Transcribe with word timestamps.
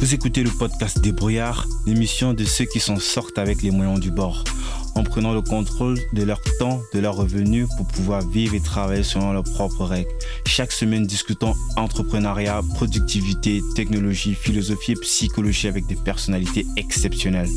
Vous 0.00 0.14
écoutez 0.14 0.42
le 0.42 0.50
podcast 0.50 0.98
Débrouillard, 1.02 1.66
l'émission 1.84 2.32
de 2.32 2.44
ceux 2.44 2.64
qui 2.64 2.80
s'en 2.80 2.96
sortent 2.96 3.36
avec 3.36 3.60
les 3.60 3.70
moyens 3.70 4.00
du 4.00 4.10
bord, 4.10 4.44
en 4.94 5.04
prenant 5.04 5.34
le 5.34 5.42
contrôle 5.42 5.98
de 6.14 6.22
leur 6.22 6.40
temps, 6.58 6.80
de 6.94 7.00
leurs 7.00 7.16
revenus 7.16 7.68
pour 7.76 7.86
pouvoir 7.86 8.26
vivre 8.26 8.54
et 8.54 8.60
travailler 8.60 9.02
selon 9.02 9.34
leurs 9.34 9.44
propres 9.44 9.84
règles. 9.84 10.08
Chaque 10.46 10.72
semaine, 10.72 11.06
discutons 11.06 11.54
entrepreneuriat, 11.76 12.62
productivité, 12.76 13.60
technologie, 13.76 14.34
philosophie 14.34 14.92
et 14.92 15.00
psychologie 15.02 15.68
avec 15.68 15.86
des 15.86 15.96
personnalités 15.96 16.64
exceptionnelles. 16.78 17.50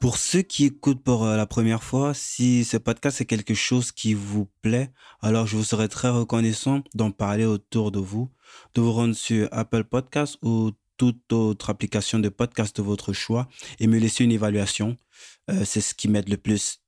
Pour 0.00 0.16
ceux 0.16 0.42
qui 0.42 0.66
écoutent 0.66 1.02
pour 1.02 1.24
euh, 1.24 1.36
la 1.36 1.46
première 1.46 1.82
fois, 1.82 2.14
si 2.14 2.64
ce 2.64 2.76
podcast 2.76 3.20
est 3.20 3.24
quelque 3.24 3.54
chose 3.54 3.90
qui 3.90 4.14
vous 4.14 4.48
plaît, 4.62 4.92
alors 5.22 5.48
je 5.48 5.56
vous 5.56 5.64
serais 5.64 5.88
très 5.88 6.08
reconnaissant 6.08 6.82
d'en 6.94 7.10
parler 7.10 7.44
autour 7.44 7.90
de 7.90 7.98
vous, 7.98 8.30
de 8.74 8.80
vous 8.80 8.92
rendre 8.92 9.14
sur 9.14 9.48
Apple 9.50 9.82
Podcast 9.82 10.38
ou 10.42 10.70
toute 10.98 11.32
autre 11.32 11.70
application 11.70 12.20
de 12.20 12.28
podcast 12.28 12.76
de 12.76 12.82
votre 12.82 13.12
choix 13.12 13.48
et 13.80 13.88
me 13.88 13.98
laisser 13.98 14.22
une 14.22 14.30
évaluation. 14.30 14.96
Euh, 15.50 15.64
c'est 15.64 15.80
ce 15.80 15.94
qui 15.94 16.06
m'aide 16.06 16.28
le 16.28 16.36
plus. 16.36 16.80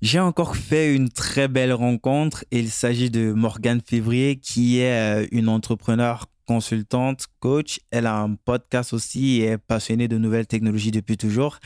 J'ai 0.00 0.20
encore 0.20 0.56
fait 0.56 0.94
une 0.94 1.08
très 1.08 1.48
belle 1.48 1.72
rencontre. 1.72 2.44
Il 2.52 2.70
s'agit 2.70 3.10
de 3.10 3.32
Morgane 3.32 3.80
Février, 3.80 4.36
qui 4.36 4.78
est 4.78 5.22
euh, 5.22 5.26
une 5.32 5.48
entrepreneur 5.48 6.26
consultante, 6.46 7.26
coach. 7.40 7.80
Elle 7.90 8.06
a 8.06 8.18
un 8.18 8.34
podcast 8.34 8.92
aussi 8.92 9.40
et 9.40 9.44
est 9.44 9.58
passionnée 9.58 10.08
de 10.08 10.18
nouvelles 10.18 10.46
technologies 10.46 10.90
depuis 10.90 11.16
toujours. 11.16 11.58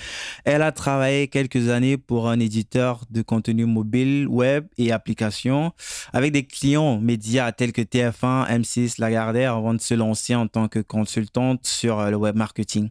Elle 0.45 0.63
a 0.63 0.73
travaillé 0.73 1.29
quelques 1.29 1.69
années 1.69 1.97
pour 1.97 2.29
un 2.29 2.41
éditeur 2.41 3.05
de 3.11 3.23
contenu 3.23 3.65
mobile, 3.65 4.27
web 4.29 4.67
et 4.79 4.93
applications 4.93 5.73
avec 6.13 6.33
des 6.33 6.45
clients 6.45 6.99
médias 7.01 7.53
tels 7.53 7.73
que 7.73 7.83
TF1, 7.83 8.49
M6, 8.49 9.01
Lagardère 9.01 9.55
avant 9.55 9.75
de 9.75 9.81
se 9.81 9.95
lancer 9.95 10.35
en 10.35 10.47
tant 10.47 10.69
que 10.69 10.79
consultante 10.79 11.67
sur 11.67 12.11
le 12.11 12.17
web 12.17 12.37
marketing 12.37 12.91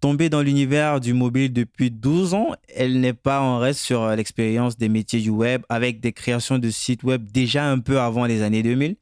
tombée 0.00 0.28
dans 0.28 0.42
l'univers 0.42 1.00
du 1.00 1.14
mobile 1.14 1.52
depuis 1.52 1.90
12 1.90 2.34
ans, 2.34 2.52
elle 2.74 3.00
n'est 3.00 3.12
pas 3.12 3.40
en 3.40 3.58
reste 3.58 3.80
sur 3.80 4.06
l'expérience 4.10 4.76
des 4.76 4.88
métiers 4.88 5.20
du 5.20 5.30
web 5.30 5.62
avec 5.68 6.00
des 6.00 6.12
créations 6.12 6.58
de 6.58 6.70
sites 6.70 7.02
web 7.02 7.24
déjà 7.32 7.68
un 7.68 7.78
peu 7.78 7.98
avant 7.98 8.26
les 8.26 8.42
années 8.42 8.62
2000 8.62 8.96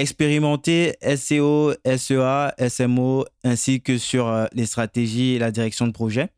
expérimenter 0.00 0.94
SEO, 1.16 1.74
SEA, 1.84 2.54
SMO, 2.68 3.24
ainsi 3.44 3.80
que 3.80 3.98
sur 3.98 4.28
euh, 4.28 4.46
les 4.52 4.66
stratégies 4.66 5.34
et 5.34 5.38
la 5.38 5.50
direction 5.50 5.86
de 5.86 5.92
projet. 5.92 6.28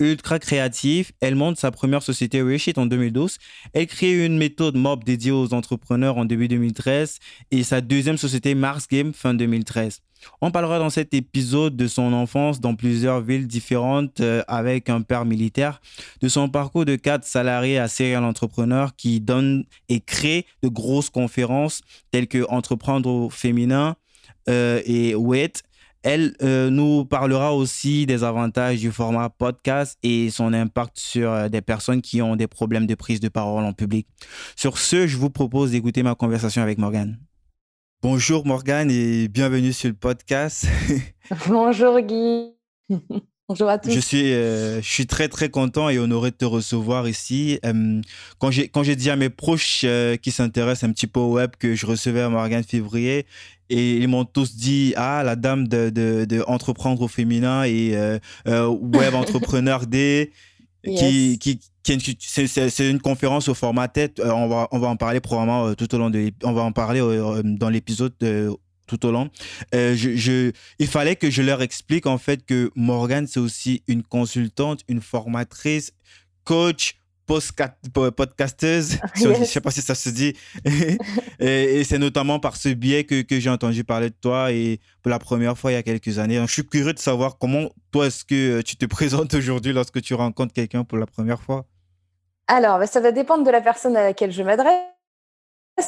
Ultra 0.00 0.38
créatif, 0.38 1.12
elle 1.20 1.34
monte 1.34 1.58
sa 1.58 1.70
première 1.70 2.02
société 2.02 2.42
Reshit 2.42 2.78
en 2.78 2.86
2012. 2.86 3.38
Elle 3.72 3.86
crée 3.86 4.24
une 4.24 4.38
méthode 4.38 4.76
MOB 4.76 5.04
dédiée 5.04 5.32
aux 5.32 5.54
entrepreneurs 5.54 6.18
en 6.18 6.24
début 6.24 6.48
2013 6.48 7.18
et 7.50 7.62
sa 7.62 7.80
deuxième 7.80 8.18
société 8.18 8.54
Mars 8.54 8.86
Game 8.88 9.12
fin 9.12 9.34
2013. 9.34 10.00
On 10.40 10.50
parlera 10.50 10.78
dans 10.78 10.90
cet 10.90 11.14
épisode 11.14 11.76
de 11.76 11.86
son 11.86 12.12
enfance 12.12 12.60
dans 12.60 12.74
plusieurs 12.74 13.20
villes 13.20 13.46
différentes 13.46 14.20
euh, 14.20 14.42
avec 14.48 14.90
un 14.90 15.02
père 15.02 15.24
militaire, 15.24 15.80
de 16.20 16.28
son 16.28 16.48
parcours 16.48 16.84
de 16.84 16.96
cadre 16.96 17.24
salarié 17.24 17.78
à 17.78 17.88
serial 17.88 18.24
entrepreneur 18.24 18.94
qui 18.96 19.20
donne 19.20 19.64
et 19.88 20.00
crée 20.00 20.46
de 20.62 20.68
grosses 20.68 21.10
conférences 21.10 21.82
telles 22.10 22.26
que 22.26 22.46
Entreprendre 22.48 23.10
au 23.10 23.30
féminin 23.30 23.96
euh, 24.48 24.80
et 24.86 25.14
WET. 25.14 25.62
Elle 26.02 26.34
euh, 26.42 26.70
nous 26.70 27.04
parlera 27.04 27.54
aussi 27.54 28.06
des 28.06 28.24
avantages 28.24 28.78
du 28.78 28.92
format 28.92 29.28
podcast 29.30 29.98
et 30.02 30.30
son 30.30 30.52
impact 30.52 30.98
sur 30.98 31.50
des 31.50 31.60
personnes 31.60 32.02
qui 32.02 32.22
ont 32.22 32.36
des 32.36 32.46
problèmes 32.46 32.86
de 32.86 32.94
prise 32.94 33.20
de 33.20 33.28
parole 33.28 33.64
en 33.64 33.72
public. 33.72 34.06
Sur 34.56 34.78
ce, 34.78 35.06
je 35.06 35.16
vous 35.16 35.30
propose 35.30 35.72
d'écouter 35.72 36.02
ma 36.02 36.14
conversation 36.14 36.62
avec 36.62 36.78
Morgane. 36.78 37.18
Bonjour 38.00 38.46
Morgane 38.46 38.92
et 38.92 39.26
bienvenue 39.26 39.72
sur 39.72 39.88
le 39.88 39.94
podcast. 39.94 40.66
Bonjour 41.48 42.00
Guy. 42.00 42.52
Bonjour 43.48 43.68
à 43.70 43.78
tous. 43.78 43.90
Je 43.90 43.98
suis, 43.98 44.34
euh, 44.34 44.82
je 44.82 44.86
suis 44.86 45.06
très 45.06 45.28
très 45.28 45.48
content 45.48 45.88
et 45.88 45.98
honoré 45.98 46.30
de 46.30 46.36
te 46.36 46.44
recevoir 46.44 47.08
ici. 47.08 47.58
Euh, 47.64 48.02
quand 48.38 48.50
j'ai 48.50 48.94
dit 48.94 49.08
à 49.08 49.16
mes 49.16 49.30
proches 49.30 49.82
euh, 49.84 50.16
qui 50.16 50.30
s'intéressent 50.30 50.88
un 50.88 50.92
petit 50.92 51.06
peu 51.06 51.18
au 51.18 51.32
web 51.32 51.52
que 51.58 51.74
je 51.74 51.86
recevais 51.86 52.20
à 52.20 52.28
Morgane 52.28 52.62
Février 52.62 53.26
et 53.70 53.96
ils 53.96 54.08
m'ont 54.08 54.24
tous 54.24 54.56
dit 54.56 54.94
ah 54.96 55.22
la 55.24 55.36
dame 55.36 55.68
de, 55.68 55.90
de, 55.90 56.24
de 56.24 56.42
entreprendre 56.46 57.02
au 57.02 57.08
féminin 57.08 57.64
et 57.64 57.94
web 58.46 59.14
entrepreneur 59.14 59.86
D 59.86 60.32
qui, 60.84 61.38
qui, 61.38 61.60
c'est 61.96 62.90
une 62.90 63.00
conférence 63.00 63.48
au 63.48 63.54
format 63.54 63.88
tête. 63.88 64.20
Euh, 64.20 64.30
on 64.30 64.48
va, 64.48 64.68
on 64.72 64.78
va 64.78 64.88
en 64.88 64.96
parler 64.96 65.20
probablement 65.20 65.68
euh, 65.68 65.74
tout 65.74 65.92
au 65.94 65.98
long 65.98 66.10
de, 66.10 66.30
on 66.42 66.52
va 66.52 66.62
en 66.62 66.72
parler 66.72 67.00
euh, 67.00 67.42
dans 67.44 67.70
l'épisode 67.70 68.12
tout 68.86 69.06
au 69.06 69.10
long. 69.10 69.30
je, 69.72 69.94
je, 69.94 70.52
il 70.78 70.86
fallait 70.86 71.16
que 71.16 71.30
je 71.30 71.42
leur 71.42 71.62
explique 71.62 72.06
en 72.06 72.18
fait 72.18 72.44
que 72.44 72.70
Morgane 72.74 73.26
c'est 73.26 73.40
aussi 73.40 73.82
une 73.86 74.02
consultante, 74.02 74.80
une 74.88 75.00
formatrice, 75.00 75.92
coach, 76.44 76.96
podcasteuse, 77.28 78.98
je 79.14 79.28
ne 79.28 79.44
sais 79.44 79.60
pas 79.60 79.70
si 79.70 79.82
ça 79.82 79.94
se 79.94 80.08
dit. 80.08 80.34
et, 81.38 81.84
c'est 81.84 81.98
notamment 81.98 82.40
par 82.40 82.56
ce 82.56 82.70
biais 82.70 83.04
que, 83.04 83.22
que 83.22 83.38
j'ai 83.38 83.50
entendu 83.50 83.84
parler 83.84 84.10
de 84.10 84.16
toi 84.20 84.50
et 84.52 84.80
pour 85.02 85.10
la 85.10 85.18
première 85.18 85.56
fois 85.56 85.70
il 85.70 85.74
y 85.74 85.78
a 85.78 85.82
quelques 85.82 86.18
années. 86.18 86.40
je 86.46 86.52
suis 86.52 86.66
curieux 86.66 86.92
de 86.92 86.98
savoir 86.98 87.38
comment 87.38 87.68
toi 87.92 88.06
est-ce 88.06 88.24
que 88.24 88.60
tu 88.62 88.76
te 88.76 88.86
présentes 88.96 89.34
aujourd'hui 89.34 89.72
lorsque 89.72 90.00
tu 90.00 90.14
rencontres 90.14 90.52
quelqu'un 90.52 90.84
pour 90.84 90.98
la 90.98 91.06
première 91.06 91.40
fois? 91.40 91.66
Alors, 92.46 92.78
bah, 92.78 92.86
ça 92.86 93.00
va 93.00 93.12
dépendre 93.12 93.44
de 93.44 93.50
la 93.50 93.60
personne 93.60 93.96
à 93.96 94.02
laquelle 94.02 94.32
je 94.32 94.42
m'adresse 94.42 94.88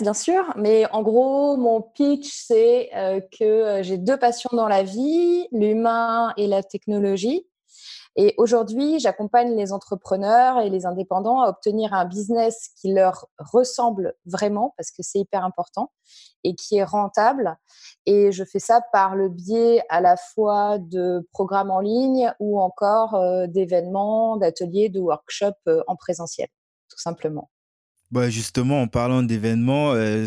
bien 0.01 0.15
sûr, 0.15 0.45
mais 0.57 0.87
en 0.93 1.03
gros, 1.03 1.57
mon 1.57 1.83
pitch, 1.83 2.31
c'est 2.31 2.91
euh, 2.95 3.21
que 3.21 3.45
euh, 3.45 3.83
j'ai 3.83 3.99
deux 3.99 4.17
passions 4.17 4.51
dans 4.53 4.69
la 4.69 4.83
vie, 4.83 5.49
l'humain 5.53 6.33
et 6.37 6.47
la 6.47 6.63
technologie. 6.63 7.47
Et 8.17 8.35
aujourd'hui, 8.39 8.99
j'accompagne 8.99 9.57
les 9.57 9.73
entrepreneurs 9.73 10.61
et 10.61 10.69
les 10.69 10.85
indépendants 10.85 11.43
à 11.43 11.49
obtenir 11.49 11.95
un 11.95 12.05
business 12.05 12.71
qui 12.81 12.93
leur 12.93 13.29
ressemble 13.39 14.15
vraiment, 14.27 14.75
parce 14.77 14.91
que 14.91 15.03
c'est 15.03 15.21
hyper 15.21 15.45
important, 15.45 15.93
et 16.45 16.55
qui 16.55 16.77
est 16.77 16.85
rentable. 16.85 17.57
Et 18.07 18.33
je 18.33 18.45
fais 18.45 18.59
ça 18.59 18.81
par 18.93 19.15
le 19.15 19.29
biais 19.29 19.83
à 19.89 20.01
la 20.01 20.17
fois 20.17 20.79
de 20.79 21.29
programmes 21.33 21.71
en 21.71 21.81
ligne 21.81 22.33
ou 22.41 22.61
encore 22.61 23.15
euh, 23.15 23.47
d'événements, 23.47 24.37
d'ateliers, 24.37 24.89
de 24.89 25.01
workshops 25.01 25.55
euh, 25.69 25.83
en 25.87 25.97
présentiel, 25.97 26.49
tout 26.89 26.99
simplement. 26.99 27.51
Bah 28.11 28.29
justement, 28.29 28.83
en 28.83 28.89
parlant 28.89 29.23
d'événements, 29.23 29.93
euh, 29.93 30.27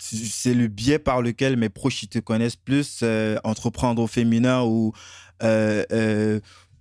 c'est 0.00 0.54
le 0.54 0.68
biais 0.68 0.98
par 0.98 1.20
lequel 1.20 1.58
mes 1.58 1.68
proches 1.68 2.08
te 2.08 2.18
connaissent 2.18 2.56
plus, 2.56 3.04
entreprendre 3.44 4.00
au 4.02 4.06
féminin 4.06 4.62
ou 4.64 4.92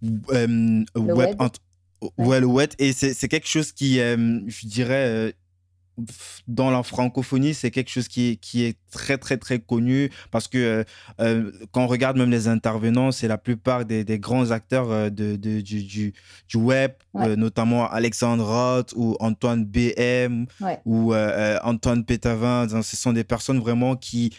euh, 0.03 0.83
web, 0.95 1.41
ouais. 2.17 2.43
web. 2.43 2.69
Et 2.79 2.93
c'est 2.93 3.27
quelque 3.27 3.47
chose 3.47 3.71
qui, 3.71 3.99
euh, 3.99 4.39
je 4.47 4.67
dirais, 4.67 5.05
euh, 5.07 5.31
dans 6.47 6.71
la 6.71 6.81
francophonie, 6.81 7.53
c'est 7.53 7.69
quelque 7.69 7.89
chose 7.89 8.07
qui 8.07 8.29
est, 8.29 8.35
qui 8.37 8.63
est 8.63 8.77
très, 8.91 9.17
très, 9.17 9.37
très 9.37 9.59
connu 9.59 10.09
parce 10.31 10.47
que 10.47 10.83
quand 11.17 11.83
on 11.83 11.87
regarde 11.87 12.17
même 12.17 12.31
les 12.31 12.47
intervenants, 12.47 13.11
c'est 13.11 13.27
la 13.27 13.37
plupart 13.37 13.85
des, 13.85 14.03
des, 14.03 14.17
grands 14.17 14.49
acteurs 14.49 15.11
de, 15.11 15.35
de 15.35 15.61
du, 15.61 15.83
du, 15.83 16.13
du, 16.47 16.57
web, 16.57 16.93
notamment 17.13 17.87
Alexandre 17.87 18.45
Roth 18.45 18.93
ou 18.95 19.15
Antoine 19.19 19.65
BM 19.65 20.45
ou 20.85 21.13
Antoine 21.13 22.03
Pétavin. 22.03 22.67
Ce 22.81 22.95
sont 22.95 23.13
des 23.13 23.25
personnes 23.25 23.59
vraiment 23.59 23.95
qui, 23.95 24.33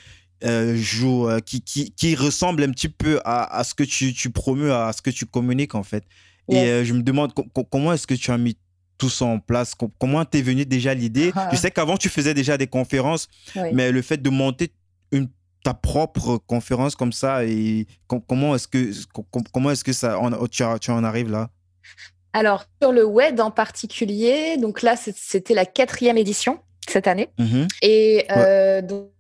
euh, 0.45 0.75
joue, 0.77 1.29
euh, 1.29 1.41
qui, 1.41 1.63
qui, 1.63 1.93
qui, 1.93 2.15
ressemble 2.15 2.65
un 2.65 2.71
petit 2.71 2.89
peu 2.89 3.21
à, 3.25 3.59
à 3.59 3.65
ce 3.65 3.75
que 3.75 3.85
tu, 3.85 4.13
tu 4.13 4.31
promeus, 4.31 4.73
à 4.73 4.93
ce 4.93 5.01
que 5.01 5.11
tu 5.11 5.27
communiques 5.27 5.75
en 5.75 5.83
fait. 5.83 6.05
Et 6.51 6.59
euh, 6.59 6.85
je 6.85 6.93
me 6.93 7.03
demande 7.03 7.33
comment 7.71 7.93
est-ce 7.93 8.07
que 8.07 8.15
tu 8.15 8.31
as 8.31 8.39
mis 8.39 8.57
tout 8.99 9.09
ça 9.09 9.25
en 9.25 9.39
place? 9.39 9.75
Comment 9.99 10.25
t'es 10.25 10.43
venu 10.43 10.67
déjà 10.67 10.95
l'idée? 10.95 11.33
Je 11.53 11.57
sais 11.57 11.71
qu'avant 11.71 11.97
tu 11.97 12.09
faisais 12.09 12.35
déjà 12.35 12.59
des 12.59 12.67
conférences, 12.67 13.29
mais 13.73 13.93
le 13.93 14.03
fait 14.03 14.21
de 14.21 14.31
monter 14.31 14.73
une, 15.13 15.29
ta 15.65 15.75
propre 15.75 16.39
conférence 16.39 16.97
comme 16.97 17.13
ça, 17.13 17.45
et 17.45 17.87
comment 18.29 18.55
est-ce 18.57 18.67
que, 18.67 18.91
comment 19.53 19.71
est-ce 19.71 19.85
que 19.85 19.93
ça, 19.93 20.19
tu, 20.51 20.65
tu 20.81 20.91
en 20.91 21.05
arrives 21.05 21.31
là? 21.31 21.51
Alors, 22.33 22.65
sur 22.81 22.93
le 22.93 23.05
web 23.05 23.39
en 23.41 23.51
particulier, 23.51 24.57
donc 24.57 24.83
là, 24.83 24.97
c'était 24.97 25.55
la 25.55 25.67
quatrième 25.67 26.17
édition 26.17 26.59
cette 26.89 27.07
année. 27.07 27.29
Mmh 27.39 27.67
et 27.83 28.27
donc, 28.83 29.13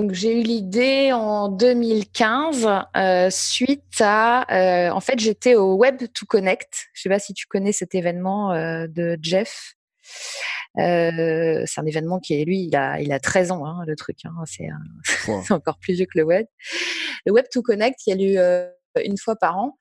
donc, 0.00 0.12
j'ai 0.14 0.40
eu 0.40 0.42
l'idée 0.42 1.12
en 1.12 1.50
2015 1.50 2.66
euh, 2.96 3.28
suite 3.28 4.00
à. 4.00 4.46
Euh, 4.50 4.90
en 4.90 5.00
fait, 5.00 5.18
j'étais 5.18 5.56
au 5.56 5.74
Web 5.74 5.98
to 6.14 6.24
Connect. 6.24 6.88
Je 6.94 7.00
ne 7.00 7.02
sais 7.02 7.08
pas 7.10 7.18
si 7.18 7.34
tu 7.34 7.46
connais 7.46 7.72
cet 7.72 7.94
événement 7.94 8.50
euh, 8.52 8.86
de 8.88 9.18
Jeff. 9.20 9.74
c'est 10.74 10.80
un 11.76 11.86
événement 11.86 12.18
qui 12.18 12.40
est, 12.40 12.46
lui, 12.46 12.62
il 12.62 12.76
a, 12.76 12.98
il 13.02 13.12
a 13.12 13.20
13 13.20 13.50
ans, 13.50 13.66
hein, 13.66 13.84
le 13.86 13.94
truc. 13.94 14.16
Hein. 14.24 14.32
c'est, 14.46 15.52
encore 15.52 15.78
plus 15.78 15.92
vieux 15.92 16.06
que 16.06 16.18
le 16.18 16.24
Web. 16.24 16.46
Le 17.26 17.32
Web 17.32 17.44
to 17.52 17.60
Connect, 17.60 18.00
il 18.06 18.16
y 18.18 18.38
a 18.38 18.56
eu 18.56 18.70
une 19.04 19.18
fois 19.18 19.36
par 19.36 19.58
an. 19.58 19.76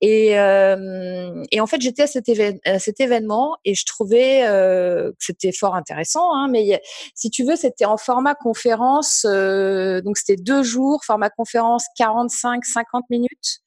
Et, 0.00 0.38
euh, 0.38 1.42
et 1.50 1.60
en 1.60 1.66
fait, 1.66 1.80
j'étais 1.80 2.02
à, 2.02 2.06
cet 2.06 2.30
à 2.64 2.78
cet 2.78 3.00
événement 3.00 3.56
et 3.64 3.74
je 3.74 3.84
trouvais 3.84 4.46
euh, 4.46 5.10
que 5.10 5.24
c'était 5.24 5.52
fort 5.52 5.74
intéressant. 5.74 6.34
Hein, 6.34 6.48
mais 6.48 6.80
si 7.14 7.30
tu 7.30 7.44
veux, 7.44 7.56
c'était 7.56 7.84
en 7.84 7.96
format 7.96 8.34
conférence. 8.34 9.26
Euh, 9.28 10.00
donc, 10.02 10.16
c'était 10.16 10.40
deux 10.40 10.62
jours, 10.62 11.04
format 11.04 11.30
conférence 11.30 11.84
45-50 11.98 13.02
minutes 13.10 13.60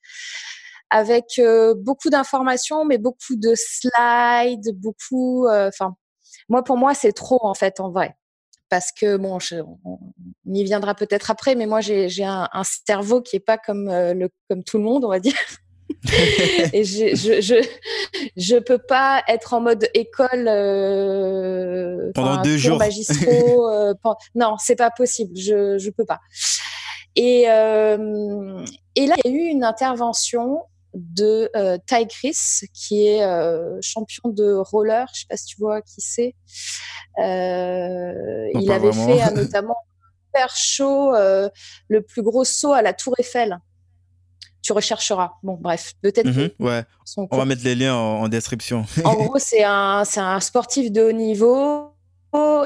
avec 0.90 1.40
euh, 1.40 1.74
beaucoup 1.76 2.10
d'informations, 2.10 2.86
mais 2.86 2.98
beaucoup 2.98 3.36
de 3.36 3.54
slides, 3.56 4.72
beaucoup. 4.76 5.48
Euh, 5.48 5.70
enfin, 5.70 5.96
moi, 6.50 6.64
pour 6.64 6.78
moi, 6.78 6.94
c'est 6.94 7.14
trop 7.14 7.40
en 7.46 7.54
fait, 7.54 7.80
en 7.80 7.92
vrai 7.92 8.16
parce 8.70 8.92
que 8.92 9.18
bon, 9.18 9.38
on, 9.86 10.00
y 10.46 10.64
viendra 10.64 10.96
peut-être 10.96 11.32
après, 11.32 11.56
mais 11.56 11.66
moi 11.66 11.82
j'ai 11.82 12.24
un, 12.24 12.48
un, 12.52 12.64
cerveau 12.64 13.22
qui 13.22 13.36
est 13.36 13.42
pas 13.42 13.58
comme 13.58 13.88
euh, 13.88 14.14
le 14.14 14.30
comme 14.50 14.64
tout 14.64 14.78
le 14.78 14.84
monde, 14.84 15.06
on 15.06 15.10
va 15.10 15.20
dire. 15.20 15.36
et 16.74 16.84
je, 16.84 17.16
je, 17.16 17.66
je, 18.36 18.60
peux 18.60 18.78
pas 18.78 19.24
être 19.28 19.54
en 19.54 19.62
mode 19.62 19.88
école 19.94 20.48
euh, 20.48 22.12
pendant 22.14 22.42
deux 22.42 22.58
jours 22.58 22.78
magistraux. 22.78 23.70
euh, 23.72 23.94
non, 24.36 24.56
c'est 24.60 24.76
pas 24.76 24.92
possible. 24.92 25.38
Je 25.38 25.78
je 25.78 25.90
peux 25.90 26.06
pas. 26.06 26.20
Et 27.16 27.46
euh, 27.50 28.66
et 28.96 29.08
là 29.08 29.16
il 29.24 29.32
y 29.32 29.34
a 29.34 29.38
eu 29.38 29.48
une 29.48 29.64
intervention 29.64 30.64
de 30.98 31.50
euh, 31.56 31.78
Ty 31.86 32.08
Chris, 32.08 32.38
qui 32.74 33.08
est 33.08 33.24
euh, 33.24 33.78
champion 33.82 34.30
de 34.30 34.54
roller. 34.54 35.08
Je 35.14 35.22
sais 35.22 35.26
pas 35.30 35.38
si 35.38 35.46
tu 35.46 35.58
vois 35.60 35.82
qui 35.82 36.02
c'est. 36.02 36.36
Euh, 37.20 38.50
il 38.54 38.72
avait 38.72 38.90
vraiment. 38.90 39.18
fait 39.18 39.32
notamment 39.36 39.78
super 40.28 40.56
chaud 40.56 41.14
le 41.14 42.02
plus 42.02 42.22
gros 42.22 42.44
saut 42.44 42.74
à 42.74 42.82
la 42.82 42.94
Tour 42.94 43.14
Eiffel. 43.20 43.60
Tu 44.62 44.74
rechercheras. 44.74 45.32
Bon, 45.44 45.58
bref, 45.60 45.94
peut-être. 46.02 46.28
Mm 46.28 46.32
-hmm, 46.32 46.52
ouais. 46.60 46.84
On 47.32 47.38
va 47.38 47.46
mettre 47.46 47.64
les 47.64 47.76
liens 47.76 47.96
en, 47.96 48.24
en 48.24 48.28
description. 48.28 48.86
en 49.06 49.16
gros, 49.16 49.40
c'est 49.40 49.64
un, 49.64 50.04
un 50.18 50.40
sportif 50.42 50.92
de 50.92 51.02
haut 51.04 51.14
niveau 51.14 51.94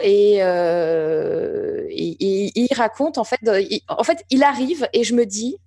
et, 0.02 0.38
euh, 0.42 1.86
il, 1.90 2.68
raconte 2.76 3.18
en 3.18 3.24
fait, 3.24 3.40
il, 3.44 3.82
en 3.88 4.04
fait, 4.04 4.24
il 4.30 4.44
arrive 4.44 4.88
et 4.94 5.04
je 5.04 5.14
me 5.14 5.26
dis, 5.26 5.58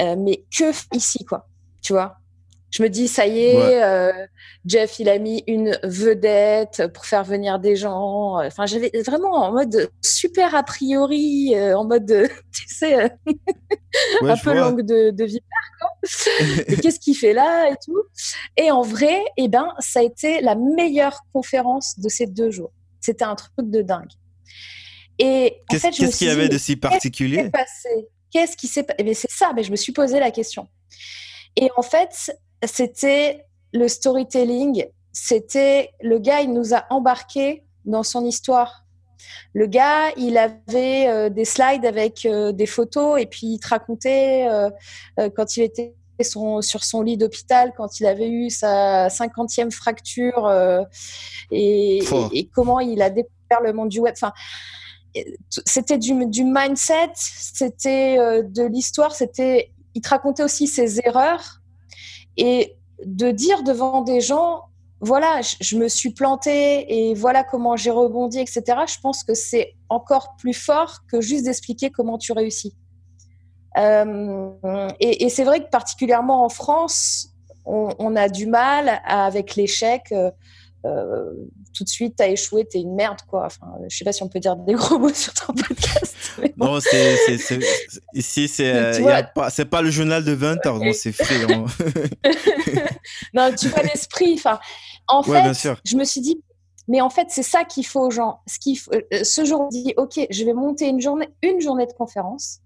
euh, 0.00 0.16
mais 0.18 0.44
que 0.56 0.72
ici 0.94 1.24
quoi? 1.24 1.46
Tu 1.82 1.92
vois. 1.92 2.16
Je 2.72 2.82
me 2.82 2.88
dis, 2.88 3.06
ça 3.06 3.26
y 3.26 3.38
est, 3.38 3.56
ouais. 3.58 3.82
euh, 3.82 4.26
Jeff, 4.64 4.98
il 4.98 5.10
a 5.10 5.18
mis 5.18 5.44
une 5.46 5.78
vedette 5.82 6.84
pour 6.94 7.04
faire 7.04 7.22
venir 7.22 7.58
des 7.58 7.76
gens. 7.76 8.42
Enfin, 8.42 8.64
j'avais 8.64 8.90
vraiment 9.04 9.34
en 9.34 9.52
mode 9.52 9.90
super 10.00 10.54
a 10.54 10.62
priori, 10.62 11.52
euh, 11.54 11.76
en 11.76 11.84
mode, 11.84 12.06
tu 12.54 12.68
sais, 12.68 12.94
euh, 12.94 13.08
ouais, 14.22 14.30
un 14.30 14.36
peu 14.38 14.54
langue 14.54 14.80
de, 14.80 15.10
de 15.10 15.24
vipère. 15.24 15.42
Qu'est-ce 16.82 16.98
qu'il 16.98 17.14
fait 17.14 17.34
là 17.34 17.68
et 17.70 17.74
tout. 17.84 18.02
Et 18.56 18.70
en 18.70 18.80
vrai, 18.80 19.22
eh 19.36 19.48
ben, 19.48 19.68
ça 19.78 20.00
a 20.00 20.02
été 20.02 20.40
la 20.40 20.54
meilleure 20.54 21.20
conférence 21.34 21.98
de 21.98 22.08
ces 22.08 22.26
deux 22.26 22.50
jours. 22.50 22.72
C'était 23.02 23.24
un 23.24 23.34
truc 23.34 23.52
de 23.58 23.82
dingue. 23.82 24.12
Et 25.18 25.58
en 25.60 25.64
qu'est-ce 25.68 25.82
fait, 25.82 25.90
qu'il 25.90 26.08
qu 26.08 26.24
y 26.24 26.30
avait 26.30 26.48
de 26.48 26.56
si 26.56 26.76
particulier? 26.76 27.50
Qu'est-ce 28.30 28.56
qui 28.56 28.66
s'est 28.66 28.82
passé 28.84 28.96
Eh 28.98 29.04
bien, 29.04 29.12
c'est 29.12 29.30
ça, 29.30 29.52
mais 29.54 29.62
je 29.62 29.70
me 29.70 29.76
suis 29.76 29.92
posé 29.92 30.18
la 30.18 30.30
question. 30.30 30.68
Et 31.56 31.70
en 31.76 31.82
fait, 31.82 32.36
c'était 32.64 33.44
le 33.72 33.88
storytelling. 33.88 34.86
C'était 35.12 35.90
le 36.00 36.18
gars, 36.18 36.40
il 36.40 36.52
nous 36.52 36.74
a 36.74 36.84
embarqués 36.90 37.64
dans 37.84 38.02
son 38.02 38.24
histoire. 38.24 38.84
Le 39.54 39.66
gars, 39.66 40.10
il 40.16 40.38
avait 40.38 41.08
euh, 41.08 41.28
des 41.28 41.44
slides 41.44 41.84
avec 41.84 42.26
euh, 42.26 42.52
des 42.52 42.66
photos 42.66 43.20
et 43.20 43.26
puis 43.26 43.46
il 43.46 43.60
te 43.60 43.68
racontait 43.68 44.48
euh, 44.48 44.70
quand 45.36 45.56
il 45.56 45.62
était 45.62 45.94
son, 46.22 46.60
sur 46.62 46.84
son 46.84 47.02
lit 47.02 47.16
d'hôpital, 47.16 47.72
quand 47.76 48.00
il 48.00 48.06
avait 48.06 48.28
eu 48.28 48.50
sa 48.50 49.10
cinquantième 49.10 49.70
fracture 49.70 50.50
et, 51.50 51.98
et, 51.98 52.04
et, 52.32 52.48
comment 52.54 52.78
il 52.80 53.02
a 53.02 53.10
découvert 53.10 53.60
le 53.62 53.72
monde 53.72 53.88
du 53.88 53.98
web. 53.98 54.14
Enfin, 54.16 54.32
c'était 55.66 55.98
du, 55.98 56.26
du, 56.26 56.44
mindset, 56.44 57.12
c'était 57.14 58.42
de 58.44 58.62
l'histoire, 58.64 59.14
c'était 59.14 59.72
il 59.94 60.00
te 60.00 60.08
racontait 60.08 60.42
aussi 60.42 60.66
ses 60.66 61.00
erreurs 61.04 61.60
et 62.36 62.76
de 63.04 63.30
dire 63.30 63.62
devant 63.62 64.02
des 64.02 64.20
gens, 64.20 64.62
voilà, 65.00 65.40
je, 65.60 65.76
me 65.76 65.88
suis 65.88 66.10
plantée 66.10 67.10
et 67.10 67.14
voilà 67.14 67.42
comment 67.42 67.76
j'ai 67.76 67.90
rebondi, 67.90 68.38
etc. 68.38 68.62
Je 68.86 69.00
pense 69.00 69.24
que 69.24 69.34
c'est 69.34 69.74
encore 69.88 70.36
plus 70.38 70.54
fort 70.54 71.00
que 71.10 71.20
juste 71.20 71.44
d'expliquer 71.44 71.90
comment 71.90 72.18
tu 72.18 72.32
réussis. 72.32 72.76
Euh, 73.78 74.50
et, 75.00 75.28
c'est 75.28 75.44
vrai 75.44 75.64
que 75.64 75.70
particulièrement 75.70 76.44
en 76.44 76.48
France, 76.48 77.30
on, 77.64 78.16
a 78.16 78.28
du 78.28 78.46
mal 78.46 79.00
avec 79.04 79.56
l'échec. 79.56 80.12
Euh, 80.12 80.30
euh, 80.84 81.32
tout 81.74 81.84
de 81.84 81.88
suite, 81.88 82.16
t'as 82.16 82.28
échoué, 82.28 82.64
t'es 82.64 82.80
une 82.80 82.94
merde, 82.94 83.20
quoi. 83.28 83.46
Enfin, 83.46 83.66
je 83.88 83.96
sais 83.96 84.04
pas 84.04 84.12
si 84.12 84.22
on 84.22 84.28
peut 84.28 84.40
dire 84.40 84.56
des 84.56 84.74
gros 84.74 84.98
mots 84.98 85.14
sur 85.14 85.32
ton 85.32 85.52
podcast. 85.54 86.11
Non, 86.56 86.80
c'est, 86.80 87.16
ici, 88.14 88.48
c'est, 88.48 88.72
euh, 88.72 89.22
pas, 89.34 89.50
c'est 89.50 89.64
pas 89.64 89.82
le 89.82 89.90
journal 89.90 90.24
de 90.24 90.32
20 90.32 90.66
heures, 90.66 90.78
donc 90.78 90.94
c'est 90.94 91.12
fait. 91.12 91.44
Hein. 91.52 91.64
non, 93.34 93.54
tu 93.54 93.68
vois 93.68 93.82
l'esprit. 93.82 94.34
Enfin, 94.34 94.58
en 95.08 95.22
ouais, 95.22 95.54
fait, 95.54 95.74
je 95.84 95.96
me 95.96 96.04
suis 96.04 96.20
dit, 96.20 96.42
mais 96.88 97.00
en 97.00 97.10
fait, 97.10 97.28
c'est 97.30 97.42
ça 97.42 97.64
qu'il 97.64 97.86
faut 97.86 98.00
aux 98.00 98.10
gens. 98.10 98.40
Ce, 98.46 98.58
qu'il 98.58 98.78
faut, 98.78 98.92
euh, 98.92 99.24
ce 99.24 99.44
jour, 99.44 99.62
on 99.62 99.68
dit, 99.68 99.94
OK, 99.96 100.18
je 100.30 100.44
vais 100.44 100.52
monter 100.52 100.88
une 100.88 101.00
journée, 101.00 101.28
une 101.42 101.60
journée 101.60 101.86
de 101.86 101.92
conférence, 101.92 102.60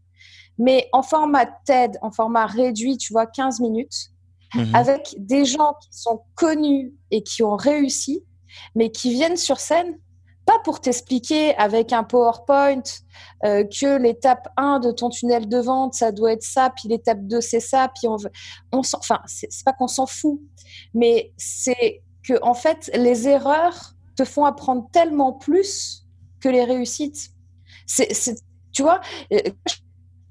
mais 0.58 0.88
en 0.92 1.02
format 1.02 1.46
TED, 1.46 1.98
en 2.02 2.10
format 2.10 2.46
réduit, 2.46 2.96
tu 2.96 3.12
vois, 3.12 3.26
15 3.26 3.60
minutes 3.60 4.10
mmh. 4.54 4.74
avec 4.74 5.14
des 5.18 5.44
gens 5.44 5.74
qui 5.82 5.88
sont 5.98 6.22
connus 6.34 6.94
et 7.10 7.22
qui 7.22 7.42
ont 7.42 7.56
réussi, 7.56 8.24
mais 8.74 8.90
qui 8.90 9.10
viennent 9.10 9.36
sur 9.36 9.60
scène, 9.60 9.98
pas 10.46 10.58
pour 10.60 10.80
t'expliquer 10.80 11.54
avec 11.56 11.92
un 11.92 12.04
PowerPoint 12.04 12.82
euh, 13.44 13.64
que 13.64 13.98
l'étape 13.98 14.48
1 14.56 14.78
de 14.80 14.92
ton 14.92 15.10
tunnel 15.10 15.48
de 15.48 15.58
vente, 15.58 15.94
ça 15.94 16.12
doit 16.12 16.32
être 16.32 16.44
ça, 16.44 16.70
puis 16.70 16.88
l'étape 16.88 17.26
2, 17.26 17.40
c'est 17.40 17.60
ça, 17.60 17.90
puis 17.94 18.08
on, 18.08 18.16
on 18.72 18.78
enfin, 18.94 19.20
c'est 19.26 19.64
pas 19.64 19.72
qu'on 19.72 19.88
s'en 19.88 20.06
fout, 20.06 20.40
mais 20.94 21.32
c'est 21.36 22.02
que, 22.22 22.34
en 22.42 22.54
fait, 22.54 22.90
les 22.94 23.28
erreurs 23.28 23.94
te 24.16 24.24
font 24.24 24.44
apprendre 24.44 24.88
tellement 24.92 25.32
plus 25.32 26.06
que 26.40 26.48
les 26.48 26.64
réussites. 26.64 27.30
C'est, 27.86 28.08
tu 28.72 28.82
vois, 28.82 29.00
euh, 29.32 29.40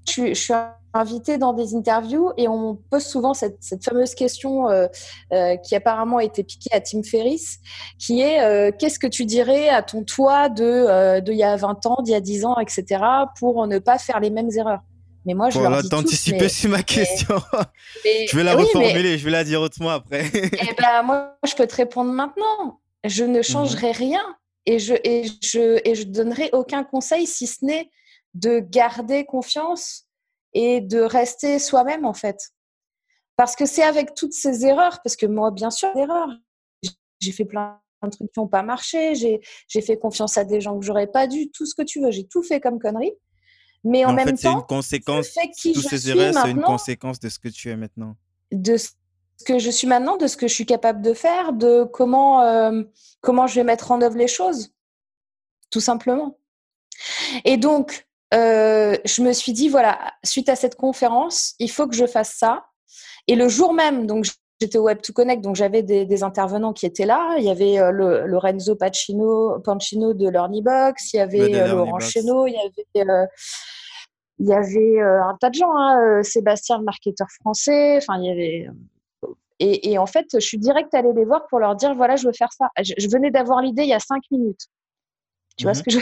je, 0.08 0.28
je 0.28 0.34
suis 0.34 0.54
invité 0.95 1.38
dans 1.38 1.53
des 1.53 1.75
interviews 1.75 2.31
et 2.38 2.47
on 2.47 2.75
pose 2.89 3.06
souvent 3.06 3.33
cette, 3.33 3.57
cette 3.59 3.83
fameuse 3.83 4.15
question 4.15 4.69
euh, 4.69 4.88
euh, 5.33 5.57
qui 5.57 5.75
apparemment 5.75 6.18
a 6.18 6.24
été 6.24 6.44
piquée 6.44 6.69
à 6.71 6.80
Tim 6.80 7.03
Ferriss, 7.03 7.59
qui 8.00 8.21
est 8.21 8.42
euh, 8.42 8.71
qu'est-ce 8.77 8.97
que 8.97 9.07
tu 9.07 9.25
dirais 9.25 9.68
à 9.69 9.83
ton 9.83 10.03
toi 10.03 10.50
de, 10.50 10.63
euh, 10.63 11.19
de 11.19 11.33
il 11.33 11.38
y 11.38 11.44
a 11.44 11.56
20 11.57 11.86
ans, 11.86 12.01
d'il 12.01 12.13
y 12.13 12.15
a 12.15 12.21
10 12.21 12.45
ans, 12.45 12.57
etc., 12.59 13.03
pour 13.38 13.68
ne 13.68 13.77
pas 13.77 13.97
faire 13.97 14.21
les 14.21 14.30
mêmes 14.30 14.49
erreurs? 14.56 14.80
Mais 15.25 15.33
moi, 15.33 15.49
je 15.49 15.57
bon, 15.57 15.69
leur 15.69 15.81
dis 15.81 16.16
sur 16.16 16.69
ma 16.69 16.83
question. 16.83 17.35
Mais, 18.06 18.28
je 18.28 18.37
vais 18.37 18.44
la 18.44 18.56
oui, 18.56 18.64
reformuler, 18.64 19.11
mais... 19.11 19.18
je 19.18 19.25
vais 19.25 19.31
la 19.31 19.44
dire 19.44 19.59
autrement 19.59 19.90
après. 19.90 20.30
eh 20.33 20.73
ben, 20.78 21.02
moi, 21.04 21.35
je 21.45 21.56
peux 21.56 21.66
te 21.66 21.75
répondre 21.75 22.11
maintenant. 22.11 22.80
Je 23.04 23.23
ne 23.23 23.42
changerai 23.42 23.90
mmh. 23.90 23.97
rien 23.97 24.21
et 24.68 24.80
je, 24.80 24.94
et, 25.04 25.25
je, 25.42 25.81
et 25.83 25.95
je 25.95 26.04
donnerai 26.04 26.52
aucun 26.54 26.83
conseil 26.83 27.25
si 27.25 27.47
ce 27.47 27.66
n'est 27.66 27.90
de 28.35 28.59
garder 28.59 29.25
confiance 29.25 30.05
et 30.56 30.81
de 30.81 31.02
rester 31.02 31.59
soi-même 31.59 32.06
en 32.06 32.14
fait. 32.14 32.52
Parce 33.35 33.56
que 33.56 33.66
c'est 33.66 33.83
avec 33.83 34.16
toutes 34.16 34.33
ces 34.33 34.66
erreurs, 34.66 35.02
parce 35.04 35.16
que 35.16 35.26
moi, 35.26 35.52
bien 35.52 35.69
sûr, 35.69 35.90
erreurs. 35.95 36.30
J'ai 37.19 37.33
fait 37.33 37.45
plein 37.45 37.80
de 38.02 38.09
trucs 38.09 38.31
qui 38.31 38.40
n'ont 38.40 38.47
pas 38.47 38.64
marché, 38.64 39.14
j'ai 39.16 39.81
fait 39.81 39.97
confiance 39.97 40.38
à 40.38 40.45
des 40.45 40.62
gens 40.62 40.80
que 40.80 40.85
j'aurais 40.85 41.07
pas 41.07 41.28
dû, 41.28 41.52
tout 41.52 41.66
ce 41.66 41.76
que 41.76 41.81
tu 41.81 42.02
veux, 42.02 42.12
j'ai 42.12 42.26
tout 42.26 42.42
fait 42.42 42.59
comme 42.59 42.80
connerie. 42.80 43.14
Mais 43.83 44.06
en, 44.06 44.09
en 44.09 44.14
même 44.14 44.30
fait, 44.30 44.44
temps, 44.44 44.59
une 44.59 44.66
conséquence, 44.66 45.28
toutes 45.64 45.88
ces 45.88 46.09
erreurs, 46.09 46.33
c'est 46.33 46.52
une 46.52 46.62
conséquence 46.62 47.19
de 47.19 47.30
ce 47.30 47.38
que 47.38 47.50
tu 47.50 47.69
es 47.69 47.76
maintenant. 47.76 48.16
De 48.52 48.78
ce 48.78 48.90
que 49.45 49.59
je 49.59 49.69
suis 49.69 49.88
maintenant, 49.88 50.18
de 50.18 50.28
ce 50.28 50.38
que 50.38 50.47
je 50.47 50.54
suis 50.54 50.66
capable 50.66 51.02
de 51.02 51.14
faire, 51.14 51.54
de 51.54 51.83
comment, 51.83 52.42
euh, 52.42 52.83
comment 53.21 53.47
je 53.47 53.56
vais 53.56 53.64
mettre 53.64 53.92
en 53.92 54.02
œuvre 54.02 54.18
les 54.18 54.28
choses, 54.28 54.74
tout 55.69 55.81
simplement. 55.81 56.40
Et 57.44 57.57
donc, 57.57 58.07
euh, 58.35 58.97
je 59.06 59.21
me 59.21 59.33
suis 59.33 59.54
dit, 59.54 59.69
voilà, 59.69 59.99
suite 60.23 60.49
à 60.49 60.56
cette 60.56 60.75
conférence, 60.75 61.56
il 61.59 61.71
faut 61.71 61.87
que 61.87 61.95
je 61.95 62.06
fasse 62.06 62.33
ça. 62.33 62.65
Et 63.27 63.35
le 63.35 63.47
jour 63.47 63.73
même, 63.73 64.06
donc 64.06 64.25
j'étais 64.59 64.77
au 64.77 64.87
Web2 64.87 65.11
Connect, 65.11 65.42
donc 65.42 65.56
j'avais 65.56 65.83
des, 65.83 66.06
des, 66.06 66.23
intervenants 66.23 66.73
qui 66.73 66.85
étaient 66.85 67.06
là. 67.06 67.35
Il 67.37 67.44
y 67.44 67.49
avait 67.49 67.80
euh, 67.80 67.92
le, 67.92 68.25
Lorenzo 68.25 68.75
Pacino, 68.75 69.59
Pancino 69.59 70.13
de 70.13 70.30
Learnybox, 70.30 71.13
il 71.13 71.18
y 71.18 71.19
avait 71.19 71.56
euh, 71.56 71.68
Laurent 71.75 71.99
Chéneau, 71.99 72.47
il 72.47 72.54
y 72.54 72.57
avait, 72.57 73.09
euh, 73.11 73.25
il 74.39 74.47
y 74.47 74.54
avait 74.54 75.01
euh, 75.01 75.23
un 75.23 75.35
tas 75.39 75.49
de 75.49 75.56
gens, 75.56 75.75
hein, 75.75 76.21
Sébastien, 76.23 76.77
le 76.77 76.83
marketeur 76.83 77.27
français, 77.42 77.97
enfin, 77.97 78.19
il 78.19 78.25
y 78.25 78.31
avait. 78.31 78.68
Et, 79.59 79.92
et, 79.92 79.97
en 79.97 80.06
fait, 80.06 80.25
je 80.33 80.39
suis 80.39 80.57
direct 80.57 80.94
allée 80.94 81.13
les 81.13 81.23
voir 81.23 81.47
pour 81.47 81.59
leur 81.59 81.77
dire 81.77 81.95
voilà, 81.95 82.18
je 82.18 82.27
veux 82.27 82.33
faire 82.33 82.51
ça. 82.51 82.68
Je, 82.83 82.94
je 82.97 83.07
venais 83.07 83.31
d'avoir 83.31 83.61
l'idée 83.61 83.83
il 83.83 83.89
y 83.89 83.94
a 83.94 83.99
cinq 83.99 84.21
minutes. 84.30 84.65
Tu 85.57 85.65
mm 85.65 85.69
-hmm. 85.69 85.71
vois 85.71 85.73
ce 85.73 85.83
que 85.83 85.92
je 85.92 85.99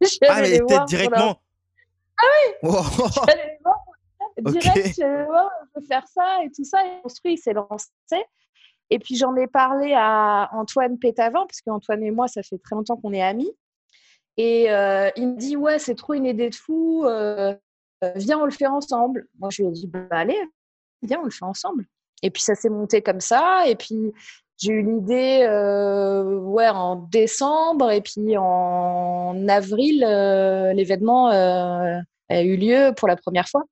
ah, 0.28 0.40
mais 0.42 0.60
directement. 0.86 1.36
Ah 2.18 2.24
oui 2.62 2.68
wow. 2.68 2.82
direct, 4.50 4.94
je 4.96 5.26
veux 5.74 5.86
faire 5.86 6.06
ça 6.08 6.44
et 6.44 6.50
tout 6.50 6.64
ça. 6.64 6.84
Et 6.86 7.02
construit, 7.02 7.34
il 7.34 7.38
s'est 7.38 7.52
lancé. 7.52 7.88
Et 8.90 8.98
puis 8.98 9.16
j'en 9.16 9.34
ai 9.36 9.46
parlé 9.46 9.94
à 9.96 10.50
Antoine 10.52 10.98
Pétavant, 10.98 11.46
parce 11.46 11.60
qu'Antoine 11.60 12.02
et 12.02 12.10
moi, 12.10 12.28
ça 12.28 12.42
fait 12.42 12.58
très 12.58 12.76
longtemps 12.76 12.96
qu'on 12.96 13.12
est 13.12 13.22
amis. 13.22 13.50
Et 14.36 14.70
euh, 14.70 15.10
il 15.16 15.28
me 15.28 15.36
dit, 15.36 15.56
ouais, 15.56 15.78
c'est 15.78 15.94
trop 15.94 16.14
une 16.14 16.26
idée 16.26 16.50
de 16.50 16.54
fou, 16.54 17.04
euh, 17.06 17.54
viens, 18.16 18.38
on 18.38 18.44
le 18.44 18.50
fait 18.50 18.66
ensemble. 18.66 19.28
Moi, 19.38 19.50
je 19.50 19.62
lui 19.62 19.68
ai 19.68 19.72
dit, 19.72 19.86
bah, 19.86 20.06
allez, 20.10 20.40
viens, 21.02 21.20
on 21.20 21.24
le 21.24 21.30
fait 21.30 21.44
ensemble. 21.44 21.86
Et 22.22 22.30
puis 22.30 22.42
ça 22.42 22.54
s'est 22.54 22.68
monté 22.68 23.02
comme 23.02 23.20
ça. 23.20 23.66
Et 23.68 23.76
puis 23.76 24.12
j'ai 24.56 24.72
eu 24.72 24.82
l'idée 24.82 25.46
euh, 25.48 26.38
ouais, 26.38 26.68
en 26.68 26.96
décembre. 26.96 27.90
Et 27.90 28.00
puis 28.00 28.36
en 28.36 29.48
avril, 29.48 30.00
l'événement 30.74 31.28
a 31.28 32.42
eu 32.42 32.56
lieu 32.56 32.92
pour 32.96 33.08
la 33.08 33.16
première 33.16 33.48
fois. 33.48 33.64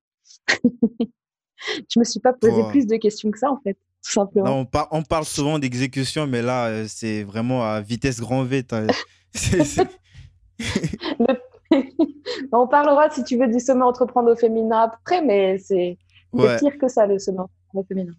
je 0.48 1.98
me 1.98 2.04
suis 2.04 2.20
pas 2.20 2.32
posé 2.32 2.62
plus 2.70 2.86
de 2.86 2.96
questions 2.96 3.30
que 3.30 3.38
ça, 3.38 3.50
en 3.50 3.58
fait. 3.62 3.76
Tout 4.04 4.10
simplement. 4.10 4.60
on, 4.60 4.66
on, 4.90 5.02
parle 5.02 5.24
souvent 5.24 5.60
d'exécution, 5.60 6.26
mais 6.26 6.42
là, 6.42 6.88
c'est 6.88 7.22
vraiment 7.22 7.64
à 7.64 7.80
vitesse 7.80 8.18
grand 8.18 8.42
V. 8.42 8.64
on 12.52 12.66
parlera, 12.66 13.10
si 13.10 13.22
tu 13.22 13.38
veux, 13.38 13.46
du 13.46 13.60
sommet 13.60 13.84
entreprendre 13.84 14.32
au 14.32 14.36
féminin 14.36 14.80
après, 14.80 15.22
mais 15.22 15.58
c'est 15.58 15.98
pire 16.32 16.78
que 16.80 16.88
ça, 16.88 17.06
le 17.06 17.20
sommet 17.20 17.38
entreprendre 17.40 17.60
au 17.74 17.84
féminin. 17.84 18.14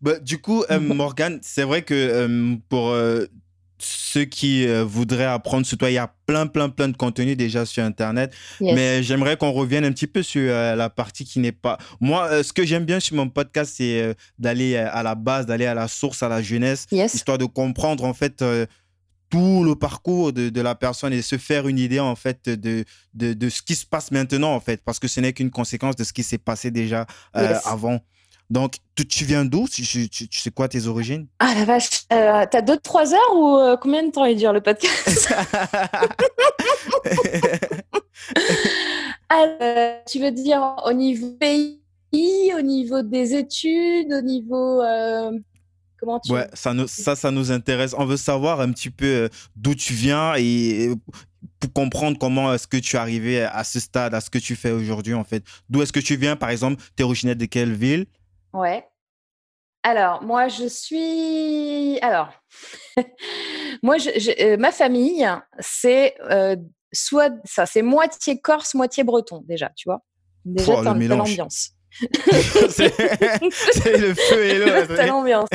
Bah, 0.00 0.18
du 0.18 0.38
coup, 0.38 0.64
euh, 0.70 0.80
Morgane, 0.80 1.38
c'est 1.42 1.64
vrai 1.64 1.82
que 1.82 1.94
euh, 1.94 2.56
pour 2.68 2.90
euh, 2.90 3.26
ceux 3.78 4.24
qui 4.24 4.66
voudraient 4.66 5.24
apprendre 5.24 5.64
sur 5.64 5.78
toi, 5.78 5.90
il 5.90 5.94
y 5.94 5.98
a 5.98 6.12
plein, 6.26 6.46
plein, 6.46 6.68
plein 6.68 6.88
de 6.88 6.96
contenu 6.96 7.34
déjà 7.34 7.64
sur 7.64 7.82
Internet. 7.82 8.34
Mais 8.60 9.02
j'aimerais 9.02 9.38
qu'on 9.38 9.52
revienne 9.52 9.86
un 9.86 9.92
petit 9.92 10.06
peu 10.06 10.22
sur 10.22 10.52
la 10.52 10.90
partie 10.90 11.24
qui 11.24 11.38
n'est 11.38 11.50
pas. 11.50 11.78
Moi, 11.98 12.42
ce 12.42 12.52
que 12.52 12.66
j'aime 12.66 12.84
bien 12.84 13.00
sur 13.00 13.16
mon 13.16 13.30
podcast, 13.30 13.72
c'est 13.78 14.14
d'aller 14.38 14.76
à 14.76 15.02
la 15.02 15.14
base, 15.14 15.46
d'aller 15.46 15.64
à 15.64 15.72
la 15.72 15.88
source, 15.88 16.22
à 16.22 16.28
la 16.28 16.42
jeunesse, 16.42 16.88
histoire 16.92 17.38
de 17.38 17.46
comprendre 17.46 18.04
en 18.04 18.12
fait 18.12 18.44
tout 19.30 19.62
le 19.64 19.76
parcours 19.76 20.32
de, 20.32 20.60
la 20.60 20.74
personne 20.74 21.12
et 21.12 21.22
se 21.22 21.38
faire 21.38 21.68
une 21.68 21.78
idée 21.78 22.00
en 22.00 22.16
fait 22.16 22.48
de, 22.48 22.84
de, 23.14 23.48
ce 23.48 23.62
qui 23.62 23.76
se 23.76 23.86
passe 23.86 24.10
maintenant 24.10 24.54
en 24.54 24.60
fait 24.60 24.82
parce 24.84 24.98
que 24.98 25.08
ce 25.08 25.20
n'est 25.20 25.32
qu'une 25.32 25.50
conséquence 25.50 25.96
de 25.96 26.04
ce 26.04 26.12
qui 26.12 26.22
s'est 26.22 26.38
passé 26.38 26.70
déjà 26.70 27.06
euh, 27.36 27.54
avant. 27.64 28.00
Donc, 28.50 28.76
tu, 28.96 29.24
viens 29.24 29.44
d'où? 29.44 29.66
Tu, 29.68 29.84
sais 29.84 30.50
quoi 30.50 30.68
tes 30.68 30.86
origines? 30.86 31.26
Ah 31.38 31.54
la 31.56 31.64
vache, 31.64 32.02
euh, 32.12 32.44
t'as 32.50 32.62
deux, 32.62 32.76
trois 32.76 33.14
heures 33.14 33.36
ou 33.36 33.56
euh, 33.56 33.76
combien 33.76 34.02
de 34.02 34.10
temps 34.10 34.24
il 34.24 34.36
dure 34.36 34.52
le 34.52 34.60
podcast? 34.60 35.32
Tu 40.06 40.18
veux 40.18 40.32
dire 40.32 40.74
au 40.84 40.92
niveau 40.92 41.30
pays, 41.38 41.78
au 42.12 42.60
niveau 42.60 43.02
des 43.02 43.34
études, 43.34 44.12
au 44.12 44.20
niveau 44.22 44.82
Ouais, 46.28 46.48
ça, 46.54 46.72
nous, 46.72 46.86
ça, 46.86 47.14
ça 47.14 47.30
nous 47.30 47.52
intéresse. 47.52 47.94
On 47.96 48.06
veut 48.06 48.16
savoir 48.16 48.60
un 48.60 48.72
petit 48.72 48.90
peu 48.90 49.06
euh, 49.06 49.28
d'où 49.56 49.74
tu 49.74 49.92
viens 49.92 50.34
et 50.36 50.90
pour 51.58 51.72
comprendre 51.72 52.18
comment 52.18 52.52
est-ce 52.54 52.66
que 52.66 52.78
tu 52.78 52.96
es 52.96 52.98
arrivé 52.98 53.42
à 53.42 53.64
ce 53.64 53.80
stade, 53.80 54.14
à 54.14 54.20
ce 54.20 54.30
que 54.30 54.38
tu 54.38 54.56
fais 54.56 54.70
aujourd'hui, 54.70 55.14
en 55.14 55.24
fait. 55.24 55.44
D'où 55.68 55.82
est-ce 55.82 55.92
que 55.92 56.00
tu 56.00 56.16
viens, 56.16 56.36
par 56.36 56.50
exemple 56.50 56.82
Tu 56.96 57.02
es 57.02 57.04
originaire 57.04 57.36
de 57.36 57.44
quelle 57.44 57.74
ville? 57.74 58.06
Ouais. 58.52 58.86
Alors, 59.82 60.22
moi, 60.22 60.48
je 60.48 60.66
suis. 60.66 61.98
Alors, 62.00 62.28
moi, 63.82 63.96
je, 63.98 64.42
euh, 64.42 64.56
ma 64.58 64.72
famille, 64.72 65.26
c'est 65.58 66.14
euh, 66.30 66.56
soit 66.92 67.32
ça, 67.44 67.64
c'est 67.66 67.82
moitié 67.82 68.40
corse, 68.40 68.74
moitié 68.74 69.04
breton, 69.04 69.42
déjà, 69.46 69.70
tu 69.74 69.88
vois? 69.88 70.02
Déjà, 70.44 70.74
oh, 70.74 70.94
tu 70.94 71.08
l'ambiance. 71.08 71.70
c'est 72.70 73.96
le 73.96 74.14
feu 74.14 74.44
et 74.44 74.58
l'eau. 74.58 74.66
C'est 74.96 75.06
l'ambiance. 75.08 75.48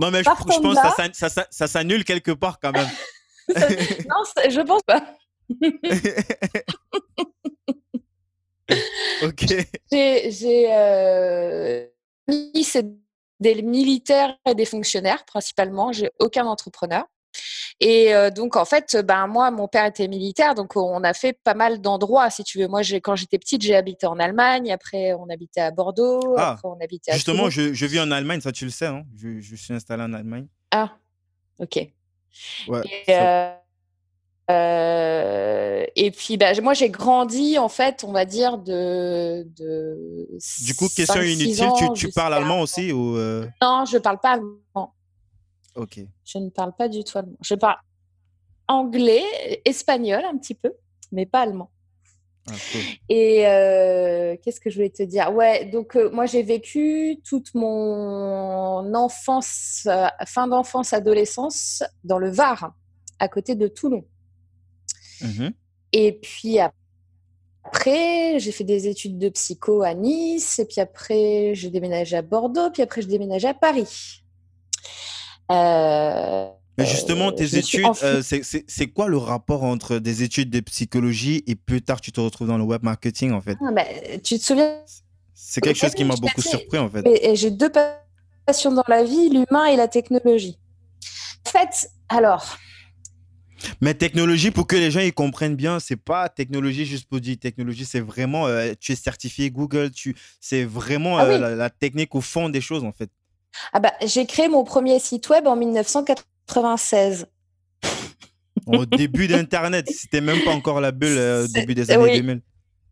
non, 0.00 0.10
mais 0.10 0.22
je, 0.22 0.30
je 0.30 0.44
pense 0.44 0.58
que 0.58 0.74
ça, 1.12 1.28
ça, 1.28 1.46
ça, 1.50 1.68
s'annule 1.68 2.02
quelque 2.04 2.32
part 2.32 2.58
quand 2.58 2.72
même. 2.72 2.88
non, 3.48 4.24
je 4.48 4.60
pense 4.62 4.82
pas. 4.84 5.04
ok. 9.22 9.66
J'ai. 9.90 10.68
Euh, 10.72 11.86
des 13.40 13.60
militaires 13.62 14.36
et 14.48 14.54
des 14.54 14.64
fonctionnaires 14.64 15.24
principalement. 15.24 15.92
J'ai 15.92 16.10
aucun 16.18 16.46
entrepreneur. 16.46 17.04
Et 17.80 18.14
euh, 18.14 18.30
donc, 18.30 18.56
en 18.56 18.64
fait, 18.64 18.96
ben, 19.04 19.26
moi, 19.26 19.50
mon 19.50 19.66
père 19.66 19.86
était 19.86 20.06
militaire, 20.06 20.54
donc 20.54 20.76
on 20.76 21.02
a 21.02 21.14
fait 21.14 21.38
pas 21.42 21.54
mal 21.54 21.80
d'endroits, 21.80 22.30
si 22.30 22.44
tu 22.44 22.58
veux. 22.58 22.68
Moi, 22.68 22.82
quand 23.02 23.16
j'étais 23.16 23.38
petite, 23.38 23.62
j'ai 23.62 23.74
habité 23.74 24.06
en 24.06 24.18
Allemagne, 24.18 24.70
après, 24.70 25.14
on 25.14 25.28
habitait 25.28 25.62
à 25.62 25.70
Bordeaux, 25.70 26.34
ah, 26.36 26.52
après, 26.52 26.68
on 26.68 26.78
habitait 26.80 27.12
à 27.12 27.14
Justement, 27.14 27.50
je, 27.50 27.72
je, 27.72 27.86
vis 27.86 28.00
en 28.00 28.10
Allemagne, 28.10 28.40
ça, 28.40 28.52
tu 28.52 28.64
le 28.64 28.70
sais, 28.70 28.86
hein 28.86 29.04
je, 29.16 29.40
je, 29.40 29.56
suis 29.56 29.74
installé 29.74 30.02
en 30.02 30.12
Allemagne. 30.12 30.46
Ah, 30.70 30.92
ok. 31.58 31.88
Ouais. 32.68 32.82
Et, 32.84 33.14
euh, 33.16 33.52
euh, 34.50 35.84
et 35.94 36.10
puis, 36.10 36.36
bah, 36.36 36.52
moi, 36.60 36.74
j'ai 36.74 36.90
grandi, 36.90 37.58
en 37.58 37.68
fait, 37.68 38.04
on 38.04 38.12
va 38.12 38.24
dire, 38.24 38.58
de. 38.58 39.46
de 39.56 40.28
du 40.64 40.74
coup, 40.74 40.88
question 40.88 41.22
inutile, 41.22 41.68
tu, 41.76 41.92
tu 41.94 42.08
parles 42.10 42.34
allemand 42.34 42.60
aussi 42.60 42.92
ou 42.92 43.16
Non, 43.62 43.84
je 43.84 43.96
ne 43.96 44.02
parle 44.02 44.18
pas 44.20 44.32
allemand. 44.32 44.94
Ok. 45.74 46.00
Je 46.24 46.38
ne 46.38 46.50
parle 46.50 46.72
pas 46.76 46.88
du 46.88 47.04
tout 47.04 47.18
allemand. 47.18 47.36
Je 47.40 47.54
parle 47.54 47.76
anglais, 48.68 49.60
espagnol 49.64 50.24
un 50.24 50.36
petit 50.36 50.54
peu, 50.54 50.72
mais 51.12 51.26
pas 51.26 51.40
allemand. 51.40 51.70
Ah, 52.48 52.54
Et 53.08 53.46
euh, 53.46 54.36
qu'est-ce 54.42 54.58
que 54.60 54.68
je 54.68 54.76
voulais 54.76 54.90
te 54.90 55.02
dire? 55.04 55.32
Ouais, 55.32 55.66
donc 55.66 55.96
euh, 55.96 56.10
moi 56.10 56.26
j'ai 56.26 56.42
vécu 56.42 57.20
toute 57.24 57.54
mon 57.54 58.92
enfance, 58.94 59.86
euh, 59.86 60.06
fin 60.26 60.48
d'enfance, 60.48 60.92
adolescence 60.92 61.84
dans 62.02 62.18
le 62.18 62.30
Var, 62.30 62.74
à 63.20 63.28
côté 63.28 63.54
de 63.54 63.68
Toulon. 63.68 64.04
Mmh 65.22 65.48
Et 65.92 66.12
puis 66.12 66.58
après, 67.64 68.38
j'ai 68.38 68.52
fait 68.52 68.64
des 68.64 68.88
études 68.88 69.18
de 69.18 69.28
psycho 69.28 69.82
à 69.82 69.94
Nice, 69.94 70.58
et 70.58 70.64
puis 70.64 70.80
après 70.80 71.52
j'ai 71.54 71.70
déménagé 71.70 72.16
à 72.16 72.22
Bordeaux, 72.22 72.70
puis 72.70 72.82
après 72.82 73.02
j'ai 73.02 73.08
déménagé 73.08 73.48
à 73.48 73.54
Paris. 73.54 74.22
Euh, 75.50 76.48
mais 76.78 76.86
justement, 76.86 77.32
tes 77.32 77.56
études, 77.56 77.86
euh, 78.02 78.22
c'est 78.22 78.86
quoi 78.88 79.08
le 79.08 79.18
rapport 79.18 79.64
entre 79.64 79.98
des 79.98 80.22
études 80.22 80.50
de 80.50 80.60
psychologie 80.60 81.44
et 81.46 81.54
plus 81.54 81.82
tard 81.82 82.00
tu 82.00 82.12
te 82.12 82.20
retrouves 82.20 82.48
dans 82.48 82.58
le 82.58 82.64
web 82.64 82.82
marketing 82.82 83.32
en 83.32 83.40
fait? 83.40 83.58
Ah, 83.60 83.72
bah, 83.72 83.84
Tu 84.24 84.38
te 84.38 84.44
souviens? 84.44 84.78
C'est 85.34 85.60
quelque 85.60 85.78
chose 85.78 85.94
qui 85.94 86.04
m'a 86.04 86.16
beaucoup 86.16 86.40
surpris 86.40 86.78
en 86.78 86.88
fait. 86.88 87.34
J'ai 87.34 87.50
deux 87.50 87.70
passions 88.46 88.72
dans 88.72 88.84
la 88.88 89.04
vie, 89.04 89.28
l'humain 89.28 89.66
et 89.66 89.76
la 89.76 89.88
technologie. 89.88 90.58
En 91.46 91.50
fait, 91.50 91.90
alors. 92.08 92.56
Mais 93.80 93.94
technologie, 93.94 94.50
pour 94.50 94.66
que 94.66 94.76
les 94.76 94.90
gens 94.90 95.00
y 95.00 95.12
comprennent 95.12 95.56
bien, 95.56 95.80
c'est 95.80 95.96
pas 95.96 96.28
technologie 96.28 96.84
juste 96.84 97.08
pour 97.08 97.20
dire 97.20 97.36
technologie, 97.38 97.84
c'est 97.84 98.00
vraiment, 98.00 98.46
euh, 98.46 98.72
tu 98.80 98.92
es 98.92 98.96
certifié 98.96 99.50
Google, 99.50 99.90
tu, 99.90 100.16
c'est 100.40 100.64
vraiment 100.64 101.18
ah 101.18 101.38
la, 101.38 101.70
technique 101.70 102.14
au 102.14 102.20
fond 102.20 102.48
des 102.48 102.60
choses 102.60 102.84
en 102.84 102.92
fait. 102.92 103.10
Ah 103.72 103.80
bah, 103.80 103.92
j'ai 104.04 104.26
créé 104.26 104.48
mon 104.48 104.64
premier 104.64 104.98
site 104.98 105.28
web 105.28 105.46
en 105.46 105.56
1996. 105.56 107.26
Au 108.66 108.86
début 108.86 109.26
d'Internet, 109.28 109.90
c'était 109.94 110.20
même 110.20 110.42
pas 110.44 110.52
encore 110.52 110.80
la 110.80 110.92
bulle 110.92 111.18
euh, 111.18 111.44
au 111.44 111.48
début 111.48 111.74
des 111.74 111.90
années 111.90 112.18
2000. 112.18 112.40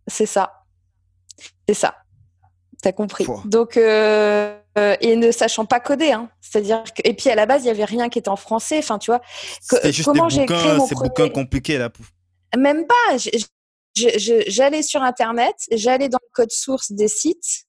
C'est 0.06 0.26
ça. 0.26 0.64
C'est 1.68 1.74
ça. 1.74 1.96
T'as 2.82 2.92
compris. 2.92 3.26
Donc, 3.44 3.76
euh, 3.76 4.58
euh, 4.78 4.96
et 5.00 5.16
ne 5.16 5.32
sachant 5.32 5.64
pas 5.64 5.80
coder, 5.80 6.12
hein. 6.12 6.30
c'est-à-dire 6.40 6.84
que 6.84 7.02
et 7.04 7.14
puis 7.14 7.28
à 7.28 7.34
la 7.34 7.44
base 7.44 7.64
il 7.64 7.66
y 7.66 7.70
avait 7.70 7.84
rien 7.84 8.08
qui 8.08 8.18
était 8.18 8.28
en 8.28 8.36
français. 8.36 8.78
Enfin, 8.78 8.98
tu 8.98 9.10
vois. 9.10 9.20
comment 10.04 10.28
j'ai 10.28 10.46
créé 10.46 10.74
mon 10.74 10.86
premier... 10.86 11.08
bouquins 11.08 11.28
compliqués 11.28 11.78
là. 11.78 11.90
Même 12.56 12.86
pas. 12.86 13.16
J'allais 13.96 14.82
sur 14.82 15.02
Internet, 15.02 15.56
j'allais 15.72 16.08
dans 16.08 16.20
le 16.22 16.28
code 16.32 16.52
source 16.52 16.92
des 16.92 17.08
sites 17.08 17.66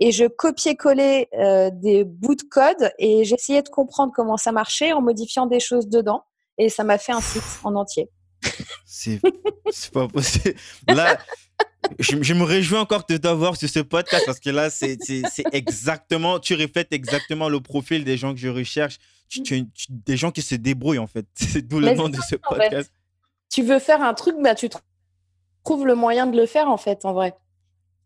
et 0.00 0.12
je 0.12 0.24
copiais-collais 0.24 1.28
euh, 1.38 1.70
des 1.72 2.04
bouts 2.04 2.34
de 2.34 2.42
code 2.42 2.90
et 2.98 3.24
j'essayais 3.24 3.62
de 3.62 3.68
comprendre 3.68 4.12
comment 4.16 4.38
ça 4.38 4.50
marchait 4.50 4.92
en 4.92 5.02
modifiant 5.02 5.46
des 5.46 5.60
choses 5.60 5.88
dedans. 5.88 6.24
Et 6.56 6.70
ça 6.70 6.84
m'a 6.84 6.96
fait 6.96 7.12
un 7.12 7.20
site 7.20 7.42
en 7.64 7.74
entier. 7.74 8.08
C'est 8.86 9.20
pas 9.92 10.08
possible. 10.08 10.54
Là, 10.88 11.18
je, 11.98 12.34
me 12.34 12.44
réjouis 12.44 12.78
encore 12.78 13.04
de 13.08 13.16
t'avoir 13.16 13.56
sur 13.56 13.68
ce 13.68 13.80
podcast 13.80 14.24
parce 14.26 14.40
que 14.40 14.50
là, 14.50 14.70
c'est 14.70 14.98
exactement, 15.52 16.38
tu 16.38 16.54
reflètes 16.54 16.92
exactement 16.92 17.48
le 17.48 17.60
profil 17.60 18.04
des 18.04 18.16
gens 18.16 18.34
que 18.34 18.40
je 18.40 18.48
recherche. 18.48 18.98
des 19.88 20.16
gens 20.16 20.30
qui 20.30 20.42
se 20.42 20.54
débrouillent 20.54 20.98
en 20.98 21.06
fait. 21.06 21.26
C'est 21.34 21.62
d'où 21.62 21.80
le 21.80 21.94
nom 21.94 22.08
de 22.08 22.18
ce 22.28 22.36
podcast. 22.36 22.92
Tu 23.50 23.62
veux 23.62 23.78
faire 23.78 24.02
un 24.02 24.14
truc, 24.14 24.36
bah, 24.40 24.54
tu 24.54 24.68
trouves 25.64 25.86
le 25.86 25.94
moyen 25.94 26.26
de 26.26 26.36
le 26.36 26.46
faire 26.46 26.68
en 26.68 26.76
fait, 26.76 27.04
en 27.04 27.12
vrai 27.12 27.34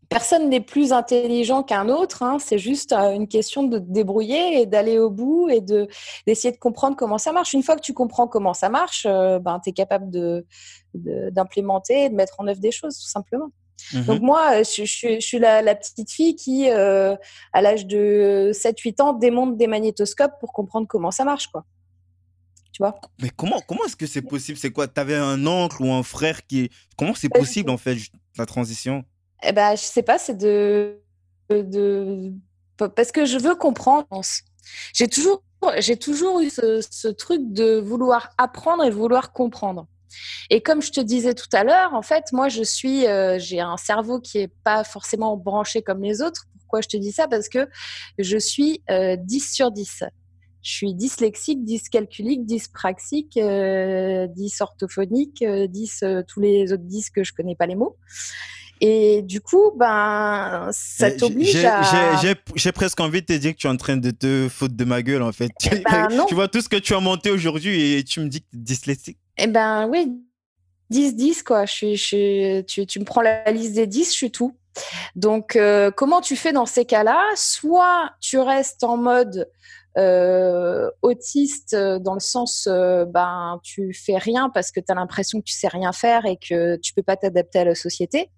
personne 0.09 0.49
n'est 0.49 0.61
plus 0.61 0.93
intelligent 0.93 1.63
qu'un 1.63 1.89
autre. 1.89 2.23
Hein. 2.23 2.37
C'est 2.39 2.57
juste 2.57 2.93
euh, 2.93 3.11
une 3.11 3.27
question 3.27 3.63
de 3.63 3.79
te 3.79 3.91
débrouiller 3.91 4.61
et 4.61 4.65
d'aller 4.65 4.99
au 4.99 5.09
bout 5.09 5.49
et 5.49 5.61
de, 5.61 5.87
d'essayer 6.27 6.51
de 6.51 6.57
comprendre 6.57 6.95
comment 6.95 7.17
ça 7.17 7.31
marche. 7.31 7.53
Une 7.53 7.63
fois 7.63 7.75
que 7.75 7.81
tu 7.81 7.93
comprends 7.93 8.27
comment 8.27 8.53
ça 8.53 8.69
marche, 8.69 9.05
euh, 9.05 9.39
ben, 9.39 9.59
tu 9.63 9.69
es 9.69 9.73
capable 9.73 10.09
de, 10.09 10.45
d'implémenter 10.93 12.05
et 12.05 12.09
de 12.09 12.15
mettre 12.15 12.35
en 12.39 12.47
œuvre 12.47 12.59
des 12.59 12.71
choses, 12.71 12.97
tout 12.97 13.09
simplement. 13.09 13.49
Donc 13.93 14.19
Mhm. 14.19 14.25
moi, 14.25 14.63
je, 14.63 14.83
je- 14.85 15.15
je 15.19 15.25
suis 15.25 15.39
la, 15.39 15.61
la 15.61 15.75
petite 15.75 16.09
fille 16.11 16.35
qui, 16.35 16.69
euh, 16.69 17.15
à 17.53 17.61
l'âge 17.61 17.85
de 17.85 18.51
7-8 18.53 18.99
ans, 19.01 19.13
démonte 19.13 19.57
des 19.57 19.67
magnétoscopes 19.67 20.33
pour 20.39 20.53
comprendre 20.53 20.87
comment 20.87 21.11
ça 21.11 21.23
marche, 21.23 21.47
quoi. 21.47 21.65
Tu 22.71 22.81
vois? 22.81 22.99
Mais 23.21 23.29
comment, 23.29 23.61
comment 23.67 23.85
est-ce 23.85 23.95
que 23.95 24.07
c'est 24.07 24.21
possible? 24.21 24.57
C'est 24.57 24.71
quoi? 24.71 24.87
T'avais 24.87 25.15
un 25.15 25.45
oncle 25.47 25.81
ou 25.81 25.91
un 25.91 26.03
frère 26.03 26.45
qui... 26.45 26.69
Comment 26.97 27.13
c'est 27.13 27.29
du 27.29 27.39
possible, 27.39 27.69
en 27.69 27.77
fait, 27.77 27.97
la 28.37 28.45
transition? 28.45 29.05
Eh 29.43 29.51
ben, 29.51 29.75
je 29.75 29.81
sais 29.81 30.03
pas, 30.03 30.17
c'est 30.17 30.37
de, 30.37 30.99
de, 31.49 32.33
parce 32.77 33.11
que 33.11 33.25
je 33.25 33.37
veux 33.37 33.55
comprendre. 33.55 34.07
J'ai 34.93 35.07
toujours, 35.07 35.41
j'ai 35.77 35.95
toujours 35.97 36.39
eu 36.41 36.49
ce, 36.49 36.81
ce 36.89 37.07
truc 37.07 37.41
de 37.53 37.77
vouloir 37.79 38.31
apprendre 38.37 38.83
et 38.83 38.89
de 38.89 38.95
vouloir 38.95 39.31
comprendre. 39.31 39.87
Et 40.49 40.61
comme 40.61 40.81
je 40.81 40.91
te 40.91 41.01
disais 41.01 41.33
tout 41.33 41.49
à 41.53 41.63
l'heure, 41.63 41.93
en 41.93 42.01
fait, 42.01 42.25
moi, 42.31 42.49
je 42.49 42.63
suis, 42.63 43.07
euh, 43.07 43.37
j'ai 43.39 43.59
un 43.59 43.77
cerveau 43.77 44.19
qui 44.19 44.39
est 44.39 44.51
pas 44.63 44.83
forcément 44.83 45.37
branché 45.37 45.81
comme 45.81 46.01
les 46.01 46.21
autres. 46.21 46.45
Pourquoi 46.59 46.81
je 46.81 46.87
te 46.87 46.97
dis 46.97 47.11
ça? 47.11 47.27
Parce 47.27 47.49
que 47.49 47.67
je 48.17 48.37
suis 48.37 48.81
euh, 48.89 49.15
10 49.17 49.53
sur 49.53 49.71
10. 49.71 50.03
Je 50.65 50.71
suis 50.71 50.95
dyslexique, 50.95 51.63
dyscalculique, 51.63 52.43
dyspraxique, 52.43 53.37
euh, 53.37 54.25
10 54.25 54.61
orthophonique, 54.61 55.43
euh, 55.43 55.67
10 55.67 56.01
euh, 56.01 56.23
tous 56.27 56.39
les 56.39 56.73
autres 56.73 56.81
10 56.81 57.11
que 57.11 57.23
je 57.23 57.33
connais 57.33 57.55
pas 57.55 57.67
les 57.67 57.75
mots. 57.75 57.97
Et 58.81 59.21
du 59.21 59.39
coup, 59.41 59.71
ben, 59.77 60.69
ça 60.71 61.09
Eh, 61.09 61.17
t'oblige 61.17 61.51
j'ai- 61.51 61.65
à. 61.65 62.19
j'ai- 62.55 62.71
presque 62.71 62.99
envie 62.99 63.21
de 63.21 63.25
te 63.25 63.33
dire 63.33 63.53
que 63.53 63.57
tu 63.57 63.67
es 63.67 63.69
en 63.69 63.77
train 63.77 63.97
de 63.97 64.11
te 64.11 64.47
foutre 64.49 64.75
de 64.75 64.83
ma 64.83 65.01
gueule, 65.01 65.21
en 65.23 65.31
fait. 65.31 65.49
Tu, 65.59 65.69
ben, 66.09 66.25
tu 66.27 66.35
vois 66.35 66.47
tout 66.47 66.61
ce 66.61 66.67
que 66.69 66.75
tu 66.77 66.93
as 66.93 66.99
monté 66.99 67.31
aujourd'hui 67.31 67.93
et 67.93 68.03
tu 68.03 68.19
me 68.19 68.27
dis 68.27 68.41
que 68.41 68.47
tu 68.51 68.57
es 68.57 68.61
dyslexique. 68.61 69.17
Eh 69.37 69.47
ben 69.47 69.87
oui, 69.87 70.11
10-10, 70.89 71.43
quoi. 71.43 71.65
Je 71.65 71.71
suis, 71.73 71.95
je 71.97 72.03
suis- 72.03 72.65
tu, 72.67 72.85
tu 72.85 72.99
me 72.99 73.05
prends 73.05 73.21
la 73.21 73.49
liste 73.51 73.73
des 73.73 73.87
10, 73.87 74.07
je 74.11 74.15
suis 74.17 74.31
tout. 74.31 74.55
Donc, 75.15 75.55
euh, 75.55 75.89
comment 75.91 76.19
tu 76.21 76.35
fais 76.35 76.51
dans 76.51 76.65
ces 76.65 76.83
cas-là? 76.85 77.21
Soit 77.35 78.09
tu 78.19 78.37
restes 78.39 78.83
en 78.83 78.97
mode 78.97 79.49
euh, 79.97 80.89
autiste 81.01 81.73
euh, 81.73 81.99
dans 81.99 82.13
le 82.13 82.19
sens, 82.19 82.67
euh, 82.67 83.05
ben, 83.05 83.59
tu 83.63 83.93
fais 83.93 84.17
rien 84.17 84.49
parce 84.49 84.71
que 84.71 84.79
tu 84.79 84.91
as 84.91 84.95
l'impression 84.95 85.39
que 85.39 85.45
tu 85.45 85.53
sais 85.53 85.69
rien 85.69 85.93
faire 85.93 86.25
et 86.25 86.37
que 86.37 86.75
tu 86.77 86.93
peux 86.93 87.03
pas 87.03 87.15
t'adapter 87.15 87.59
à 87.59 87.65
la 87.65 87.75
société, 87.75 88.29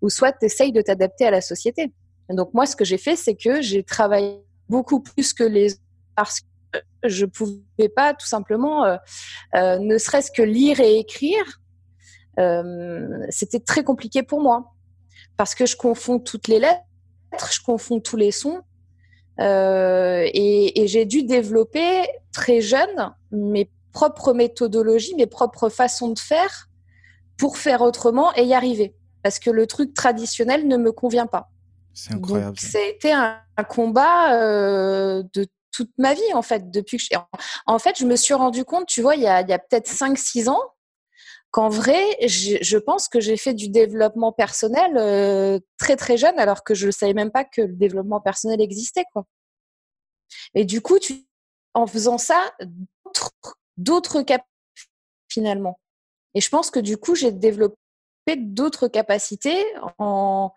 ou 0.00 0.10
soit 0.10 0.32
tu 0.32 0.46
essayes 0.46 0.72
de 0.72 0.80
t'adapter 0.80 1.26
à 1.26 1.30
la 1.30 1.40
société. 1.40 1.92
Donc, 2.28 2.54
moi, 2.54 2.66
ce 2.66 2.76
que 2.76 2.84
j'ai 2.84 2.98
fait, 2.98 3.16
c'est 3.16 3.34
que 3.34 3.60
j'ai 3.62 3.82
travaillé 3.82 4.40
beaucoup 4.68 5.00
plus 5.00 5.32
que 5.32 5.44
les 5.44 5.74
parce 6.14 6.40
que 6.40 6.78
je 7.04 7.26
pouvais 7.26 7.88
pas 7.94 8.14
tout 8.14 8.26
simplement, 8.26 8.84
euh, 8.84 8.96
euh, 9.56 9.78
ne 9.78 9.98
serait-ce 9.98 10.30
que 10.30 10.42
lire 10.42 10.80
et 10.80 10.98
écrire, 10.98 11.60
c'était 13.28 13.60
très 13.60 13.84
compliqué 13.84 14.22
pour 14.22 14.40
moi 14.40 14.72
parce 15.36 15.54
que 15.54 15.66
je 15.66 15.76
confonds 15.76 16.18
toutes 16.18 16.48
les 16.48 16.58
lettres, 16.58 17.52
je 17.52 17.60
confonds 17.62 18.00
tous 18.00 18.16
les 18.16 18.30
sons. 18.30 18.62
Euh, 19.40 20.28
et, 20.32 20.82
et 20.82 20.86
j'ai 20.86 21.04
dû 21.04 21.22
développer 21.22 22.02
très 22.32 22.60
jeune 22.60 23.12
mes 23.30 23.70
propres 23.92 24.32
méthodologies, 24.32 25.14
mes 25.14 25.26
propres 25.26 25.68
façons 25.68 26.10
de 26.10 26.18
faire 26.18 26.68
pour 27.36 27.58
faire 27.58 27.82
autrement 27.82 28.34
et 28.34 28.44
y 28.44 28.54
arriver. 28.54 28.94
Parce 29.22 29.38
que 29.38 29.50
le 29.50 29.66
truc 29.66 29.94
traditionnel 29.94 30.66
ne 30.66 30.76
me 30.76 30.92
convient 30.92 31.26
pas. 31.26 31.50
C'est 31.94 32.14
incroyable. 32.14 32.56
Donc, 32.56 32.60
ça. 32.60 32.68
ça 32.68 32.78
a 32.78 32.82
été 32.82 33.12
un, 33.12 33.38
un 33.56 33.64
combat 33.64 34.34
euh, 34.34 35.22
de 35.34 35.46
toute 35.70 35.90
ma 35.98 36.14
vie, 36.14 36.34
en 36.34 36.42
fait. 36.42 36.70
Depuis 36.70 36.98
que 36.98 37.04
je... 37.04 37.18
En 37.66 37.78
fait, 37.78 37.98
je 37.98 38.04
me 38.04 38.16
suis 38.16 38.34
rendu 38.34 38.64
compte, 38.64 38.86
tu 38.86 39.02
vois, 39.02 39.14
il 39.16 39.22
y 39.22 39.26
a, 39.26 39.40
il 39.42 39.48
y 39.48 39.52
a 39.52 39.58
peut-être 39.58 39.90
5-6 39.90 40.48
ans, 40.48 40.60
qu'en 41.52 41.68
vrai, 41.68 42.02
je, 42.26 42.78
pense 42.78 43.08
que 43.08 43.20
j'ai 43.20 43.36
fait 43.36 43.52
du 43.52 43.68
développement 43.68 44.32
personnel 44.32 44.96
euh, 44.96 45.60
très, 45.78 45.96
très 45.96 46.16
jeune, 46.16 46.38
alors 46.38 46.64
que 46.64 46.74
je 46.74 46.86
ne 46.86 46.90
savais 46.90 47.12
même 47.12 47.30
pas 47.30 47.44
que 47.44 47.60
le 47.60 47.74
développement 47.74 48.20
personnel 48.20 48.60
existait, 48.60 49.04
quoi. 49.12 49.26
Et 50.54 50.64
du 50.64 50.80
coup, 50.80 50.98
en 51.74 51.86
faisant 51.86 52.16
ça, 52.16 52.52
d'autres- 53.76 54.22
capacités, 54.22 54.48
finalement. 55.28 55.78
Et 56.34 56.40
je 56.40 56.48
pense 56.48 56.70
que 56.70 56.80
du 56.80 56.96
coup, 56.96 57.14
j'ai 57.14 57.32
développé 57.32 57.76
d'autres 58.38 58.88
capacités 58.88 59.62
en, 59.98 60.52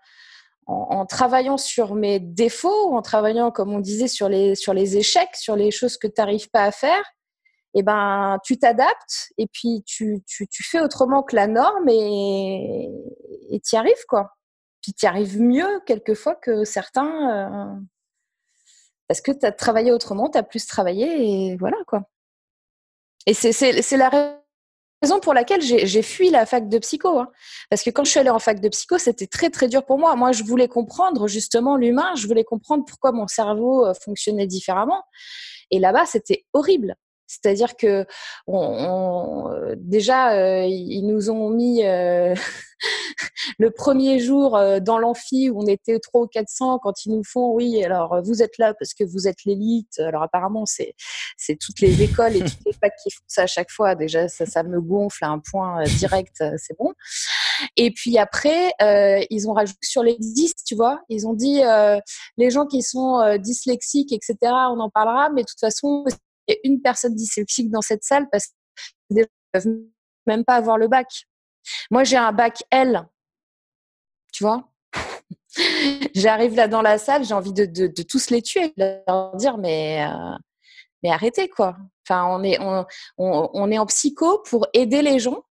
en, 0.65 0.73
en 0.73 1.05
travaillant 1.05 1.57
sur 1.57 1.95
mes 1.95 2.21
défauts, 2.21 2.95
en 2.95 3.01
travaillant, 3.01 3.51
comme 3.51 3.73
on 3.73 3.79
disait, 3.79 4.07
sur 4.07 4.29
les, 4.29 4.55
sur 4.55 4.73
les 4.73 4.95
échecs, 4.95 5.35
sur 5.35 5.57
les 5.57 5.71
choses 5.71 5.97
que 5.97 6.07
tu 6.07 6.13
n'arrives 6.19 6.49
pas 6.49 6.63
à 6.63 6.71
faire. 6.71 7.03
Et 7.75 7.83
ben, 7.83 8.39
tu 8.43 8.57
t'adaptes 8.57 9.31
et 9.37 9.47
puis 9.47 9.83
tu, 9.85 10.23
tu, 10.27 10.47
tu 10.47 10.63
fais 10.63 10.79
autrement 10.81 11.23
que 11.23 11.35
la 11.35 11.47
norme 11.47 11.89
et 11.89 12.89
et 13.51 13.59
t'y 13.59 13.75
arrives, 13.77 14.05
quoi. 14.09 14.35
Puis 14.81 14.93
t'y 14.93 15.07
arrives 15.07 15.39
mieux 15.41 15.81
quelquefois 15.85 16.35
que 16.35 16.63
certains. 16.65 17.75
euh, 17.77 17.79
parce 19.07 19.21
que 19.21 19.31
tu 19.31 19.45
as 19.45 19.51
travaillé 19.51 19.91
autrement, 19.91 20.29
tu 20.29 20.37
as 20.37 20.43
plus 20.43 20.65
travaillé 20.65 21.51
et 21.51 21.57
voilà, 21.57 21.77
quoi. 21.87 22.03
Et 23.27 23.33
c'est- 23.33 23.97
la 23.97 24.09
raison 25.03 25.19
pour 25.19 25.33
laquelle 25.33 25.61
j'ai 25.61 25.85
j'ai 25.87 26.01
fui 26.01 26.29
la 26.29 26.45
fac 26.45 26.69
de 26.69 26.77
psycho. 26.79 27.19
hein. 27.19 27.31
Parce 27.69 27.83
que 27.83 27.89
quand 27.91 28.03
je 28.05 28.11
suis 28.11 28.19
allée 28.19 28.29
en 28.29 28.39
fac 28.39 28.59
de 28.61 28.69
psycho, 28.69 28.97
c'était 28.97 29.27
très 29.27 29.49
très 29.49 29.67
dur 29.67 29.85
pour 29.85 29.99
moi. 29.99 30.15
Moi, 30.15 30.31
je 30.31 30.43
voulais 30.43 30.67
comprendre 30.67 31.27
justement 31.27 31.77
l'humain, 31.77 32.15
je 32.15 32.27
voulais 32.27 32.43
comprendre 32.43 32.85
pourquoi 32.85 33.11
mon 33.11 33.27
cerveau 33.27 33.85
euh, 33.85 33.93
fonctionnait 33.93 34.47
différemment. 34.47 35.03
Et 35.71 35.79
là-bas, 35.79 36.05
c'était 36.05 36.45
horrible. 36.53 36.95
C'est-à-dire 37.27 37.75
que 37.75 38.05
on, 38.47 38.57
on- 38.59 39.51
euh, 39.51 39.75
déjà, 39.77 40.33
euh, 40.33 40.65
ils 40.65 41.05
nous 41.07 41.29
ont 41.29 41.49
mis 41.49 41.83
euh, 41.85 42.35
le 43.59 43.71
premier 43.71 44.19
jour 44.19 44.55
euh, 44.57 44.79
dans 44.79 44.97
l'amphi 44.97 45.49
où 45.49 45.61
on 45.61 45.67
était 45.67 45.99
300 45.99 46.23
ou 46.23 46.27
400 46.27 46.79
quand 46.79 47.05
ils 47.05 47.11
nous 47.13 47.23
font 47.23 47.51
oui 47.53 47.83
alors 47.83 48.13
euh, 48.13 48.21
vous 48.21 48.41
êtes 48.41 48.57
là 48.57 48.73
parce 48.77 48.93
que 48.93 49.03
vous 49.03 49.27
êtes 49.27 49.43
l'élite. 49.45 49.99
Alors 49.99 50.23
apparemment 50.23 50.65
c'est 50.65 50.93
c'est 51.37 51.57
toutes 51.59 51.79
les 51.81 52.01
écoles 52.01 52.35
et 52.35 52.39
toutes 52.43 52.65
les 52.65 52.73
facs 52.73 52.95
qui 53.03 53.11
font 53.11 53.23
ça 53.27 53.43
à 53.43 53.47
chaque 53.47 53.71
fois. 53.71 53.95
Déjà 53.95 54.27
ça 54.27 54.45
ça 54.45 54.63
me 54.63 54.79
gonfle 54.81 55.23
à 55.25 55.29
un 55.29 55.39
point 55.39 55.81
euh, 55.81 55.85
direct 55.97 56.35
euh, 56.41 56.51
c'est 56.57 56.77
bon. 56.77 56.93
Et 57.77 57.91
puis 57.91 58.17
après 58.17 58.71
euh, 58.81 59.23
ils 59.29 59.47
ont 59.49 59.53
rajouté 59.53 59.79
sur 59.83 60.03
les 60.03 60.17
10 60.19 60.53
tu 60.65 60.75
vois. 60.75 60.99
Ils 61.09 61.27
ont 61.27 61.33
dit 61.33 61.63
euh, 61.63 61.99
les 62.37 62.49
gens 62.49 62.65
qui 62.65 62.81
sont 62.81 63.19
euh, 63.19 63.37
dyslexiques 63.37 64.11
etc 64.11 64.35
on 64.43 64.79
en 64.79 64.89
parlera 64.89 65.29
mais 65.29 65.41
de 65.41 65.47
toute 65.47 65.59
façon 65.59 66.05
y 66.47 66.57
une 66.63 66.81
personne 66.81 67.15
dyslexique 67.15 67.71
dans 67.71 67.81
cette 67.81 68.03
salle 68.03 68.27
parce 68.31 68.47
que 68.47 68.53
ne 69.11 69.23
peuvent 69.51 69.67
même 70.25 70.43
pas 70.43 70.55
avoir 70.55 70.77
le 70.77 70.87
bac 70.87 71.07
moi 71.89 72.03
j'ai 72.03 72.17
un 72.17 72.31
bac 72.31 72.63
L 72.71 73.07
tu 74.35 74.43
vois? 74.43 74.69
J'arrive 76.13 76.55
là 76.55 76.67
dans 76.67 76.81
la 76.81 76.97
salle, 76.97 77.23
j'ai 77.23 77.33
envie 77.33 77.53
de, 77.53 77.65
de, 77.65 77.87
de, 77.87 78.03
tous 78.03 78.29
les 78.29 78.41
tuer, 78.41 78.73
de 78.77 79.01
leur 79.07 79.35
dire 79.37 79.57
mais, 79.57 80.05
euh, 80.05 80.35
mais 81.01 81.09
arrêtez 81.09 81.47
quoi. 81.47 81.77
Enfin, 82.07 82.25
on 82.25 82.43
est, 82.43 82.59
on, 82.59 82.85
on, 83.17 83.49
on, 83.53 83.71
est 83.71 83.77
en 83.77 83.85
psycho 83.85 84.39
pour 84.39 84.67
aider 84.73 85.01
les 85.01 85.19
gens, 85.19 85.43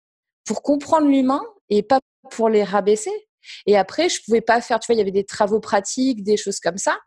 pour 0.45 0.63
comprendre 0.63 1.09
l'humain 1.09 1.43
et 1.71 1.83
pas 1.83 2.01
pour 2.31 2.51
les 2.51 2.63
rabaisser. 2.63 3.13
Et 3.67 3.77
après, 3.77 4.09
je 4.09 4.23
pouvais 4.23 4.43
pas 4.43 4.61
faire, 4.61 4.79
tu 4.81 4.87
vois, 4.87 4.95
il 4.95 4.99
y 4.99 5.03
avait 5.03 5.11
des 5.11 5.25
travaux 5.25 5.61
pratiques, 5.61 6.23
des 6.23 6.37
choses 6.37 6.61
comme 6.61 6.79
ça. 6.79 6.99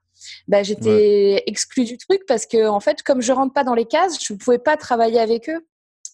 Bah, 0.48 0.64
j'étais 0.64 0.90
ouais. 0.90 1.44
exclue 1.46 1.86
du 1.86 1.98
truc 1.98 2.22
parce 2.28 2.46
que 2.46 2.68
en 2.68 2.80
fait, 2.80 3.04
comme 3.04 3.22
je 3.22 3.32
rentre 3.32 3.54
pas 3.54 3.64
dans 3.64 3.76
les 3.76 3.86
cases, 3.86 4.24
je 4.24 4.34
ne 4.34 4.38
pouvais 4.38 4.60
pas 4.60 4.78
travailler 4.78 5.20
avec 5.20 5.50
eux. 5.50 5.66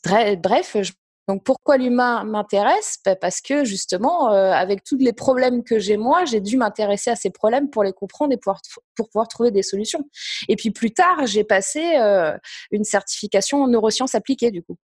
Bref, 0.06 0.78
je 0.82 0.92
donc 1.28 1.44
pourquoi 1.44 1.78
l'humain 1.78 2.24
m'intéresse? 2.26 2.98
Bah 3.06 3.16
Parce 3.16 3.40
que 3.40 3.64
justement, 3.64 4.34
euh, 4.34 4.52
avec 4.52 4.84
tous 4.84 4.98
les 4.98 5.14
problèmes 5.14 5.64
que 5.64 5.80
j'ai 5.80 5.96
moi, 5.96 6.26
j'ai 6.26 6.42
dû 6.42 6.58
m'intéresser 6.58 7.12
à 7.12 7.16
ces 7.16 7.30
problèmes 7.30 7.70
pour 7.70 7.84
les 7.84 7.94
comprendre 7.94 8.34
et 8.34 8.38
pour, 8.38 8.58
pour 8.96 9.10
pouvoir 9.10 9.28
trouver 9.30 9.52
des 9.52 9.64
solutions. 9.64 10.04
Et 10.50 10.58
puis 10.58 10.72
plus 10.72 10.92
tard, 10.92 11.26
j'ai 11.26 11.46
passé 11.46 11.96
euh, 11.98 12.38
une 12.72 12.84
certification 12.84 13.64
en 13.64 13.68
neurosciences 13.68 14.16
appliquées 14.16 14.52
du 14.52 14.64
coup. 14.64 14.78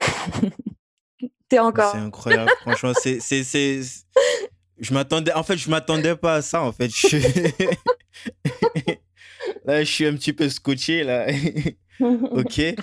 T'es 1.48 1.58
encore. 1.58 1.92
C'est 1.92 1.98
incroyable, 1.98 2.50
franchement. 2.60 2.92
C'est... 2.94 3.20
Je 4.78 4.92
m'attendais. 4.92 5.32
En 5.32 5.42
fait, 5.42 5.56
je 5.56 5.70
m'attendais 5.70 6.16
pas 6.16 6.36
à 6.36 6.42
ça. 6.42 6.62
En 6.62 6.72
fait, 6.72 6.88
je... 6.88 7.16
là, 9.64 9.84
je 9.84 9.90
suis 9.90 10.06
un 10.06 10.14
petit 10.14 10.32
peu 10.32 10.48
scotché 10.48 11.04
là. 11.04 11.26
ok. 12.00 12.74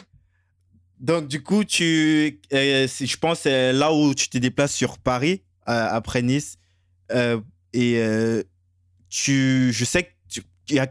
Donc, 0.99 1.27
du 1.27 1.43
coup, 1.43 1.63
tu, 1.63 2.39
euh, 2.53 2.87
je 2.87 3.17
pense, 3.17 3.39
c'est 3.41 3.73
là 3.73 3.91
où 3.91 4.13
tu 4.13 4.29
te 4.29 4.37
déplaces 4.37 4.73
sur 4.73 4.99
Paris, 4.99 5.43
euh, 5.67 5.87
après 5.89 6.21
Nice. 6.21 6.57
Euh, 7.11 7.41
et 7.73 7.99
tu, 9.09 9.73
je 9.73 9.85
sais 9.85 10.03
que 10.03 10.09
tu, 10.29 10.43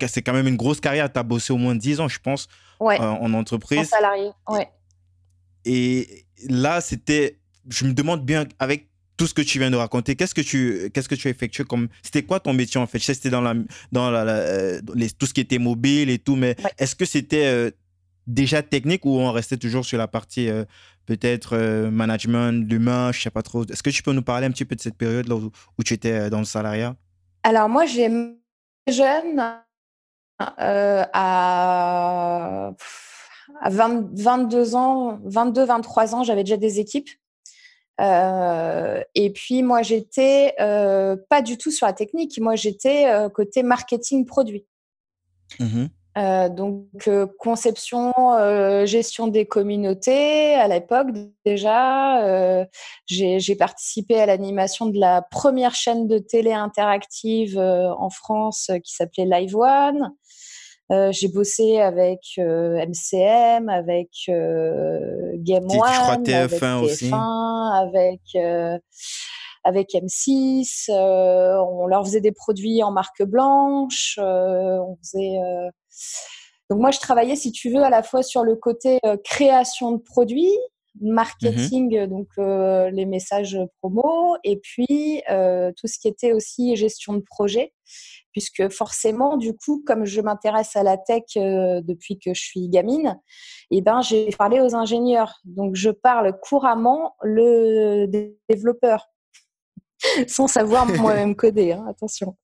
c'est 0.08 0.22
quand 0.22 0.32
même 0.32 0.48
une 0.48 0.56
grosse 0.56 0.80
carrière. 0.80 1.10
Tu 1.12 1.18
as 1.18 1.22
bossé 1.22 1.52
au 1.52 1.56
moins 1.56 1.76
10 1.76 2.00
ans, 2.00 2.08
je 2.08 2.18
pense, 2.18 2.48
ouais. 2.80 2.98
en 2.98 3.32
entreprise. 3.34 3.78
En 3.78 3.84
salarié, 3.84 4.30
ouais. 4.48 4.68
Et 5.64 6.26
là, 6.48 6.80
c'était, 6.80 7.38
je 7.68 7.84
me 7.84 7.92
demande 7.92 8.24
bien, 8.24 8.46
avec 8.58 8.89
tout 9.20 9.26
ce 9.26 9.34
que 9.34 9.42
tu 9.42 9.58
viens 9.58 9.70
de 9.70 9.76
raconter, 9.76 10.16
qu'est-ce 10.16 10.34
que 10.34 10.40
tu, 10.40 10.90
qu'est-ce 10.94 11.10
que 11.10 11.14
tu 11.14 11.28
as 11.28 11.30
effectué 11.30 11.62
comme, 11.64 11.88
c'était 12.02 12.22
quoi 12.22 12.40
ton 12.40 12.54
métier 12.54 12.80
en 12.80 12.86
fait? 12.86 12.98
Je 12.98 13.12
c'était 13.12 13.28
dans, 13.28 13.42
la, 13.42 13.52
dans 13.92 14.10
la, 14.10 14.24
la 14.24 14.80
les, 14.94 15.10
tout 15.10 15.26
ce 15.26 15.34
qui 15.34 15.42
était 15.42 15.58
mobile 15.58 16.08
et 16.08 16.18
tout, 16.18 16.36
mais 16.36 16.56
ouais. 16.64 16.70
est-ce 16.78 16.94
que 16.94 17.04
c'était 17.04 17.70
déjà 18.26 18.62
technique 18.62 19.04
ou 19.04 19.18
on 19.18 19.30
restait 19.30 19.58
toujours 19.58 19.84
sur 19.84 19.98
la 19.98 20.08
partie 20.08 20.48
peut-être 21.04 21.58
management, 21.90 22.66
l'humain, 22.66 23.12
je 23.12 23.20
sais 23.20 23.30
pas 23.30 23.42
trop. 23.42 23.66
Est-ce 23.66 23.82
que 23.82 23.90
tu 23.90 24.02
peux 24.02 24.12
nous 24.12 24.22
parler 24.22 24.46
un 24.46 24.50
petit 24.52 24.64
peu 24.64 24.74
de 24.74 24.80
cette 24.80 24.96
période 24.96 25.28
là 25.28 25.34
où, 25.34 25.50
où 25.76 25.82
tu 25.82 25.92
étais 25.92 26.30
dans 26.30 26.38
le 26.38 26.46
salariat? 26.46 26.96
Alors 27.42 27.68
moi, 27.68 27.84
j'ai 27.84 28.08
jeune 28.88 29.38
à 29.38 29.66
à 33.60 33.70
22 33.70 34.74
ans, 34.74 35.18
22, 35.24 35.64
23 35.66 36.14
ans, 36.14 36.24
j'avais 36.24 36.44
déjà 36.44 36.56
des 36.56 36.80
équipes. 36.80 37.10
Euh, 38.00 39.02
et 39.14 39.30
puis 39.30 39.62
moi, 39.62 39.82
j'étais 39.82 40.54
euh, 40.60 41.16
pas 41.28 41.42
du 41.42 41.58
tout 41.58 41.70
sur 41.70 41.86
la 41.86 41.92
technique. 41.92 42.40
Moi, 42.40 42.56
j'étais 42.56 43.06
euh, 43.06 43.28
côté 43.28 43.62
marketing 43.62 44.24
produit. 44.24 44.66
Mmh 45.58 45.86
donc 46.50 47.08
conception, 47.38 48.12
gestion 48.84 49.28
des 49.28 49.46
communautés. 49.46 50.54
À 50.54 50.68
l'époque 50.68 51.06
déjà, 51.46 52.66
j'ai 53.06 53.56
participé 53.56 54.20
à 54.20 54.26
l'animation 54.26 54.86
de 54.86 54.98
la 54.98 55.22
première 55.22 55.74
chaîne 55.74 56.08
de 56.08 56.18
télé 56.18 56.52
interactive 56.52 57.58
en 57.58 58.10
France 58.10 58.70
qui 58.84 58.92
s'appelait 58.92 59.24
Live 59.24 59.56
One. 59.56 60.12
Euh, 60.90 61.12
j'ai 61.12 61.28
bossé 61.28 61.78
avec 61.78 62.20
MCM, 62.36 63.68
euh, 63.68 63.72
avec 63.72 64.10
euh, 64.28 65.30
Game 65.36 65.64
One, 65.70 65.82
avec 65.82 66.26
TF1 66.26 66.82
aussi. 66.82 67.10
avec 67.12 68.20
avec 69.62 69.90
M6. 69.90 70.90
on 70.90 71.86
leur 71.86 72.04
faisait 72.04 72.20
des 72.20 72.32
produits 72.32 72.82
en 72.82 72.90
marque 72.90 73.22
blanche. 73.22 74.18
on 74.18 74.96
faisait 75.02 75.38
donc 76.70 76.80
moi 76.80 76.90
je 76.90 76.98
travaillais, 76.98 77.36
si 77.36 77.52
tu 77.52 77.70
veux, 77.70 77.82
à 77.82 77.90
la 77.90 78.02
fois 78.02 78.22
sur 78.22 78.42
le 78.42 78.56
côté 78.56 78.98
création 79.24 79.92
de 79.92 79.98
produits, 79.98 80.56
mmh 80.98 81.12
marketing, 81.12 82.06
donc 82.06 82.26
les 82.36 83.06
messages 83.06 83.58
promo, 83.80 84.36
et 84.42 84.56
puis 84.56 85.22
tout 85.28 85.86
ce 85.86 85.98
qui 86.00 86.08
était 86.08 86.32
aussi 86.32 86.74
gestion 86.76 87.14
de 87.14 87.20
projet 87.20 87.72
puisque 88.32 88.68
forcément, 88.70 89.36
du 89.36 89.54
coup, 89.54 89.82
comme 89.86 90.04
je 90.04 90.20
m'intéresse 90.20 90.76
à 90.76 90.82
la 90.82 90.96
tech 90.96 91.22
euh, 91.36 91.80
depuis 91.82 92.18
que 92.18 92.34
je 92.34 92.40
suis 92.40 92.68
gamine, 92.68 93.18
eh 93.70 93.80
ben, 93.80 94.00
j'ai 94.02 94.30
parlé 94.38 94.60
aux 94.60 94.74
ingénieurs. 94.74 95.40
Donc, 95.44 95.74
je 95.74 95.90
parle 95.90 96.38
couramment 96.40 97.14
le 97.22 98.06
développeur, 98.48 99.08
sans 100.28 100.46
savoir 100.46 100.86
moi-même 101.00 101.34
coder, 101.34 101.72
hein, 101.72 101.84
attention. 101.88 102.36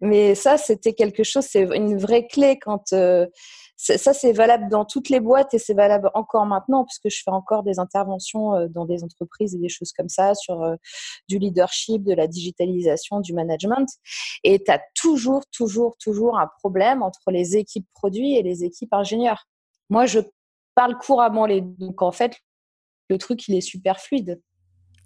Mais 0.00 0.34
ça, 0.34 0.58
c'était 0.58 0.94
quelque 0.94 1.22
chose, 1.22 1.46
c'est 1.48 1.62
une 1.62 1.96
vraie 1.96 2.26
clé 2.26 2.58
quand 2.58 2.92
euh, 2.92 3.26
ça, 3.80 4.12
c'est 4.12 4.32
valable 4.32 4.68
dans 4.68 4.84
toutes 4.84 5.08
les 5.08 5.20
boîtes 5.20 5.54
et 5.54 5.58
c'est 5.58 5.72
valable 5.72 6.10
encore 6.14 6.46
maintenant 6.46 6.84
puisque 6.84 7.08
je 7.08 7.22
fais 7.22 7.30
encore 7.30 7.62
des 7.62 7.78
interventions 7.78 8.54
euh, 8.54 8.66
dans 8.68 8.84
des 8.84 9.04
entreprises 9.04 9.54
et 9.54 9.58
des 9.58 9.68
choses 9.68 9.92
comme 9.92 10.08
ça 10.08 10.34
sur 10.34 10.62
euh, 10.62 10.74
du 11.28 11.38
leadership, 11.38 12.02
de 12.02 12.12
la 12.12 12.26
digitalisation, 12.26 13.20
du 13.20 13.32
management. 13.32 13.88
Et 14.42 14.62
tu 14.64 14.70
as 14.72 14.80
toujours, 14.96 15.42
toujours, 15.52 15.96
toujours 15.98 16.40
un 16.40 16.48
problème 16.58 17.02
entre 17.04 17.30
les 17.30 17.56
équipes 17.56 17.86
produits 17.94 18.34
et 18.34 18.42
les 18.42 18.64
équipes 18.64 18.92
ingénieurs. 18.92 19.46
Moi, 19.90 20.06
je 20.06 20.18
parle 20.74 20.98
couramment 20.98 21.46
les 21.46 21.60
deux. 21.60 21.86
Donc, 21.86 22.02
en 22.02 22.12
fait, 22.12 22.36
le 23.08 23.16
truc, 23.16 23.46
il 23.46 23.54
est 23.54 23.60
super 23.60 24.00
fluide. 24.00 24.40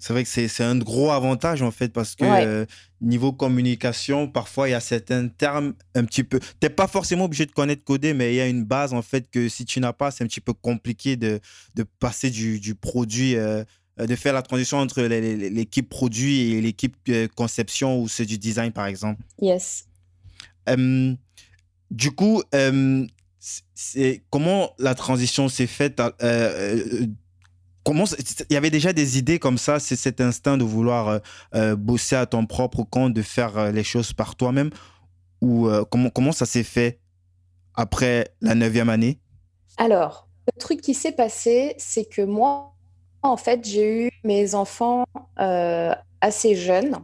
C'est 0.03 0.12
vrai 0.12 0.25
que 0.25 0.29
c'est 0.29 0.65
un 0.65 0.77
gros 0.79 1.12
avantage 1.12 1.62
en 1.62 1.71
fait 1.71 1.91
parce 1.91 2.17
que 2.17 2.25
euh, 2.25 2.67
niveau 3.01 3.33
communication, 3.33 4.27
parfois 4.27 4.69
il 4.69 4.73
y 4.73 4.75
a 4.75 4.81
certains 4.81 5.29
termes 5.29 5.75
un 5.95 6.05
petit 6.05 6.25
peu. 6.25 6.41
Tu 6.41 6.47
n'es 6.65 6.71
pas 6.71 6.88
forcément 6.88 7.27
obligé 7.27 7.47
de 7.47 7.53
connaître 7.53 7.85
coder, 7.85 8.12
mais 8.12 8.33
il 8.33 8.35
y 8.35 8.41
a 8.41 8.49
une 8.49 8.65
base 8.65 8.95
en 8.95 9.03
fait 9.03 9.31
que 9.31 9.49
si 9.49 9.65
tu 9.65 9.79
n'as 9.79 9.93
pas, 9.93 10.11
c'est 10.11 10.25
un 10.25 10.27
petit 10.27 10.41
peu 10.41 10.55
compliqué 10.55 11.15
de, 11.15 11.38
de 11.77 11.85
passer 12.01 12.31
du, 12.31 12.59
du 12.59 12.75
produit, 12.75 13.37
euh, 13.37 13.62
de 13.97 14.17
faire 14.17 14.35
la 14.35 14.43
transition 14.43 14.79
entre 14.79 15.03
l'équipe 15.03 15.88
produit 15.88 16.51
et 16.51 16.61
l'équipe 16.61 16.97
euh, 17.09 17.29
conception 17.37 18.01
ou 18.01 18.09
c'est 18.09 18.27
du 18.27 18.38
design 18.38 18.73
par 18.73 18.87
exemple. 18.87 19.23
Yes. 19.41 19.87
du 21.93 22.11
coup, 22.11 22.43
c'est 23.73 24.25
comment 24.31 24.73
la 24.81 24.97
transition 24.97 25.49
s'est 25.49 25.69
faite 25.69 26.03
comment 27.85 28.05
il 28.51 28.55
y 28.55 28.57
avait 28.57 28.71
déjà 28.71 28.92
des 28.92 29.18
idées 29.18 29.38
comme 29.38 29.59
ça, 29.59 29.81
c'est 29.81 29.97
cet 29.97 30.21
instinct 30.21 30.57
de 30.57 30.64
vouloir 30.64 31.09
euh, 31.09 31.18
euh, 31.55 31.77
bosser 31.77 32.16
à 32.16 32.27
ton 32.27 32.47
propre 32.47 32.85
compte, 32.85 33.12
de 33.12 33.23
faire 33.23 33.59
euh, 33.59 33.71
les 33.71 33.85
choses 33.85 34.12
par 34.12 34.37
toi-même 34.37 34.71
ou 35.40 35.68
comment 35.90 36.09
comment 36.09 36.31
ça 36.31 36.47
s'est 36.47 36.62
fait 36.62 37.01
après 37.75 38.29
la 38.40 38.55
neuvième 38.55 38.88
année? 38.88 39.18
Alors, 39.77 40.29
le 40.47 40.57
truc 40.57 40.81
qui 40.81 40.95
s'est 40.95 41.11
passé, 41.11 41.75
c'est 41.79 42.05
que 42.05 42.23
moi, 42.23 42.77
en 43.23 43.37
fait, 43.37 43.64
j'ai 43.64 44.07
eu 44.07 44.11
mes 44.23 44.55
enfants 44.55 45.05
assez 45.37 46.55
jeunes. 46.55 46.97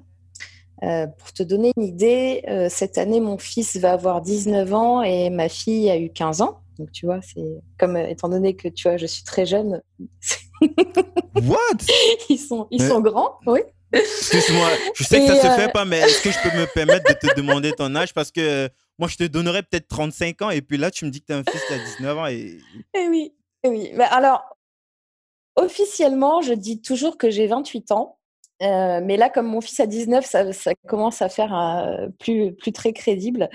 pour 0.81 1.33
te 1.33 1.43
donner 1.43 1.73
une 1.77 1.83
idée, 1.83 2.45
cette 2.71 2.97
année, 2.97 3.19
mon 3.19 3.38
fils 3.38 3.77
va 3.77 3.95
avoir 3.95 4.23
19 4.23 4.73
ans 4.73 5.03
et 5.03 5.31
ma 5.31 5.49
fille 5.49 5.91
a 5.91 5.99
eu 5.99 6.09
15 6.09 6.41
ans. 6.41 6.61
Donc, 6.79 6.93
tu 6.93 7.07
vois, 7.07 7.21
c'est 7.23 7.61
comme 7.77 7.97
étant 7.97 8.29
donné 8.29 8.55
que 8.55 8.69
tu 8.69 8.87
vois, 8.87 8.99
je 8.99 9.07
suis 9.07 9.25
très 9.25 9.47
jeune, 9.47 9.83
What? 10.61 11.79
Ils 12.29 12.38
sont, 12.38 12.66
ils 12.71 12.83
sont 12.83 13.01
grands, 13.01 13.38
oui. 13.47 13.61
Excuse-moi, 13.92 14.68
je 14.94 15.05
sais 15.05 15.21
que 15.21 15.27
ça 15.27 15.40
se 15.40 15.47
euh, 15.47 15.57
fait 15.57 15.73
pas, 15.73 15.85
mais 15.87 15.99
est-ce 16.01 16.23
que 16.23 16.31
je 16.31 16.38
peux 16.42 16.55
me 16.57 16.66
permettre 16.66 17.09
de 17.09 17.14
te 17.14 17.35
demander 17.35 17.73
ton 17.73 17.94
âge? 17.94 18.12
Parce 18.12 18.31
que 18.31 18.40
euh, 18.40 18.68
moi, 18.99 19.09
je 19.09 19.16
te 19.16 19.25
donnerais 19.25 19.62
peut-être 19.62 19.88
35 19.88 20.42
ans, 20.42 20.51
et 20.51 20.61
puis 20.61 20.77
là, 20.77 20.90
tu 20.90 21.07
me 21.07 21.11
dis 21.11 21.21
que 21.21 21.27
tu 21.27 21.33
as 21.33 21.38
un 21.38 21.44
fils 21.44 21.64
qui 21.64 21.73
a 21.73 21.79
19 21.79 22.18
ans. 22.18 22.27
Et... 22.27 22.59
Eh 22.94 23.09
oui, 23.09 23.33
eh 23.64 23.68
oui. 23.68 23.90
Mais 23.94 24.05
alors, 24.05 24.42
officiellement, 25.57 26.42
je 26.42 26.53
dis 26.53 26.83
toujours 26.83 27.16
que 27.16 27.31
j'ai 27.31 27.47
28 27.47 27.92
ans. 27.92 28.18
Euh, 28.61 29.01
mais 29.03 29.16
là, 29.16 29.31
comme 29.31 29.47
mon 29.47 29.61
fils 29.61 29.81
a 29.81 29.87
19, 29.87 30.27
ça, 30.27 30.53
ça 30.53 30.73
commence 30.87 31.23
à 31.23 31.29
faire 31.29 32.09
plus, 32.18 32.55
plus 32.57 32.73
très 32.73 32.92
crédible. 32.92 33.49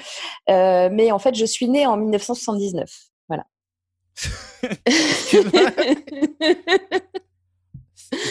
mais 0.47 1.11
en 1.11 1.19
fait, 1.19 1.35
je 1.35 1.45
suis 1.45 1.69
née 1.69 1.85
en 1.85 1.97
1979. 1.97 2.89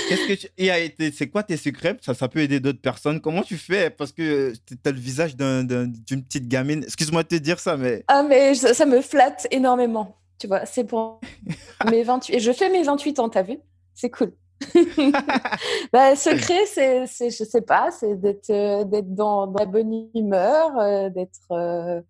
Qu'est-ce 0.09 0.29
que 0.29 0.35
tu... 0.35 1.13
C'est 1.13 1.29
quoi 1.29 1.43
tes 1.43 1.57
secrets? 1.57 1.97
Ça, 2.01 2.15
ça 2.15 2.29
peut 2.29 2.41
aider 2.41 2.61
d'autres 2.61 2.81
personnes. 2.81 3.21
Comment 3.21 3.43
tu 3.43 3.57
fais? 3.57 3.91
Parce 3.91 4.13
que 4.13 4.53
tu 4.67 4.77
as 4.85 4.91
le 4.91 4.99
visage 4.99 5.37
d'une 5.37 6.23
petite 6.25 6.49
gamine. 6.49 6.83
Excuse-moi 6.85 7.23
de 7.23 7.29
te 7.29 7.35
dire 7.37 7.59
ça, 7.59 7.77
mais... 7.77 8.05
Ah, 8.09 8.23
mais 8.23 8.55
ça, 8.55 8.87
me 8.87 9.01
flatte 9.01 9.47
énormément. 9.51 10.17
Tu 10.39 10.47
vois, 10.47 10.67
c'est 10.67 10.85
pour 10.85 11.21
mes 11.91 12.03
28... 12.03 12.35
Et 12.35 12.41
je 12.41 12.53
fais 12.53 12.71
mes 12.71 12.83
28 12.83 13.19
ans, 13.19 13.29
t'as 13.29 13.43
vu? 13.43 13.59
C'est 13.95 14.11
cool. 14.11 14.33
bah, 15.93 16.15
secret, 16.15 16.67
c'est, 16.67 17.07
je 17.07 17.45
sais 17.45 17.63
pas, 17.63 17.91
c'est 17.91 18.21
d'être, 18.21 18.51
euh, 18.51 18.85
d'être 18.85 19.13
dans, 19.13 19.53
la 19.59 19.67
bonne 19.67 20.09
humeur, 20.15 20.79
euh, 20.79 21.11
d'être... 21.11 21.51
Euh, 21.51 22.01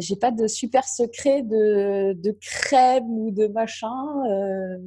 j'ai 0.00 0.16
pas 0.16 0.30
de 0.30 0.46
super 0.46 0.84
secret 0.84 1.42
de, 1.42 2.12
de 2.14 2.36
crème 2.40 3.08
ou 3.08 3.30
de 3.30 3.46
machin. 3.48 3.88
Euh. 4.30 4.78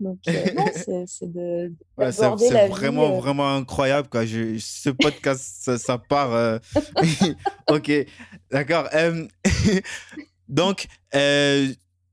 Donc, 0.00 0.18
euh, 0.28 0.32
c'est 1.06 1.32
de. 1.32 1.72
c'est 2.10 2.68
vraiment, 2.68 3.16
euh. 3.16 3.18
vraiment 3.18 3.56
incroyable. 3.56 4.08
Quoi. 4.08 4.26
Je, 4.26 4.58
ce 4.58 4.90
podcast, 4.90 5.76
ça, 5.76 5.98
part. 5.98 6.60
ok, 7.68 7.92
d'accord. 8.50 8.88
donc, 10.48 10.86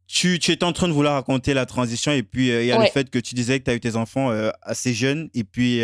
tu, 0.07 0.39
tu 0.39 0.51
étais 0.51 0.63
en 0.63 0.73
train 0.73 0.87
de 0.87 0.93
vouloir 0.93 1.13
raconter 1.13 1.53
la 1.53 1.65
transition 1.65 2.11
et 2.11 2.23
puis 2.23 2.47
il 2.47 2.65
y 2.65 2.71
a 2.71 2.79
le 2.79 2.87
fait 2.87 3.09
que 3.09 3.19
tu 3.19 3.35
disais 3.35 3.59
que 3.59 3.65
tu 3.65 3.71
as 3.71 3.75
eu 3.75 3.79
tes 3.79 3.95
enfants 3.95 4.29
assez 4.61 4.93
jeunes 4.93 5.29
et 5.33 5.43
puis 5.43 5.81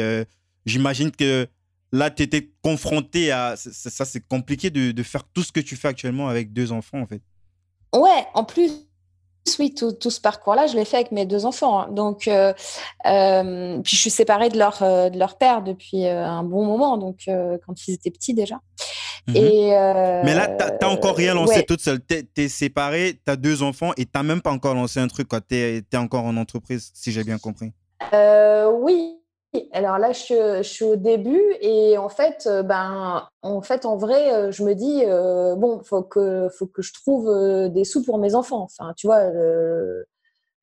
j'imagine 0.66 1.12
que 1.12 1.48
là, 1.92 2.10
tu 2.10 2.24
étais 2.24 2.52
confronté 2.62 3.32
à. 3.32 3.56
Ça, 3.56 4.06
c'est 4.06 4.26
compliqué 4.28 4.70
de, 4.70 4.92
de, 4.92 5.04
faire 5.04 5.24
tout 5.34 5.44
ce 5.44 5.52
que 5.52 5.60
tu 5.60 5.76
fais 5.76 5.88
actuellement 5.88 6.28
avec 6.28 6.54
deux 6.54 6.72
enfants, 6.72 7.00
en 7.00 7.08
fait. 7.08 7.22
Ouais, 7.94 8.26
en 8.34 8.44
plus, 8.44 8.88
oui, 9.60 9.74
tout, 9.74 9.92
tout 9.92 10.10
ce 10.10 10.22
parcours-là, 10.22 10.68
je 10.68 10.76
l'ai 10.76 10.86
fait 10.86 10.98
avec 10.98 11.12
mes 11.12 11.26
deux 11.26 11.46
enfants. 11.46 11.82
Hein. 11.82 11.88
Donc, 11.92 12.28
euh, 12.28 12.54
euh, 13.06 13.80
puis 13.80 13.96
je 13.96 14.02
suis 14.02 14.10
séparée 14.10 14.50
de 14.50 14.58
leur, 14.58 14.82
euh, 14.82 15.10
de 15.10 15.18
leur 15.18 15.38
père 15.38 15.62
depuis 15.62 16.08
un 16.08 16.44
bon 16.44 16.66
moment, 16.66 16.98
donc 16.98 17.30
quand 17.66 17.88
ils 17.88 17.94
étaient 17.94 18.12
petits 18.12 18.34
déjà. 18.34 18.60
Mhm. 19.28 19.36
Et, 19.36 19.70
Mais 20.24 20.34
là, 20.34 20.48
tu 20.48 20.66
n'as 20.82 20.92
encore 20.92 21.16
rien 21.16 21.34
lancé 21.34 21.64
toute 21.64 21.82
seule. 21.82 22.00
Tu 22.06 22.26
es, 22.38 22.48
séparée, 22.48 23.20
tu 23.26 23.32
as 23.32 23.36
deux 23.36 23.64
enfants 23.64 23.92
et 23.98 24.06
tu 24.06 24.12
n'as 24.16 24.24
même 24.24 24.42
pas 24.42 24.52
encore 24.52 24.76
lancé 24.76 25.00
un 25.00 25.08
truc. 25.08 25.30
Tu 25.30 25.56
es, 25.56 25.84
es, 25.92 25.98
encore 25.98 26.26
en 26.26 26.38
entreprise, 26.38 26.92
si 26.94 27.12
j'ai 27.12 27.24
bien 27.24 27.38
compris. 27.38 27.72
oui, 28.82 29.21
alors 29.74 29.98
là, 29.98 30.12
je, 30.14 30.62
suis 30.64 30.86
au 30.86 30.96
début 30.96 31.42
et 31.60 31.98
en 31.98 32.10
fait, 32.10 32.48
euh, 32.48 32.64
ben, 32.64 33.28
en 33.42 33.62
fait, 33.62 33.86
en 33.86 33.98
vrai, 33.98 34.34
euh, 34.34 34.52
je 34.52 34.64
me 34.64 34.74
dis 34.74 35.04
euh, 35.06 35.56
bon, 35.56 35.82
faut 35.84 36.04
que, 36.04 36.48
faut 36.58 36.68
que 36.68 36.82
je 36.82 36.94
trouve 36.94 37.30
des 37.70 37.84
sous 37.84 38.04
pour 38.04 38.18
mes 38.18 38.36
enfants. 38.36 38.64
Enfin, 38.64 38.94
tu 38.96 39.08
vois, 39.08 39.24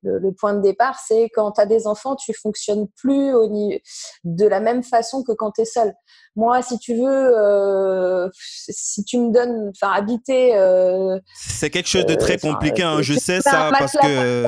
Le, 0.03 0.33
point 0.39 0.55
de 0.55 0.63
départ, 0.63 0.99
c'est 1.07 1.29
quand 1.35 1.53
tu 1.53 1.61
as 1.61 1.67
des 1.67 1.87
enfants, 1.87 2.17
tu 2.17 2.33
fonctionnes 2.33 2.87
plus 2.97 3.35
au 3.35 3.49
de 4.25 4.47
la 4.47 4.61
même 4.61 4.83
façon 4.83 5.23
que 5.23 5.33
quand 5.33 5.53
tu 5.53 5.63
es 5.63 5.65
seul. 5.65 5.93
Moi, 6.39 6.63
si 6.63 6.79
tu 6.79 6.95
veux, 6.95 7.37
euh, 7.37 8.29
si 8.33 9.03
tu 9.03 9.19
me 9.19 9.33
donnes, 9.33 9.73
enfin, 9.75 9.93
habiter. 9.93 10.57
Euh, 10.57 11.19
c'est 11.35 11.69
quelque 11.69 11.89
chose 11.89 12.07
de 12.07 12.15
très 12.15 12.39
compliqué, 12.39 12.85
hein, 12.85 13.03
je 13.03 13.15
sais 13.15 13.41
ça, 13.41 13.71
parce 13.77 13.95
que. 13.95 14.45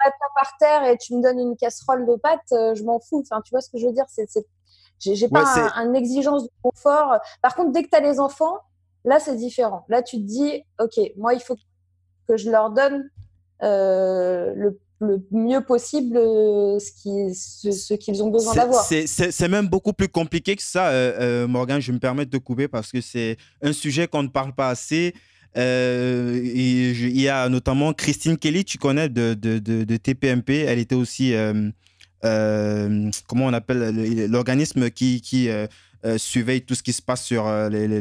Un 0.00 0.04
matelas 0.04 0.28
par 0.34 0.56
terre 0.58 0.84
et 0.84 0.96
tu 0.96 1.14
me 1.16 1.22
donnes 1.22 1.38
une 1.38 1.56
casserole 1.56 2.06
de 2.06 2.16
pâtes, 2.16 2.40
je 2.50 2.82
m'en 2.84 3.00
fous. 3.00 3.22
Enfin, 3.28 3.42
tu 3.42 3.50
vois 3.50 3.60
ce 3.60 3.70
que 3.70 3.78
je 3.78 3.86
veux 3.86 3.92
dire? 3.92 4.06
C'est, 4.08 4.28
J'ai 5.00 5.28
pas 5.28 5.44
une 5.76 5.96
exigence 5.96 6.44
de 6.44 6.50
confort. 6.62 7.18
Par 7.42 7.54
contre, 7.54 7.72
dès 7.72 7.82
que 7.82 7.88
tu 7.88 7.96
as 7.96 8.00
les 8.00 8.20
enfants, 8.20 8.58
là, 9.04 9.18
c'est 9.20 9.36
différent. 9.36 9.84
Là, 9.88 10.02
tu 10.02 10.16
te 10.16 10.22
dis, 10.22 10.62
OK, 10.80 11.00
moi, 11.16 11.34
il 11.34 11.40
faut 11.40 11.56
que 12.28 12.36
je 12.36 12.50
leur 12.50 12.70
donne 12.70 13.10
euh, 13.62 14.52
le, 14.54 14.78
mieux 15.30 15.60
possible 15.60 16.16
euh, 16.16 16.78
ce 16.80 17.94
qu'ils 17.94 18.22
ont 18.22 18.30
besoin 18.30 18.54
d'avoir. 18.54 18.84
C'est 18.84 19.48
même 19.48 19.68
beaucoup 19.68 19.92
plus 19.92 20.08
compliqué 20.08 20.56
que 20.56 20.62
ça, 20.62 20.88
euh, 20.88 21.46
Morgan. 21.46 21.80
Je 21.80 21.92
me 21.92 21.98
permets 21.98 22.26
de 22.26 22.38
couper 22.38 22.66
parce 22.68 22.90
que 22.90 23.00
c'est 23.00 23.36
un 23.62 23.72
sujet 23.72 24.08
qu'on 24.08 24.24
ne 24.24 24.28
parle 24.28 24.54
pas 24.54 24.68
assez. 24.68 25.14
Il 25.56 27.20
y 27.20 27.28
a 27.28 27.48
notamment 27.48 27.92
Christine 27.92 28.36
Kelly, 28.36 28.64
tu 28.64 28.78
connais 28.78 29.08
de, 29.08 29.34
de, 29.34 29.58
de, 29.58 29.96
TPMP. 29.96 30.50
Elle 30.50 30.78
était 30.78 30.94
aussi, 30.94 31.34
comment 32.22 33.46
on 33.46 33.52
appelle, 33.52 34.28
l'organisme 34.30 34.90
qui, 34.90 35.20
qui 35.20 35.48
surveille 36.16 36.62
tout 36.62 36.74
ce 36.74 36.82
qui 36.82 36.92
se 36.92 37.02
passe 37.02 37.24
sur 37.24 37.50
les, 37.70 37.88
les, 37.88 38.00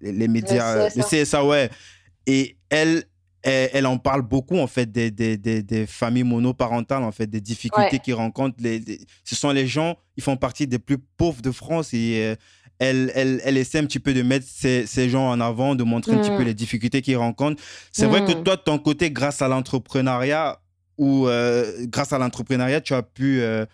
les, 0.00 0.28
médias. 0.28 0.88
Le 0.88 1.02
CSA, 1.02 1.44
ouais. 1.44 1.70
Et 2.26 2.56
elle, 2.68 3.04
elle, 3.42 3.86
en 3.86 3.98
parle 3.98 4.22
beaucoup 4.22 4.58
en 4.58 4.66
fait 4.66 4.90
des, 4.90 5.10
des, 5.10 5.36
des, 5.36 5.86
familles 5.86 6.24
monoparentales 6.24 7.02
en 7.02 7.12
fait 7.12 7.26
des 7.26 7.40
difficultés 7.40 7.98
qu'ils 7.98 8.14
rencontrent 8.14 8.56
les, 8.60 8.82
ce 9.24 9.34
sont 9.34 9.50
les 9.50 9.66
gens 9.66 9.96
ils 10.16 10.22
font 10.22 10.36
partie 10.36 10.66
des 10.66 10.78
plus 10.78 10.98
pauvres 10.98 11.40
de 11.40 11.50
France 11.50 11.94
et 11.94 12.22
euh, 12.22 12.34
elle, 12.80 13.12
elle, 13.14 13.40
elle, 13.44 13.58
essaie 13.58 13.78
un 13.78 13.84
petit 13.84 14.00
peu 14.00 14.14
de 14.14 14.22
mettre 14.22 14.46
ces, 14.48 14.86
ces 14.86 15.10
gens 15.10 15.28
en 15.28 15.38
avant 15.40 15.74
de 15.74 15.84
montrer 15.84 16.14
un 16.14 16.18
petit 16.18 16.30
peu 16.30 16.42
mm. 16.42 16.46
les 16.46 16.54
difficultés 16.54 17.02
qu'ils 17.02 17.18
rencontrent 17.18 17.62
c'est 17.92 18.06
vrai 18.06 18.24
que 18.24 18.32
mm. 18.32 18.42
toi 18.42 18.56
de 18.56 18.62
ton 18.62 18.78
côté 18.78 19.10
grâce 19.10 19.42
à 19.42 19.48
l'entrepreneuriat 19.48 20.60
ou 20.96 21.28
euh, 21.28 21.86
grâce 21.86 22.12
à 22.12 22.18
l'entrepreneuriat 22.18 22.80
tu 22.80 22.94
as 22.94 23.02
pu 23.02 23.42
euh, 23.42 23.66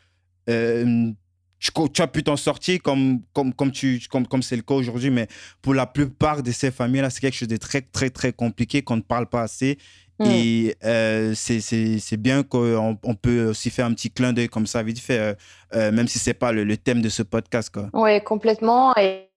tu, 1.59 2.03
as 2.03 2.07
pu 2.09 2.25
t'en 2.25 2.37
sortir 2.37 2.83
comme 2.83 3.21
comme 3.33 3.55
comme 3.55 3.71
tu 3.71 4.03
comme 4.11 4.27
comme 4.27 4.43
c'est 4.43 4.57
le 4.57 4.63
cas 4.63 4.75
aujourd'hui 4.75 5.11
mais 5.11 5.29
pour 5.63 5.73
la 5.73 5.87
plupart 5.87 6.43
de 6.43 6.51
ces 6.51 6.73
familles 6.73 7.03
là 7.03 7.11
c'est 7.11 7.21
quelque 7.21 7.37
chose 7.37 7.49
de 7.49 7.57
très 7.57 7.83
très 7.83 8.11
très 8.11 8.33
compliqué 8.33 8.83
qu'on 8.83 8.97
ne 8.97 9.03
parle 9.03 9.27
pas 9.29 9.43
assez 9.43 9.79
mm. 10.19 10.25
et 10.27 10.77
euh, 10.85 11.33
c'est 11.35 12.17
bien 12.17 12.43
qu'on 12.43 12.99
on 13.03 13.15
peut 13.15 13.47
aussi 13.47 13.71
faire 13.71 13.87
un 13.87 13.95
petit 13.95 14.11
clin 14.11 14.33
d'œil 14.33 14.49
comme 14.49 14.67
ça 14.67 14.83
vite 14.83 15.01
fait 15.01 15.19
euh, 15.19 15.35
euh, 15.75 15.93
même 15.93 16.09
si 16.09 16.19
c'est 16.19 16.35
pas 16.35 16.53
le, 16.53 16.77
thème 16.77 17.03
de 17.03 17.09
ce 17.09 17.23
podcast 17.23 17.73
ouais 17.93 18.21
complètement 18.23 18.97
et, 18.97 19.31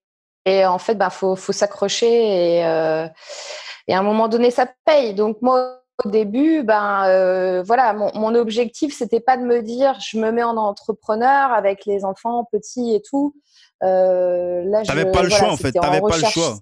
et 0.45 0.65
en 0.65 0.79
fait 0.79 0.95
bah 0.95 1.09
faut 1.09 1.35
faut 1.35 1.53
s'accrocher 1.53 2.07
et, 2.07 2.57
et 2.59 3.93
à 3.93 3.99
un 3.99 4.03
moment 4.03 4.27
donné 4.27 4.51
ça 4.51 4.71
paye 4.85 5.13
donc 5.13 5.41
moi 5.41 5.79
au 6.05 6.09
début, 6.09 6.63
ben 6.63 7.03
euh, 7.07 7.63
voilà, 7.63 7.93
mon, 7.93 8.11
mon 8.15 8.35
objectif 8.35 8.95
c'était 8.95 9.19
pas 9.19 9.37
de 9.37 9.43
me 9.43 9.61
dire 9.61 9.97
je 9.99 10.17
me 10.17 10.31
mets 10.31 10.43
en 10.43 10.57
entrepreneur 10.57 11.51
avec 11.51 11.85
les 11.85 12.05
enfants 12.05 12.47
petits 12.51 12.95
et 12.95 13.01
tout. 13.01 13.35
Euh, 13.83 14.63
là, 14.65 14.83
t'avais 14.83 15.11
pas 15.11 15.23
le 15.23 15.29
choix 15.29 15.51
en 15.51 15.57
fait, 15.57 15.71
t'avais 15.71 16.01
pas 16.01 16.17
le 16.17 16.25
choix. 16.25 16.55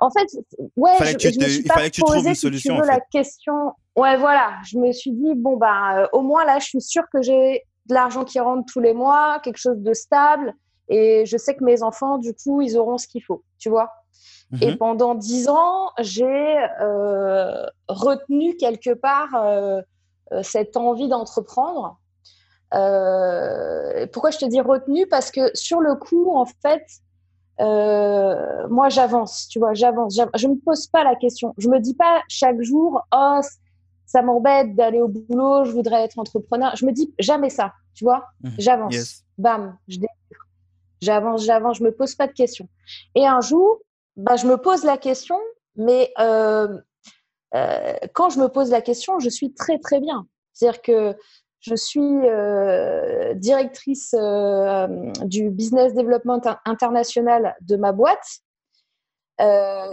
En 0.00 0.10
fait, 0.10 0.26
ouais, 0.76 0.92
je, 0.98 1.38
me 1.38 1.48
suis 1.48 1.62
pas 1.62 1.74
posé, 2.00 2.30
une 2.30 2.34
solution. 2.34 2.74
tu 2.74 2.80
veux, 2.80 2.86
la 2.86 3.00
question. 3.00 3.74
Ouais, 3.94 4.16
voilà, 4.16 4.54
je 4.64 4.78
me 4.78 4.92
suis 4.92 5.12
dit 5.12 5.34
bon 5.36 5.58
ben 5.58 5.98
euh, 5.98 6.06
au 6.12 6.22
moins 6.22 6.44
là, 6.46 6.58
je 6.58 6.64
suis 6.64 6.80
sûre 6.80 7.04
que 7.12 7.20
j'ai 7.20 7.62
de 7.86 7.94
l'argent 7.94 8.24
qui 8.24 8.40
rentre 8.40 8.64
tous 8.72 8.80
les 8.80 8.94
mois, 8.94 9.40
quelque 9.44 9.58
chose 9.58 9.76
de 9.76 9.92
stable, 9.92 10.54
et 10.88 11.26
je 11.26 11.36
sais 11.36 11.54
que 11.54 11.62
mes 11.64 11.82
enfants, 11.82 12.16
du 12.16 12.32
coup, 12.32 12.62
ils 12.62 12.78
auront 12.78 12.96
ce 12.96 13.08
qu'il 13.08 13.22
faut, 13.22 13.44
tu 13.58 13.68
vois. 13.68 13.90
Et 14.62 14.70
mhm. 14.72 14.78
pendant 14.78 15.14
dix 15.14 15.48
ans, 15.48 15.90
j'ai 15.98 16.58
euh, 16.80 17.66
retenu 17.88 18.56
quelque 18.56 18.94
part 18.94 19.34
euh, 19.34 19.82
cette 20.42 20.76
envie 20.78 21.08
d'entreprendre. 21.08 21.98
pourquoi 22.70 24.30
je 24.30 24.38
te 24.38 24.46
dis 24.46 24.60
retenu? 24.62 25.06
Parce 25.06 25.30
que 25.30 25.50
sur 25.54 25.80
le 25.80 25.94
coup, 25.94 26.34
en 26.34 26.46
fait, 26.46 26.84
moi, 27.60 28.88
j'avance, 28.88 29.48
tu 29.48 29.58
vois, 29.58 29.74
j'avance. 29.74 30.18
Je 30.34 30.46
ne 30.46 30.54
me 30.54 30.58
pose 30.58 30.86
pas 30.86 31.04
la 31.04 31.14
question. 31.16 31.54
Je 31.58 31.68
me 31.68 31.78
dis 31.78 31.94
pas 31.94 32.22
chaque 32.28 32.60
jour, 32.62 33.02
oh, 33.14 33.40
ça 34.10 34.22
m'embête 34.22 34.74
d'aller 34.74 35.00
au 35.00 35.06
boulot, 35.06 35.64
je 35.64 35.70
voudrais 35.70 36.02
être 36.02 36.18
entrepreneur. 36.18 36.74
Je 36.74 36.84
me 36.84 36.90
dis 36.90 37.14
jamais 37.20 37.48
ça, 37.48 37.74
tu 37.94 38.02
vois. 38.02 38.26
Mhm. 38.42 38.54
J'avance. 38.58 39.24
Bam, 39.38 39.78
je 39.86 39.98
J'avance, 41.00 41.44
j'avance, 41.44 41.78
je 41.78 41.84
me 41.84 41.92
pose 41.92 42.16
pas 42.16 42.26
de 42.26 42.32
questions. 42.32 42.68
Et 43.14 43.24
un 43.26 43.40
jour, 43.40 43.78
bah, 44.16 44.34
je 44.34 44.46
me 44.46 44.56
pose 44.56 44.84
la 44.84 44.98
question, 44.98 45.38
mais 45.76 46.12
euh, 46.18 46.76
euh, 47.54 47.94
quand 48.12 48.30
je 48.30 48.40
me 48.40 48.48
pose 48.48 48.70
la 48.70 48.82
question, 48.82 49.20
je 49.20 49.28
suis 49.28 49.54
très 49.54 49.78
très 49.78 50.00
bien. 50.00 50.26
C'est-à-dire 50.52 50.82
que 50.82 51.16
je 51.60 51.74
suis 51.74 52.00
euh, 52.00 53.34
directrice 53.34 54.14
du 55.24 55.50
business 55.50 55.94
development 55.94 56.40
international 56.64 57.56
de 57.60 57.76
ma 57.76 57.92
boîte. 57.92 58.26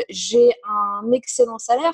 J'ai 0.10 0.54
un 0.68 1.12
excellent 1.12 1.58
salaire. 1.58 1.94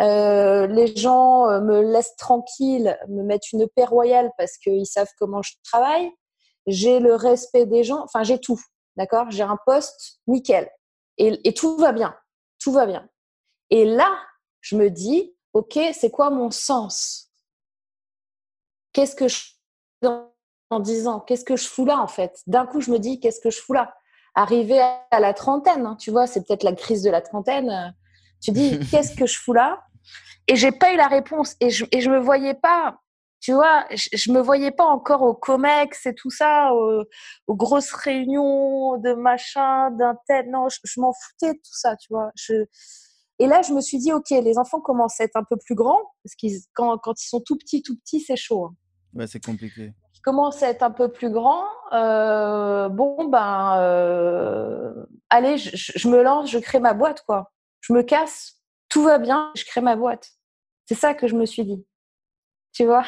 les 0.00 0.96
gens 0.96 1.60
me 1.60 1.80
laissent 1.80 2.16
tranquille, 2.16 2.98
me 3.08 3.22
mettent 3.22 3.52
une 3.52 3.68
paix 3.68 3.84
royale 3.84 4.30
parce 4.38 4.56
qu'ils 4.58 4.86
savent 4.86 5.12
comment 5.18 5.42
je 5.42 5.52
travaille. 5.64 6.10
J'ai 6.66 6.98
le 6.98 7.14
respect 7.14 7.66
des 7.66 7.84
gens, 7.84 8.02
enfin 8.02 8.24
j'ai 8.24 8.40
tout, 8.40 8.60
d'accord? 8.96 9.30
J'ai 9.30 9.44
un 9.44 9.58
poste 9.66 10.20
nickel. 10.26 10.68
Et, 11.18 11.54
tout 11.54 11.76
va 11.78 11.92
bien, 11.92 12.14
tout 12.58 12.72
va 12.72 12.86
bien. 12.86 13.08
Et 13.70 13.84
là, 13.84 14.18
je 14.60 14.76
me 14.76 14.90
dis, 14.90 15.34
OK, 15.54 15.78
c'est 15.92 16.10
quoi 16.10 16.30
mon 16.30 16.50
sens? 16.50 17.25
Qu'est-ce 18.96 19.14
que 19.14 19.28
je 19.28 19.38
dans 20.00 20.32
Qu'est-ce 21.26 21.44
que 21.44 21.54
je 21.54 21.68
fous 21.68 21.84
là 21.84 22.00
en 22.00 22.06
fait? 22.06 22.40
D'un 22.46 22.64
coup, 22.64 22.80
je 22.80 22.90
me 22.90 22.98
dis, 22.98 23.20
qu'est-ce 23.20 23.40
que 23.42 23.50
je 23.50 23.60
fous 23.60 23.74
là? 23.74 23.94
Arrivé 24.34 24.80
à 24.80 25.20
la 25.20 25.34
trentaine, 25.34 25.84
hein, 25.84 25.96
tu 26.00 26.10
vois, 26.10 26.26
c'est 26.26 26.46
peut-être 26.46 26.62
la 26.62 26.72
crise 26.72 27.02
de 27.02 27.10
la 27.10 27.20
trentaine. 27.20 27.68
Euh, 27.68 27.90
tu 28.42 28.52
dis, 28.52 28.80
qu'est-ce 28.90 29.14
que 29.14 29.26
je 29.26 29.38
fous 29.38 29.52
là? 29.52 29.84
Et 30.48 30.56
j'ai 30.56 30.72
pas 30.72 30.94
eu 30.94 30.96
la 30.96 31.08
réponse. 31.08 31.56
Et 31.60 31.68
je, 31.68 31.84
et 31.92 32.00
je 32.00 32.08
me 32.08 32.18
voyais 32.18 32.54
pas 32.54 32.96
tu 33.40 33.52
vois, 33.52 33.84
je, 33.90 34.32
me 34.32 34.40
voyais 34.40 34.70
pas 34.70 34.86
encore 34.86 35.20
au 35.20 35.34
COMEX 35.34 36.06
et 36.06 36.14
tout 36.14 36.30
ça, 36.30 36.72
aux, 36.72 37.04
grosses 37.54 37.92
réunions 37.92 38.96
de 38.96 39.12
machin, 39.12 39.90
d'un 39.90 40.16
tel. 40.26 40.50
Non, 40.50 40.68
je, 40.70 41.00
m'en 41.00 41.12
foutais 41.12 41.52
de 41.52 41.58
tout 41.58 41.74
ça, 41.74 41.96
tu 41.96 42.08
vois. 42.10 42.30
Je... 42.34 42.54
Et 43.38 43.46
là, 43.46 43.60
je 43.60 43.74
me 43.74 43.82
suis 43.82 43.98
dit, 43.98 44.12
OK, 44.12 44.30
les 44.30 44.56
enfants 44.56 44.80
commencent 44.80 45.20
à 45.20 45.24
être 45.24 45.36
un 45.36 45.44
peu 45.44 45.56
plus 45.64 45.74
grands, 45.74 46.02
parce 46.24 46.34
qu'ils, 46.34 46.58
quand, 46.72 46.96
quand 46.98 47.22
ils 47.22 47.28
sont 47.28 47.42
tout 47.44 47.58
petits, 47.58 47.82
tout 47.82 47.96
petits, 47.98 48.20
c'est 48.20 48.36
chaud. 48.36 48.64
Hein. 48.64 48.74
Ouais, 49.16 49.26
c'est 49.26 49.44
compliqué. 49.44 49.92
Ils 50.14 50.20
commencent 50.20 50.62
à 50.62 50.70
être 50.70 50.82
un 50.82 50.90
peu 50.90 51.10
plus 51.10 51.30
grands. 51.30 51.64
Euh, 51.92 52.88
bon, 52.88 53.28
ben, 53.28 53.78
euh, 53.78 54.92
allez, 55.30 55.58
je, 55.58 55.70
je 55.74 56.08
me 56.08 56.22
lance, 56.22 56.50
je 56.50 56.58
crée 56.58 56.80
ma 56.80 56.94
boîte, 56.94 57.22
quoi. 57.26 57.52
Je 57.80 57.92
me 57.92 58.02
casse, 58.02 58.56
tout 58.88 59.02
va 59.02 59.18
bien, 59.18 59.52
je 59.56 59.64
crée 59.64 59.80
ma 59.80 59.96
boîte. 59.96 60.30
C'est 60.86 60.94
ça 60.94 61.14
que 61.14 61.26
je 61.26 61.34
me 61.34 61.46
suis 61.46 61.64
dit 61.64 61.84
tu 62.76 62.84
vois? 62.84 63.04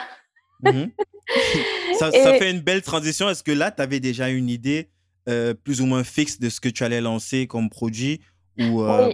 Mhm. 0.62 0.90
ça, 1.98 2.10
fait 2.10 2.50
une 2.50 2.60
belle 2.60 2.82
transition. 2.82 3.28
Est-ce 3.28 3.42
que 3.42 3.52
là, 3.52 3.70
tu 3.70 3.82
avais 3.82 4.00
déjà 4.00 4.30
une 4.30 4.48
idée 4.48 4.90
euh, 5.28 5.52
plus 5.54 5.80
ou 5.80 5.86
moins 5.86 6.04
fixe 6.04 6.40
de 6.40 6.48
ce 6.48 6.60
que 6.60 6.68
tu 6.68 6.84
allais 6.84 7.00
lancer 7.02 7.46
comme 7.46 7.68
produit 7.68 8.20
ou, 8.58 8.82
euh, 8.82 9.12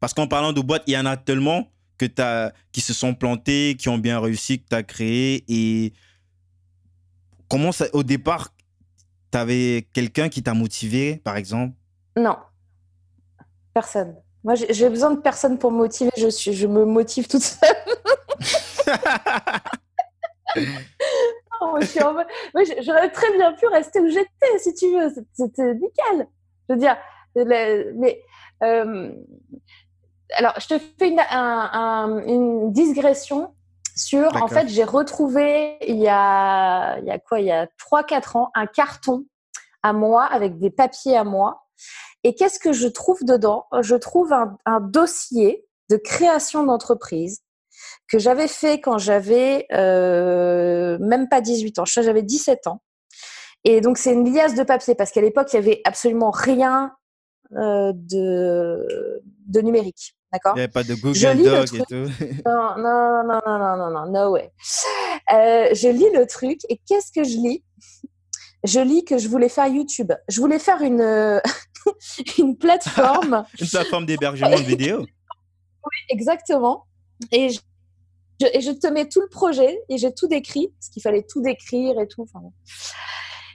Parce 0.00 0.12
qu'en 0.12 0.26
parlant 0.26 0.52
de 0.52 0.60
boîtes, 0.60 0.82
il 0.86 0.94
y 0.94 0.98
en 0.98 1.06
a 1.06 1.16
tellement 1.16 1.70
que 1.98 2.06
as, 2.20 2.52
qui 2.72 2.80
se 2.80 2.92
sont 2.92 3.14
plantés, 3.14 3.76
qui 3.78 3.88
ont 3.88 3.98
bien 3.98 4.18
réussi, 4.20 4.60
que 4.60 4.68
tu 4.68 4.76
as 4.76 4.82
créé. 4.82 5.44
Et 5.48 5.92
comment 7.52 7.70
ça, 7.70 7.84
au 7.92 8.02
départ, 8.02 8.48
tu 9.30 9.36
avais 9.36 9.86
quelqu'un 9.92 10.30
qui 10.30 10.42
t'a 10.42 10.54
motivé, 10.54 11.16
par 11.18 11.36
exemple? 11.36 11.74
Non, 12.16 12.38
personne. 13.74 14.16
Moi, 14.42 14.54
j'ai 14.54 14.88
besoin 14.88 15.10
de 15.10 15.20
personne 15.20 15.58
pour 15.58 15.70
me 15.70 15.76
motiver. 15.76 16.10
Je, 16.16 16.28
suis, 16.28 16.54
je 16.54 16.66
me 16.66 16.86
motive 16.86 17.28
toute 17.28 17.42
seule. 17.42 17.76
oh, 21.60 21.78
J'aurais 22.80 23.10
très 23.10 23.30
bien 23.36 23.52
pu 23.52 23.66
rester 23.66 24.00
où 24.00 24.08
j'étais, 24.08 24.58
si 24.58 24.72
tu 24.72 24.86
veux. 24.90 25.12
C'était 25.34 25.74
nickel. 25.74 26.26
Je 26.68 26.74
veux 26.74 26.80
dire, 26.80 26.96
mais. 27.36 28.22
Euh, 28.62 29.12
alors, 30.38 30.54
je 30.58 30.68
te 30.68 30.78
fais 30.78 31.10
une, 31.10 31.20
une 31.20 32.72
digression 32.72 33.52
sur. 33.96 34.34
En 34.42 34.48
fait, 34.48 34.68
j'ai 34.68 34.84
retrouvé 34.84 35.76
il 35.86 35.98
y 35.98 36.08
a, 36.08 36.98
il 36.98 37.06
y 37.06 37.10
a 37.10 37.18
quoi 37.18 37.40
Il 37.40 37.46
y 37.46 37.52
a 37.52 37.66
3-4 37.66 38.38
ans, 38.38 38.50
un 38.54 38.66
carton 38.66 39.24
à 39.82 39.92
moi 39.92 40.24
avec 40.24 40.58
des 40.58 40.70
papiers 40.70 41.16
à 41.16 41.24
moi. 41.24 41.64
Et 42.24 42.34
qu'est-ce 42.34 42.58
que 42.58 42.72
je 42.72 42.86
trouve 42.86 43.24
dedans? 43.24 43.66
Je 43.80 43.96
trouve 43.96 44.32
un, 44.32 44.56
un 44.64 44.80
dossier 44.80 45.66
de 45.90 45.96
création 45.96 46.64
d'entreprise 46.64 47.42
que 48.08 48.18
j'avais 48.18 48.48
fait 48.48 48.80
quand 48.80 48.98
j'avais 48.98 49.66
même 49.70 51.28
pas 51.28 51.40
18 51.40 51.78
ans. 51.80 51.84
J'avais 51.84 52.22
17 52.22 52.66
ans. 52.66 52.82
Et 53.64 53.80
donc, 53.80 53.98
c'est 53.98 54.12
une 54.12 54.32
liasse 54.32 54.54
de 54.54 54.62
papier 54.62 54.94
parce 54.94 55.10
qu'à 55.10 55.20
l'époque, 55.20 55.48
il 55.52 55.60
n'y 55.60 55.66
avait 55.66 55.80
absolument 55.84 56.30
rien 56.30 56.92
de, 57.50 59.22
de 59.46 59.60
numérique. 59.60 60.16
D'accord 60.32 60.52
Il 60.54 60.56
n'y 60.56 60.62
avait 60.62 60.72
pas 60.72 60.84
de 60.84 60.94
Google 60.94 61.42
Doc 61.42 61.74
et 61.74 61.78
tout. 61.88 62.10
non, 62.46 62.76
non, 62.78 63.22
non, 63.24 63.40
non, 63.46 63.58
non, 63.58 63.76
non, 63.76 63.90
non, 63.90 64.10
no 64.10 64.30
way. 64.32 64.50
je 65.28 65.88
lis 65.88 66.10
le 66.16 66.26
truc 66.26 66.60
et 66.68 66.80
qu'est-ce 66.86 67.12
que 67.12 67.24
je 67.24 67.36
lis? 67.36 67.64
Je 68.64 68.80
lis 68.80 69.04
que 69.04 69.18
je 69.18 69.28
voulais 69.28 69.48
faire 69.48 69.66
YouTube. 69.66 70.12
Je 70.28 70.40
voulais 70.40 70.60
faire 70.60 70.82
une, 70.82 71.40
une 72.38 72.56
plateforme. 72.56 73.44
une 73.60 73.68
plateforme 73.68 74.06
d'hébergement 74.06 74.56
de 74.56 74.62
vidéos. 74.62 75.00
Oui, 75.00 75.96
exactement. 76.10 76.86
Et 77.30 77.50
je, 77.50 77.60
et 78.52 78.60
je 78.60 78.70
te 78.70 78.86
mets 78.86 79.08
tout 79.08 79.20
le 79.20 79.28
projet 79.28 79.80
et 79.88 79.98
j'ai 79.98 80.12
tout 80.14 80.28
décrit, 80.28 80.68
parce 80.78 80.88
qu'il 80.88 81.02
fallait 81.02 81.24
tout 81.28 81.42
décrire 81.42 81.98
et 82.00 82.08
tout. 82.08 82.26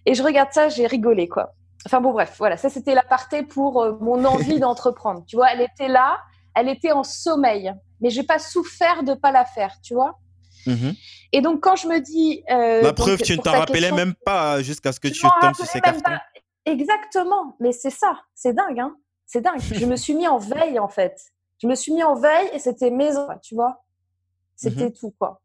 Et 0.06 0.13
je 0.13 0.24
regarde 0.24 0.50
ça, 0.52 0.70
j'ai 0.70 0.88
rigolé, 0.88 1.28
quoi. 1.28 1.54
Enfin 1.86 2.02
bon, 2.02 2.12
bref, 2.12 2.36
voilà, 2.38 2.58
ça 2.58 2.70
c'était 2.70 2.96
l'aparté 2.96 3.44
pour 3.44 3.82
euh, 3.82 3.98
mon 4.02 4.26
envie 4.26 4.60
d'entreprendre. 4.60 5.24
Tu 5.26 5.36
vois, 5.36 5.52
elle 5.54 5.62
était 5.62 5.88
là, 5.88 6.18
elle 6.58 6.70
était 6.70 6.91
en 6.91 7.04
sommeil, 7.04 7.74
mais 8.02 8.10
j'ai 8.10 8.24
pas 8.24 8.39
souffert 8.39 9.04
de 9.04 9.13
pas 9.13 9.32
la 9.32 9.46
faire, 9.46 9.76
tu 9.84 9.93
vois. 9.93 10.17
Mhm. 10.65 10.96
Et 11.32 11.41
donc 11.41 11.62
quand 11.62 11.76
je 11.76 11.88
me 11.88 12.00
dis, 12.00 12.43
euh, 12.50 12.82
la 12.82 12.93
preuve, 12.93 13.22
tu 13.22 13.38
ne 13.38 13.41
t'en 13.41 13.52
rappelais 13.52 13.91
même 13.91 14.15
pas 14.26 14.62
jusqu'à 14.62 14.91
ce 14.91 15.00
que 15.00 15.08
tu 15.08 15.22
tombes 15.41 15.56
sur 15.56 15.65
ces 15.65 15.82
cartons. 15.82 16.17
Exactement, 16.65 17.56
mais 17.60 17.72
c'est 17.72 17.89
ça, 17.89 18.20
c'est 18.36 18.54
dingue, 18.54 18.80
hein 18.80 18.96
c'est 19.26 19.41
dingue. 19.41 19.60
je 19.60 19.86
me 19.86 19.96
suis 19.96 20.15
mis 20.15 20.28
en 20.28 20.38
veille 20.38 20.80
en 20.80 20.88
fait. 20.88 21.22
Je 21.62 21.67
me 21.67 21.76
suis 21.76 21.93
mis 21.93 22.04
en 22.04 22.15
veille 22.15 22.50
et 22.54 22.60
c'était 22.60 22.89
maison, 22.89 23.28
tu 23.43 23.56
vois. 23.56 23.84
C'était 24.56 24.86
mhm. 24.86 24.93
tout 24.93 25.13
quoi. 25.20 25.41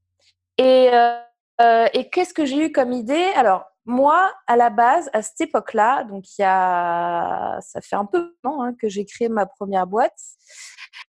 Et, 0.57 0.91
euh, 0.93 1.87
et 1.93 2.09
qu'est-ce 2.09 2.33
que 2.33 2.47
j'ai 2.47 2.67
eu 2.67 2.73
comme 2.73 2.93
idée? 2.93 3.33
Alors 3.37 3.65
moi, 3.85 4.33
à 4.47 4.57
la 4.57 4.71
base, 4.71 5.11
à 5.13 5.23
cette 5.23 5.41
époque-là, 5.41 6.05
donc 6.05 6.25
il 6.39 6.45
a, 6.45 7.59
ça 7.61 7.81
fait 7.81 7.97
un 7.97 8.05
peu 8.05 8.35
temps 8.43 8.63
hein, 8.63 8.75
que 8.75 8.89
j'ai 8.89 9.05
créé 9.05 9.29
ma 9.29 9.47
première 9.47 9.87
boîte. 9.87 10.19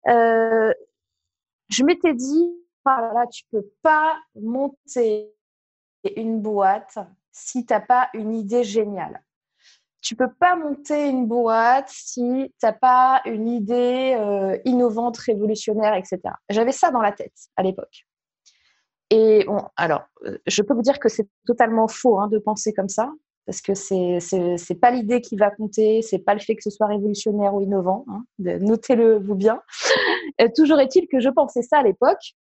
Euh, 0.08 0.72
je 1.68 1.84
m'étais 1.84 2.14
dit, 2.14 2.52
ah 2.84 3.10
là, 3.14 3.26
tu 3.26 3.44
peux 3.50 3.68
pas 3.82 4.18
monter 4.34 5.34
une 6.16 6.40
boîte 6.40 6.98
si 7.32 7.66
tu 7.66 7.72
n'as 7.72 7.80
pas 7.80 8.08
une 8.14 8.34
idée 8.34 8.64
géniale. 8.64 9.22
Tu 10.00 10.16
peux 10.16 10.32
pas 10.32 10.56
monter 10.56 11.08
une 11.08 11.26
boîte 11.26 11.88
si 11.88 12.22
tu 12.58 12.66
n'as 12.66 12.72
pas 12.72 13.20
une 13.26 13.48
idée 13.48 14.16
euh, 14.18 14.58
innovante, 14.64 15.18
révolutionnaire, 15.18 15.94
etc. 15.94 16.20
J'avais 16.48 16.72
ça 16.72 16.90
dans 16.90 17.02
la 17.02 17.12
tête 17.12 17.34
à 17.56 17.62
l'époque. 17.62 18.06
Et 19.10 19.44
alors, 19.76 20.02
euh, 20.24 20.38
je 20.46 20.62
peux 20.62 20.72
vous 20.72 20.82
dire 20.82 21.00
que 21.00 21.08
c'est 21.08 21.28
totalement 21.46 21.88
faux 21.88 22.20
hein, 22.20 22.28
de 22.28 22.38
penser 22.38 22.72
comme 22.72 22.88
ça, 22.88 23.12
parce 23.44 23.60
que 23.60 23.74
c'est 23.74 24.18
n'est 24.32 24.78
pas 24.80 24.92
l'idée 24.92 25.20
qui 25.20 25.36
va 25.36 25.50
compter, 25.50 26.02
c'est 26.02 26.20
pas 26.20 26.34
le 26.34 26.40
fait 26.40 26.54
que 26.54 26.62
ce 26.62 26.70
soit 26.70 26.86
révolutionnaire 26.86 27.54
ou 27.54 27.60
innovant. 27.60 28.04
Hein, 28.08 28.24
Notez-le 28.38 29.18
vous 29.18 29.34
bien. 29.34 29.60
Euh, 30.40 30.48
toujours 30.54 30.78
est-il 30.78 31.08
que 31.08 31.18
je 31.18 31.28
pensais 31.28 31.62
ça 31.62 31.78
à 31.78 31.82
l'époque, 31.82 32.34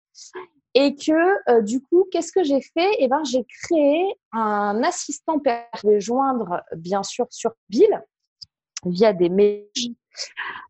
et 0.75 0.95
que 0.95 1.51
euh, 1.51 1.63
du 1.63 1.81
coup, 1.81 2.07
qu'est-ce 2.13 2.33
que 2.33 2.45
j'ai 2.45 2.61
fait? 2.61 2.91
Eh 2.99 3.09
ben, 3.09 3.25
j'ai 3.25 3.45
créé 3.65 4.05
un 4.33 4.83
assistant 4.85 5.39
vais 5.85 6.01
joindre 6.01 6.63
bien 6.77 7.03
sûr 7.03 7.27
sur 7.31 7.53
Bill 7.71 8.03
via 8.85 9.15
des 9.15 9.31
mails. 9.31 9.65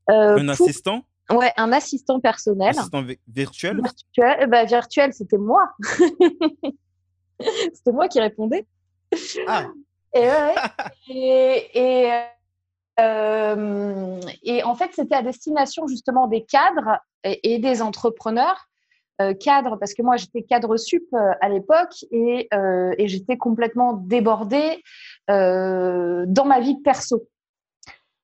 un 0.07 0.49
assistant? 0.49 1.03
Ouais, 1.31 1.53
un 1.57 1.73
assistant 1.73 2.21
personnel. 2.21 2.71
Assistant 2.71 3.05
virtuel? 3.29 3.81
Virtuel, 3.83 4.49
bah, 4.49 4.65
virtuel 4.65 5.13
c'était 5.13 5.37
moi. 5.37 5.71
c'était 7.41 7.93
moi 7.93 8.09
qui 8.09 8.21
répondais. 8.21 8.67
Ah. 9.47 9.67
Et, 10.15 10.21
ouais, 10.21 10.55
et, 11.11 12.11
euh, 13.01 14.21
et, 14.43 14.63
en 14.63 14.75
fait, 14.75 14.91
c'était 14.95 15.15
à 15.15 15.23
destination 15.23 15.87
justement 15.87 16.27
des 16.29 16.45
cadres 16.45 16.99
et, 17.25 17.59
des 17.59 17.83
entrepreneurs. 17.83 18.65
Euh, 19.21 19.35
cadres, 19.35 19.77
parce 19.81 19.95
que 19.95 20.03
moi 20.03 20.17
j'étais 20.17 20.43
cadre 20.43 20.77
sup 20.77 21.03
euh, 21.13 21.33
à 21.41 21.49
l'époque 21.49 22.05
et, 22.13 22.49
et 22.53 23.09
j'étais 23.09 23.37
complètement 23.37 23.95
débordée 23.95 24.83
dans 25.27 26.45
ma 26.47 26.61
vie 26.61 26.81
perso. 26.83 27.29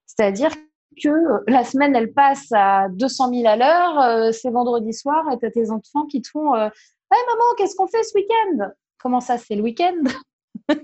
C'est-à-dire 0.07 0.53
que 1.03 1.09
euh, 1.09 1.39
la 1.47 1.65
semaine, 1.65 1.95
elle 1.95 2.13
passe 2.13 2.49
à 2.53 2.89
200 2.91 3.31
000 3.31 3.47
à 3.47 3.57
l'heure, 3.57 4.01
euh, 4.01 4.33
c'est 4.33 4.51
vendredi 4.51 4.93
soir 4.93 5.25
et 5.33 5.39
tu 5.39 5.47
as 5.47 5.51
tes 5.51 5.71
enfants 5.71 6.07
qui 6.07 6.23
te 6.23 6.29
font 6.29 6.55
euh, 6.55 6.69
Hey 7.13 7.21
maman, 7.29 7.45
qu'est-ce 7.57 7.77
qu'on 7.77 7.87
fait 7.87 8.03
ce 8.03 8.15
week-end? 8.15 8.71
Comment 8.99 9.21
ça, 9.21 9.39
c'est 9.39 9.55
le 9.55 9.63
week-end? 9.63 10.03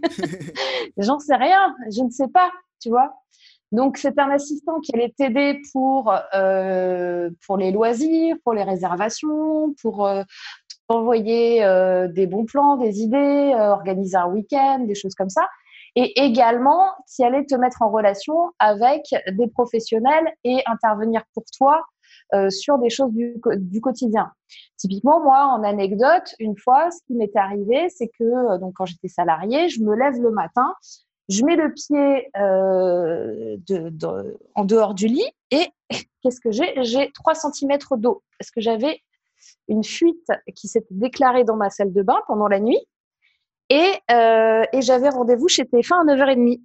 J'en 0.99 1.18
sais 1.18 1.37
rien, 1.37 1.75
je 1.90 2.03
ne 2.03 2.11
sais 2.11 2.29
pas, 2.29 2.51
tu 2.81 2.90
vois. 2.90 3.14
Donc, 3.73 3.96
c'est 3.96 4.18
un 4.18 4.31
assistant 4.31 4.81
qui 4.81 4.94
allait 4.94 5.14
t'aider 5.16 5.61
pour, 5.73 6.12
pour 7.46 7.57
les 7.57 7.70
loisirs, 7.70 8.37
pour 8.44 8.53
les 8.53 8.64
réservations, 8.64 9.75
pour 9.81 10.09
t'envoyer 10.88 11.61
des 12.12 12.27
bons 12.27 12.44
plans, 12.44 12.77
des 12.77 13.01
idées, 13.01 13.55
organiser 13.57 14.16
un 14.16 14.27
week-end, 14.27 14.81
des 14.81 14.96
choses 14.96 15.14
comme 15.14 15.31
ça 15.31 15.49
et 15.96 16.20
également 16.22 16.85
qui 17.07 17.24
allait 17.24 17.44
te 17.44 17.55
mettre 17.55 17.83
en 17.83 17.90
relation 17.90 18.35
avec 18.59 19.03
des 19.33 19.48
professionnels 19.48 20.33
et 20.44 20.62
intervenir 20.66 21.22
pour 21.35 21.44
toi 21.57 21.83
euh, 22.33 22.48
sur 22.48 22.79
des 22.79 22.90
choses 22.90 23.12
du, 23.12 23.81
quotidien. 23.81 24.31
Typiquement, 24.76 25.20
moi, 25.20 25.46
en 25.46 25.64
anecdote, 25.64 26.35
une 26.38 26.57
fois, 26.57 26.90
ce 26.92 26.98
qui 27.07 27.14
m'était 27.14 27.40
arrivé, 27.40 27.88
c'est 27.88 28.07
que 28.07 28.24
euh, 28.24 28.59
donc 28.59 28.74
quand 28.76 28.87
j'étais 28.87 29.09
salariée, 29.09 29.68
je 29.68 29.81
me 29.83 29.96
lève 29.96 30.20
le 30.20 30.31
matin, 30.31 30.74
je 31.29 31.44
mets 31.44 31.57
le 31.57 31.72
pied 31.72 32.31
euh, 32.37 33.57
en 34.55 34.64
dehors 34.64 34.94
du 34.94 35.09
lit 35.09 35.29
et 35.50 35.66
qu'est-ce 36.22 36.40
que 36.40 36.53
j'ai? 36.53 36.72
J'ai 36.83 37.11
3 37.12 37.35
cm 37.35 37.79
d'eau 37.96 38.22
parce 38.38 38.53
que 38.53 38.61
j'avais 38.61 39.00
une 39.68 39.83
fuite 39.83 40.29
qui 40.55 40.68
s'était 40.68 40.94
déclarée 40.94 41.44
dans 41.44 41.57
ma 41.57 41.70
salle 41.70 41.92
de 41.92 42.03
bain 42.03 42.20
pendant 42.29 42.46
la 42.46 42.61
nuit 42.61 42.81
euh, 43.73 44.65
et, 44.73 44.83
j'avais 44.83 45.09
rendez-vous 45.09 45.49
chez 45.49 45.65
TF1 45.65 46.09
à 46.09 46.17
9h30. 46.17 46.61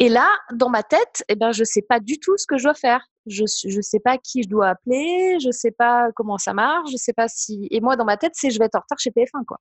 Et 0.00 0.08
là, 0.08 0.28
dans 0.52 0.68
ma 0.68 0.84
tête, 0.84 1.24
eh 1.28 1.34
ben, 1.34 1.50
je 1.50 1.60
ne 1.62 1.64
sais 1.64 1.82
pas 1.82 1.98
du 1.98 2.20
tout 2.20 2.36
ce 2.36 2.46
que 2.46 2.56
je 2.56 2.64
dois 2.64 2.74
faire. 2.74 3.04
Je 3.26 3.42
ne 3.42 3.82
sais 3.82 3.98
pas 3.98 4.16
qui 4.16 4.44
je 4.44 4.48
dois 4.48 4.68
appeler, 4.68 5.38
je 5.40 5.48
ne 5.48 5.52
sais 5.52 5.72
pas 5.72 6.10
comment 6.14 6.38
ça 6.38 6.54
marche, 6.54 6.90
je 6.92 6.96
sais 6.96 7.12
pas 7.12 7.26
si. 7.28 7.66
Et 7.70 7.80
moi, 7.80 7.96
dans 7.96 8.04
ma 8.04 8.16
tête, 8.16 8.32
c'est 8.34 8.50
je 8.50 8.58
vais 8.58 8.66
être 8.66 8.76
en 8.76 8.80
retard 8.80 8.98
chez 8.98 9.10
TF1, 9.10 9.44
quoi. 9.44 9.58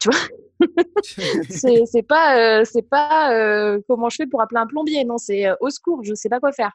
Tu 0.00 0.08
vois? 0.10 0.20
C'est 1.90 2.02
pas, 2.02 2.38
euh, 2.38 2.64
c'est 2.64 2.88
pas 2.88 3.32
euh, 3.32 3.80
comment 3.88 4.08
je 4.08 4.16
fais 4.16 4.26
pour 4.26 4.40
appeler 4.40 4.60
un 4.60 4.66
plombier, 4.66 5.04
non, 5.04 5.18
c'est 5.18 5.46
au 5.60 5.70
secours, 5.70 6.02
je 6.02 6.10
ne 6.10 6.14
sais 6.16 6.28
pas 6.28 6.40
quoi 6.40 6.50
faire. 6.52 6.72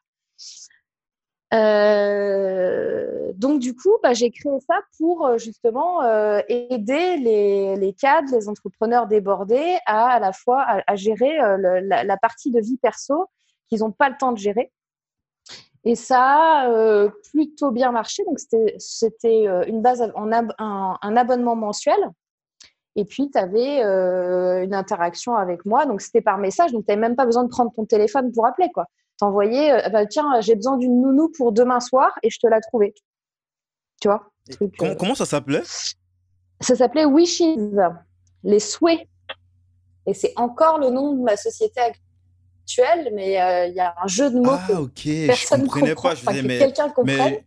Euh, 1.54 3.32
donc 3.36 3.60
du 3.60 3.76
coup, 3.76 3.96
bah, 4.02 4.14
j'ai 4.14 4.32
créé 4.32 4.52
ça 4.68 4.80
pour 4.98 5.26
euh, 5.26 5.38
justement 5.38 6.02
euh, 6.04 6.42
aider 6.48 7.18
les, 7.18 7.96
cadres, 8.00 8.34
les 8.34 8.50
entrepreneurs 8.50 9.08
débordés 9.08 9.78
à 9.86 10.08
à 10.14 10.20
la 10.20 10.34
fois 10.34 10.66
à, 10.88 10.96
gérer 10.96 11.38
la, 11.38 12.18
partie 12.18 12.52
de 12.52 12.60
vie 12.60 12.78
perso 12.78 13.26
qu'ils 13.68 13.80
n'ont 13.80 13.92
pas 13.92 14.10
le 14.10 14.18
temps 14.18 14.32
de 14.32 14.38
gérer. 14.38 14.72
Et 15.86 15.96
ça 15.96 16.66
a 16.66 17.10
plutôt 17.32 17.72
bien 17.72 17.92
marché. 17.92 18.24
Donc 18.26 18.40
c'était 18.40 19.46
une 19.68 19.82
base 19.82 20.02
en 20.16 20.32
un, 20.32 21.16
abonnement 21.18 21.56
mensuel. 21.56 22.00
Et 22.96 23.06
puis, 23.06 23.30
tu 23.32 23.40
avais 23.40 23.82
une 24.64 24.74
interaction 24.74 25.36
avec 25.36 25.66
moi. 25.66 25.86
Donc, 25.88 26.02
c'était 26.02 26.22
par 26.22 26.38
message. 26.38 26.72
Donc, 26.72 26.86
tu 26.86 26.92
n'avais 26.92 27.02
même 27.02 27.16
pas 27.16 27.26
besoin 27.26 27.44
de 27.44 27.50
prendre 27.50 27.72
ton 27.74 27.86
téléphone 27.86 28.32
pour 28.32 28.46
appeler. 28.46 28.70
quoi 28.72 28.86
t'envoyer, 29.24 29.72
euh, 29.72 29.90
bah, 29.90 30.06
tiens, 30.06 30.42
j'ai 30.42 30.56
besoin 30.56 30.78
d'une 30.78 31.02
nounou 31.02 31.32
pour 31.38 31.52
demain 31.52 31.80
soir 31.80 32.12
et 32.24 32.30
je 32.30 32.38
te 32.40 32.48
l'ai 32.48 32.60
trouvée. 32.68 32.94
Tu 34.02 34.08
vois 34.10 34.30
euh, 34.62 34.96
comment, 34.96 35.16
ça 35.16 35.26
s'appelait? 35.26 35.64
Ça 36.60 36.76
s'appelait 36.76 37.06
Wishes, 37.06 37.42
les 38.44 38.60
souhaits. 38.60 39.08
Et 40.06 40.14
c'est 40.14 40.34
encore 40.36 40.80
le 40.80 40.90
nom 40.90 41.14
de 41.14 41.24
ma 41.24 41.38
société 41.38 41.80
actuelle, 41.80 43.12
mais 43.16 43.42
euh, 43.42 43.68
il 43.68 43.76
y 43.76 43.80
a 43.80 43.96
un 44.04 44.08
jeu 44.08 44.30
de 44.30 44.38
mots 44.38 44.52
ah, 44.52 44.68
que 44.68 45.28
personne 45.28 45.64
ne 45.64 45.68
comprend. 45.68 46.10
Pas, 46.10 46.34
je 46.34 46.42
mais, 46.42 46.60
quelqu'un 46.60 46.90
comprenne. 46.90 47.38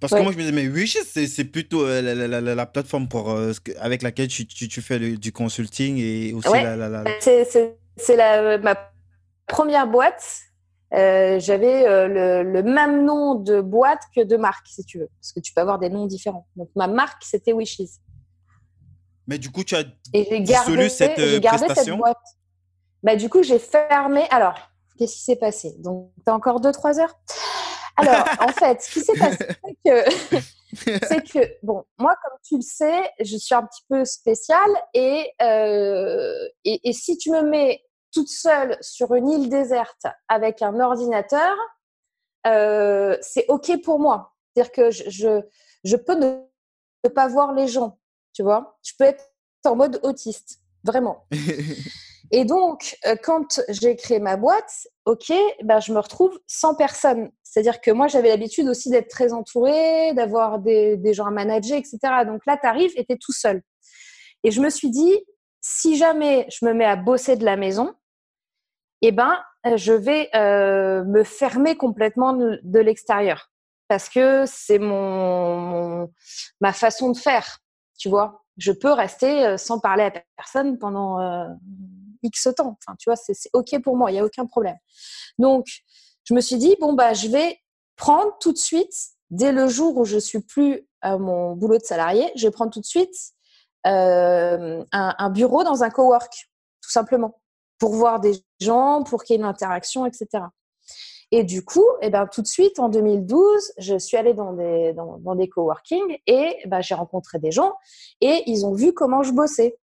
Parce 0.00 0.12
que 0.12 0.20
moi, 0.20 0.32
je 0.32 0.36
me 0.36 0.42
disais, 0.42 0.52
mais 0.52 0.66
Wishes, 0.66 0.98
c'est 1.04 1.44
plutôt 1.44 1.86
la, 1.86 2.66
plateforme 2.66 3.08
pour, 3.08 3.34
avec 3.78 4.02
laquelle 4.02 4.28
tu, 4.28 4.46
tu, 4.46 4.82
fais 4.82 4.98
du 4.98 5.32
consulting 5.32 5.96
et 5.96 6.34
aussi 6.34 6.50
la. 6.50 7.04
C'est 7.96 8.58
ma 8.58 8.74
première 9.46 9.86
boîte, 9.86 10.40
euh, 10.92 11.40
j'avais 11.40 11.86
euh, 11.86 12.42
le, 12.42 12.62
même 12.62 13.04
nom 13.04 13.34
de 13.34 13.60
boîte 13.60 14.02
que 14.14 14.22
de 14.22 14.36
marque, 14.36 14.66
si 14.68 14.84
tu 14.84 14.98
veux, 15.00 15.08
parce 15.20 15.32
que 15.32 15.40
tu 15.40 15.52
peux 15.52 15.60
avoir 15.60 15.78
des 15.78 15.88
noms 15.88 16.06
différents. 16.06 16.46
Donc 16.56 16.70
ma 16.76 16.86
marque, 16.86 17.22
c'était 17.24 17.52
Wishes. 17.52 18.00
Mais 19.26 19.38
du 19.38 19.50
coup, 19.50 19.64
tu 19.64 19.74
as 19.74 19.84
et 20.12 20.40
dissolu 20.40 20.88
cette 20.90 21.18
euh, 21.18 21.40
prestation 21.40 21.96
boîte. 21.96 22.18
Bah, 23.02 23.16
du 23.16 23.28
coup, 23.28 23.42
j'ai 23.42 23.58
fermé. 23.58 24.24
Alors, 24.30 24.58
qu'est-ce 24.98 25.14
qui 25.14 25.22
s'est 25.22 25.36
passé? 25.36 25.74
Donc, 25.78 26.10
tu 26.24 26.30
as 26.30 26.34
encore 26.34 26.60
2-3 26.60 27.00
heures? 27.00 27.18
Alors, 27.96 28.24
en 28.40 28.48
fait, 28.52 28.82
ce 28.82 28.92
qui 28.92 29.00
s'est 29.00 29.18
passé, 29.18 29.38
c'est 29.64 31.22
que, 31.22 31.32
que, 31.32 31.56
bon, 31.62 31.84
moi, 31.98 32.14
comme 32.22 32.38
tu 32.42 32.56
le 32.56 32.62
sais, 32.62 33.10
je 33.20 33.36
suis 33.36 33.54
un 33.54 33.62
petit 33.62 33.82
peu 33.88 34.04
spéciale 34.04 34.70
et, 34.92 35.30
euh, 35.42 36.48
et, 36.64 36.92
si 36.92 37.16
tu 37.16 37.30
me 37.30 37.42
mets 37.42 37.82
toute 38.14 38.28
seule 38.28 38.78
sur 38.80 39.14
une 39.14 39.28
île 39.28 39.48
déserte 39.48 40.06
avec 40.28 40.62
un 40.62 40.78
ordinateur, 40.80 41.54
euh, 42.46 43.16
c'est 43.20 43.44
OK 43.48 43.82
pour 43.82 43.98
moi. 43.98 44.34
C'est-à-dire 44.54 44.72
que 44.72 44.90
je, 44.90 45.10
je, 45.10 45.40
je 45.82 45.96
peux 45.96 46.14
ne, 46.14 47.08
pas 47.08 47.28
voir 47.28 47.52
les 47.52 47.66
gens, 47.66 47.98
tu 48.32 48.42
vois. 48.42 48.78
Je 48.82 48.92
peux 48.98 49.04
être 49.04 49.24
en 49.64 49.76
mode 49.76 50.00
autiste, 50.02 50.60
vraiment. 50.84 51.26
Et 52.30 52.44
donc, 52.44 52.96
euh, 53.06 53.16
quand 53.22 53.60
j'ai 53.68 53.96
créé 53.96 54.18
ma 54.18 54.36
boîte, 54.36 54.88
ok, 55.04 55.32
ben, 55.62 55.80
je 55.80 55.92
me 55.92 55.98
retrouve 55.98 56.38
sans 56.46 56.74
personne. 56.74 57.30
C'est-à-dire 57.42 57.80
que 57.80 57.90
moi, 57.90 58.08
j'avais 58.08 58.28
l'habitude 58.28 58.68
aussi 58.68 58.90
d'être 58.90 59.08
très 59.08 59.32
entourée, 59.32 60.14
d'avoir 60.14 60.58
des, 60.58 60.96
des, 60.96 61.12
gens 61.12 61.26
à 61.26 61.30
manager, 61.30 61.76
etc. 61.76 61.98
Donc 62.26 62.46
là, 62.46 62.56
tu 62.56 62.66
arrives 62.66 62.92
et 62.96 63.04
tu 63.04 63.12
es 63.12 63.18
tout 63.18 63.32
seul. 63.32 63.62
Et 64.42 64.50
je 64.50 64.60
me 64.60 64.70
suis 64.70 64.90
dit, 64.90 65.14
si 65.60 65.96
jamais 65.96 66.46
je 66.50 66.66
me 66.66 66.74
mets 66.74 66.84
à 66.84 66.96
bosser 66.96 67.36
de 67.36 67.44
la 67.44 67.56
maison, 67.56 67.94
eh 69.08 69.12
ben, 69.12 69.38
je 69.76 69.92
vais 69.92 70.30
euh, 70.34 71.04
me 71.04 71.24
fermer 71.24 71.76
complètement 71.76 72.32
de, 72.32 72.78
l'extérieur. 72.78 73.50
Parce 73.88 74.08
que 74.08 74.44
c'est 74.46 74.78
mon, 74.78 76.10
ma 76.60 76.72
façon 76.72 77.10
de 77.10 77.16
faire, 77.16 77.58
tu 77.98 78.08
vois. 78.08 78.44
Je 78.56 78.72
peux 78.72 78.92
rester 78.92 79.44
euh, 79.44 79.56
sans 79.56 79.78
parler 79.78 80.04
à 80.04 80.12
personne 80.36 80.78
pendant 80.78 81.18
X 82.22 82.48
temps. 82.56 82.78
Enfin, 82.80 82.96
tu 82.98 83.10
vois, 83.10 83.16
c'est 83.16 83.50
OK 83.52 83.80
pour 83.82 83.96
moi, 83.96 84.10
il 84.10 84.14
n'y 84.14 84.20
a 84.20 84.24
aucun 84.24 84.46
problème. 84.46 84.76
Donc, 85.38 85.66
je 86.24 86.34
me 86.34 86.40
suis 86.40 86.56
dit, 86.56 86.76
bon, 86.80 86.94
bah, 86.94 87.12
je 87.12 87.28
vais 87.28 87.58
prendre 87.96 88.36
tout 88.40 88.52
de 88.52 88.58
suite, 88.58 88.94
dès 89.30 89.52
le 89.52 89.68
jour 89.68 89.96
où 89.96 90.04
je 90.04 90.18
suis 90.18 90.40
plus 90.40 90.88
à 91.00 91.18
mon 91.18 91.54
boulot 91.54 91.78
de 91.78 91.84
salarié, 91.84 92.32
je 92.36 92.46
vais 92.46 92.50
prendre 92.50 92.72
tout 92.72 92.80
de 92.80 92.86
suite 92.86 93.14
euh, 93.86 94.82
un, 94.92 95.30
bureau 95.30 95.62
dans 95.62 95.84
un 95.84 95.90
cowork, 95.90 96.48
tout 96.82 96.90
simplement, 96.90 97.40
pour 97.84 97.96
voir 97.96 98.18
des 98.18 98.32
gens, 98.60 99.02
pour 99.02 99.24
qu'il 99.24 99.34
y 99.34 99.36
ait 99.36 99.42
une 99.42 99.46
interaction, 99.46 100.06
etc. 100.06 100.44
Et 101.30 101.44
du 101.44 101.62
coup, 101.62 101.84
eh 102.00 102.08
ben, 102.08 102.26
tout 102.26 102.40
de 102.40 102.46
suite, 102.46 102.78
en 102.78 102.88
2012, 102.88 103.72
je 103.76 103.98
suis 103.98 104.16
allée 104.16 104.32
dans 104.32 104.54
des, 104.54 104.94
dans, 104.94 105.18
dans 105.18 105.34
des 105.34 105.50
coworking 105.50 106.16
et 106.26 106.56
ben, 106.64 106.80
j'ai 106.80 106.94
rencontré 106.94 107.38
des 107.38 107.50
gens 107.50 107.74
et 108.22 108.42
ils 108.46 108.64
ont 108.64 108.72
vu 108.72 108.94
comment 108.94 109.22
je 109.22 109.32
bossais. 109.32 109.76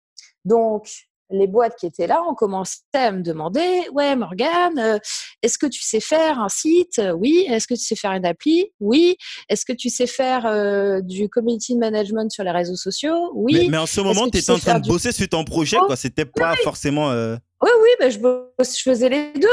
Donc, 0.46 1.09
les 1.30 1.46
boîtes 1.46 1.76
qui 1.76 1.86
étaient 1.86 2.06
là 2.06 2.22
ont 2.28 2.34
commencé 2.34 2.78
à 2.94 3.12
me 3.12 3.22
demander 3.22 3.82
Ouais, 3.92 4.16
Morgane, 4.16 4.78
euh, 4.78 4.98
est-ce 5.42 5.58
que 5.58 5.66
tu 5.66 5.82
sais 5.82 6.00
faire 6.00 6.38
un 6.40 6.48
site? 6.48 7.00
Oui. 7.16 7.46
Est-ce 7.48 7.66
que 7.66 7.74
tu 7.74 7.80
sais 7.80 7.96
faire 7.96 8.12
une 8.12 8.26
appli? 8.26 8.66
Oui. 8.80 9.16
Est-ce 9.48 9.64
que 9.64 9.72
tu 9.72 9.88
sais 9.88 10.06
faire 10.06 10.46
euh, 10.46 11.00
du 11.00 11.28
community 11.28 11.76
management 11.76 12.30
sur 12.30 12.44
les 12.44 12.50
réseaux 12.50 12.76
sociaux? 12.76 13.30
Oui. 13.34 13.68
Mais, 13.70 13.78
en 13.78 13.86
ce 13.86 14.00
moment, 14.00 14.28
tu 14.28 14.38
étais 14.38 14.50
en 14.50 14.58
train 14.58 14.78
de 14.78 14.88
bosser 14.88 15.12
sur 15.12 15.28
ton 15.28 15.44
projet, 15.44 15.76
quoi. 15.76 15.96
C'était 15.96 16.24
pas 16.24 16.54
forcément. 16.56 17.10
Euh, 17.10 17.36
oui, 17.62 17.70
oui, 17.82 17.88
mais 18.00 18.10
je, 18.10 18.18
je 18.18 18.82
faisais 18.82 19.08
les 19.08 19.32
deux. 19.32 19.48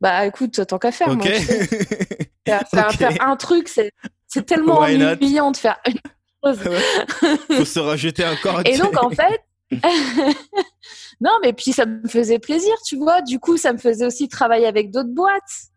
Bah 0.00 0.26
écoute, 0.26 0.66
tant 0.66 0.78
qu'à 0.78 0.90
faire. 0.90 1.14
Moi, 1.14 1.24
faire, 2.44 2.64
un 3.20 3.36
truc, 3.36 3.68
c'est 3.68 3.92
tellement 4.44 4.80
ennuyant 4.80 5.52
de 5.52 5.56
faire 5.56 5.78
une 5.86 5.94
chose. 6.44 6.58
Faut 7.56 7.64
se 7.64 7.78
rajouter 7.78 8.26
encore. 8.26 8.62
Et 8.64 8.76
donc, 8.76 9.00
en 9.00 9.10
fait, 9.10 9.40
non, 11.20 11.32
mais 11.42 11.52
puis 11.52 11.72
ça 11.72 11.86
me 11.86 12.06
faisait 12.06 12.38
plaisir, 12.38 12.74
tu 12.84 12.96
vois. 12.96 13.22
Du 13.22 13.38
coup, 13.38 13.56
ça 13.56 13.72
me 13.72 13.78
faisait 13.78 14.06
aussi 14.06 14.28
travailler 14.28 14.66
avec 14.66 14.90
d'autres 14.90 15.12
boîtes. 15.12 15.70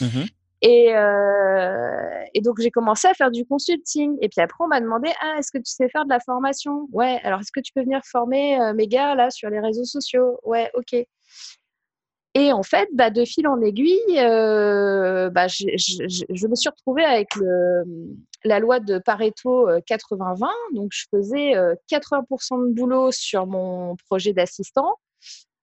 Mhm. 0.00 0.26
Et, 0.60 0.94
euh, 0.94 2.24
et, 2.34 2.40
donc, 2.40 2.60
j'ai 2.60 2.70
commencé 2.70 3.06
à 3.06 3.14
faire 3.14 3.30
du 3.30 3.44
consulting. 3.44 4.16
Et 4.20 4.28
puis 4.28 4.40
après, 4.40 4.64
on 4.64 4.66
m'a 4.66 4.80
demandé 4.80 5.08
Ah, 5.20 5.36
est-ce 5.38 5.52
que 5.52 5.58
tu 5.58 5.70
sais 5.70 5.88
faire 5.88 6.04
de 6.04 6.10
la 6.10 6.20
formation? 6.20 6.88
Ouais, 6.92 7.20
alors 7.22 7.40
est-ce 7.40 7.52
que 7.52 7.60
tu 7.60 7.72
peux 7.72 7.82
venir 7.82 8.00
former 8.04 8.60
euh, 8.60 8.74
mes 8.74 8.88
gars 8.88 9.14
là 9.14 9.30
sur 9.30 9.50
les 9.50 9.60
réseaux 9.60 9.84
sociaux? 9.84 10.38
Ouais, 10.42 10.70
ok. 10.74 10.96
Et 12.34 12.52
en 12.52 12.62
fait, 12.62 12.88
bah, 12.92 13.10
de 13.10 13.24
fil 13.24 13.48
en 13.48 13.60
aiguille, 13.62 14.18
euh, 14.18 15.30
bah, 15.30 15.48
je, 15.48 16.46
me 16.46 16.54
suis 16.54 16.68
retrouvée 16.68 17.04
avec 17.04 17.34
le, 17.36 17.84
la 18.44 18.60
loi 18.60 18.80
de 18.80 18.98
Pareto 18.98 19.68
80-20. 19.68 20.44
Euh, 20.44 20.46
Donc, 20.74 20.90
je 20.92 21.06
faisais 21.10 21.52
80% 21.90 22.22
euh, 22.62 22.68
de 22.68 22.72
boulot 22.74 23.10
sur 23.12 23.46
mon 23.46 23.96
projet 24.08 24.32
d'assistant 24.32 24.96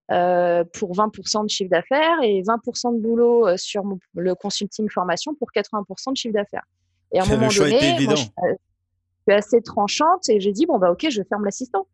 pour 0.08 0.94
20% 0.94 1.44
de 1.46 1.50
chiffre 1.50 1.72
d'affaires 1.72 2.18
et 2.22 2.44
20% 2.44 2.96
de 2.96 3.02
boulot 3.02 3.58
sur 3.58 3.84
le 4.14 4.36
consulting 4.36 4.88
formation 4.90 5.34
pour 5.34 5.50
80% 5.56 6.12
de 6.12 6.18
chiffre 6.18 6.34
d'affaires. 6.34 6.66
Et 7.12 7.20
à 7.20 7.24
un 7.24 7.28
moment 7.28 7.48
donné, 7.48 7.98
je, 8.00 8.16
suis 8.16 8.30
assez 9.28 9.62
tranchante 9.62 10.30
et 10.30 10.40
j'ai 10.40 10.52
dit 10.52 10.68
bon 10.68 10.78
bah 10.78 10.92
ok, 10.92 11.08
je 11.10 11.24
ferme 11.24 11.44
l'assistant. 11.44 11.88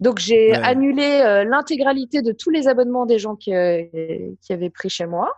Donc 0.00 0.18
j'ai 0.18 0.54
annulé 0.54 1.44
l'intégralité 1.46 2.22
de 2.22 2.32
tous 2.32 2.48
les 2.48 2.68
abonnements 2.68 3.04
des 3.04 3.18
gens 3.18 3.36
qui, 3.36 3.50
qui 3.50 4.52
avaient 4.52 4.70
pris 4.70 4.88
chez 4.88 5.04
moi. 5.04 5.30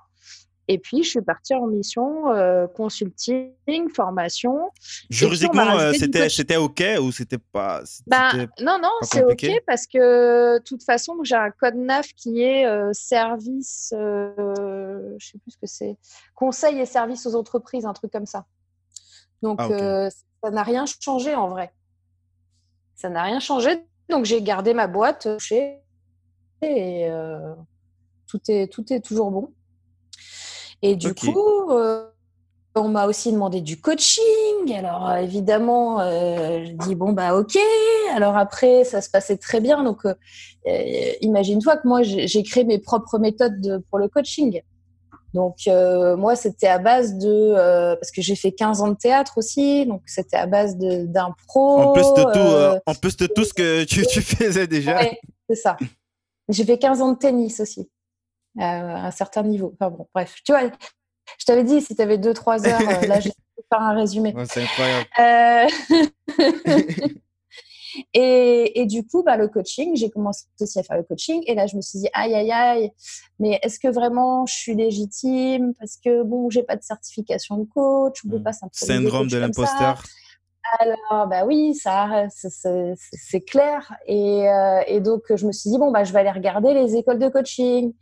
Et 0.67 0.79
puis, 0.79 1.03
je 1.03 1.11
suis 1.11 1.21
partie 1.21 1.55
en 1.55 1.67
mission 1.67 2.31
euh, 2.31 2.67
consulting, 2.67 3.53
formation. 3.95 4.71
Juridiquement, 5.11 5.79
euh, 5.79 5.93
c'était, 5.93 6.29
c'était 6.31 6.57
OK 6.57 6.83
ou 7.01 7.13
c'était 7.13 7.39
pas 7.39 7.83
bah, 8.07 8.33
Non, 8.61 8.79
non, 8.83 8.93
c'est 9.03 9.23
OK 9.23 9.47
parce 9.67 9.87
que 9.87 10.59
de 10.59 10.63
toute 10.63 10.83
façon, 10.83 11.23
j'ai 11.23 11.35
un 11.35 11.51
code 11.51 11.77
NAF 11.77 12.09
qui 12.15 12.43
est 12.43 12.67
euh, 12.67 12.91
service, 12.93 13.89
je 13.93 15.13
ne 15.13 15.19
sais 15.19 15.39
plus 15.39 15.51
ce 15.51 15.59
que 15.59 15.67
c'est, 15.67 15.97
conseil 16.35 16.79
et 16.79 16.87
services 16.87 17.27
aux 17.27 17.35
entreprises, 17.35 17.85
un 17.85 17.93
truc 17.93 18.11
comme 18.11 18.27
ça. 18.27 18.47
Donc, 19.43 19.61
ah, 19.61 20.09
ça 20.43 20.51
n'a 20.51 20.63
rien 20.63 20.85
changé 20.87 21.35
en 21.35 21.49
vrai. 21.51 21.75
Ça 22.95 23.11
n'a 23.11 23.23
rien 23.23 23.41
changé. 23.41 23.85
Donc, 24.09 24.25
j'ai 24.25 24.41
gardé 24.41 24.73
ma 24.73 24.87
boîte 24.87 25.29
chez 25.39 25.79
et 26.63 27.11
tout, 28.27 28.41
est, 28.49 28.73
tout 28.73 28.91
est 28.91 29.01
toujours 29.01 29.31
bon. 29.31 29.53
Et 30.85 30.97
du 30.97 31.15
coup, 31.15 31.71
euh, 31.71 32.05
on 32.75 32.89
m'a 32.89 33.07
aussi 33.07 33.33
demandé 33.33 33.63
du 33.63 33.81
coaching. 33.81 34.75
Alors 34.77 35.09
euh, 35.09 35.17
évidemment, 35.17 36.01
euh, 36.01 36.63
je 36.67 36.73
dis 36.73 36.95
bon 36.95 37.15
bah 37.15 37.35
ok. 37.35 37.57
Alors 38.15 38.37
après, 38.37 38.85
ça 38.85 39.01
se 39.01 39.09
passait 39.09 39.39
très 39.39 39.61
bien. 39.61 39.83
Donc 39.83 40.03
imagine-toi 41.23 41.79
que 41.79 41.89
moi 41.89 42.03
j'ai 42.03 42.43
créé 42.43 42.65
mes 42.65 42.79
propres 42.79 43.19
méthodes 43.19 43.83
pour 43.89 43.99
le 43.99 44.09
coaching. 44.09 44.61
Donc 45.33 45.57
moi 46.19 46.37
c'était 46.37 46.69
à 46.69 46.79
base 46.79 47.17
de 47.17 47.55
parce 47.95 48.11
que 48.11 48.21
j'ai 48.21 48.37
fait 48.37 48.53
15 48.53 48.83
ans 48.83 48.89
de 48.89 48.97
théâtre 48.97 49.39
aussi, 49.39 49.87
donc 49.87 50.03
c'était 50.05 50.37
à 50.37 50.45
base 50.47 50.77
d'impro. 50.77 51.79
En 51.79 51.93
plus 51.95 52.13
de 52.13 52.23
tout, 52.25 52.81
en 52.85 52.95
plus 52.95 53.17
de 53.17 53.27
tout 53.27 53.45
ce 53.45 53.55
que 53.55 53.85
tu, 53.85 54.07
tu 54.07 54.21
faisais 54.21 54.67
déjà. 54.67 54.97
Ouais, 54.97 55.19
c'est 55.49 55.57
ça. 55.57 55.79
J'ai 56.51 56.65
fait 56.65 56.77
15 56.77 57.01
ans 57.01 57.13
de 57.13 57.19
tennis 57.19 57.59
aussi 57.61 57.89
à 58.59 59.07
un 59.07 59.11
certain 59.11 59.43
niveau. 59.43 59.75
Enfin 59.75 59.91
bon, 59.91 60.07
bref, 60.15 60.37
tu 60.45 60.53
vois, 60.53 60.71
je 61.39 61.45
t'avais 61.45 61.65
dit, 61.65 61.81
si 61.81 61.95
tu 61.95 62.03
avais 62.03 62.19
2-3 62.19 62.69
heures, 62.69 62.81
euh, 62.81 63.07
là, 63.07 63.21
je 63.21 63.29
vais 63.57 63.65
faire 63.71 63.81
un 63.81 63.95
résumé. 63.95 64.35
c'est 64.49 64.63
incroyable. 64.63 65.09
Euh, 65.19 65.67
et, 68.15 68.81
et, 68.81 68.87
du 68.87 69.07
coup, 69.07 69.23
bah, 69.23 69.37
le 69.37 69.49
coaching, 69.49 69.97
j'ai 69.97 70.11
commencé 70.11 70.47
aussi 70.61 70.79
à 70.79 70.83
faire 70.83 70.97
le 70.97 71.03
coaching. 71.03 71.43
Et 71.47 71.55
là, 71.55 71.67
je 71.67 71.77
me 71.77 71.83
suis 71.83 71.99
dit, 71.99 72.09
aïe, 72.13 72.35
aïe, 72.35 72.53
aïe, 72.53 72.91
mais 73.39 73.59
est-ce 73.63 73.79
que 73.79 73.89
vraiment 73.89 74.47
je 74.47 74.55
suis 74.55 74.75
légitime 74.75 75.75
Parce 75.79 75.97
que, 75.97 76.23
bon, 76.23 76.51
j'ai 76.51 76.63
pas 76.63 76.77
de 76.77 76.83
certification 76.83 77.59
de 77.59 77.65
coach, 77.65 78.21
je 78.23 78.29
peux 78.29 78.39
hmm. 78.39 78.43
pas 78.43 78.53
Syndrome 78.73 79.29
de 79.29 79.39
l'imposteur. 79.39 80.03
Alors, 80.81 81.29
bah 81.29 81.45
oui, 81.45 81.75
ça, 81.75 82.27
c'est 82.31 83.43
clair. 83.43 83.93
Et, 84.07 84.49
euh, 84.49 84.81
et, 84.87 85.01
donc, 85.01 85.23
je 85.35 85.47
me 85.47 85.53
suis 85.53 85.71
dit, 85.71 85.79
bon, 85.79 85.91
bah, 85.91 86.05
je 86.05 86.13
vais 86.13 86.21
aller 86.21 86.31
regarder 86.31 86.73
les 86.73 86.97
écoles 86.97 87.19
de 87.19 87.29
coaching. 87.29 87.93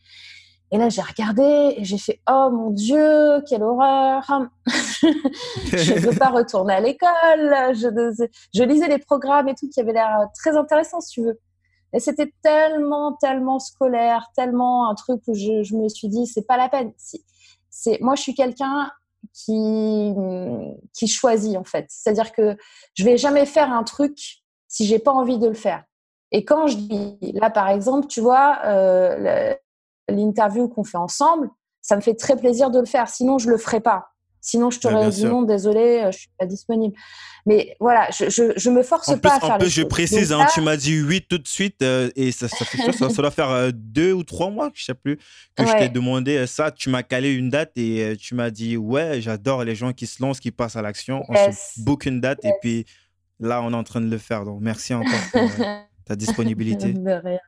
Et 0.75 0.79
là, 0.79 0.89
j'ai 0.89 1.03
regardé 1.03 1.75
et 1.77 1.85
j'ai 1.85 1.99
fait 1.99 2.21
Oh 2.29 2.49
mon 2.51 2.71
Dieu, 2.71 3.43
quelle 3.47 3.63
horreur 3.63 4.25
Je 4.67 5.95
ne 5.95 5.99
veux 5.99 6.19
pas 6.19 6.31
retourner 6.31 6.73
à 6.73 6.81
l'école. 6.81 7.75
Je, 7.75 8.63
lisais 8.65 8.89
les 8.89 8.99
programmes 8.99 9.49
et 9.49 9.55
tout 9.55 9.69
qui 9.69 9.81
avaient 9.81 9.93
l'air 9.93 10.29
très 10.35 10.57
intéressants, 10.57 11.03
si 11.03 11.11
tu 11.13 11.23
veux. 11.25 11.39
Et 11.93 12.01
c'était 12.01 12.33
tellement, 12.43 13.13
tellement 13.21 13.59
scolaire, 13.59 14.29
tellement 14.35 14.89
un 14.89 14.95
truc 14.95 15.21
où 15.27 15.35
je, 15.35 15.77
me 15.77 15.91
suis 15.91 16.09
dit 16.09 16.27
C'est 16.27 16.47
pas 16.47 16.57
la 16.57 16.71
peine. 16.71 16.93
Moi, 18.01 18.15
je 18.15 18.23
suis 18.23 18.35
quelqu'un 18.35 18.91
qui, 19.35 20.15
choisit, 21.07 21.55
en 21.59 21.65
fait. 21.65 21.85
C'est-à-dire 21.91 22.33
que 22.33 22.57
je 22.95 23.05
vais 23.05 23.19
jamais 23.19 23.45
faire 23.45 23.71
un 23.71 23.85
truc 23.85 24.43
si 24.69 24.87
j'ai 24.87 24.99
pas 24.99 25.13
envie 25.13 25.39
de 25.39 25.49
le 25.49 25.55
faire. 25.55 25.85
Et 26.31 26.47
quand 26.47 26.67
je 26.67 26.77
dis, 26.77 27.33
là 27.35 27.51
par 27.51 27.69
exemple, 27.69 28.07
tu 28.07 28.23
vois, 28.23 28.61
euh, 28.65 29.55
l'interview 30.09 30.69
qu'on 30.69 30.85
fait 30.85 30.99
ensemble, 30.99 31.51
ça 31.81 31.97
me 31.97 32.01
fait 32.01 32.15
très 32.15 32.37
plaisir 32.37 32.71
de 32.71 32.79
le 32.79 32.87
faire. 32.87 33.09
Sinon, 33.09 33.39
je 33.39 33.51
le 33.51 33.59
ferais 33.59 33.81
pas. 33.81 34.09
Sinon, 34.41 34.71
je 34.71 34.81
t'aurais 34.81 35.09
dit 35.11 35.25
non, 35.25 35.43
désolé, 35.43 36.03
je 36.11 36.19
suis 36.19 36.31
pas 36.37 36.47
disponible. 36.47 36.97
Mais 37.47 37.77
voilà, 37.79 38.09
je, 38.11 38.29
je, 38.29 38.53
je 38.57 38.71
me 38.71 38.83
force 38.83 39.17
pas 39.21 39.37
à 39.37 39.41
faire 39.41 39.55
en 39.55 39.59
plus, 39.59 39.69
je 39.69 39.83
précise, 39.83 40.33
hein, 40.33 40.47
tu 40.53 40.61
m'as 40.61 40.77
dit 40.77 41.01
oui 41.01 41.25
tout 41.29 41.39
de 41.39 41.47
suite 41.47 41.83
et 41.83 42.33
ça, 42.33 42.49
ça, 42.49 42.65
fait, 42.65 42.79
ça, 42.93 43.09
ça, 43.09 43.23
doit 43.23 43.31
faire 43.31 43.73
deux 43.73 44.13
ou 44.13 44.25
trois 44.25 44.51
mois, 44.51 44.71
je 44.75 44.85
sais 44.85 44.95
plus, 44.95 45.17
que 45.55 45.65
je 45.65 45.73
t'ai 45.73 45.89
demandé 45.89 46.45
ça. 46.49 46.73
Tu 46.73 46.91
m'as 46.91 47.05
calé 47.05 47.33
une 47.33 47.51
date 47.51 47.71
et 47.77 48.17
tu 48.19 48.35
m'as 48.35 48.51
dit 48.51 48.77
ouais, 48.77 49.21
j'adore 49.21 49.63
les 49.63 49.77
gens 49.77 49.93
qui 49.93 50.07
se 50.07 50.21
lancent, 50.21 50.41
qui 50.41 50.51
passent 50.51 50.77
à 50.77 50.83
l'action. 50.83 51.25
On 51.29 51.35
se 51.53 51.81
book 51.81 52.07
une 52.07 52.21
date 52.21 52.45
et 52.45 52.53
puis 52.61 52.85
là, 53.43 53.63
on 53.63 53.73
est 53.73 53.77
en 53.77 53.85
train 53.85 54.01
de 54.01 54.11
le 54.11 54.19
faire. 54.19 54.45
Donc, 54.45 54.59
merci 54.61 54.95
encore 54.95 55.21
pour 55.33 55.51
ta 56.05 56.17
disponibilité. 56.17 56.93
de 56.93 57.11
rien. 57.11 57.41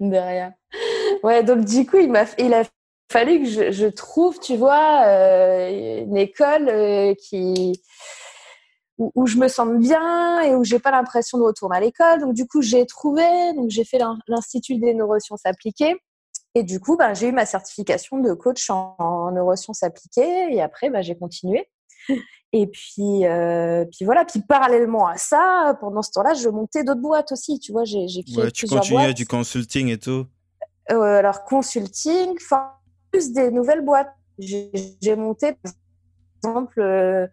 De 0.00 0.16
rien. 0.16 0.54
Ouais, 1.22 1.42
donc 1.42 1.64
du 1.64 1.86
coup, 1.86 1.98
il, 1.98 2.14
a 2.54 2.64
fallu 3.10 3.40
que 3.40 3.48
je, 3.48 3.70
je 3.70 3.86
trouve, 3.86 4.38
tu 4.40 4.56
vois, 4.56 5.04
euh, 5.06 6.02
une 6.02 6.16
école 6.16 6.68
euh, 6.68 7.14
qui 7.14 7.80
où, 8.98 9.10
où, 9.14 9.26
je 9.26 9.38
me 9.38 9.48
sens 9.48 9.68
bien 9.78 10.40
et 10.42 10.54
où 10.54 10.64
j'ai 10.64 10.78
pas 10.78 10.90
l'impression 10.90 11.38
de 11.38 11.44
retourner 11.44 11.76
à 11.76 11.80
l'école. 11.80 12.20
Donc 12.20 12.34
du 12.34 12.46
coup, 12.46 12.62
j'ai 12.62 12.86
trouvé, 12.86 13.24
donc 13.54 13.70
j'ai 13.70 13.84
fait 13.84 13.98
l'institut 14.28 14.76
des 14.76 14.94
neurosciences 14.94 15.44
appliquées. 15.44 15.96
Et 16.54 16.62
du 16.62 16.80
coup, 16.80 16.96
ben, 16.96 17.14
j'ai 17.14 17.28
eu 17.28 17.32
ma 17.32 17.46
certification 17.46 18.18
de 18.18 18.34
coach 18.34 18.68
en, 18.68 18.94
en 18.98 19.30
neurosciences 19.32 19.82
appliquées. 19.82 20.52
Et 20.52 20.60
après, 20.60 20.90
ben, 20.90 21.02
j'ai 21.02 21.16
continué. 21.16 21.68
Et 22.54 22.66
puis, 22.66 23.24
euh, 23.24 23.86
puis 23.86 24.04
voilà. 24.04 24.24
Puis 24.26 24.40
parallèlement 24.40 25.06
à 25.06 25.16
ça, 25.16 25.76
pendant 25.80 26.02
ce 26.02 26.10
temps-là, 26.12 26.34
je 26.34 26.48
montais 26.48 26.84
d'autres 26.84 27.00
boîtes 27.00 27.32
aussi. 27.32 27.58
Tu 27.58 27.72
vois, 27.72 27.84
j'ai 27.84 28.06
créé 28.24 28.44
ouais, 28.44 28.50
tu 28.50 28.66
continuais 28.66 29.14
du 29.14 29.26
consulting 29.26 29.88
et 29.88 29.98
tout. 29.98 30.26
Euh, 30.90 31.18
alors 31.18 31.44
consulting, 31.44 32.36
plus 33.10 33.32
des 33.32 33.50
nouvelles 33.50 33.84
boîtes. 33.84 34.12
J'ai 34.38 35.16
monté 35.16 35.52
par 35.52 35.72
exemple 36.42 36.80
euh, 36.80 37.26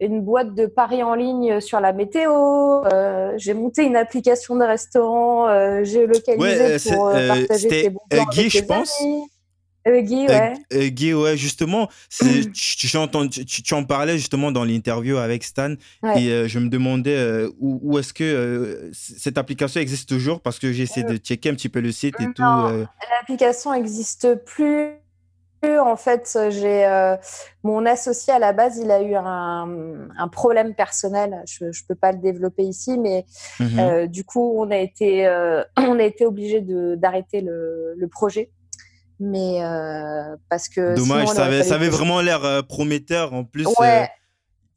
une 0.00 0.22
boîte 0.22 0.54
de 0.54 0.66
paris 0.66 1.02
en 1.02 1.14
ligne 1.14 1.60
sur 1.60 1.78
la 1.80 1.92
météo. 1.92 2.84
Euh, 2.86 3.32
j'ai 3.36 3.54
monté 3.54 3.84
une 3.84 3.96
application 3.96 4.56
de 4.56 4.64
restaurant 4.64 5.48
euh, 5.48 5.84
géolocalisée 5.84 6.42
ouais, 6.42 6.96
pour 6.96 7.08
euh, 7.08 7.28
partager 7.28 7.68
tes 7.68 7.90
bons 7.90 8.00
Guy, 8.32 8.50
je 8.50 8.64
pense. 8.64 9.00
Euh, 9.02 9.20
Guy, 9.86 10.26
ouais. 10.26 10.54
Euh, 10.72 10.88
Guy, 10.88 11.14
ouais, 11.14 11.36
justement, 11.36 11.88
tu, 12.10 12.52
tu, 12.52 13.62
tu, 13.62 13.74
en 13.74 13.84
parlais 13.84 14.16
justement 14.18 14.50
dans 14.50 14.64
l'interview 14.64 15.16
avec 15.16 15.44
Stan 15.44 15.74
et 16.16 16.28
euh, 16.28 16.48
je 16.48 16.58
me 16.58 16.68
demandais 16.68 17.44
où, 17.60 17.78
où 17.82 17.98
est-ce 17.98 18.12
que 18.12 18.90
cette 18.92 19.38
application 19.38 19.80
existe 19.80 20.08
toujours? 20.08 20.40
Parce 20.40 20.58
que 20.58 20.72
j'ai 20.72 20.82
essayé 20.82 21.06
de 21.06 21.16
checker 21.16 21.50
un 21.50 21.54
petit 21.54 21.68
peu 21.68 21.80
le 21.80 21.92
site 21.92 22.16
et 22.20 22.32
tout. 22.34 22.42
L'application 22.42 23.72
n'existe 23.72 24.34
plus. 24.44 24.90
En 25.62 25.96
fait, 25.96 26.38
j'ai 26.50 26.86
mon 27.64 27.86
associé 27.86 28.32
à 28.32 28.38
la 28.38 28.52
base, 28.52 28.78
il 28.78 28.90
a 28.90 29.02
eu 29.02 29.14
un, 29.14 30.08
un 30.16 30.28
problème 30.28 30.74
personnel. 30.74 31.42
Je 31.46 31.64
ne 31.64 31.86
peux 31.88 31.94
pas 31.94 32.12
le 32.12 32.18
développer 32.18 32.62
ici, 32.62 32.98
mais 32.98 33.24
mmh 33.60 34.06
du 34.06 34.24
coup, 34.24 34.54
on 34.58 34.70
a 34.70 34.76
été, 34.76 35.28
on 35.76 35.98
a 35.98 36.02
été 36.02 36.26
obligé 36.26 36.60
d'arrêter 36.60 37.40
le, 37.40 37.94
le 37.96 38.08
projet 38.08 38.50
mais 39.18 39.62
euh, 39.62 40.36
parce 40.48 40.68
que 40.68 40.94
dommage 40.94 41.28
ça 41.28 41.46
avait, 41.46 41.62
ça 41.62 41.76
avait 41.76 41.88
vraiment 41.88 42.20
l'air 42.20 42.44
euh, 42.44 42.62
prometteur. 42.62 43.32
En 43.32 43.44
plus 43.44 43.66
euh, 43.80 44.04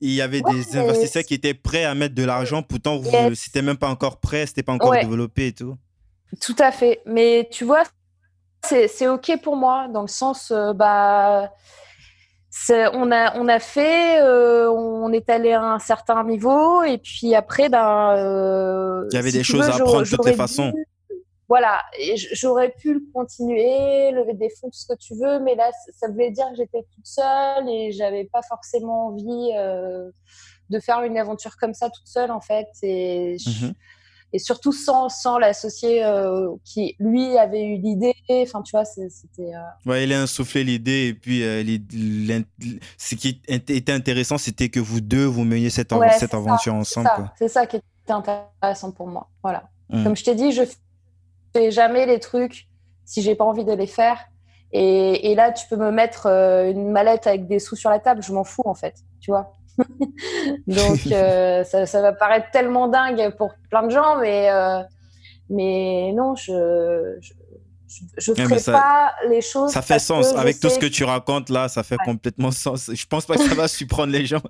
il 0.01 0.11
y 0.11 0.21
avait 0.21 0.41
des 0.41 0.77
investisseurs 0.77 1.23
qui 1.23 1.33
étaient 1.33 1.53
prêts 1.53 1.83
à 1.83 1.93
mettre 1.93 2.15
de 2.15 2.23
l'argent. 2.23 2.63
Pourtant 2.63 2.97
vous 2.97 3.35
c'était 3.35 3.61
même 3.61 3.77
pas 3.77 3.89
encore 3.89 4.19
prêt 4.19 4.45
c'était 4.45 4.63
pas 4.63 4.73
encore 4.73 4.93
développé 4.93 5.47
et 5.47 5.53
tout. 5.53 5.75
Tout 6.41 6.55
à 6.59 6.71
fait. 6.71 7.01
Mais 7.05 7.47
tu 7.51 7.65
vois 7.65 7.83
c'est 8.63 9.07
ok 9.07 9.41
pour 9.41 9.55
moi 9.55 9.87
dans 9.87 10.01
le 10.01 10.07
sens 10.07 10.51
bah 10.75 11.51
on 12.69 13.11
a 13.11 13.37
on 13.37 13.47
a 13.47 13.59
fait 13.59 14.21
on 14.21 15.11
est 15.11 15.29
allé 15.29 15.51
à 15.51 15.63
un 15.63 15.79
certain 15.79 16.23
niveau 16.23 16.83
et 16.83 16.97
puis 16.97 17.35
après 17.35 17.67
ben 17.67 19.05
il 19.11 19.15
y 19.15 19.17
avait 19.17 19.31
des 19.31 19.43
choses 19.43 19.67
à 19.69 19.75
apprendre 19.75 20.03
de 20.03 20.09
toutes 20.09 20.25
les 20.25 20.33
façons 20.33 20.73
voilà, 21.49 21.81
j'aurais 22.33 22.71
pu 22.79 22.93
le 22.93 23.01
continuer, 23.11 24.11
lever 24.11 24.35
des 24.35 24.49
fonds, 24.49 24.69
tout 24.69 24.77
ce 24.77 24.85
que 24.85 24.97
tu 24.97 25.15
veux, 25.15 25.39
mais 25.39 25.55
là, 25.55 25.71
ça 25.99 26.07
voulait 26.07 26.29
dire 26.29 26.45
que 26.51 26.57
j'étais 26.57 26.85
toute 26.93 27.07
seule 27.07 27.67
et 27.67 27.91
j'avais 27.91 28.25
pas 28.25 28.43
forcément 28.43 29.07
envie 29.07 29.51
euh, 29.57 30.11
de 30.69 30.79
faire 30.79 31.01
une 31.01 31.17
aventure 31.17 31.57
comme 31.57 31.73
ça 31.73 31.89
toute 31.89 32.07
seule, 32.07 32.29
en 32.29 32.39
fait. 32.39 32.67
Et, 32.83 33.37
mmh 33.45 33.71
et 34.31 34.37
surtout 34.37 34.71
sans, 34.71 35.09
sans 35.09 35.39
l'associé 35.39 36.03
euh, 36.05 36.49
qui, 36.63 36.95
lui, 36.99 37.35
avait 37.39 37.63
eu 37.63 37.77
l'idée. 37.77 38.13
Enfin, 38.29 38.61
tu 38.61 38.77
vois, 38.77 38.85
c'était. 38.85 39.55
Euh... 39.55 39.89
Ouais, 39.89 40.03
il 40.03 40.13
a 40.13 40.21
insoufflé 40.21 40.63
l'idée 40.63 41.07
et 41.07 41.13
puis 41.15 41.39
ce 41.39 43.15
qui 43.15 43.41
était 43.47 43.91
intéressant, 43.91 44.37
c'était 44.37 44.69
que 44.69 44.79
vous 44.79 45.01
deux, 45.01 45.25
vous 45.25 45.45
meniez 45.45 45.71
cette, 45.71 45.91
cette 46.19 46.35
aventure 46.35 46.75
ensemble. 46.75 47.09
C'est 47.39 47.47
ça, 47.47 47.65
qui 47.65 47.77
était 47.77 48.11
intéressant 48.11 48.91
pour 48.91 49.07
moi. 49.07 49.31
Voilà. 49.41 49.63
Mmh. 49.89 50.03
Comme 50.03 50.15
je 50.15 50.23
t'ai 50.23 50.35
dit, 50.35 50.51
je 50.51 50.61
fais 51.53 51.71
jamais 51.71 52.05
les 52.05 52.19
trucs 52.19 52.67
si 53.05 53.21
j'ai 53.21 53.35
pas 53.35 53.45
envie 53.45 53.65
de 53.65 53.73
les 53.73 53.87
faire. 53.87 54.17
Et, 54.71 55.31
et 55.31 55.35
là, 55.35 55.51
tu 55.51 55.67
peux 55.67 55.77
me 55.77 55.91
mettre 55.91 56.27
euh, 56.27 56.69
une 56.69 56.91
mallette 56.91 57.25
avec 57.25 57.47
des 57.47 57.59
sous 57.59 57.75
sur 57.75 57.89
la 57.89 57.99
table, 57.99 58.21
je 58.21 58.31
m'en 58.31 58.43
fous 58.43 58.61
en 58.65 58.75
fait, 58.75 58.95
tu 59.19 59.31
vois. 59.31 59.53
Donc 60.67 61.07
euh, 61.11 61.63
ça, 61.63 61.85
ça, 61.85 62.01
va 62.01 62.13
paraître 62.13 62.51
tellement 62.51 62.87
dingue 62.87 63.33
pour 63.35 63.53
plein 63.69 63.83
de 63.83 63.89
gens, 63.89 64.19
mais 64.19 64.49
euh, 64.51 64.81
mais 65.49 66.11
non, 66.13 66.35
je 66.35 67.17
je, 67.21 67.33
je 68.17 68.33
ferai 68.33 68.71
pas 68.71 69.13
les 69.27 69.41
choses. 69.41 69.71
Ça 69.71 69.81
fait 69.81 69.97
sens 69.97 70.33
avec 70.35 70.59
tout 70.59 70.69
ce 70.69 70.77
que 70.77 70.85
tu 70.85 71.03
racontes 71.03 71.49
là, 71.49 71.67
ça 71.67 71.81
fait 71.81 71.97
complètement 71.97 72.51
sens. 72.51 72.91
Je 72.93 73.05
pense 73.07 73.25
pas 73.25 73.35
que 73.35 73.47
ça 73.47 73.55
va 73.55 73.67
surprendre 73.67 74.11
les 74.11 74.25
gens 74.25 74.41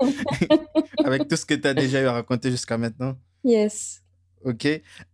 avec 1.06 1.28
tout 1.28 1.38
ce 1.38 1.46
que 1.46 1.54
tu 1.54 1.68
as 1.68 1.74
déjà 1.74 2.12
raconté 2.12 2.52
jusqu'à 2.52 2.78
maintenant. 2.78 3.16
Yes. 3.44 4.02
Ok. 4.46 4.66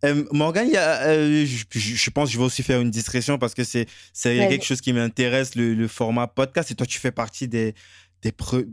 Euh, 0.03 0.23
Morgan, 0.32 0.67
y 0.69 0.78
a, 0.78 1.01
euh, 1.07 1.45
je, 1.45 1.65
je, 1.71 2.09
pense 2.11 2.30
que 2.30 2.34
je 2.34 2.38
vais 2.38 2.43
aussi 2.43 2.63
faire 2.63 2.82
une 2.82 2.91
discrétion 2.91 3.38
parce 3.38 3.53
que 3.53 3.63
c'est 3.63 3.88
quelque 4.13 4.63
chose 4.65 4.82
qui 4.82 4.93
m'intéresse, 4.93 5.55
le, 5.55 5.73
le, 5.73 5.88
format 5.88 6.28
podcast. 6.28 6.71
Et 6.71 6.76
toi, 6.76 6.86
tu 6.86 6.99
fais 6.99 7.11
partie 7.11 7.47
des. 7.47 7.73
des 8.21 8.32
pre... 8.32 8.63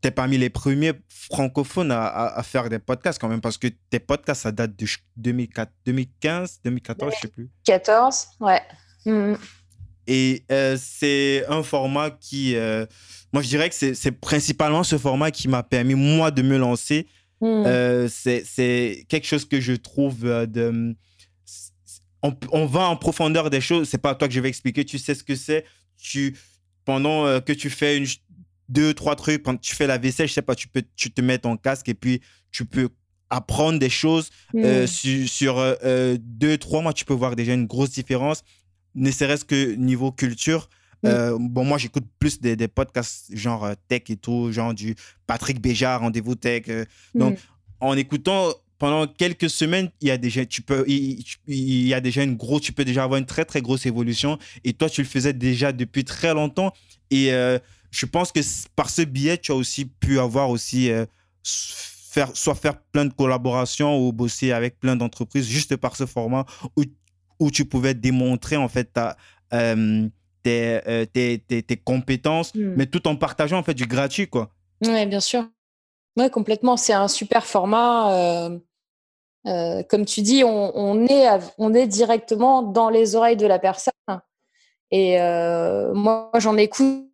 Tu 0.00 0.08
es 0.08 0.10
parmi 0.10 0.36
les 0.36 0.50
premiers 0.50 0.94
francophones 1.08 1.92
à, 1.92 2.04
à, 2.06 2.42
faire 2.42 2.68
des 2.68 2.80
podcasts 2.80 3.20
quand 3.20 3.28
même 3.28 3.40
parce 3.40 3.56
que 3.56 3.68
tes 3.90 4.00
podcasts, 4.00 4.42
ça 4.42 4.50
date 4.50 4.74
de 4.76 4.86
2004, 5.16 5.70
2015, 5.86 6.60
2014, 6.64 7.12
je 7.14 7.20
sais 7.20 7.28
plus. 7.28 7.48
14, 7.64 8.26
ouais. 8.40 8.60
Mmh. 9.06 9.34
Et 10.06 10.44
euh, 10.50 10.76
c'est 10.80 11.44
un 11.48 11.62
format 11.62 12.10
qui. 12.10 12.56
Euh, 12.56 12.86
moi, 13.32 13.42
je 13.42 13.48
dirais 13.48 13.70
que 13.70 13.94
c'est 13.94 14.12
principalement 14.12 14.82
ce 14.82 14.98
format 14.98 15.30
qui 15.30 15.48
m'a 15.48 15.62
permis, 15.62 15.94
moi, 15.94 16.30
de 16.30 16.42
me 16.42 16.58
lancer 16.58 17.06
Hmm. 17.42 17.64
Euh, 17.66 18.08
c'est 18.08 19.04
quelque 19.08 19.26
chose 19.26 19.44
que 19.44 19.60
je 19.60 19.72
trouve 19.72 20.24
euh, 20.24 20.46
de. 20.46 20.94
On, 22.22 22.36
on, 22.52 22.66
va 22.66 22.88
en 22.88 22.96
profondeur 22.96 23.50
des 23.50 23.60
choses. 23.60 23.88
C'est 23.88 23.98
pas 23.98 24.10
à 24.10 24.14
toi 24.14 24.28
que 24.28 24.34
je 24.34 24.38
vais 24.38 24.48
expliquer. 24.48 24.84
Tu 24.84 24.96
sais 24.96 25.16
ce 25.16 25.24
que 25.24 25.34
c'est. 25.34 25.64
Tu 25.98 26.36
pendant 26.84 27.26
euh, 27.26 27.40
que 27.40 27.52
tu 27.52 27.68
fais 27.68 27.98
une, 27.98 28.06
deux 28.68 28.94
trois 28.94 29.16
trucs, 29.16 29.42
quand 29.42 29.60
tu 29.60 29.74
fais 29.74 29.88
la 29.88 29.98
vaisselle, 29.98 30.28
je 30.28 30.34
sais 30.34 30.42
pas, 30.42 30.54
tu 30.54 30.68
peux 30.68 30.84
tu 30.94 31.10
te 31.10 31.20
mets 31.20 31.38
ton 31.38 31.56
casque 31.56 31.88
et 31.88 31.94
puis 31.94 32.20
tu 32.52 32.64
peux 32.64 32.90
apprendre 33.28 33.80
des 33.80 33.90
choses 33.90 34.30
hmm. 34.54 34.86
sur, 34.86 35.28
sur 35.28 35.76
deux 36.20 36.58
trois 36.58 36.80
mois. 36.80 36.92
Tu 36.92 37.04
peux 37.04 37.14
voir 37.14 37.34
déjà 37.34 37.54
une 37.54 37.66
grosse 37.66 37.90
différence, 37.90 38.44
ne 38.94 39.10
serait-ce 39.10 39.44
que 39.44 39.74
niveau 39.74 40.12
culture. 40.12 40.68
Mm. 41.02 41.06
Euh, 41.08 41.36
bon, 41.38 41.64
moi, 41.64 41.78
j'écoute 41.78 42.04
plus 42.18 42.40
des, 42.40 42.56
des, 42.56 42.68
podcasts 42.68 43.34
genre 43.36 43.64
euh, 43.64 43.74
tech 43.88 44.02
et 44.08 44.16
tout, 44.16 44.52
genre 44.52 44.74
du 44.74 44.94
Patrick 45.26 45.60
Béjar, 45.60 46.00
Rendez-vous 46.00 46.34
Tech. 46.34 46.64
Euh. 46.68 46.84
Donc, 47.14 47.34
mm. 47.34 47.40
en 47.80 47.96
écoutant 47.96 48.52
pendant 48.78 49.06
quelques 49.06 49.48
semaines, 49.48 49.90
il 50.00 50.08
y 50.08 50.10
a 50.10 50.18
déjà, 50.18 50.44
tu 50.44 50.60
peux, 50.60 50.84
il, 50.88 51.24
il, 51.46 51.86
y 51.86 51.94
a 51.94 52.00
déjà 52.00 52.24
une 52.24 52.36
grosse, 52.36 52.62
tu 52.62 52.72
peux 52.72 52.84
déjà 52.84 53.04
avoir 53.04 53.18
une 53.18 53.26
très, 53.26 53.44
très 53.44 53.62
grosse 53.62 53.86
évolution. 53.86 54.38
Et 54.64 54.72
toi, 54.72 54.90
tu 54.90 55.02
le 55.02 55.06
faisais 55.06 55.32
déjà 55.32 55.70
depuis 55.70 56.04
très 56.04 56.34
longtemps. 56.34 56.72
Et 57.12 57.30
je 57.92 58.06
pense 58.06 58.32
que 58.32 58.40
par 58.74 58.90
ce 58.90 59.02
biais, 59.02 59.38
tu 59.38 59.52
as 59.52 59.54
aussi 59.54 59.84
pu 59.84 60.18
avoir 60.18 60.50
aussi, 60.50 60.90
faire, 61.44 62.30
soit 62.34 62.56
faire 62.56 62.76
plein 62.76 63.04
de 63.04 63.12
collaborations 63.12 64.04
ou 64.04 64.12
bosser 64.12 64.50
avec 64.50 64.80
plein 64.80 64.96
d'entreprises 64.96 65.46
juste 65.46 65.76
par 65.76 65.94
ce 65.94 66.04
format 66.04 66.44
où, 66.76 66.82
où 67.38 67.50
tu 67.52 67.64
pouvais 67.64 67.94
démontrer 67.94 68.56
en 68.56 68.68
fait 68.68 68.92
ta, 68.92 69.16
euh, 69.52 70.08
tes, 70.42 71.06
tes, 71.12 71.62
tes, 71.62 71.76
compétences, 71.76 72.54
hmm. 72.54 72.74
mais 72.76 72.86
tout 72.86 73.06
en 73.08 73.16
partageant 73.16 73.58
en 73.58 73.62
fait 73.62 73.74
du 73.74 73.86
gratuit, 73.86 74.28
quoi. 74.28 74.50
Oui, 74.84 75.06
bien 75.06 75.20
sûr. 75.20 75.48
Oui, 76.16 76.30
complètement. 76.30 76.76
C'est 76.76 76.92
un 76.92 77.08
super 77.08 77.46
format. 77.46 78.12
Euh, 78.12 78.58
euh, 79.46 79.82
comme 79.84 80.04
tu 80.04 80.22
dis, 80.22 80.44
on, 80.44 80.76
on, 80.76 81.06
est, 81.06 81.26
on 81.58 81.74
est 81.74 81.86
directement 81.86 82.62
dans 82.62 82.90
les 82.90 83.16
oreilles 83.16 83.36
de 83.36 83.46
la 83.46 83.58
personne. 83.58 83.92
Et 84.90 85.16
moi, 85.94 86.30
j'en 86.38 86.56
écoute 86.56 87.08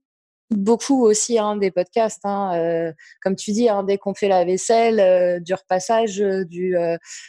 beaucoup 0.50 1.04
aussi 1.04 1.38
hein, 1.38 1.56
des 1.56 1.70
podcasts. 1.70 2.24
Hein, 2.24 2.92
comme 3.22 3.36
tu 3.36 3.52
dis, 3.52 3.68
hein, 3.68 3.84
dès 3.84 3.98
qu'on 3.98 4.14
fait 4.14 4.28
la 4.28 4.44
vaisselle, 4.44 5.42
du 5.42 5.54
repassage, 5.54 6.16
du, 6.16 6.76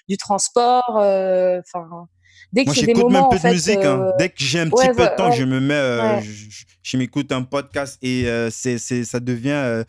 du 0.07 0.17
transport. 0.17 0.95
Enfin 0.95 2.07
Dès 2.51 2.63
que 2.63 2.69
Moi, 2.69 2.73
j'écoute 2.73 3.11
même 3.11 3.25
peu 3.29 3.37
de 3.37 3.53
musique. 3.53 3.77
Hein. 3.77 4.01
Euh, 4.01 4.11
Dès 4.17 4.29
que 4.29 4.35
j'ai 4.37 4.59
un 4.59 4.69
petit 4.69 4.87
peu 4.87 5.03
de 5.03 5.15
temps, 5.15 5.31
je 5.31 5.43
me 5.43 5.59
mets, 5.59 5.73
euh, 5.73 6.19
je, 6.81 6.97
m'écoute 6.97 7.31
un 7.31 7.43
podcast 7.43 7.97
et 8.01 8.27
euh, 8.27 8.49
c'est, 8.49 8.77
c'est, 8.77 9.03
ça 9.03 9.19
devient 9.19 9.83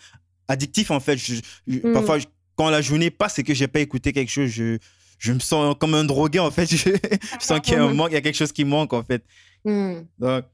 addictif 0.48 0.90
en 0.90 1.00
fait. 1.00 1.18
Mm. 1.66 1.92
Parfois, 1.92 2.18
quand 2.56 2.68
la 2.68 2.82
journée 2.82 3.10
passe 3.10 3.38
et 3.38 3.42
que 3.42 3.54
j'ai 3.54 3.68
pas 3.68 3.80
écouté 3.80 4.12
quelque 4.12 4.30
chose, 4.30 4.50
je, 4.50 4.78
je 5.18 5.32
me 5.32 5.38
sens 5.38 5.74
comme 5.78 5.94
un 5.94 6.04
drogué 6.04 6.38
en 6.38 6.50
fait. 6.50 6.66
Je, 6.70 6.98
sens 7.38 7.60
qu'il 7.60 7.74
y 7.74 7.76
a 7.76 7.84
un 7.84 7.94
manque, 7.94 8.10
il 8.10 8.14
y 8.14 8.18
a 8.18 8.20
quelque 8.20 8.36
chose 8.36 8.52
qui 8.52 8.64
manque 8.64 8.92
en 8.92 9.02
fait. 9.02 9.24
Mm. 9.64 10.00
Donc, 10.18 10.44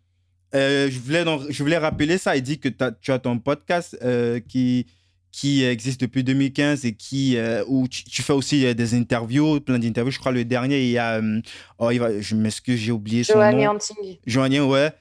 euh, 0.54 0.88
je, 0.90 0.98
voulais 0.98 1.24
je 1.50 1.62
voulais 1.62 1.78
rappeler 1.78 2.18
ça. 2.18 2.36
Il 2.36 2.42
dit 2.42 2.58
que 2.58 2.68
tu 2.68 3.10
as 3.10 3.18
ton 3.18 3.38
podcast 3.38 3.96
euh, 4.02 4.40
qui, 4.40 4.86
qui 5.36 5.64
existe 5.64 6.00
depuis 6.00 6.24
2015 6.24 6.84
et 6.84 6.94
qui, 6.94 7.36
euh, 7.36 7.62
où 7.68 7.86
tu, 7.88 8.22
fais 8.22 8.32
aussi 8.32 8.74
des 8.74 8.94
interviews, 8.94 9.60
plein 9.60 9.78
d'interviews. 9.78 10.10
Je 10.10 10.18
crois 10.18 10.32
le 10.32 10.44
dernier, 10.44 10.82
il 10.84 10.90
y 10.90 10.98
a. 10.98 11.20
oh, 11.78 11.90
il 11.90 11.98
va, 11.98 12.20
je 12.20 12.34
m'excuse, 12.34 12.78
j'ai 12.78 12.92
oublié 12.92 13.24
son 13.24 13.38
nom. 13.38 13.78
Joanie 14.26 14.60
ouais. 14.60 14.92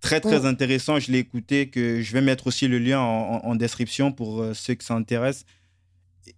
Très, 0.00 0.20
très 0.20 0.40
mm. 0.40 0.46
intéressant. 0.46 0.98
Je 0.98 1.12
l'ai 1.12 1.18
écouté. 1.18 1.68
Que 1.68 2.02
je 2.02 2.12
vais 2.12 2.20
mettre 2.20 2.48
aussi 2.48 2.68
le 2.68 2.78
lien 2.78 3.00
en, 3.00 3.40
en 3.44 3.54
description 3.54 4.12
pour 4.12 4.44
ceux 4.54 4.74
qui 4.74 4.84
s'intéressent. 4.84 5.46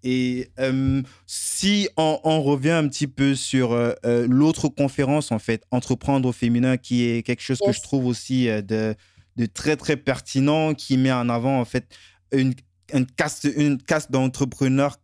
Et 0.03 0.51
euh, 0.59 1.03
si 1.26 1.88
on, 1.96 2.42
revient 2.42 2.70
un 2.70 2.88
petit 2.88 3.07
peu 3.07 3.34
sur 3.34 3.72
euh, 3.72 3.92
euh, 4.05 4.26
l'autre 4.28 4.68
conférence, 4.68 5.32
en 5.32 5.38
fait, 5.38 5.64
Entreprendre 5.70 6.28
au 6.28 6.32
féminin, 6.32 6.76
qui 6.76 7.05
est 7.05 7.22
quelque 7.22 7.42
chose 7.42 7.59
que 7.64 7.72
je 7.72 7.80
trouve 7.80 8.07
aussi 8.07 8.46
de, 8.46 8.94
de, 9.36 9.46
très, 9.46 9.76
très 9.76 9.96
pertinent, 9.96 10.74
qui 10.74 10.96
met 10.96 11.12
en 11.12 11.28
avant, 11.28 11.61
en 11.61 11.64
fait, 11.64 11.86
une, 12.32 12.55
une 12.93 13.07
caste, 13.07 13.45
une 13.57 13.80
caste 13.82 14.11
d'entrepreneurs 14.11 14.97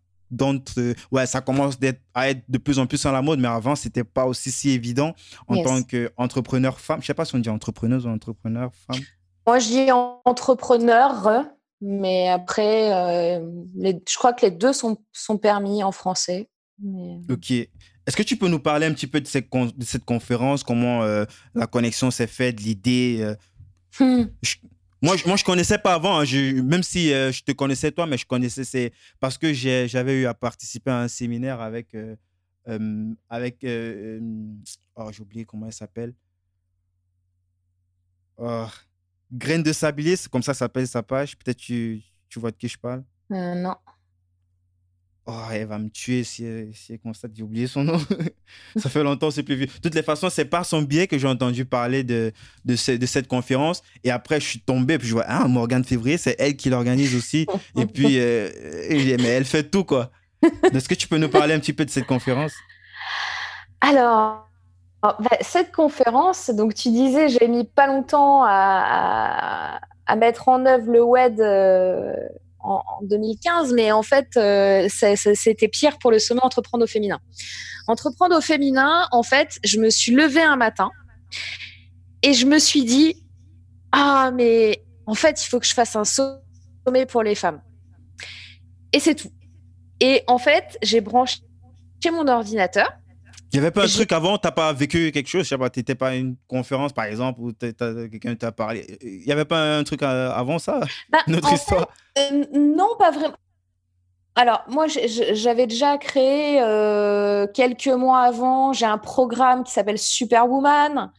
ouais, 1.13 1.27
ça 1.27 1.41
commence 1.41 1.79
à 2.15 2.31
être 2.31 2.43
de 2.49 2.59
plus 2.59 2.79
en 2.79 2.87
plus 2.87 3.05
à 3.07 3.13
la 3.13 3.23
mode, 3.23 3.41
mais 3.41 3.49
avant, 3.49 3.77
c'était 3.77 4.05
pas 4.05 4.27
aussi 4.27 4.51
si 4.51 4.71
évident 4.71 5.15
en 5.47 5.63
tant 5.63 5.83
qu'entrepreneur 5.83 6.81
femme. 6.81 7.01
Je 7.01 7.07
sais 7.07 7.15
pas 7.15 7.25
si 7.25 7.35
on 7.35 7.39
dit 7.39 7.51
entrepreneuse 7.51 8.07
ou 8.07 8.09
entrepreneur 8.09 8.71
femme. 8.87 9.01
Moi, 9.47 9.59
je 9.59 9.69
dis 9.69 9.93
entrepreneur 10.25 11.45
mais 11.81 12.29
après, 12.29 12.93
euh, 12.95 13.47
je 13.77 14.17
crois 14.17 14.33
que 14.33 14.47
les 14.47 14.51
deux 14.51 14.73
sont, 14.73 14.97
sont 15.13 15.37
permis 15.37 15.83
en 15.83 15.93
français. 15.93 16.49
Ok. 17.29 17.51
Est-ce 17.51 18.17
que 18.17 18.23
tu 18.23 18.37
peux 18.37 18.49
nous 18.49 18.59
parler 18.59 18.87
un 18.87 18.93
petit 18.93 19.07
peu 19.07 19.21
de 19.21 19.27
cette, 19.27 19.49
de 19.53 19.85
cette 19.85 20.05
conférence, 20.05 20.63
comment 20.63 21.03
euh, 21.03 21.25
la 21.55 21.67
connexion 21.67 22.11
s'est 22.11 22.27
faite, 22.27 22.61
l'idée 22.61 23.19
euh? 23.21 23.35
hmm. 24.01 24.29
Moi, 25.03 25.17
je, 25.17 25.27
moi, 25.27 25.37
je 25.37 25.45
connaissais 25.45 25.79
pas 25.79 25.95
avant, 25.95 26.21
hein. 26.21 26.25
même 26.63 26.83
si 26.83 27.09
je 27.09 27.43
te 27.43 27.53
connaissais 27.53 27.93
toi, 27.93 28.07
mais 28.07 28.17
je 28.17 28.27
connaissais, 28.27 28.65
c'est 28.65 28.93
parce 29.21 29.37
que 29.37 29.53
j'avais 29.53 30.23
eu 30.23 30.27
à 30.27 30.35
participer 30.35 30.91
à 30.91 31.01
un 31.01 31.09
séminaire 31.09 31.61
avec, 31.61 31.95
avec 33.29 33.67
oh, 34.97 35.13
j'ai 35.13 35.23
oublié 35.23 35.45
comment 35.45 35.67
elle 35.67 35.73
s'appelle. 35.73 36.15
Oh, 38.37 38.67
Graine 39.33 39.63
de 39.63 39.73
sablier, 39.73 40.17
c'est 40.17 40.31
comme 40.31 40.43
ça 40.43 40.55
s'appelle 40.55 40.87
sa 40.87 41.03
page. 41.03 41.37
Peut-être 41.37 41.57
tu, 41.57 42.03
tu 42.29 42.39
vois 42.39 42.51
de 42.51 42.57
qui 42.57 42.69
je 42.69 42.79
parle? 42.79 43.03
Euh, 43.33 43.55
non. 43.55 43.75
Oh, 45.27 45.41
elle 45.51 45.67
va 45.67 45.79
me 45.79 45.89
tuer 45.89 46.23
si 46.23 46.45
elle, 46.45 46.71
si 46.75 46.93
elle 46.93 46.99
constate 46.99 47.31
j'ai 47.35 47.43
oublié 47.43 47.67
son 47.67 47.83
nom. 47.83 47.99
ça 48.77 48.91
fait 48.91 49.03
longtemps, 49.03 49.31
c'est 49.31 49.43
plus 49.43 49.55
vieux. 49.55 49.67
De 49.67 49.73
toutes 49.83 49.95
les 49.95 50.03
façons, 50.03 50.29
c'est 50.29 50.45
par 50.45 50.67
son 50.67 50.83
biais 50.83 51.07
que 51.07 51.17
j'ai 51.17 51.29
entendu 51.29 51.65
parler 51.65 52.05
de, 52.05 52.31
de, 52.67 52.97
de, 52.97 53.07
cette 53.07 53.27
conférence. 53.27 53.83
Et 54.05 54.11
après, 54.11 54.39
je 54.39 54.47
suis 54.47 54.61
tombé, 54.61 54.99
puis 54.99 55.09
je 55.09 55.15
vois, 55.15 55.25
ah, 55.27 55.49
Morgane 55.49 55.83
Février, 55.83 56.19
c'est 56.19 56.37
elle 56.39 56.57
qui 56.57 56.69
l'organise 56.69 57.17
aussi. 57.17 57.47
et 57.77 57.87
puis, 57.87 58.19
euh, 58.19 58.51
mais 58.91 59.29
elle 59.29 59.47
fait 59.47 59.65
tout, 59.65 59.85
quoi. 59.85 60.11
Est-ce 60.75 60.91
que 60.91 60.95
tu 60.95 61.09
peux 61.09 61.17
nous 61.17 61.31
parler 61.31 61.55
un 61.55 61.59
petit 61.59 61.73
peu 61.73 61.87
de 61.87 61.91
cette 61.91 62.07
conférence? 62.07 62.53
Alors, 63.81 64.47
bah, 65.03 65.37
cette 65.41 65.73
conférence, 65.73 66.51
donc 66.51 66.75
tu 66.75 66.91
disais, 66.91 67.29
j'ai 67.29 67.49
mis 67.49 67.65
pas 67.65 67.87
longtemps 67.87 68.43
à, 68.47 69.81
mettre 70.17 70.49
en 70.49 70.67
œuvre 70.67 70.91
le 70.91 71.03
web 71.03 71.41
euh, 71.41 72.15
en, 72.65 72.83
2015, 73.03 73.73
mais 73.73 73.93
en 73.93 74.03
fait, 74.03 74.37
euh, 74.37 74.89
c'était 74.89 75.69
pire 75.69 75.99
pour 75.99 76.11
le 76.11 76.19
sommet 76.19 76.41
Entreprendre 76.43 76.85
au 76.85 76.87
féminin. 76.87 77.21
Entreprendre 77.87 78.37
au 78.37 78.41
féminin, 78.41 79.07
en 79.13 79.23
fait, 79.23 79.59
je 79.65 79.79
me 79.79 79.91
suis 79.91 80.13
levée 80.13 80.43
un 80.43 80.57
matin 80.57 80.91
et 82.23 82.33
je 82.33 82.47
me 82.47 82.59
suis 82.59 82.85
dit, 82.85 83.23
ah, 83.93 84.31
mais 84.35 84.83
en 85.07 85.15
fait, 85.15 85.43
il 85.45 85.47
faut 85.47 85.61
que 85.61 85.67
je 85.67 85.75
fasse 85.75 85.95
un 85.95 86.05
sommet 86.05 87.07
pour 87.07 87.23
les 87.23 87.35
femmes. 87.35 87.61
Et 88.93 89.01
c'est 89.01 89.15
tout. 89.15 89.31
Et 90.01 90.23
en 90.27 90.39
fait, 90.39 90.79
j'ai 90.83 91.01
branché 91.01 91.41
mon 92.13 92.29
ordinateur 92.29 92.93
il 93.55 93.61
n'y 93.61 93.67
avait 93.67 93.71
pas 93.71 93.85
un 93.85 93.89
truc 93.89 94.11
avant, 94.11 94.37
tu 94.37 94.47
n'as 94.49 94.51
pas 94.51 94.73
vécu 94.73 95.13
quelque 95.13 95.29
chose, 95.29 95.45
je 95.45 95.51
sais 95.51 95.59
pas, 95.59 95.71
t'étais 95.71 95.95
pas 95.95 96.09
à 96.09 96.15
une 96.15 96.35
conférence 96.49 96.93
par 96.93 97.05
exemple 97.05 97.41
où 97.41 97.53
quelqu'un 97.53 98.35
t'a 98.35 98.51
parlé. 98.51 98.99
Il 99.01 99.25
n'y 99.25 99.33
avait 99.33 99.45
pas 99.45 99.77
un 99.79 99.85
truc 99.85 100.03
euh, 100.03 100.33
avant 100.33 100.59
ça, 100.59 100.81
bah, 101.11 101.21
notre 101.29 101.53
histoire? 101.53 101.89
euh, 102.19 102.45
Non, 102.53 102.89
pas 102.99 103.13
vraiment. 103.13 103.37
Alors, 104.35 104.65
moi, 104.69 104.87
j'avais 104.89 105.69
déjà 105.69 105.97
créé 105.97 106.61
euh, 106.61 107.47
quelques 107.47 107.87
mois 107.87 108.23
avant, 108.23 108.73
j'ai 108.73 108.87
un 108.87 108.99
programme 108.99 109.63
qui 109.63 109.73
s'appelle 109.73 109.99
Superwoman. 109.99 111.13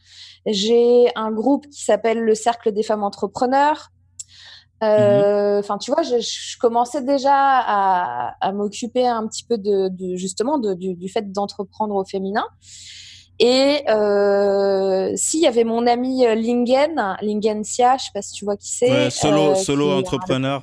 J'ai 0.44 1.06
un 1.16 1.32
groupe 1.32 1.66
qui 1.68 1.82
s'appelle 1.82 2.20
le 2.20 2.34
Cercle 2.34 2.72
des 2.72 2.82
femmes 2.82 3.02
entrepreneurs. 3.02 3.88
Mmh 4.82 4.84
euh, 4.84 5.58
enfin, 5.60 5.78
tu 5.78 5.90
vois, 5.90 6.02
je, 6.02 6.58
commençais 6.58 7.02
déjà 7.02 7.32
à, 7.34 8.52
m'occuper 8.52 9.06
un 9.06 9.26
petit 9.26 9.44
peu 9.44 9.56
de, 9.56 9.90
justement 10.16 10.58
du, 10.58 11.08
fait 11.08 11.32
d'entreprendre 11.32 11.94
au 11.94 12.04
féminin. 12.04 12.44
Et 13.38 13.82
euh, 13.90 15.12
s'il 15.14 15.40
y 15.40 15.46
avait 15.46 15.64
mon 15.64 15.86
ami 15.86 16.26
euh, 16.26 16.34
Lingen, 16.34 17.16
Lingen 17.20 17.64
Sia, 17.64 17.98
je 17.98 18.04
sais 18.04 18.10
pas 18.14 18.22
si 18.22 18.32
tu 18.32 18.46
vois 18.46 18.56
qui 18.56 18.70
c'est. 18.70 19.10
solo, 19.10 19.54
solo 19.54 19.92
entrepreneur. 19.92 20.62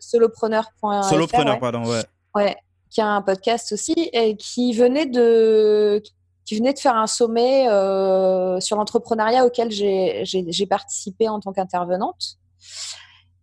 Solopreneur. 0.00 0.64
Solopreneur, 1.08 1.58
pardon, 1.58 1.84
ouais. 1.86 2.02
Ouais, 2.34 2.56
qui 2.90 3.00
a 3.00 3.06
un 3.06 3.22
podcast 3.22 3.72
aussi 3.72 3.94
et 4.12 4.36
qui 4.36 4.72
venait 4.72 5.06
de 5.06 6.02
qui 6.44 6.56
venait 6.56 6.72
de 6.72 6.78
faire 6.78 6.96
un 6.96 7.06
sommet 7.06 7.64
sur 8.60 8.76
l'entrepreneuriat 8.76 9.44
auquel 9.44 9.70
j'ai 9.70 10.66
participé 10.68 11.28
en 11.28 11.40
tant 11.40 11.52
qu'intervenante. 11.52 12.38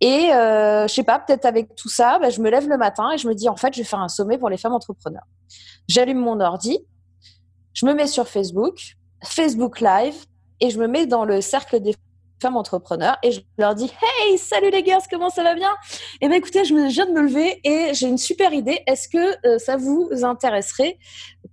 Et 0.02 0.34
euh, 0.34 0.88
je 0.88 0.94
sais 0.94 1.04
pas, 1.04 1.20
peut-être 1.20 1.46
avec 1.46 1.76
tout 1.76 1.90
ça, 1.90 2.20
bah, 2.20 2.30
je 2.30 2.42
me 2.42 2.50
lève 2.50 2.68
le 2.68 2.78
matin 2.78 3.12
et 3.12 3.18
je 3.18 3.28
me 3.28 3.34
dis 3.34 3.48
en 3.48 3.56
fait, 3.56 3.74
je 3.74 3.80
vais 3.80 3.86
faire 3.86 4.02
un 4.02 4.10
sommet 4.10 4.38
pour 4.38 4.50
les 4.50 4.58
femmes 4.58 4.74
entrepreneurs. 4.74 5.26
J'allume 5.88 6.20
mon 6.20 6.40
ordi, 6.40 6.80
je 7.74 7.86
me 7.86 7.94
mets 7.94 8.08
sur 8.08 8.28
Facebook, 8.28 8.98
Facebook 9.24 9.80
Live, 9.80 10.26
et 10.60 10.70
je 10.70 10.80
me 10.80 10.88
mets 10.88 11.06
dans 11.06 11.26
le 11.26 11.42
cercle 11.42 11.80
des 11.80 11.96
femmes 12.42 12.58
entrepreneurs 12.58 13.18
et 13.24 13.32
je 13.32 13.42
leur 13.58 13.76
dis 13.76 13.92
Hey, 14.02 14.38
salut 14.38 14.70
les 14.70 14.84
gars, 14.84 15.00
comment 15.10 15.30
ça 15.30 15.44
va 15.44 15.56
bien? 15.56 15.72
Eh 16.22 16.28
bien, 16.28 16.38
écoutez, 16.38 16.66
je, 16.66 16.74
viens 16.74 17.06
de 17.06 17.12
me 17.12 17.22
lever 17.22 17.60
et 17.64 17.94
j'ai 17.94 18.08
une 18.08 18.18
super 18.18 18.54
idée. 18.54 18.82
Est-ce 18.88 19.08
que 19.08 19.48
euh, 19.48 19.58
ça 19.58 19.78
vous 19.78 20.10
intéresserait 20.24 20.98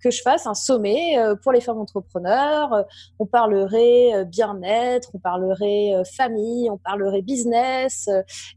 que 0.03 0.11
je 0.11 0.21
fasse 0.23 0.47
un 0.47 0.55
sommet 0.55 1.19
euh, 1.19 1.35
pour 1.37 1.53
les 1.53 1.61
femmes 1.61 1.79
entrepreneurs? 1.79 2.85
On 3.19 3.27
parlerait 3.27 4.25
bien-être, 4.27 5.11
on 5.15 5.19
parlerait 5.19 6.03
famille, 6.17 6.69
on 6.71 6.79
parlerait 6.79 7.23
business, 7.23 8.09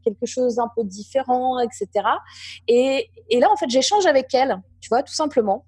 quelque 0.04 0.26
chose 0.26 0.56
d'un 0.56 0.70
peu 0.74 0.84
différent, 0.84 1.58
etc. 1.60 2.06
Et, 2.68 3.10
et 3.30 3.40
là, 3.40 3.48
en 3.50 3.56
fait, 3.56 3.68
j'échange 3.68 4.06
avec 4.06 4.34
elles, 4.34 4.60
tu 4.80 4.88
vois, 4.88 5.02
tout 5.02 5.14
simplement. 5.14 5.64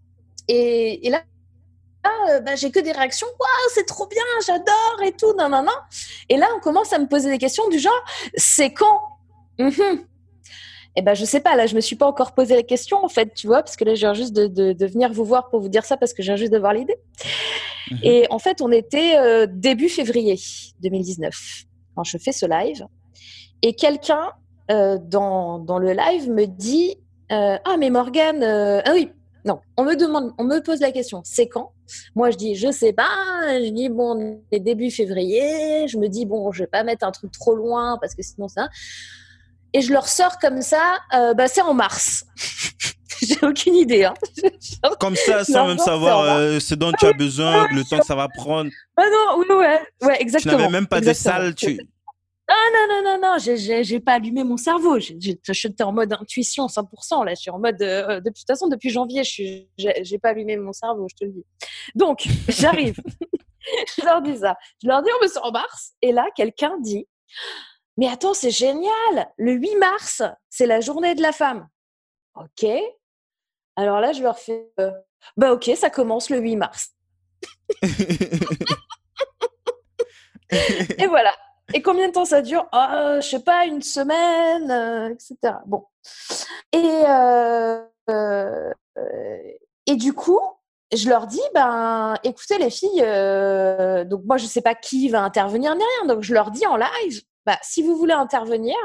Et, 0.48 1.06
et 1.06 1.10
là, 1.10 1.22
ah, 2.08 2.40
bah, 2.40 2.54
j'ai 2.56 2.70
que 2.70 2.80
des 2.80 2.92
réactions, 2.92 3.26
waouh, 3.38 3.70
c'est 3.74 3.86
trop 3.86 4.06
bien, 4.06 4.22
j'adore 4.46 5.02
et 5.04 5.12
tout, 5.12 5.34
non, 5.38 5.48
non, 5.48 5.62
non. 5.62 5.72
Et 6.28 6.36
là, 6.36 6.46
on 6.56 6.60
commence 6.60 6.92
à 6.92 6.98
me 6.98 7.06
poser 7.06 7.30
des 7.30 7.38
questions 7.38 7.68
du 7.68 7.78
genre, 7.78 8.04
c'est 8.36 8.72
quand? 8.72 9.00
Mm 9.58 9.70
Eh 10.96 11.02
ben, 11.02 11.14
je 11.14 11.24
sais 11.24 11.40
pas, 11.40 11.54
là, 11.54 11.66
je 11.66 11.74
me 11.74 11.80
suis 11.80 11.96
pas 11.96 12.06
encore 12.06 12.32
posé 12.32 12.56
la 12.56 12.62
question, 12.62 13.04
en 13.04 13.08
fait, 13.08 13.32
tu 13.34 13.46
vois, 13.46 13.62
parce 13.62 13.76
que 13.76 13.84
là, 13.84 13.94
viens 13.94 14.14
juste 14.14 14.32
de, 14.32 14.46
de, 14.72 14.86
venir 14.86 15.12
vous 15.12 15.24
voir 15.24 15.48
pour 15.48 15.60
vous 15.60 15.68
dire 15.68 15.84
ça 15.84 15.96
parce 15.96 16.12
que 16.12 16.22
j'ai 16.22 16.36
juste 16.36 16.52
de 16.52 16.58
voir 16.58 16.72
l'idée. 16.72 16.96
Mhm. 17.90 17.98
Et 18.02 18.26
en 18.30 18.38
fait, 18.38 18.60
on 18.60 18.72
était 18.72 19.16
euh, 19.16 19.46
début 19.48 19.88
février 19.88 20.36
2019 20.82 21.64
quand 21.94 22.04
je 22.04 22.18
fais 22.18 22.32
ce 22.32 22.46
live. 22.46 22.86
Et 23.62 23.74
quelqu'un 23.74 24.32
euh, 24.70 24.98
dans, 25.00 25.58
dans, 25.58 25.78
le 25.78 25.92
live 25.92 26.30
me 26.30 26.46
dit 26.46 26.96
euh, 27.32 27.58
Ah, 27.64 27.76
mais 27.78 27.90
Morgane, 27.90 28.42
ah 28.42 28.92
oui, 28.92 29.10
non, 29.48 29.60
on 29.78 29.84
me 29.84 29.96
demande, 29.96 30.34
on 30.36 30.44
me 30.44 30.60
pose 30.60 30.80
la 30.80 30.92
question, 30.92 31.22
c'est 31.24 31.48
quand? 31.48 31.72
Moi, 32.14 32.30
je 32.30 32.36
dis, 32.36 32.54
je 32.54 32.70
sais 32.70 32.92
pas. 32.92 33.08
Je 33.48 33.70
dis, 33.70 33.88
bon, 33.88 34.42
c'est 34.52 34.60
début 34.60 34.90
février. 34.90 35.88
Je 35.88 35.96
me 35.96 36.08
dis, 36.08 36.26
bon, 36.26 36.52
je 36.52 36.64
vais 36.64 36.66
pas 36.66 36.84
mettre 36.84 37.06
un 37.06 37.10
truc 37.12 37.32
trop 37.32 37.56
loin 37.56 37.96
parce 37.98 38.14
que 38.14 38.22
sinon 38.22 38.48
ça. 38.48 38.68
Et 39.72 39.80
je 39.80 39.90
leur 39.90 40.06
sors 40.06 40.38
comme 40.38 40.60
ça, 40.60 40.98
euh, 41.14 41.32
bah, 41.32 41.48
c'est 41.48 41.62
en 41.62 41.72
mars. 41.72 42.26
J'ai 43.22 43.38
aucune 43.42 43.74
idée. 43.74 44.04
Hein. 44.04 44.14
Comme 45.00 45.16
ça, 45.16 45.42
sans 45.42 45.66
même 45.66 45.78
savoir 45.78 46.20
euh, 46.20 46.60
ce 46.60 46.76
dont 46.76 46.92
tu 46.92 47.04
as 47.04 47.12
besoin, 47.12 47.66
le 47.72 47.82
temps 47.90 47.98
que 47.98 48.06
ça 48.06 48.14
va 48.14 48.28
prendre. 48.28 48.70
Ah 48.96 49.02
non, 49.10 49.40
oui, 49.40 49.56
ouais, 49.56 49.80
ouais, 50.02 50.22
exactement. 50.22 50.54
Tu 50.54 50.60
n'avais 50.60 50.72
même 50.72 50.86
pas 50.86 51.00
de 51.00 51.12
salle. 51.12 51.52
Tu... 51.56 51.80
Ah 52.50 52.54
non, 52.72 52.86
non, 52.88 53.02
non, 53.04 53.20
non, 53.20 53.36
j'ai 53.38 54.00
pas 54.00 54.14
allumé 54.14 54.42
mon 54.42 54.56
cerveau. 54.56 54.98
J'étais 54.98 55.82
en 55.82 55.92
mode 55.92 56.12
intuition 56.14 56.66
100%. 56.66 57.24
Là, 57.24 57.34
je 57.34 57.40
suis 57.42 57.50
en 57.50 57.58
mode. 57.58 57.80
Euh, 57.82 58.20
de 58.20 58.30
toute 58.30 58.46
façon, 58.46 58.68
depuis 58.68 58.88
janvier, 58.88 59.22
je 59.22 59.64
j'ai 59.76 60.18
pas 60.18 60.30
allumé 60.30 60.56
mon 60.56 60.72
cerveau, 60.72 61.06
je 61.10 61.16
te 61.16 61.24
le 61.24 61.32
dis. 61.32 61.44
Donc, 61.94 62.26
j'arrive. 62.48 62.96
je 63.98 64.04
leur 64.04 64.22
dis 64.22 64.38
ça. 64.38 64.56
Je 64.82 64.88
leur 64.88 65.02
dis, 65.02 65.10
on 65.20 65.24
me 65.24 65.28
sort 65.28 65.44
en 65.44 65.52
mars. 65.52 65.92
Et 66.00 66.12
là, 66.12 66.26
quelqu'un 66.34 66.78
dit 66.80 67.06
mais 67.98 68.08
attends, 68.08 68.32
c'est 68.32 68.52
génial, 68.52 69.28
le 69.36 69.52
8 69.54 69.76
mars, 69.76 70.22
c'est 70.48 70.66
la 70.66 70.80
journée 70.80 71.16
de 71.16 71.22
la 71.22 71.32
femme. 71.32 71.68
Ok. 72.36 72.64
Alors 73.74 74.00
là, 74.00 74.12
je 74.12 74.22
leur 74.22 74.38
fais, 74.38 74.70
euh, 74.78 74.92
bah 75.36 75.52
ok, 75.52 75.68
ça 75.76 75.90
commence 75.90 76.30
le 76.30 76.38
8 76.38 76.56
mars. 76.56 76.90
et 80.52 81.06
voilà. 81.08 81.34
Et 81.74 81.82
combien 81.82 82.08
de 82.08 82.12
temps 82.12 82.24
ça 82.24 82.40
dure? 82.42 82.66
Oh, 82.72 83.16
Je 83.20 83.28
sais 83.28 83.42
pas, 83.42 83.66
une 83.66 83.82
semaine, 83.82 84.70
euh, 84.70 85.10
etc. 85.10 85.56
Bon. 85.66 85.84
Et, 86.72 87.02
euh, 87.08 88.72
et 89.86 89.96
du 89.96 90.14
coup, 90.14 90.40
je 90.94 91.08
leur 91.08 91.26
dis, 91.26 91.40
ben, 91.54 92.14
écoutez 92.24 92.58
les 92.58 92.70
filles, 92.70 93.02
donc 94.06 94.24
moi 94.24 94.38
je 94.38 94.46
sais 94.46 94.62
pas 94.62 94.74
qui 94.74 95.10
va 95.10 95.22
intervenir 95.22 95.74
ni 95.74 95.82
rien, 95.82 96.14
donc 96.14 96.22
je 96.22 96.32
leur 96.32 96.50
dis 96.50 96.66
en 96.66 96.76
live, 96.76 97.22
bah, 97.44 97.58
si 97.62 97.82
vous 97.82 97.96
voulez 97.96 98.14
intervenir, 98.14 98.76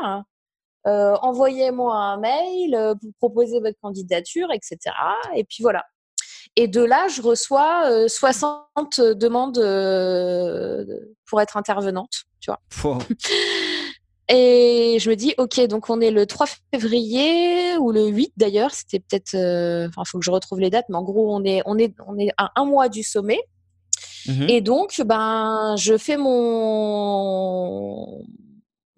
envoyez-moi 0.85 1.95
un 1.95 2.17
mail, 2.17 2.95
vous 3.01 3.11
proposez 3.19 3.61
votre 3.61 3.79
candidature, 3.81 4.49
etc. 4.51 4.77
Et 5.35 5.45
puis 5.45 5.63
voilà. 5.63 5.85
Et 6.55 6.67
de 6.67 6.81
là, 6.81 7.07
je 7.07 7.21
reçois 7.21 8.07
60 8.07 9.01
demandes 9.01 9.59
pour 11.25 11.41
être 11.41 11.57
intervenante, 11.57 12.25
tu 12.39 12.51
vois. 12.51 12.59
Et 14.29 14.97
je 14.99 15.09
me 15.09 15.15
dis, 15.15 15.33
ok, 15.37 15.59
donc 15.67 15.89
on 15.89 15.99
est 15.99 16.11
le 16.11 16.25
3 16.25 16.47
février 16.73 17.75
ou 17.77 17.91
le 17.91 18.05
8 18.05 18.33
d'ailleurs, 18.37 18.71
c'était 18.71 18.99
peut-être, 18.99 19.35
enfin, 19.89 20.03
il 20.05 20.07
faut 20.07 20.17
que 20.17 20.25
je 20.25 20.31
retrouve 20.31 20.59
les 20.59 20.69
dates, 20.69 20.85
mais 20.89 20.95
en 20.95 21.03
gros, 21.03 21.35
on 21.35 21.43
est, 21.43 21.61
on 21.65 21.77
est, 21.77 21.93
on 22.07 22.17
est 22.17 22.29
à 22.37 22.51
un 22.55 22.65
mois 22.65 22.87
du 22.87 23.03
sommet. 23.03 23.41
Mmh 24.25 24.49
Et 24.49 24.61
donc, 24.61 25.01
ben, 25.05 25.75
je 25.77 25.97
fais 25.97 26.15
mon, 26.17 27.43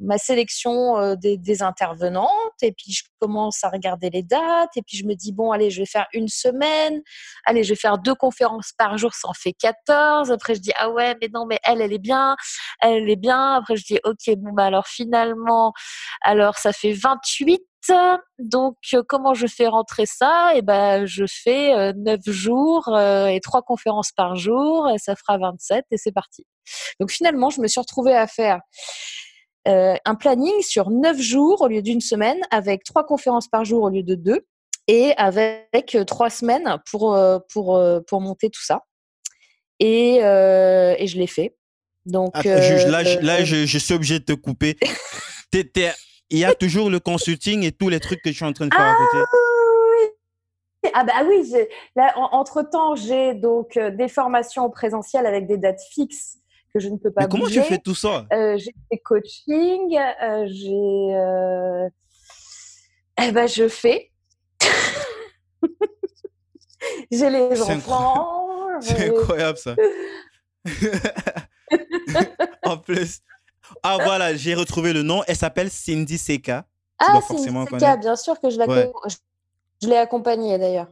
ma 0.06 0.18
sélection 0.18 0.98
euh, 0.98 1.16
des, 1.16 1.62
intervenantes 1.62 2.30
et 2.62 2.72
puis 2.72 2.92
je 2.92 3.04
commence 3.20 3.64
à 3.64 3.70
regarder 3.70 4.10
les 4.10 4.24
dates 4.24 4.76
et 4.76 4.82
puis 4.82 4.98
je 4.98 5.06
me 5.06 5.14
dis 5.14 5.32
bon 5.32 5.52
allez 5.52 5.70
je 5.70 5.80
vais 5.80 5.86
faire 5.86 6.06
une 6.14 6.28
semaine 6.28 7.02
allez 7.46 7.64
je 7.64 7.70
vais 7.70 7.80
faire 7.80 7.98
deux 7.98 8.16
conférences 8.16 8.74
par 8.78 8.98
jour 8.98 9.14
ça 9.14 9.30
en 9.30 9.34
fait 9.34 9.54
14 9.54 10.32
après 10.32 10.56
je 10.56 10.60
dis 10.60 10.72
ah 10.76 10.90
ouais 10.90 11.16
mais 11.22 11.30
non 11.34 11.46
mais 11.46 11.60
elle 11.64 11.82
elle 11.82 11.94
est 11.94 12.00
bien 12.00 12.36
elle 12.82 13.10
est 13.10 13.16
bien. 13.16 13.56
Après 13.56 13.76
je 13.76 13.84
dis 13.86 14.00
ok 14.04 14.36
bon 14.38 14.54
bah 14.54 14.66
alors 14.66 14.88
finalement 14.88 15.74
alors 16.22 16.58
ça 16.58 16.74
fait 16.74 16.94
28 16.94 17.62
donc 18.40 18.78
euh, 18.96 19.04
comment 19.08 19.36
je 19.36 19.46
fais 19.46 19.68
rentrer 19.68 20.08
ça? 20.08 20.54
Et 20.56 20.58
eh 20.58 20.62
ben 20.64 21.06
je 21.06 21.26
fais 21.28 21.94
9 21.94 22.20
euh, 22.28 22.32
jours 22.32 22.98
et 22.98 23.40
trois 23.42 23.62
conférences 23.62 24.12
par 24.12 24.36
jour 24.36 24.90
et 24.90 24.98
ça 24.98 25.16
fera 25.16 25.38
27 25.38 25.86
et 25.92 25.98
c'est 25.98 26.12
parti. 26.12 26.46
Donc 27.00 27.12
finalement 27.12 27.52
je 27.52 27.62
me 27.62 27.68
suis 27.68 27.80
retrouvée 27.80 28.16
à 28.16 28.26
faire 28.26 28.60
euh, 29.68 29.96
un 30.06 30.16
planning 30.16 30.62
sur 30.62 30.92
neuf 30.92 31.20
jours 31.20 31.62
au 31.62 31.68
lieu 31.68 31.82
d'une 31.82 32.02
semaine, 32.02 32.40
avec 32.52 32.84
trois 32.84 33.06
conférences 33.06 33.48
par 33.48 33.66
jour 33.66 33.84
au 33.84 33.90
lieu 33.90 34.04
de 34.04 34.16
deux, 34.16 34.46
et 34.88 35.14
avec 35.18 35.96
euh, 35.96 36.04
trois 36.04 36.30
semaines 36.30 36.78
pour, 36.90 37.16
euh, 37.16 37.40
pour, 37.52 37.82
pour 38.08 38.22
monter 38.22 38.50
tout 38.50 38.64
ça. 38.64 38.84
Et, 39.80 40.18
et 40.18 41.08
je 41.08 41.18
l'ai 41.18 41.28
fait. 41.28 41.56
Donc, 42.06 42.44
là, 42.44 43.04
là 43.04 43.44
je, 43.44 43.66
je, 43.66 43.78
suis 43.80 43.94
obligé 43.94 44.20
de 44.20 44.26
te 44.26 44.34
couper. 44.34 44.78
Il 46.30 46.40
y 46.40 46.46
a 46.46 46.54
toujours 46.54 46.90
le 46.90 47.00
consulting 47.00 47.64
et 47.64 47.72
tous 47.72 47.90
les 47.90 48.00
trucs 48.00 48.22
que 48.22 48.30
je 48.32 48.36
suis 48.36 48.46
en 48.46 48.54
train 48.54 48.68
de 48.68 48.74
faire 48.74 48.84
ah, 48.84 48.92
à 48.92 48.96
côté. 48.96 49.26
Oui. 50.84 50.90
Ah 50.94 51.04
bah 51.04 51.14
oui, 51.28 51.52
là, 51.96 52.14
entre 52.32 52.62
temps 52.62 52.96
j'ai 52.96 53.34
donc 53.34 53.78
des 53.78 54.08
formations 54.08 54.70
présentielles 54.70 55.26
avec 55.26 55.48
des 55.48 55.58
dates 55.58 55.82
fixes 55.92 56.38
je 56.80 56.90
ne 56.90 56.98
peux 56.98 57.12
pas. 57.12 57.22
Mais 57.22 57.28
comment 57.28 57.48
tu 57.48 57.62
fais 57.62 57.78
tout 57.78 57.96
ça? 57.96 58.26
Euh, 58.34 58.58
J'ai 58.58 58.74
des 58.92 59.00
coachings, 59.00 59.98
euh, 59.98 60.46
j'ai. 60.48 61.16
Euh... 61.16 61.90
Eh 63.22 63.32
ben, 63.32 63.48
je 63.48 63.68
fais. 63.68 64.12
j'ai 67.12 67.30
les 67.30 67.62
enfants. 67.62 68.42
C'est 68.82 69.10
incroyable 69.10 69.58
ça. 69.58 69.76
en 72.64 72.78
plus. 72.78 73.22
Ah 73.82 73.98
voilà, 74.04 74.36
j'ai 74.36 74.54
retrouvé 74.54 74.94
le 74.94 75.02
nom. 75.02 75.24
Elle 75.28 75.36
s'appelle 75.36 75.72
Cindy 75.72 76.18
Seka. 76.18 76.66
Ah, 77.00 77.20
Cindy 77.28 77.50
Seka, 77.72 77.98
bien 77.98 78.16
sûr 78.16 78.40
que 78.40 78.50
je 78.50 78.60
l'ai 78.60 78.92
je 79.82 79.88
l'ai 79.88 79.98
accompagnée 79.98 80.58
d'ailleurs. 80.58 80.88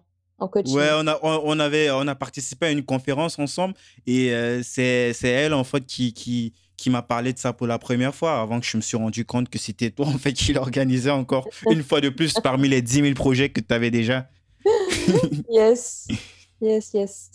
Ouais, 0.73 0.89
on 0.93 1.07
a, 1.07 1.19
on, 1.21 1.59
avait, 1.59 1.89
on 1.91 2.07
a 2.07 2.15
participé 2.15 2.67
à 2.67 2.71
une 2.71 2.83
conférence 2.83 3.39
ensemble 3.39 3.73
et 4.05 4.31
euh, 4.31 4.61
c'est, 4.63 5.13
elle 5.23 5.53
en 5.53 5.63
fait 5.63 5.85
qui, 5.85 6.13
qui, 6.13 6.53
qui 6.77 6.89
m'a 6.89 7.01
parlé 7.01 7.33
de 7.33 7.39
ça 7.39 7.53
pour 7.53 7.67
la 7.67 7.79
première 7.79 8.13
fois 8.13 8.41
avant 8.41 8.59
que 8.59 8.65
je 8.65 8.77
me 8.77 8.81
suis 8.81 8.97
rendu 8.97 9.25
compte 9.25 9.49
que 9.49 9.59
c'était 9.59 9.89
toi 9.89 10.07
en 10.07 10.17
fait 10.17 10.33
qui 10.33 10.53
l'organisait 10.53 11.09
encore 11.09 11.47
une 11.69 11.83
fois 11.83 12.01
de 12.01 12.09
plus 12.09 12.33
parmi 12.33 12.67
les 12.69 12.81
10 12.81 13.01
000 13.01 13.13
projets 13.13 13.49
que 13.49 13.61
tu 13.61 13.73
avais 13.73 13.91
déjà. 13.91 14.29
yes, 15.49 16.07
yes, 16.61 16.93
yes. 16.93 17.29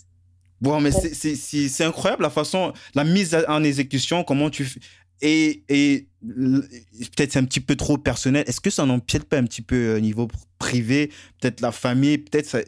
Bon, 0.60 0.80
mais 0.80 0.90
c'est, 0.90 1.84
incroyable 1.84 2.22
la 2.22 2.30
façon, 2.30 2.72
la 2.94 3.04
mise 3.04 3.36
en 3.46 3.62
exécution, 3.62 4.24
comment 4.24 4.50
tu 4.50 4.64
fais. 4.64 4.80
Et, 5.20 6.06
peut-être 6.20 7.32
c'est 7.32 7.38
un 7.38 7.44
petit 7.44 7.60
peu 7.60 7.76
trop 7.76 7.98
personnel. 7.98 8.44
Est-ce 8.46 8.60
que 8.60 8.70
ça 8.70 8.84
n'empiète 8.86 9.24
pas 9.24 9.38
un 9.38 9.44
petit 9.44 9.62
peu 9.62 9.94
au 9.94 9.96
euh, 9.96 10.00
niveau 10.00 10.28
privé 10.58 11.10
Peut-être 11.40 11.60
la 11.60 11.72
famille 11.72 12.18
Peut-être 12.18 12.64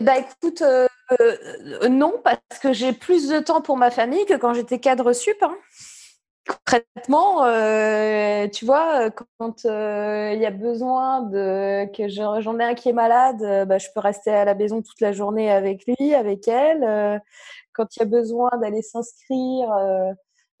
bah 0.00 0.18
écoute, 0.18 0.62
euh, 0.62 1.88
non, 1.88 2.20
parce 2.22 2.60
que 2.62 2.72
j'ai 2.72 2.92
plus 2.92 3.28
de 3.28 3.40
temps 3.40 3.60
pour 3.60 3.76
ma 3.76 3.90
famille 3.90 4.24
que 4.26 4.34
quand 4.34 4.54
j'étais 4.54 4.78
cadre 4.78 5.12
sup. 5.12 5.36
Hein. 5.42 5.56
Concrètement, 6.46 7.42
tu 8.48 8.64
vois, 8.64 9.10
quand 9.10 9.64
il 9.64 10.40
y 10.40 10.46
a 10.46 10.50
besoin 10.50 11.28
que 11.30 12.08
j'en 12.08 12.58
ai 12.60 12.64
un 12.64 12.74
qui 12.74 12.88
est 12.88 12.92
malade, 12.92 13.66
bah, 13.66 13.78
je 13.78 13.88
peux 13.92 14.00
rester 14.00 14.30
à 14.30 14.44
la 14.44 14.54
maison 14.54 14.80
toute 14.80 15.00
la 15.00 15.12
journée 15.12 15.50
avec 15.50 15.84
lui, 15.86 16.14
avec 16.14 16.46
elle. 16.46 17.20
quand 17.72 17.96
il 17.96 18.00
y 18.00 18.02
a 18.02 18.06
besoin 18.06 18.50
d'aller 18.60 18.82
s'inscrire 18.82 19.68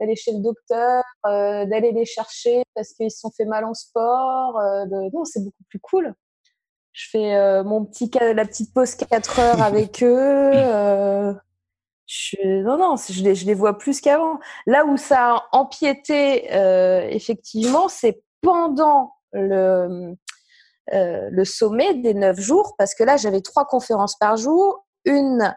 d'aller 0.00 0.16
chez 0.16 0.32
le 0.32 0.38
docteur, 0.38 1.04
euh, 1.26 1.66
d'aller 1.66 1.92
les 1.92 2.06
chercher 2.06 2.62
parce 2.74 2.92
qu'ils 2.92 3.10
se 3.10 3.20
sont 3.20 3.30
fait 3.30 3.44
mal 3.44 3.64
en 3.64 3.74
sport. 3.74 4.58
Euh, 4.58 4.86
non, 5.12 5.24
c'est 5.24 5.44
beaucoup 5.44 5.64
plus 5.68 5.80
cool. 5.80 6.14
Je 6.92 7.08
fais 7.10 7.36
euh, 7.36 7.62
mon 7.62 7.84
petit 7.84 8.10
la 8.20 8.44
petite 8.44 8.72
pause 8.74 8.94
4 8.94 9.38
heures 9.38 9.62
avec 9.62 10.02
eux. 10.02 11.34
Je, 12.06 12.62
non, 12.62 12.76
non, 12.76 12.96
je 12.96 13.22
les, 13.22 13.34
je 13.36 13.46
les 13.46 13.54
vois 13.54 13.78
plus 13.78 14.00
qu'avant. 14.00 14.40
Là 14.66 14.84
où 14.84 14.96
ça 14.96 15.36
a 15.36 15.48
empiété, 15.52 16.46
effectivement, 17.14 17.88
c'est 17.88 18.24
pendant 18.40 19.14
le, 19.32 20.16
le 20.90 21.44
sommet 21.44 21.94
des 21.94 22.14
9 22.14 22.40
jours, 22.40 22.74
parce 22.76 22.96
que 22.96 23.04
là, 23.04 23.16
j'avais 23.16 23.42
trois 23.42 23.64
conférences 23.64 24.16
par 24.18 24.36
jour, 24.36 24.84
une 25.04 25.54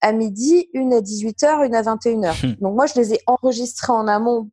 à 0.00 0.12
midi, 0.12 0.68
une 0.72 0.92
à 0.92 1.00
18h, 1.00 1.66
une 1.66 1.74
à 1.74 1.82
21h. 1.82 2.46
Hmm. 2.46 2.54
Donc 2.60 2.74
moi, 2.74 2.86
je 2.86 2.94
les 2.94 3.14
ai 3.14 3.20
enregistrés 3.26 3.92
en 3.92 4.08
amont 4.08 4.50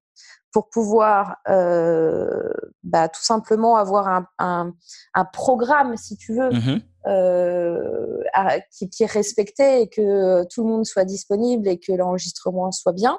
pour 0.54 0.70
pouvoir 0.70 1.38
euh, 1.50 2.30
bah, 2.84 3.10
tout 3.10 3.24
simplement 3.24 3.76
avoir 3.76 4.08
un, 4.38 4.74
un, 5.16 5.26
programme, 5.26 5.98
si 5.98 6.16
tu 6.16 6.36
veux, 6.36 6.50
mm-hmm. 6.52 6.82
euh, 7.08 8.60
qui, 8.72 8.88
qui, 8.88 9.04
est 9.04 9.12
respecté 9.12 9.82
et 9.82 9.90
que 9.90 10.44
tout 10.46 10.64
le 10.64 10.70
monde 10.70 10.86
soit 10.86 11.06
disponible 11.06 11.68
et 11.68 11.80
que 11.80 11.92
l'enregistrement 11.92 12.72
soit 12.72 12.94
bien. 12.94 13.18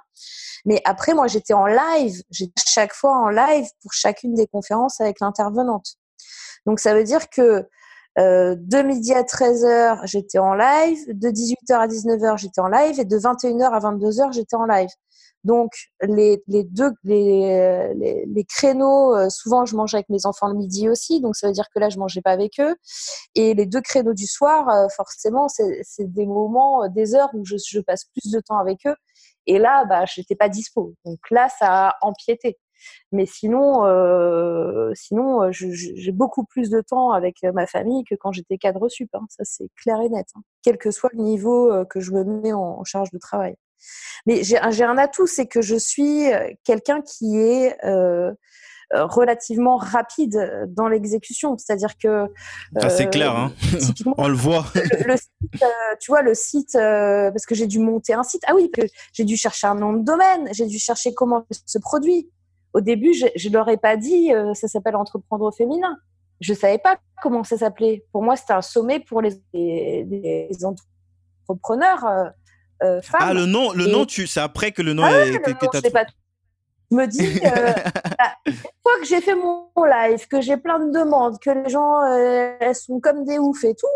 Mais 0.65 0.81
après, 0.85 1.13
moi, 1.13 1.27
j'étais 1.27 1.55
en 1.55 1.67
live, 1.67 2.23
j'étais 2.31 2.63
chaque 2.67 2.95
fois 2.95 3.19
en 3.19 3.29
live 3.29 3.67
pour 3.83 3.93
chacune 3.93 4.35
des 4.35 4.47
conférences 4.47 5.01
avec 5.01 5.19
l'intervenante. 5.19 5.97
Donc 6.67 6.79
ça 6.79 6.95
veut 6.95 7.05
dire 7.05 7.29
que 7.29 7.69
euh, 8.19 8.55
de 8.59 8.83
midi 8.83 9.13
à 9.13 9.23
13h, 9.23 10.01
j'étais 10.05 10.39
en 10.39 10.55
live. 10.55 10.99
De 11.09 11.29
18h 11.29 11.75
à 11.75 11.87
19h, 11.87 12.39
j'étais 12.39 12.61
en 12.61 12.69
live. 12.69 13.01
Et 13.01 13.05
de 13.05 13.19
21h 13.19 13.71
à 13.71 13.79
22h, 13.81 14.33
j'étais 14.33 14.57
en 14.57 14.67
live. 14.67 14.89
Donc, 15.45 15.73
les, 16.01 16.43
les 16.47 16.65
deux, 16.65 16.93
les, 17.03 17.93
les, 17.97 18.25
les, 18.27 18.45
créneaux, 18.45 19.15
euh, 19.15 19.29
souvent, 19.29 19.67
je 19.67 19.77
mangeais 19.77 19.99
avec 19.99 20.09
mes 20.09 20.25
enfants 20.25 20.49
le 20.49 20.55
midi 20.55 20.89
aussi. 20.89 21.21
Donc, 21.21 21.37
ça 21.37 21.49
veut 21.49 21.53
dire 21.53 21.67
que 21.75 21.79
là, 21.79 21.91
je 21.91 21.99
mangeais 21.99 22.23
pas 22.23 22.31
avec 22.31 22.59
eux. 22.61 22.75
Et 23.35 23.53
les 23.53 23.67
deux 23.67 23.83
créneaux 23.83 24.15
du 24.15 24.27
soir, 24.27 24.69
euh, 24.71 24.89
forcément, 24.97 25.49
c'est 25.49 25.85
des 25.99 26.27
moments, 26.27 26.89
des 26.89 27.15
heures 27.15 27.29
où 27.35 27.45
je, 27.45 27.57
je, 27.57 27.81
passe 27.81 28.05
plus 28.05 28.31
de 28.31 28.41
temps 28.41 28.59
avec 28.59 28.87
eux. 28.87 28.97
Et 29.47 29.59
là, 29.59 29.85
bah, 29.85 30.05
je 30.07 30.21
n'étais 30.21 30.35
pas 30.35 30.49
dispo. 30.49 30.95
Donc 31.05 31.19
là, 31.31 31.49
ça 31.59 31.89
a 31.89 31.97
empiété. 32.01 32.59
Mais 33.15 33.27
sinon, 33.27 33.87
euh, 33.87 34.91
sinon 34.95 35.45
euh, 35.45 35.51
j'ai 35.53 36.13
beaucoup 36.13 36.45
plus 36.45 36.69
de 36.69 36.81
temps 36.81 37.13
avec 37.13 37.37
euh, 37.45 37.53
ma 37.53 37.67
famille 37.67 38.05
que 38.05 38.17
quand 38.17 38.33
j'étais 38.33 38.59
cadre 38.59 38.89
sup. 38.89 39.09
Hein. 39.15 39.25
Ça, 39.29 39.45
c'est 39.45 39.69
clair 39.81 40.01
et 40.01 40.09
net. 40.09 40.27
Hein. 40.35 40.41
Quel 40.63 40.79
que 40.79 40.91
soit 40.91 41.11
le 41.13 41.23
niveau 41.23 41.73
que 41.89 42.01
je 42.01 42.11
me 42.13 42.25
mets 42.25 42.53
en, 42.53 42.83
charge 42.85 43.11
de 43.13 43.19
travail. 43.19 43.57
Mais 44.27 44.43
j'ai 44.43 44.59
un 44.59 44.99
atout, 44.99 45.27
c'est 45.27 45.47
que 45.47 45.61
je 45.61 45.77
suis 45.77 46.25
quelqu'un 46.65 47.03
qui 47.03 47.39
est 47.39 47.77
relativement 48.91 49.77
rapide 49.77 50.67
dans 50.69 50.89
l'exécution. 50.89 51.59
C'est-à-dire 51.59 51.99
que. 52.03 52.27
Ah, 52.81 52.89
c'est 52.89 53.11
clair, 53.11 53.37
hein 53.37 53.53
on 54.17 54.29
le 54.29 54.35
voit. 54.35 54.65
le, 54.75 55.17
site, 55.17 55.65
tu 56.01 56.11
vois, 56.11 56.23
le 56.23 56.35
site, 56.35 56.73
parce 56.73 57.45
que 57.45 57.55
j'ai 57.55 57.67
dû 57.67 57.79
monter 57.79 58.15
un 58.15 58.23
site. 58.23 58.43
Ah 58.47 58.55
oui, 58.55 58.71
j'ai 59.13 59.25
dû 59.25 59.37
chercher 59.37 59.67
un 59.67 59.75
nom 59.75 59.93
de 59.93 60.03
domaine, 60.03 60.49
j'ai 60.53 60.67
dû 60.67 60.79
chercher 60.79 61.13
comment 61.13 61.45
se 61.67 61.79
produit 61.79 62.31
Au 62.75 62.81
début, 62.81 63.15
je 63.15 63.49
ne 63.49 63.53
leur 63.53 63.69
ai 63.69 63.77
pas 63.77 63.97
dit 63.97 64.31
ça 64.55 64.69
s'appelle 64.69 64.97
entreprendre 64.97 65.45
au 65.45 65.53
féminin. 65.53 65.97
Je 66.41 66.53
ne 66.53 66.59
savais 66.59 66.79
pas 66.79 66.99
comment 67.23 67.45
ça 67.45 67.57
s'appelait. 67.57 68.05
Pour 68.13 68.23
moi, 68.23 68.37
c'était 68.37 68.53
un 68.53 68.63
sommet 68.63 69.01
pour 69.01 69.23
les, 69.23 69.41
les, 69.53 70.49
entrepreneurs 70.65 72.33
femmes. 72.81 73.21
Ah, 73.21 73.33
le 73.33 73.47
nom, 73.47 73.73
le 73.73 73.87
nom 73.87 74.05
tu, 74.05 74.27
c'est 74.27 74.41
après 74.41 74.73
que 74.73 74.83
le 74.83 74.93
nom 74.93 75.05
ah, 75.05 75.25
est, 75.25 75.39
que, 75.39 75.91
pas 75.91 76.05
je 76.91 76.97
me 76.97 77.07
dis, 77.07 77.41
euh, 77.45 77.73
bah, 78.19 78.35
une 78.47 78.53
fois 78.53 78.99
que 79.01 79.07
j'ai 79.07 79.21
fait 79.21 79.35
mon 79.35 79.69
live, 79.85 80.27
que 80.29 80.41
j'ai 80.41 80.57
plein 80.57 80.79
de 80.79 80.93
demandes, 80.93 81.39
que 81.41 81.51
les 81.51 81.69
gens 81.69 82.03
euh, 82.03 82.57
elles 82.61 82.75
sont 82.75 83.01
comme 83.01 83.25
des 83.25 83.39
oufs 83.39 83.65
et 83.65 83.75
tout, 83.75 83.87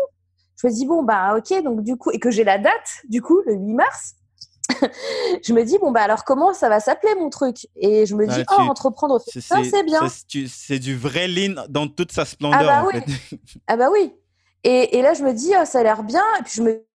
je 0.61 0.67
me 0.67 0.71
dis, 0.71 0.85
bon, 0.85 1.03
bah 1.03 1.37
ok, 1.37 1.63
donc 1.63 1.83
du 1.83 1.95
coup, 1.95 2.11
et 2.11 2.19
que 2.19 2.31
j'ai 2.31 2.43
la 2.43 2.57
date, 2.57 3.01
du 3.07 3.21
coup, 3.21 3.41
le 3.45 3.53
8 3.53 3.73
mars, 3.73 4.15
je 5.43 5.53
me 5.53 5.63
dis, 5.63 5.77
bon, 5.79 5.91
bah 5.91 6.01
alors 6.01 6.23
comment 6.23 6.53
ça 6.53 6.69
va 6.69 6.79
s'appeler 6.79 7.15
mon 7.15 7.29
truc? 7.29 7.67
Et 7.75 8.05
je 8.05 8.15
me 8.15 8.27
dis, 8.27 8.43
oh, 8.51 8.61
entreprendre, 8.61 9.21
c'est 9.25 9.83
bien. 9.83 10.01
C'est 10.47 10.79
du 10.79 10.95
vrai 10.95 11.27
lean 11.27 11.65
dans 11.69 11.87
toute 11.87 12.11
sa 12.11 12.25
splendeur. 12.25 12.61
Ah 12.61 12.83
bah, 12.83 12.89
oui. 12.93 13.39
ah 13.67 13.77
bah 13.77 13.89
oui. 13.91 14.13
Et, 14.63 14.97
et, 14.97 15.01
là, 15.01 15.13
je 15.13 15.23
me 15.23 15.33
dis, 15.33 15.53
oh, 15.59 15.65
ça 15.65 15.79
a 15.79 15.83
l'air 15.83 16.03
bien. 16.03 16.23
Et 16.39 16.43
puis 16.43 16.53
je 16.55 16.63
me 16.63 16.85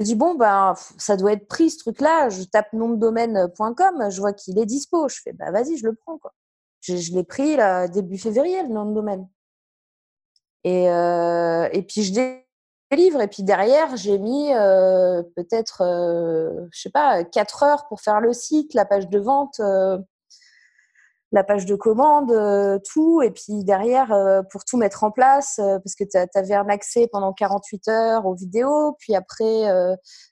dis 0.00 0.14
bon 0.14 0.34
ben 0.34 0.74
ça 0.98 1.16
doit 1.16 1.32
être 1.32 1.48
pris 1.48 1.70
ce 1.70 1.78
truc 1.78 2.02
là 2.02 2.28
je 2.28 2.42
tape 2.42 2.70
nom 2.74 2.90
de 2.90 2.96
domaine.com 2.96 4.10
je 4.10 4.20
vois 4.20 4.34
qu'il 4.34 4.58
est 4.58 4.66
dispo 4.66 5.08
je 5.08 5.20
fais 5.22 5.32
bah 5.32 5.50
vas-y 5.50 5.78
je 5.78 5.86
le 5.86 5.94
prends 5.94 6.18
quoi 6.18 6.34
je, 6.82 7.12
l'ai 7.14 7.24
pris 7.24 7.56
là, 7.56 7.88
début 7.88 8.18
février 8.18 8.62
le 8.62 8.68
nom 8.68 8.84
de 8.84 8.94
domaine 8.94 9.26
et, 10.64 10.90
euh, 10.90 11.68
et 11.72 11.82
puis 11.82 12.02
je 12.02 12.12
et 12.90 13.28
puis 13.28 13.42
derrière 13.42 13.96
j'ai 13.96 14.18
mis 14.18 14.52
euh, 14.52 15.22
peut-être 15.34 15.82
euh, 15.82 16.66
je 16.70 16.82
sais 16.82 16.90
pas 16.90 17.24
quatre 17.24 17.62
heures 17.64 17.86
pour 17.88 18.00
faire 18.00 18.20
le 18.20 18.32
site 18.32 18.74
la 18.74 18.84
page 18.84 19.08
de 19.08 19.18
vente 19.18 19.60
la 21.32 21.44
page 21.44 21.66
de 21.66 21.74
commande, 21.74 22.30
euh, 22.32 22.78
tout. 22.92 23.22
Et 23.22 23.30
puis 23.30 23.64
derrière, 23.64 24.12
euh, 24.12 24.42
pour 24.50 24.64
tout 24.64 24.76
mettre 24.76 25.04
en 25.04 25.10
place, 25.10 25.58
euh, 25.58 25.78
parce 25.78 25.94
que 25.94 26.04
tu 26.04 26.38
avais 26.38 26.54
un 26.54 26.68
accès 26.68 27.08
pendant 27.10 27.32
48 27.32 27.88
heures 27.88 28.26
aux 28.26 28.34
vidéos. 28.34 28.96
Puis 28.98 29.14
après, 29.14 29.64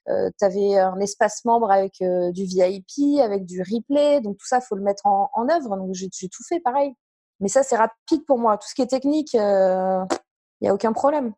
tu 0.07 0.45
avais 0.45 0.79
un 0.79 0.99
espace 1.01 1.45
membre 1.45 1.71
avec 1.71 1.95
du 2.01 2.45
VIP, 2.45 3.21
avec 3.21 3.45
du 3.45 3.61
replay. 3.63 4.21
Donc 4.21 4.39
tout 4.39 4.47
ça, 4.47 4.61
faut 4.61 4.77
le 4.77 4.83
mettre 4.83 5.07
en, 5.07 5.31
en 5.35 5.49
œuvre. 5.49 5.77
Donc 5.77 5.95
j'ai 5.95 6.29
tout 6.29 6.43
fait 6.49 6.61
pareil. 6.61 6.95
Mais 7.41 7.49
ça, 7.49 7.63
c'est 7.63 7.77
rapide 7.77 8.25
pour 8.27 8.39
moi. 8.39 8.57
Tout 8.59 8.69
ce 8.69 8.75
qui 8.75 8.83
est 8.83 8.87
technique, 8.87 9.35
il 9.35 9.39
n'y 10.63 10.69
a 10.69 10.75
aucun 10.75 10.93
problème. 10.93 11.33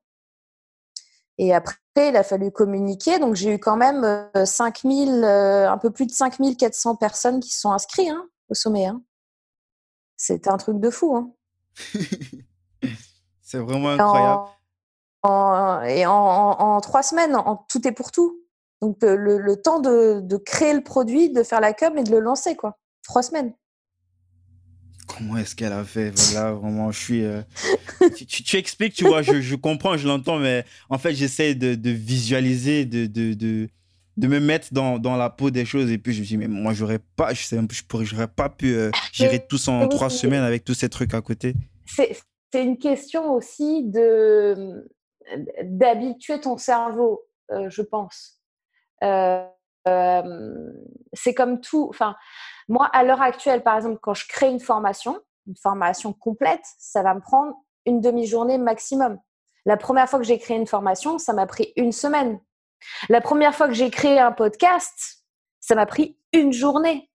Et 1.38 1.54
après, 1.54 1.76
il 1.96 2.16
a 2.16 2.22
fallu 2.22 2.50
communiquer. 2.50 3.18
Donc, 3.18 3.34
j'ai 3.34 3.54
eu 3.54 3.58
quand 3.58 3.76
même 3.76 4.30
5000, 4.44 5.24
un 5.24 5.78
peu 5.78 5.90
plus 5.90 6.06
de 6.06 6.12
5400 6.12 6.96
personnes 6.96 7.40
qui 7.40 7.50
se 7.50 7.60
sont 7.60 7.72
inscrites 7.72 8.08
hein, 8.08 8.26
au 8.48 8.54
sommet. 8.54 8.86
Hein. 8.86 9.02
C'était 10.16 10.50
un 10.50 10.56
truc 10.56 10.80
de 10.80 10.90
fou. 10.90 11.14
Hein. 11.16 11.30
c'est 13.42 13.58
vraiment 13.58 13.90
incroyable. 13.90 14.50
et 15.90 16.06
en, 16.06 16.80
trois 16.80 17.02
semaines, 17.02 17.36
en, 17.36 17.56
tout 17.68 17.86
est 17.86 17.92
pour 17.92 18.12
tout. 18.12 18.40
Donc 18.80 18.98
le, 19.02 19.54
temps 19.56 19.80
de, 19.80 20.36
créer 20.38 20.74
le 20.74 20.82
produit, 20.82 21.30
de 21.30 21.42
faire 21.42 21.60
la 21.60 21.74
com 21.74 21.96
et 21.98 22.04
de 22.04 22.10
le 22.10 22.20
lancer, 22.20 22.56
quoi. 22.56 22.78
Trois 23.02 23.22
semaines. 23.22 23.52
Comment 25.06 25.36
est-ce 25.36 25.54
qu'elle 25.54 25.72
a 25.72 25.84
fait? 25.84 26.10
Voilà, 26.10 26.52
vraiment, 26.52 26.90
je 26.90 26.98
suis. 26.98 27.24
Euh, 27.24 27.42
tu, 28.26 28.56
expliques, 28.56 28.94
tu 28.94 29.04
vois, 29.04 29.22
je, 29.22 29.54
comprends, 29.54 29.96
je 29.96 30.06
l'entends, 30.06 30.38
mais 30.38 30.64
en 30.90 30.98
fait, 30.98 31.14
j'essaie 31.14 31.54
de, 31.54 31.90
visualiser, 31.90 32.84
de, 32.84 33.06
de, 33.06 33.68
de 34.16 34.26
me 34.26 34.40
mettre 34.40 34.68
dans, 34.72 34.98
dans, 34.98 35.16
la 35.16 35.30
peau 35.30 35.50
des 35.50 35.64
choses. 35.64 35.90
Et 35.90 35.98
puis, 35.98 36.12
je 36.12 36.20
me 36.20 36.26
dis, 36.26 36.36
mais 36.36 36.48
moi, 36.48 36.72
j'aurais 36.72 36.98
pas, 37.16 37.34
je 37.34 37.42
sais, 37.44 37.58
je 37.70 37.82
pourrais, 37.84 38.04
j'aurais 38.04 38.28
pas 38.28 38.48
pu 38.48 38.74
euh, 38.74 38.90
gérer 39.12 39.44
tout 39.46 39.58
ça 39.58 39.72
en 39.72 39.88
trois 39.88 40.10
semaines 40.10 40.42
avec 40.42 40.64
tous 40.64 40.74
ces 40.74 40.88
trucs 40.88 41.14
à 41.14 41.20
côté. 41.20 41.54
C'est 41.86 42.16
une 42.54 42.78
question 42.78 43.32
aussi 43.32 43.84
de 43.84 44.88
d'habituer 45.64 46.40
ton 46.40 46.56
cerveau, 46.56 47.22
euh, 47.50 47.68
je 47.68 47.82
pense. 47.82 48.40
C'est 51.12 51.34
comme 51.34 51.60
tout. 51.60 51.86
Enfin, 51.90 52.16
moi, 52.68 52.86
à 52.92 53.04
l'heure 53.04 53.22
actuelle, 53.22 53.62
par 53.62 53.76
exemple, 53.76 53.98
quand 54.00 54.14
je 54.14 54.26
crée 54.28 54.50
une 54.50 54.60
formation, 54.60 55.20
une 55.46 55.56
formation 55.56 56.12
complète, 56.12 56.64
ça 56.78 57.02
va 57.02 57.14
me 57.14 57.20
prendre 57.20 57.54
une 57.86 58.00
demi-journée 58.00 58.58
maximum. 58.58 59.18
La 59.64 59.76
première 59.76 60.08
fois 60.08 60.18
que 60.18 60.24
j'ai 60.24 60.38
créé 60.38 60.56
une 60.56 60.66
formation, 60.66 61.18
ça 61.18 61.32
m'a 61.32 61.46
pris 61.46 61.72
une 61.76 61.92
semaine 61.92 62.40
la 63.08 63.20
première 63.20 63.54
fois 63.54 63.68
que 63.68 63.74
j'ai 63.74 63.90
créé 63.90 64.18
un 64.18 64.32
podcast, 64.32 65.24
ça 65.60 65.74
m'a 65.74 65.86
pris 65.86 66.18
une 66.32 66.52
journée. 66.52 67.10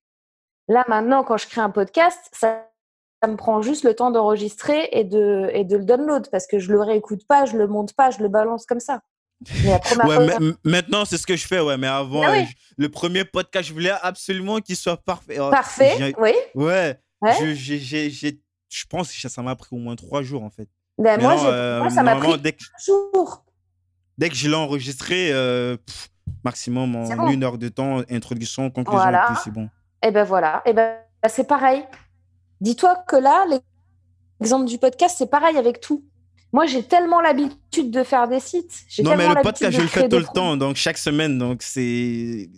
Là, 0.68 0.86
maintenant, 0.88 1.24
quand 1.24 1.38
je 1.38 1.48
crée 1.48 1.62
un 1.62 1.70
podcast, 1.70 2.30
ça, 2.32 2.68
me 3.28 3.36
prend 3.36 3.62
juste 3.62 3.84
le 3.84 3.94
temps 3.94 4.10
d'enregistrer 4.10 4.90
et 4.94 5.04
de, 5.04 5.52
le 5.54 5.86
download 5.86 6.28
parce 6.32 6.48
que 6.48 6.58
je 6.58 6.72
le 6.72 6.82
réécoute 6.82 7.28
pas, 7.28 7.46
je 7.46 7.56
le 7.56 7.68
monte 7.68 7.94
pas, 7.94 8.10
je 8.10 8.20
le 8.20 8.30
balance 8.30 8.66
comme 8.66 8.80
ça. 8.80 9.02
Maintenant, 10.64 11.06
c'est 11.06 11.18
ce 11.18 11.26
que 11.26 11.36
je 11.36 11.48
fais, 11.48 11.60
ouais. 11.60 11.78
Mais 11.78 11.88
avant, 11.88 12.24
ah 12.24 12.44
le 12.78 12.90
premier 12.90 13.26
podcast, 13.26 13.68
je 13.68 13.74
voulais 13.74 13.94
absolument 14.02 14.60
qu'il 14.60 14.76
soit 14.76 14.98
parfait. 14.98 15.40
Oh, 15.40 15.50
parfait, 15.50 16.14
oui. 16.20 16.34
Ouais. 16.56 17.00
Je, 17.24 18.86
pense 18.90 19.12
que 19.12 19.30
ça 19.30 19.42
m'a 19.42 19.56
pris 19.56 19.76
au 19.76 19.80
moins 19.80 19.96
trois 19.96 20.24
jours, 20.24 20.44
en 20.44 20.50
fait. 20.50 20.68
Ben, 20.98 21.20
moi, 21.20 21.44
euh, 21.46 21.90
ça 21.90 22.04
m'a 22.04 22.16
pris 22.16 22.40
dès 22.40 22.56
jours. 22.86 23.46
Dès 24.18 24.30
que 24.30 24.36
je 24.36 24.48
l'ai 24.48 24.56
enregistré, 24.56 25.32
euh, 25.32 25.78
maximum 26.44 26.96
en 26.96 27.30
une 27.30 27.44
heure 27.44 27.58
de 27.58 27.70
temps, 27.70 28.02
introduction, 28.10 28.70
conclusion, 28.70 29.12
c'est 29.44 29.52
bon. 29.52 29.70
Et 30.04 30.08
eh 30.08 30.12
ben 30.12 30.24
voilà, 30.24 30.64
et 30.66 30.72
eh 30.72 30.74
ben 30.74 30.98
c'est 31.28 31.48
pareil. 31.48 31.84
Dis-toi 32.60 33.04
que 33.08 33.16
là, 33.16 33.46
l'exemple 34.40 34.66
du 34.66 34.80
podcast, 34.80 35.16
c'est 35.18 35.30
pareil 35.30 35.58
avec 35.58 35.80
tout. 35.80 36.04
Moi, 36.54 36.66
j'ai 36.66 36.84
tellement 36.84 37.22
l'habitude 37.22 37.92
de 37.92 38.04
faire 38.04 38.28
des 38.28 38.40
sites. 38.40 38.86
Non, 39.04 39.16
mais 39.16 39.28
le 39.28 39.42
podcast, 39.42 39.76
je 39.76 39.82
le 39.82 39.88
fais 39.88 40.10
tout 40.10 40.18
le 40.18 40.26
temps, 40.26 40.58
donc 40.58 40.76
chaque 40.76 40.98
semaine. 40.98 41.38
Donc, 41.38 41.62
c'est. 41.64 42.50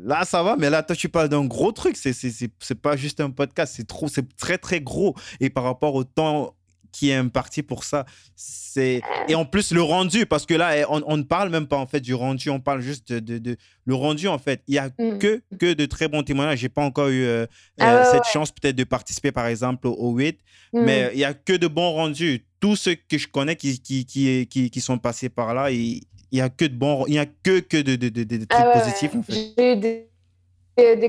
Là, 0.00 0.24
ça 0.24 0.44
va, 0.44 0.54
mais 0.56 0.70
là, 0.70 0.82
toi, 0.82 0.94
tu 0.94 1.08
parles 1.08 1.28
d'un 1.28 1.44
gros 1.44 1.72
truc. 1.72 1.96
C'est 1.96 2.74
pas 2.80 2.96
juste 2.96 3.20
un 3.20 3.30
podcast, 3.30 3.74
c'est 3.76 3.86
trop, 3.86 4.06
c'est 4.06 4.36
très, 4.36 4.58
très 4.58 4.80
gros. 4.80 5.14
Et 5.40 5.50
par 5.50 5.64
rapport 5.64 5.94
au 5.94 6.04
temps 6.04 6.54
qui 6.92 7.10
est 7.10 7.14
imparti 7.14 7.62
pour 7.62 7.84
ça. 7.84 8.06
C'est 8.36 9.02
et 9.28 9.34
en 9.34 9.44
plus 9.44 9.72
le 9.72 9.82
rendu 9.82 10.26
parce 10.26 10.46
que 10.46 10.54
là 10.54 10.86
on, 10.88 11.16
ne 11.16 11.22
parle 11.22 11.50
même 11.50 11.66
pas 11.66 11.76
en 11.76 11.86
fait 11.86 12.00
du 12.00 12.14
rendu, 12.14 12.50
on 12.50 12.60
parle 12.60 12.80
juste 12.80 13.12
de, 13.12 13.38
de, 13.38 13.56
le 13.84 13.94
rendu 13.94 14.28
en 14.28 14.38
fait. 14.38 14.62
Il 14.68 14.74
y 14.74 14.78
a 14.78 14.88
mm. 14.98 15.18
que 15.18 15.42
que 15.58 15.72
de 15.72 15.86
très 15.86 16.08
bons 16.08 16.22
témoignages. 16.22 16.58
J'ai 16.60 16.68
pas 16.68 16.82
encore 16.82 17.08
eu 17.08 17.24
euh, 17.24 17.46
ah 17.78 17.96
euh, 17.96 18.12
cette 18.12 18.24
chance 18.24 18.50
peut-être 18.50 18.76
de 18.76 18.84
participer 18.84 19.32
par 19.32 19.46
exemple 19.46 19.86
au 19.88 20.12
8, 20.12 20.38
mm. 20.72 20.80
mais 20.80 21.10
il 21.14 21.20
y 21.20 21.24
a 21.24 21.34
que 21.34 21.54
de 21.54 21.66
bons 21.66 21.92
rendus. 21.92 22.44
Tous 22.60 22.76
ceux 22.76 22.96
que 22.96 23.18
je 23.18 23.28
connais 23.28 23.56
qui 23.56 23.78
qui 23.80 24.04
qui 24.04 24.46
qui, 24.48 24.70
qui 24.70 24.80
sont 24.80 24.98
passés 24.98 25.28
par 25.28 25.54
là, 25.54 25.70
il, 25.70 26.02
il 26.30 26.38
y 26.38 26.40
a 26.40 26.48
que 26.48 26.64
de 26.64 26.74
bons, 26.74 27.04
il 27.06 27.14
y 27.14 27.18
a 27.18 27.26
que 27.26 27.60
que 27.60 27.76
de 27.76 27.96
de, 27.96 28.08
de, 28.08 28.46
ah 28.50 28.62
trucs 28.62 28.84
positifs 28.84 29.14
en 29.14 29.22
fait 29.22 29.76
des 29.76 30.08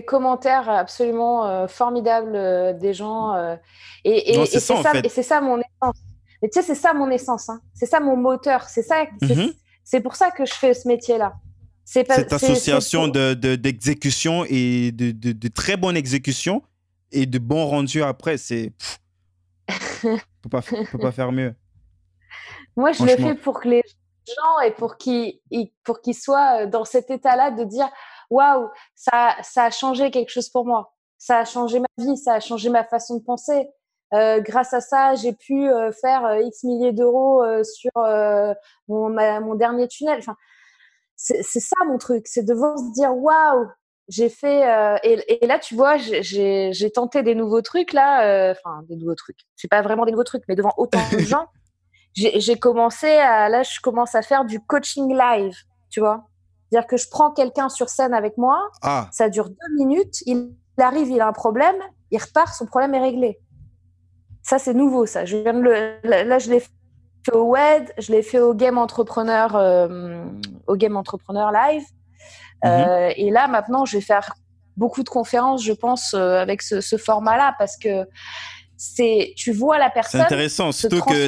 commentaires 0.05 0.70
absolument 0.70 1.45
euh, 1.45 1.67
formidables 1.67 2.36
euh, 2.36 2.74
des 2.74 2.93
gens. 2.93 3.36
Euh, 3.36 3.55
et, 4.03 4.34
et, 4.34 4.45
c'est 4.45 4.59
ça, 4.59 4.82
ça, 4.84 5.41
mon 5.41 5.57
essence. 5.57 5.97
Tu 6.41 6.49
sais, 6.51 6.61
c'est 6.61 6.76
ça 6.76 6.93
mon 6.93 7.09
essence. 7.09 7.49
Hein. 7.49 7.59
C'est 7.74 7.86
ça 7.86 7.99
mon 7.99 8.15
moteur. 8.15 8.63
C'est 8.70 8.82
ça. 8.82 9.05
C'est 9.84 9.97
mhm. 9.97 10.03
pour 10.03 10.15
ça 10.15 10.32
que 10.32 10.45
je 10.45 10.53
fais 10.53 10.74
ce 10.74 10.88
métier-là. 10.88 11.34
Cette 11.86 12.11
association 12.11 13.07
d'exécution 13.07 14.43
de, 14.43 14.47
et 14.51 14.91
de, 14.91 15.11
de, 15.11 15.47
très 15.47 15.76
bonne 15.76 15.97
exécution 15.97 16.61
et 17.11 17.26
de 17.26 17.39
bons 17.39 17.65
rendus 17.65 18.03
après, 18.03 18.38
c'est. 18.38 18.74
ne 20.03 20.17
peut 20.43 20.49
pas, 20.49 21.11
faire 21.11 21.32
mieux. 21.32 21.55
Moi, 22.76 22.91
je 22.91 23.03
le 23.03 23.15
fais 23.15 23.36
pour 23.36 23.59
que 23.59 23.70
les 23.70 23.82
gens 24.28 24.59
et 24.67 24.72
pour 24.72 24.97
qu'ils 24.97 25.39
pour 25.84 26.01
qu'ils 26.01 26.15
soient 26.15 26.67
dans 26.67 26.86
cet 26.86 27.09
état-là 27.09 27.51
de 27.51 27.63
dire 27.63 27.89
waouh, 28.30 28.70
ça, 28.96 29.36
ça 29.42 29.66
a 29.66 29.72
changé 29.72 30.12
quelque 30.12 30.30
chose 30.30 30.50
pour 30.50 30.66
moi. 30.66 30.94
Ça 31.18 31.40
a 31.40 31.46
changé 31.46 31.80
ma 31.80 31.88
vie, 31.98 32.18
ça 32.18 32.36
a 32.36 32.40
changé 32.40 32.70
ma 32.70 32.84
façon 32.84 33.18
de 33.18 33.24
penser. 33.24 33.70
Euh, 34.14 34.40
grâce 34.42 34.74
à 34.74 34.82
ça, 34.82 35.14
j'ai 35.16 35.34
pu 35.34 35.70
euh, 35.70 35.92
faire 35.92 36.26
euh, 36.26 36.42
X 36.42 36.64
milliers 36.64 36.94
d'euros 36.94 37.44
sur 37.64 37.92
mon, 38.88 39.10
mon, 39.10 39.56
dernier 39.56 39.88
tunnel. 39.88 40.20
Enfin, 40.20 40.36
c'est 41.16 41.44
ça 41.44 41.76
mon 41.86 41.98
truc, 41.98 42.28
c'est 42.28 42.44
de 42.44 42.54
voir 42.54 42.78
se 42.78 42.94
dire 42.94 43.16
waouh, 43.16 43.68
j'ai 44.08 44.30
fait. 44.30 44.64
Et, 45.04 45.44
et, 45.44 45.48
là, 45.48 45.60
tu 45.60 45.76
vois, 45.76 45.98
j'ai 45.98 46.92
tenté 46.94 47.24
des 47.24 47.36
nouveaux 47.36 47.62
trucs 47.62 47.94
là, 47.94 48.52
enfin 48.52 48.84
des 48.88 48.96
nouveaux 48.96 49.16
trucs. 49.16 49.40
C'est 49.56 49.68
pas 49.68 49.82
vraiment 49.82 50.06
des 50.06 50.12
nouveaux 50.12 50.24
trucs, 50.24 50.44
mais 50.48 50.56
devant 50.56 50.74
autant 50.78 51.02
de 51.12 51.20
gens, 51.20 51.48
j'ai 52.14 52.58
commencé 52.58 53.08
à 53.08 53.50
là, 53.50 53.64
je 53.64 53.80
commence 53.82 54.16
à 54.16 54.22
faire 54.22 54.46
du 54.46 54.60
coaching 54.62 55.14
live, 55.16 55.56
tu 55.90 56.00
vois. 56.00 56.29
C'est-à-dire 56.70 56.88
que 56.88 56.97
je 56.97 57.07
prends 57.09 57.32
quelqu'un 57.32 57.70
sur 57.70 57.89
scène 57.89 58.13
avec 58.13 58.38
moi, 58.38 58.70
ah. 58.82 59.07
ça 59.11 59.30
dure 59.30 59.49
deux 59.49 59.76
minutes, 59.78 60.22
il 60.26 60.51
arrive, 60.78 61.09
il 61.09 61.22
a 61.22 61.28
un 61.28 61.34
problème, 61.34 61.76
il 62.11 62.20
repart, 62.20 62.53
son 62.53 62.65
problème 62.65 62.93
est 62.93 63.01
réglé. 63.01 63.39
Ça, 64.43 64.59
c'est 64.59 64.74
nouveau, 64.74 65.05
ça. 65.05 65.26
Je 65.26 65.38
viens 65.38 65.53
de 65.53 65.59
le, 65.59 65.99
là, 66.03 66.39
je 66.39 66.49
l'ai 66.49 66.59
fait 66.59 66.70
au 67.34 67.51
WED, 67.51 67.93
je 67.97 68.11
l'ai 68.11 68.24
fait 68.24 68.39
au 68.39 68.53
Game 68.53 68.78
Entrepreneur, 68.78 69.55
euh, 69.55 70.24
au 70.67 70.76
Game 70.76 70.95
Entrepreneur 70.95 71.51
Live. 71.51 71.84
Mhm. 72.63 72.72
Euh, 72.72 73.13
et 73.15 73.32
là, 73.32 73.47
maintenant, 73.47 73.86
je 73.86 73.97
vais 73.97 74.03
faire 74.03 74.34
beaucoup 74.78 75.03
de 75.03 75.09
conférences, 75.09 75.63
je 75.63 75.74
pense, 75.74 76.13
avec 76.13 76.61
ce, 76.61 76.82
ce 76.82 76.97
format-là, 76.97 77.55
parce 77.57 77.78
que 77.78 78.05
c'est 78.80 79.34
tu 79.36 79.51
vois 79.51 79.78
la 79.78 79.89
personne. 79.89 80.22
C'est 80.22 80.26
intéressant, 80.26 80.72
surtout 80.72 81.01
que 81.01 81.28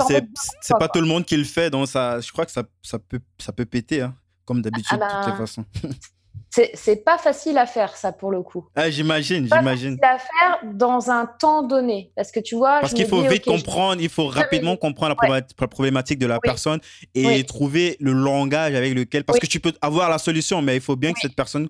c'est 0.62 0.78
pas 0.80 0.88
tout 0.88 1.02
le 1.02 1.08
monde 1.08 1.26
qui 1.26 1.36
le 1.36 1.44
fait, 1.44 1.70
donc 1.70 1.88
ça, 1.88 2.22
je 2.22 2.32
crois 2.32 2.46
que 2.46 2.52
ça, 2.52 2.64
ça 2.82 2.98
peut 2.98 3.20
ça 3.38 3.52
peut 3.52 3.66
péter, 3.66 4.02
hein, 4.02 4.16
comme 4.46 4.62
d'habitude 4.62 4.98
de 4.98 5.04
toutes 5.04 5.26
les 5.26 5.32
ben, 5.32 5.38
façons. 5.38 5.66
c'est 6.74 7.04
pas 7.04 7.18
facile 7.18 7.58
à 7.58 7.66
faire 7.66 7.96
ça 7.96 8.12
pour 8.12 8.32
le 8.32 8.42
coup. 8.42 8.68
Ah, 8.76 8.90
j'imagine, 8.90 9.48
j'imagine. 9.52 9.98
C'est 10.02 10.08
à 10.08 10.18
faire 10.18 10.74
dans 10.74 11.10
un 11.10 11.26
temps 11.26 11.64
donné, 11.64 12.12
parce 12.16 12.32
que 12.32 12.40
tu 12.40 12.56
vois. 12.56 12.80
Parce 12.82 12.94
qu'il 12.94 13.08
faut 13.08 13.22
vite 13.22 13.46
comprendre, 13.46 14.02
il 14.02 14.10
faut 14.10 14.28
rapidement 14.28 14.76
comprendre 14.76 15.16
la, 15.22 15.68
problématique 15.68 16.20
de 16.20 16.28
la 16.28 16.40
personne 16.40 16.80
et 17.16 17.44
trouver 17.44 17.98
le 18.00 18.12
langage 18.12 18.76
avec 18.76 18.94
lequel, 18.94 19.24
parce 19.24 19.40
que 19.40 19.48
tu 19.48 19.60
peux 19.60 19.74
avoir 19.82 20.10
la 20.10 20.18
solution, 20.18 20.62
mais 20.62 20.76
il 20.76 20.82
faut 20.82 20.96
bien 20.96 21.14
que 21.14 21.20
cette 21.20 21.36
personne 21.36 21.70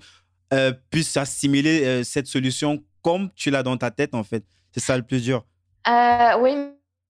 euh, 0.53 0.73
puisse 0.89 1.15
assimiler 1.15 1.85
euh, 1.85 2.03
cette 2.03 2.27
solution 2.27 2.83
comme 3.01 3.29
tu 3.35 3.51
l'as 3.51 3.63
dans 3.63 3.77
ta 3.77 3.89
tête 3.91 4.13
en 4.13 4.23
fait. 4.23 4.43
C'est 4.73 4.81
ça 4.81 4.97
le 4.97 5.03
plus 5.03 5.23
dur. 5.23 5.45
Euh, 5.87 6.39
oui, 6.39 6.55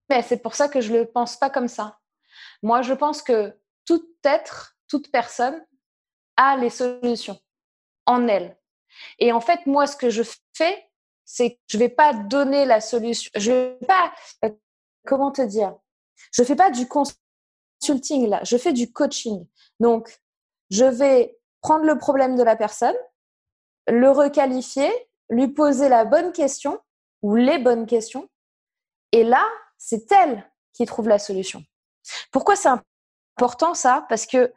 mais 0.09 0.21
c'est 0.21 0.41
pour 0.41 0.55
ça 0.55 0.67
que 0.67 0.81
je 0.81 0.91
ne 0.93 0.99
le 0.99 1.05
pense 1.05 1.37
pas 1.37 1.49
comme 1.49 1.67
ça. 1.67 1.99
Moi, 2.61 2.81
je 2.81 2.93
pense 2.93 3.21
que 3.21 3.53
tout 3.85 4.03
être, 4.23 4.75
toute 4.91 5.09
personne 5.09 5.65
a 6.35 6.57
les 6.57 6.69
solutions 6.69 7.39
en 8.05 8.27
elle. 8.27 8.57
Et 9.19 9.31
en 9.31 9.39
fait, 9.39 9.65
moi, 9.65 9.87
ce 9.87 9.95
que 9.95 10.09
je 10.09 10.21
fais, 10.53 10.89
c'est 11.23 11.51
que 11.51 11.59
je 11.67 11.77
ne 11.77 11.83
vais 11.83 11.89
pas 11.89 12.13
donner 12.13 12.65
la 12.65 12.81
solution. 12.81 13.31
Je 13.35 13.51
vais 13.51 13.79
pas, 13.87 14.13
euh, 14.43 14.49
comment 15.07 15.31
te 15.31 15.41
dire 15.41 15.73
Je 16.33 16.41
ne 16.41 16.47
fais 16.47 16.57
pas 16.57 16.71
du 16.71 16.87
consulting 16.89 18.27
là, 18.27 18.41
je 18.43 18.57
fais 18.57 18.73
du 18.73 18.91
coaching. 18.91 19.47
Donc, 19.79 20.19
je 20.69 20.83
vais 20.83 21.39
prendre 21.61 21.85
le 21.85 21.97
problème 21.97 22.35
de 22.35 22.43
la 22.43 22.57
personne, 22.57 22.95
le 23.87 24.11
requalifier, 24.11 24.91
lui 25.29 25.47
poser 25.47 25.87
la 25.87 26.03
bonne 26.03 26.33
question 26.33 26.79
ou 27.21 27.35
les 27.35 27.59
bonnes 27.59 27.85
questions 27.85 28.27
et 29.13 29.23
là, 29.23 29.45
c'est 29.77 30.11
elle 30.11 30.45
qui 30.73 30.85
trouve 30.85 31.07
la 31.07 31.19
solution. 31.19 31.63
Pourquoi 32.31 32.55
c'est 32.55 32.69
important 33.37 33.73
ça 33.73 34.05
Parce 34.09 34.25
que 34.25 34.53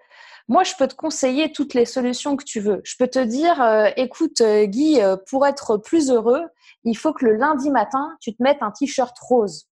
moi, 0.47 0.63
je 0.63 0.75
peux 0.79 0.87
te 0.87 0.95
conseiller 0.95 1.53
toutes 1.53 1.73
les 1.73 1.87
solutions 1.87 2.37
que 2.37 2.45
tu 2.45 2.61
veux. 2.61 2.83
Je 2.85 2.97
peux 2.99 3.09
te 3.09 3.19
dire, 3.19 3.63
euh, 3.63 3.89
écoute, 3.97 4.43
euh, 4.43 4.67
Guy, 4.67 5.01
euh, 5.01 5.17
pour 5.29 5.47
être 5.47 5.79
plus 5.79 6.11
heureux, 6.11 6.43
il 6.85 6.97
faut 6.97 7.15
que 7.15 7.25
le 7.25 7.37
lundi 7.37 7.71
matin, 7.71 8.15
tu 8.21 8.35
te 8.35 8.43
mettes 8.43 8.59
un 8.61 8.71
t-shirt 8.71 9.17
rose. 9.21 9.67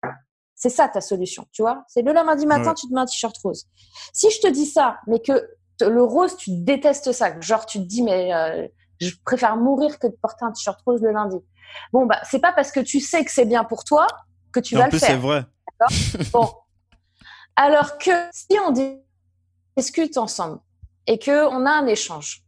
C'est 0.54 0.70
ça 0.70 0.88
ta 0.88 1.00
solution, 1.00 1.46
tu 1.52 1.60
vois? 1.60 1.84
C'est 1.88 2.02
le 2.02 2.12
lundi 2.12 2.46
matin, 2.46 2.72
tu 2.72 2.88
te 2.88 2.94
mets 2.94 3.00
un 3.00 3.06
t-shirt 3.06 3.36
rose. 3.38 3.66
Si 4.14 4.30
je 4.30 4.40
te 4.40 4.48
dis 4.48 4.64
ça, 4.64 4.98
mais 5.06 5.20
que 5.20 5.46
le 5.80 6.02
rose, 6.02 6.36
tu 6.36 6.50
détestes 6.52 7.12
ça, 7.12 7.38
genre 7.40 7.66
tu 7.66 7.80
te 7.80 7.84
dis, 7.84 8.02
mais 8.02 8.70
je 9.00 9.10
préfère 9.24 9.56
mourir 9.56 9.98
que 9.98 10.06
de 10.06 10.16
porter 10.22 10.44
un 10.44 10.52
t-shirt 10.52 10.80
rose 10.86 11.02
le 11.02 11.10
lundi. 11.10 11.36
Bon, 11.92 12.06
bah, 12.06 12.20
c'est 12.22 12.38
pas 12.38 12.52
parce 12.52 12.70
que 12.70 12.80
tu 12.80 13.00
sais 13.00 13.24
que 13.24 13.30
c'est 13.30 13.44
bien 13.44 13.64
pour 13.64 13.84
toi 13.84 14.06
que 14.52 14.60
tu 14.60 14.76
vas 14.76 14.86
le 14.86 14.98
faire. 14.98 15.08
c'est 15.10 15.16
vrai. 15.16 15.44
Bon. 16.32 16.48
Alors 17.56 17.98
que 17.98 18.10
si 18.32 18.58
on 18.66 18.72
discute 19.76 20.16
ensemble 20.16 20.60
et 21.06 21.18
qu'on 21.18 21.66
a 21.66 21.70
un 21.70 21.86
échange 21.86 22.44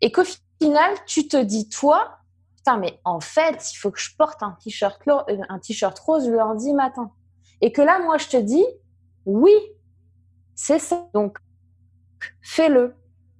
et 0.00 0.10
qu'au 0.10 0.24
final, 0.60 0.94
tu 1.06 1.28
te 1.28 1.36
dis, 1.36 1.68
toi, 1.68 2.18
putain, 2.56 2.78
mais 2.78 3.00
en 3.04 3.20
fait, 3.20 3.70
il 3.72 3.76
faut 3.76 3.90
que 3.90 4.00
je 4.00 4.16
porte 4.16 4.42
un 4.42 4.56
t-shirt 4.62 5.00
euh, 5.08 5.36
un 5.48 5.58
t-shirt 5.58 5.98
rose 5.98 6.28
le 6.28 6.36
lundi 6.36 6.72
matin. 6.72 7.12
Et 7.60 7.72
que 7.72 7.82
là, 7.82 7.98
moi, 8.00 8.18
je 8.18 8.28
te 8.28 8.36
dis, 8.36 8.64
oui, 9.24 9.52
c'est 10.54 10.78
ça. 10.78 11.08
Donc, 11.14 11.38
fais-le. 12.42 12.94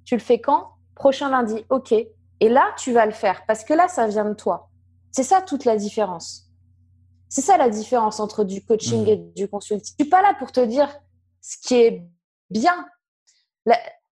Tu 0.05 0.15
le 0.15 0.21
fais 0.21 0.41
quand? 0.41 0.75
Prochain 0.95 1.31
lundi. 1.31 1.65
OK. 1.71 1.93
Et 1.93 2.49
là, 2.49 2.75
tu 2.79 2.93
vas 2.93 3.07
le 3.07 3.13
faire 3.13 3.45
parce 3.47 3.65
que 3.65 3.73
là, 3.73 3.89
ça 3.89 4.07
vient 4.07 4.25
de 4.25 4.35
toi. 4.35 4.69
C'est 5.11 5.23
ça 5.23 5.41
toute 5.41 5.65
la 5.65 5.77
différence. 5.77 6.51
C'est 7.29 7.41
ça 7.41 7.57
la 7.57 7.71
différence 7.71 8.21
entre 8.21 8.45
du 8.45 8.65
coaching 8.65 9.05
mmh. 9.05 9.09
et 9.09 9.17
du 9.17 9.49
consulting. 9.49 9.95
Je 9.99 10.05
suis 10.05 10.11
pas 10.11 10.23
là 10.23 10.35
pour 10.39 10.53
te 10.53 10.65
dire 10.65 10.89
ce 11.47 11.57
qui 11.59 11.77
est 11.77 12.03
bien. 12.51 12.87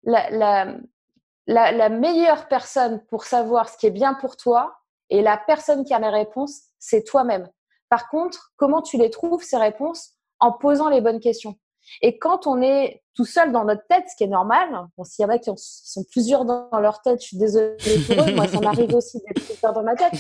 La, 0.07 1.89
meilleure 1.89 2.47
personne 2.49 3.03
pour 3.07 3.25
savoir 3.25 3.71
ce 3.71 3.79
qui 3.79 3.87
est 3.87 3.91
bien 3.91 4.13
pour 4.15 4.37
toi 4.37 4.77
et 5.09 5.23
la 5.23 5.39
personne 5.39 5.85
qui 5.85 5.95
a 5.95 5.99
les 5.99 6.11
réponses, 6.11 6.65
c'est 6.79 7.05
toi-même. 7.05 7.49
Par 7.89 8.09
contre, 8.11 8.53
comment 8.57 8.83
tu 8.83 8.99
les 8.99 9.11
trouves, 9.11 9.43
ces 9.43 9.57
réponses? 9.57 10.13
En 10.41 10.53
posant 10.53 10.89
les 10.89 11.01
bonnes 11.01 11.21
questions. 11.21 11.57
Et 12.01 12.19
quand 12.19 12.47
on 12.47 12.63
est 12.63 13.03
tout 13.15 13.25
seul 13.25 13.53
dans 13.53 13.65
notre 13.65 13.87
tête, 13.89 14.05
ce 14.09 14.17
qui 14.17 14.25
est 14.25 14.29
normal, 14.29 14.69
bon, 14.97 15.05
s'il 15.05 15.23
y 15.23 15.27
en 15.27 15.29
a 15.29 15.39
qui, 15.39 15.51
sont 15.57 16.05
plusieurs 16.11 16.45
dans, 16.45 16.69
leur 16.81 17.03
tête, 17.03 17.21
je 17.21 17.27
suis 17.27 17.37
désolée 17.37 17.77
pour 18.07 18.25
eux, 18.27 18.35
moi 18.35 18.49
ça 18.49 18.61
m'arrive 18.61 18.95
aussi 18.95 19.19
d'être 19.19 19.45
plusieurs 19.45 19.73
dans 19.73 19.83
ma 19.83 19.95
tête, 19.95 20.13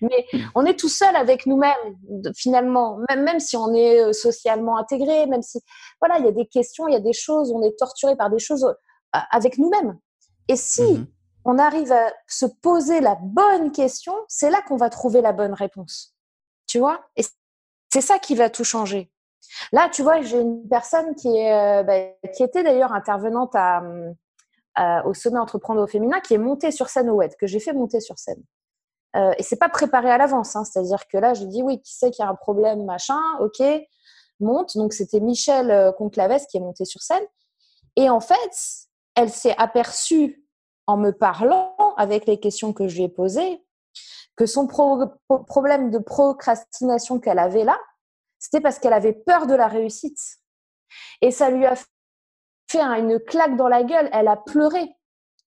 mais 0.00 0.26
on 0.54 0.64
est 0.64 0.78
tout 0.78 0.88
seul 0.88 1.16
avec 1.16 1.46
nous-mêmes, 1.46 1.74
finalement, 2.36 2.98
même, 3.08 3.24
même 3.24 3.40
si 3.40 3.56
on 3.56 3.74
est 3.74 4.00
euh, 4.00 4.12
socialement 4.12 4.78
intégré, 4.78 5.26
même 5.26 5.42
si, 5.42 5.60
voilà, 6.00 6.18
il 6.18 6.24
y 6.24 6.28
a 6.28 6.32
des 6.32 6.46
questions, 6.46 6.86
il 6.86 6.92
y 6.92 6.96
a 6.96 7.00
des 7.00 7.12
choses, 7.12 7.50
on 7.52 7.62
est 7.62 7.76
torturé 7.76 8.14
par 8.16 8.30
des 8.30 8.38
choses 8.38 8.64
euh, 8.64 9.18
avec 9.30 9.58
nous-mêmes. 9.58 9.98
Et 10.48 10.56
si 10.56 10.82
mm-hmm. 10.82 11.06
on 11.46 11.58
arrive 11.58 11.90
à 11.90 12.12
se 12.28 12.46
poser 12.46 13.00
la 13.00 13.16
bonne 13.20 13.72
question, 13.72 14.14
c'est 14.28 14.50
là 14.50 14.62
qu'on 14.68 14.76
va 14.76 14.90
trouver 14.90 15.20
la 15.20 15.32
bonne 15.32 15.54
réponse. 15.54 16.14
Tu 16.68 16.78
vois? 16.78 17.00
Et 17.16 17.22
c'est 17.92 18.00
ça 18.00 18.18
qui 18.18 18.34
va 18.34 18.50
tout 18.50 18.64
changer. 18.64 19.10
Là, 19.72 19.88
tu 19.92 20.02
vois, 20.02 20.20
j'ai 20.22 20.40
une 20.40 20.68
personne 20.68 21.14
qui, 21.14 21.36
est, 21.36 21.52
euh, 21.52 21.82
bah, 21.82 22.28
qui 22.34 22.42
était 22.42 22.62
d'ailleurs 22.62 22.92
intervenante 22.92 23.54
à, 23.54 23.82
au 25.06 25.14
sommet 25.14 25.38
Entreprendre 25.38 25.82
au 25.82 25.86
féminin, 25.86 26.20
qui 26.20 26.34
est 26.34 26.38
montée 26.38 26.70
sur 26.70 26.88
scène 26.88 27.08
au 27.08 27.16
WED, 27.16 27.36
que 27.36 27.46
j'ai 27.46 27.60
fait 27.60 27.72
monter 27.72 28.00
sur 28.00 28.18
scène. 28.18 28.42
Euh, 29.16 29.32
et 29.38 29.42
c'est 29.42 29.56
pas 29.56 29.70
préparé 29.70 30.10
à 30.10 30.18
l'avance, 30.18 30.54
hein, 30.56 30.64
c'est-à-dire 30.64 31.06
que 31.08 31.16
là, 31.16 31.32
je 31.32 31.44
dis 31.44 31.62
oui, 31.62 31.80
qui 31.80 31.94
sait 31.94 32.10
qu'il 32.10 32.22
y 32.22 32.26
a 32.26 32.30
un 32.30 32.34
problème, 32.34 32.84
machin, 32.84 33.18
ok, 33.40 33.62
monte. 34.40 34.76
Donc 34.76 34.92
c'était 34.92 35.20
Michel 35.20 35.70
euh, 35.70 35.92
Conclaves 35.92 36.44
qui 36.50 36.58
est 36.58 36.60
monté 36.60 36.84
sur 36.84 37.00
scène. 37.00 37.24
Et 37.96 38.10
en 38.10 38.20
fait, 38.20 38.36
elle 39.14 39.30
s'est 39.30 39.54
aperçue 39.56 40.44
en 40.86 40.98
me 40.98 41.10
parlant 41.10 41.74
avec 41.96 42.26
les 42.26 42.38
questions 42.38 42.74
que 42.74 42.88
je 42.88 42.96
lui 42.96 43.04
ai 43.04 43.08
posées 43.08 43.62
que 44.36 44.44
son 44.44 44.66
problème 44.66 45.90
de 45.90 45.98
procrastination 45.98 47.18
qu'elle 47.18 47.38
avait 47.38 47.64
là, 47.64 47.78
c'était 48.38 48.60
parce 48.60 48.78
qu'elle 48.78 48.92
avait 48.92 49.12
peur 49.12 49.46
de 49.46 49.54
la 49.54 49.68
réussite. 49.68 50.18
Et 51.20 51.30
ça 51.30 51.50
lui 51.50 51.66
a 51.66 51.74
fait 52.70 52.80
une 52.80 53.18
claque 53.20 53.56
dans 53.56 53.68
la 53.68 53.82
gueule. 53.82 54.08
Elle 54.12 54.28
a 54.28 54.36
pleuré 54.36 54.88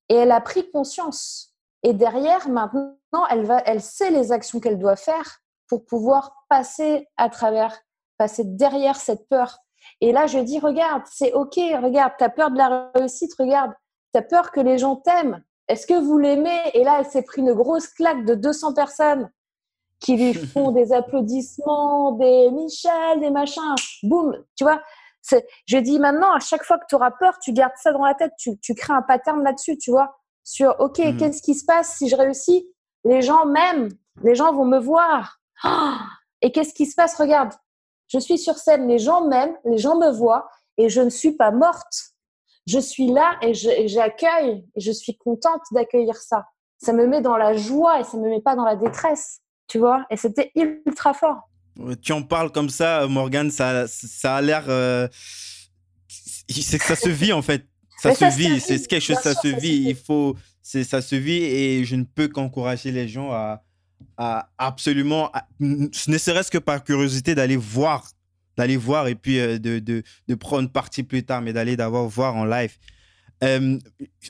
et 0.09 0.15
elle 0.15 0.31
a 0.31 0.41
pris 0.41 0.69
conscience. 0.71 1.55
Et 1.83 1.93
derrière, 1.93 2.49
maintenant, 2.49 3.25
elle, 3.29 3.45
va, 3.45 3.61
elle 3.65 3.81
sait 3.81 4.11
les 4.11 4.31
actions 4.31 4.59
qu'elle 4.59 4.79
doit 4.79 4.95
faire 4.95 5.39
pour 5.67 5.85
pouvoir 5.85 6.45
passer 6.49 7.07
à 7.15 7.29
travers, 7.29 7.79
passer 8.17 8.43
derrière 8.43 8.97
cette 8.97 9.27
peur. 9.29 9.59
Et 10.01 10.11
là, 10.11 10.27
je 10.27 10.39
dis, 10.39 10.59
regarde, 10.59 11.03
c'est 11.05 11.33
OK, 11.33 11.55
regarde, 11.55 12.13
tu 12.17 12.23
as 12.23 12.29
peur 12.29 12.51
de 12.51 12.57
la 12.57 12.91
réussite, 12.95 13.33
regarde, 13.39 13.71
tu 14.13 14.19
as 14.19 14.23
peur 14.23 14.51
que 14.51 14.59
les 14.59 14.77
gens 14.77 14.97
t'aiment. 14.97 15.41
Est-ce 15.67 15.85
que 15.85 15.93
vous 15.93 16.17
l'aimez? 16.17 16.59
Et 16.73 16.83
là, 16.83 16.99
elle 16.99 17.05
s'est 17.05 17.21
pris 17.21 17.41
une 17.41 17.53
grosse 17.53 17.87
claque 17.87 18.25
de 18.25 18.33
200 18.33 18.73
personnes 18.73 19.29
qui 19.99 20.17
lui 20.17 20.33
font 20.53 20.71
des 20.71 20.93
applaudissements, 20.93 22.13
des 22.13 22.49
Michel, 22.51 23.19
des 23.19 23.31
machins, 23.31 23.75
boum, 24.03 24.35
tu 24.55 24.63
vois. 24.63 24.81
Je 25.67 25.77
dis 25.77 25.99
maintenant, 25.99 26.33
à 26.33 26.39
chaque 26.39 26.63
fois 26.63 26.79
que 26.79 26.85
tu 26.87 26.95
auras 26.95 27.11
peur, 27.11 27.37
tu 27.39 27.53
gardes 27.53 27.75
ça 27.75 27.91
dans 27.91 28.05
la 28.05 28.15
tête, 28.15 28.31
tu, 28.37 28.57
tu 28.59 28.73
crées 28.73 28.93
un 28.93 29.01
pattern 29.01 29.43
là-dessus, 29.43 29.77
tu 29.77 29.91
vois, 29.91 30.17
sur 30.43 30.75
OK, 30.79 30.97
hmm. 30.97 31.17
qu'est-ce 31.17 31.41
qui 31.41 31.53
se 31.53 31.65
passe 31.65 31.97
si 31.97 32.09
je 32.09 32.15
réussis? 32.15 32.67
Les 33.03 33.21
gens 33.21 33.45
m'aiment, 33.45 33.89
les 34.23 34.35
gens 34.35 34.53
vont 34.53 34.65
me 34.65 34.79
voir. 34.79 35.39
et 36.41 36.51
qu'est-ce 36.51 36.73
qui 36.73 36.85
se 36.85 36.95
passe? 36.95 37.15
Regarde, 37.15 37.53
je 38.07 38.17
suis 38.17 38.37
sur 38.37 38.55
scène, 38.55 38.87
les 38.87 38.97
gens 38.97 39.27
m'aiment, 39.27 39.55
les 39.65 39.77
gens 39.77 39.97
me 39.97 40.09
voient 40.09 40.49
et 40.77 40.89
je 40.89 41.01
ne 41.01 41.09
suis 41.09 41.33
pas 41.33 41.51
morte. 41.51 42.15
Je 42.65 42.79
suis 42.79 43.11
là 43.11 43.37
et 43.41 43.53
j'accueille 43.53 44.65
et 44.75 44.79
je 44.79 44.91
suis 44.91 45.17
contente 45.17 45.61
d'accueillir 45.71 46.15
ça. 46.15 46.45
Ça 46.77 46.93
me 46.93 47.07
met 47.07 47.21
dans 47.21 47.37
la 47.37 47.53
joie 47.53 47.99
et 47.99 48.03
ça 48.03 48.17
me 48.17 48.29
met 48.29 48.41
pas 48.41 48.55
dans 48.55 48.63
la 48.63 48.75
détresse 48.75 49.41
tu 49.69 49.77
vois, 49.77 50.05
et 50.09 50.17
c'était 50.17 50.51
ultra 50.55 51.13
fort. 51.13 51.49
Tu 52.01 52.11
en 52.11 52.23
parles 52.23 52.51
comme 52.51 52.69
ça, 52.69 53.07
Morgane, 53.07 53.51
ça, 53.51 53.87
ça 53.87 54.35
a 54.35 54.41
l'air. 54.41 54.65
Euh, 54.67 55.07
c'est 56.07 56.77
que 56.77 56.85
ça 56.85 56.95
se 56.95 57.07
vit 57.07 57.31
en 57.31 57.41
fait. 57.41 57.65
Ça, 58.01 58.13
se, 58.13 58.37
vit, 58.37 58.59
c'est 58.59 58.85
quelque 58.87 59.03
chose, 59.03 59.19
ça 59.21 59.33
se 59.33 59.47
vit. 59.47 59.89
Il 59.89 59.95
faut, 59.95 60.35
ça 60.61 61.01
se 61.01 61.15
vit 61.15 61.43
et 61.43 61.85
je 61.85 61.95
ne 61.95 62.03
peux 62.03 62.27
qu'encourager 62.27 62.91
les 62.91 63.07
gens 63.07 63.31
à, 63.31 63.61
à 64.17 64.49
absolument, 64.57 65.31
ne 65.59 66.17
serait-ce 66.17 66.51
que 66.51 66.57
par 66.57 66.83
curiosité, 66.83 67.35
d'aller 67.35 67.57
voir, 67.57 68.09
d'aller 68.57 68.77
voir 68.77 69.07
et 69.07 69.15
puis 69.15 69.39
euh, 69.39 69.59
de, 69.59 69.79
de, 69.79 70.03
de, 70.27 70.35
prendre 70.35 70.69
partie 70.69 71.03
plus 71.03 71.23
tard, 71.23 71.41
mais 71.41 71.53
d'aller 71.53 71.75
d'abord 71.75 72.07
voir 72.07 72.35
en 72.35 72.45
live. 72.45 72.77
Euh, 73.43 73.77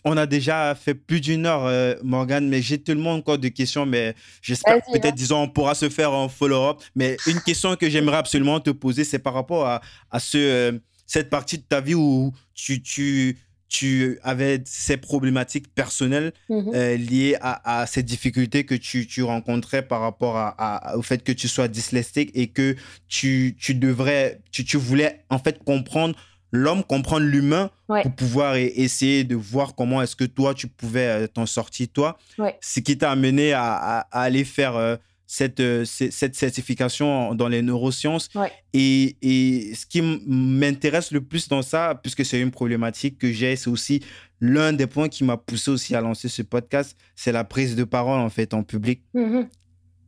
on 0.03 0.17
a 0.17 0.25
déjà 0.27 0.75
fait 0.75 0.93
plus 0.93 1.19
d'une 1.19 1.45
heure, 1.45 1.65
euh, 1.65 1.95
Morgane, 2.03 2.47
mais 2.47 2.61
j'ai 2.61 2.77
tellement 2.77 3.13
encore 3.13 3.37
de 3.39 3.47
questions, 3.47 3.85
mais 3.85 4.13
j'espère 4.41 4.75
peut-être, 4.93 5.15
disons, 5.15 5.41
on 5.43 5.47
pourra 5.49 5.73
se 5.75 5.89
faire 5.89 6.13
en 6.13 6.29
follow-up. 6.29 6.77
Mais 6.95 7.17
une 7.25 7.41
question 7.41 7.75
que 7.75 7.89
j'aimerais 7.89 8.17
absolument 8.17 8.59
te 8.59 8.69
poser, 8.69 9.03
c'est 9.03 9.19
par 9.19 9.33
rapport 9.33 9.65
à, 9.67 9.81
ce, 10.19 10.37
euh, 10.37 10.79
cette 11.07 11.29
partie 11.29 11.57
de 11.57 11.63
ta 11.63 11.81
vie 11.81 11.95
où 11.95 12.31
tu, 12.53 12.83
tu, 12.83 13.37
tu 13.67 14.19
avais 14.23 14.61
ces 14.65 14.97
problématiques 14.97 15.73
personnelles 15.73 16.31
Mhm. 16.49 16.71
euh, 16.75 16.95
liées 16.97 17.35
à, 17.41 17.81
à 17.81 17.87
ces 17.87 18.03
difficultés 18.03 18.63
que 18.63 18.75
tu, 18.75 19.07
tu 19.07 19.23
rencontrais 19.23 19.81
par 19.87 20.01
rapport 20.01 20.37
à- 20.37 20.95
au 20.97 21.01
fait 21.01 21.23
que 21.23 21.31
tu 21.31 21.47
sois 21.47 21.67
dyslexique 21.67 22.29
et 22.35 22.47
que 22.47 22.75
tu, 23.07 23.55
tu 23.59 23.73
devrais, 23.75 24.39
tu, 24.51 24.65
tu 24.65 24.77
voulais 24.77 25.23
en 25.29 25.39
fait 25.39 25.63
comprendre 25.63 26.15
l'homme, 26.51 26.83
comprendre 26.83 27.25
l'humain 27.25 27.69
Ouais. 27.89 28.01
pour 28.03 28.15
pouvoir 28.15 28.55
e- 28.55 28.71
essayer 28.75 29.23
de 29.23 29.35
voir 29.35 29.75
comment 29.75 30.01
est-ce 30.01 30.15
que 30.15 30.23
toi, 30.25 30.53
tu 30.53 30.67
pouvais 30.67 31.07
euh, 31.23 31.27
t'en 31.27 31.45
sortir, 31.45 31.87
toi. 31.93 32.17
Ouais. 32.37 32.57
Ce 32.61 32.79
qui 32.79 32.97
t'a 32.97 33.11
amené 33.11 33.53
à, 33.53 33.73
à- 33.73 33.99
à 34.11 34.21
aller 34.21 34.43
faire 34.43 34.75
euh, 34.75 34.95
cette, 35.27 35.59
euh, 35.59 35.85
cette 35.85 36.35
certification 36.35 37.35
dans 37.35 37.47
les 37.47 37.61
neurosciences. 37.61 38.29
Ouais. 38.33 38.51
Et, 38.73 39.15
et 39.21 39.75
ce 39.75 39.85
qui 39.85 40.01
m'intéresse 40.01 41.11
le 41.11 41.21
plus 41.21 41.47
dans 41.47 41.61
ça, 41.61 41.99
puisque 42.01 42.25
c'est 42.25 42.41
une 42.41 42.49
problématique 42.51 43.17
que 43.19 43.31
j'ai, 43.31 43.55
c'est 43.55 43.69
aussi 43.69 44.01
l'un 44.41 44.73
des 44.73 44.87
points 44.87 45.09
qui 45.09 45.23
m'a 45.23 45.37
poussé 45.37 45.69
aussi 45.69 45.95
à 45.95 46.01
lancer 46.01 46.29
ce 46.29 46.41
podcast, 46.41 46.97
c'est 47.15 47.31
la 47.31 47.43
prise 47.43 47.75
de 47.75 47.83
parole 47.83 48.19
en 48.19 48.29
fait 48.29 48.53
en 48.53 48.63
public. 48.63 49.01
Mhm. 49.13 49.47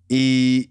Et 0.09 0.69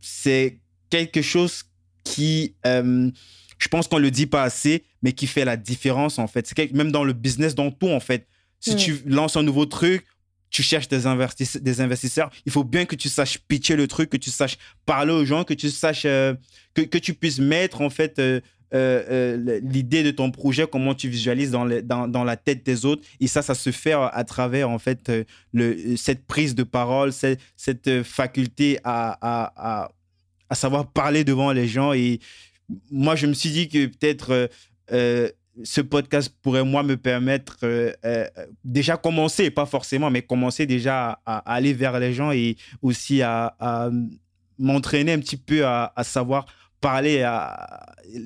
c'est 0.00 0.58
quelque 0.90 1.22
chose 1.22 1.64
qui, 2.04 2.54
euh, 2.66 3.10
je 3.58 3.68
pense 3.68 3.88
qu'on 3.88 3.98
le 3.98 4.10
dit 4.10 4.26
pas 4.26 4.42
assez, 4.42 4.84
mais 5.02 5.12
qui 5.12 5.26
fait 5.26 5.44
la 5.44 5.56
différence 5.56 6.18
en 6.18 6.26
fait. 6.26 6.46
C'est 6.46 6.72
même 6.72 6.92
dans 6.92 7.04
le 7.04 7.12
business, 7.12 7.54
dans 7.54 7.70
tout 7.70 7.88
en 7.88 8.00
fait. 8.00 8.26
Si 8.60 8.74
tu 8.76 8.98
lances 9.06 9.36
un 9.36 9.42
nouveau 9.42 9.66
truc, 9.66 10.04
tu 10.50 10.62
cherches 10.62 10.88
des, 10.88 11.06
investis- 11.06 11.58
des 11.60 11.80
investisseurs, 11.80 12.30
il 12.46 12.52
faut 12.52 12.64
bien 12.64 12.86
que 12.86 12.96
tu 12.96 13.08
saches 13.08 13.38
pitcher 13.38 13.76
le 13.76 13.86
truc, 13.86 14.08
que 14.10 14.16
tu 14.16 14.30
saches 14.30 14.56
parler 14.86 15.12
aux 15.12 15.24
gens, 15.24 15.44
que 15.44 15.54
tu 15.54 15.68
saches, 15.70 16.06
euh, 16.06 16.34
que, 16.74 16.80
que 16.82 16.98
tu 16.98 17.12
puisses 17.14 17.38
mettre 17.38 17.82
en 17.82 17.90
fait 17.90 18.18
euh, 18.18 18.40
euh, 18.74 19.60
l'idée 19.62 20.02
de 20.02 20.10
ton 20.10 20.30
projet, 20.30 20.66
comment 20.66 20.94
tu 20.94 21.08
visualises 21.08 21.50
dans, 21.50 21.64
les- 21.64 21.82
dans, 21.82 22.08
dans 22.08 22.24
la 22.24 22.36
tête 22.36 22.64
des 22.64 22.84
autres. 22.86 23.02
Et 23.20 23.26
ça, 23.26 23.42
ça 23.42 23.54
se 23.54 23.70
fait 23.70 23.92
à 23.92 24.24
travers 24.24 24.70
en 24.70 24.78
fait 24.78 25.12
le, 25.52 25.96
cette 25.96 26.26
prise 26.26 26.54
de 26.54 26.62
parole, 26.62 27.12
cette, 27.12 27.40
cette 27.56 28.02
faculté 28.02 28.78
à, 28.84 29.18
à, 29.20 29.52
à, 29.84 29.92
à 30.48 30.54
savoir 30.54 30.90
parler 30.90 31.24
devant 31.24 31.52
les 31.52 31.68
gens. 31.68 31.92
Et 31.92 32.20
moi, 32.90 33.16
je 33.16 33.26
me 33.26 33.34
suis 33.34 33.50
dit 33.50 33.68
que 33.68 33.86
peut-être 33.86 34.32
euh, 34.32 34.46
euh, 34.92 35.30
ce 35.64 35.80
podcast 35.80 36.32
pourrait, 36.42 36.64
moi, 36.64 36.82
me 36.82 36.96
permettre 36.96 37.58
euh, 37.64 37.92
déjà 38.64 38.96
commencer, 38.96 39.50
pas 39.50 39.66
forcément, 39.66 40.10
mais 40.10 40.22
commencer 40.22 40.66
déjà 40.66 41.20
à, 41.26 41.38
aller 41.52 41.72
vers 41.72 41.98
les 41.98 42.12
gens 42.12 42.30
et 42.30 42.56
aussi 42.82 43.22
à, 43.22 43.90
m'entraîner 44.58 45.12
un 45.12 45.20
petit 45.20 45.36
peu 45.36 45.64
à, 45.66 45.92
savoir 46.02 46.46
parler. 46.80 47.28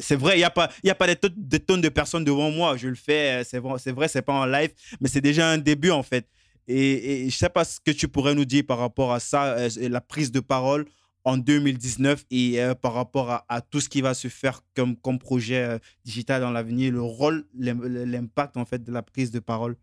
C'est 0.01 0.17
vrai, 0.17 0.35
il 0.35 0.39
n'y 0.39 0.45
a 0.45 0.51
pas, 0.51 0.69
pas 0.99 1.07
des, 1.07 1.59
tonnes, 1.61 1.81
de 1.81 1.89
personnes 1.89 2.25
devant 2.25 2.51
moi. 2.51 2.77
Je 2.77 2.89
le 2.89 2.95
fais, 2.95 3.43
c'est 3.45 3.59
vrai, 3.59 3.79
c'est 3.79 3.93
vrai, 3.93 4.09
c'est 4.09 4.23
pas 4.23 4.35
en 4.35 4.47
live, 4.47 4.71
mais 5.01 5.09
c'est 5.09 5.23
déjà 5.23 5.49
un 5.49 5.59
début, 5.59 5.91
en 5.91 6.03
fait. 6.03 6.29
Et, 6.69 7.25
et 7.25 7.31
je 7.31 7.37
sais 7.37 7.49
pas 7.49 7.65
ce 7.65 7.81
que 7.81 7.91
tu 7.91 8.09
pourrais 8.09 8.35
nous 8.35 8.45
dire 8.45 8.65
par 8.67 8.79
rapport 8.79 9.13
à 9.13 9.21
ça, 9.21 9.57
la 9.77 10.01
prise 10.01 10.31
de 10.33 10.41
parole 10.41 10.85
en 11.25 11.37
2019 11.37 12.25
et 12.31 12.63
euh, 12.63 12.75
par 12.75 12.95
rapport 12.95 13.45
à, 13.49 13.61
tout 13.61 13.81
ce 13.81 13.89
qui 13.89 14.01
va 14.01 14.15
se 14.15 14.29
faire 14.29 14.61
comme, 14.75 15.19
projet 15.19 15.63
euh, 15.63 15.79
digital 16.05 16.41
dans 16.41 16.51
l'avenir, 16.51 16.93
le 16.93 17.03
rôle, 17.03 17.47
l'impact 17.55 18.57
en 18.57 18.65
fait 18.65 18.83
de 18.83 18.93
la 18.93 19.03
prise 19.03 19.31
de 19.31 19.41
parole? 19.41 19.77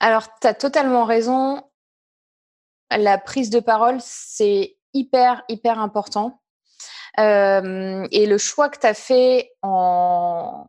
Alors, 0.00 0.26
tu 0.40 0.46
as 0.46 0.54
totalement 0.54 1.04
raison. 1.04 1.62
La 2.90 3.18
prise 3.18 3.50
de 3.50 3.60
parole, 3.60 3.98
c'est 4.00 4.76
hyper, 4.94 5.42
hyper 5.48 5.78
important. 5.78 6.40
Euh, 7.18 8.06
et 8.10 8.26
le 8.26 8.38
choix 8.38 8.68
que 8.68 8.78
tu 8.78 8.86
as 8.86 8.94
fait 8.94 9.52
en 9.62 10.68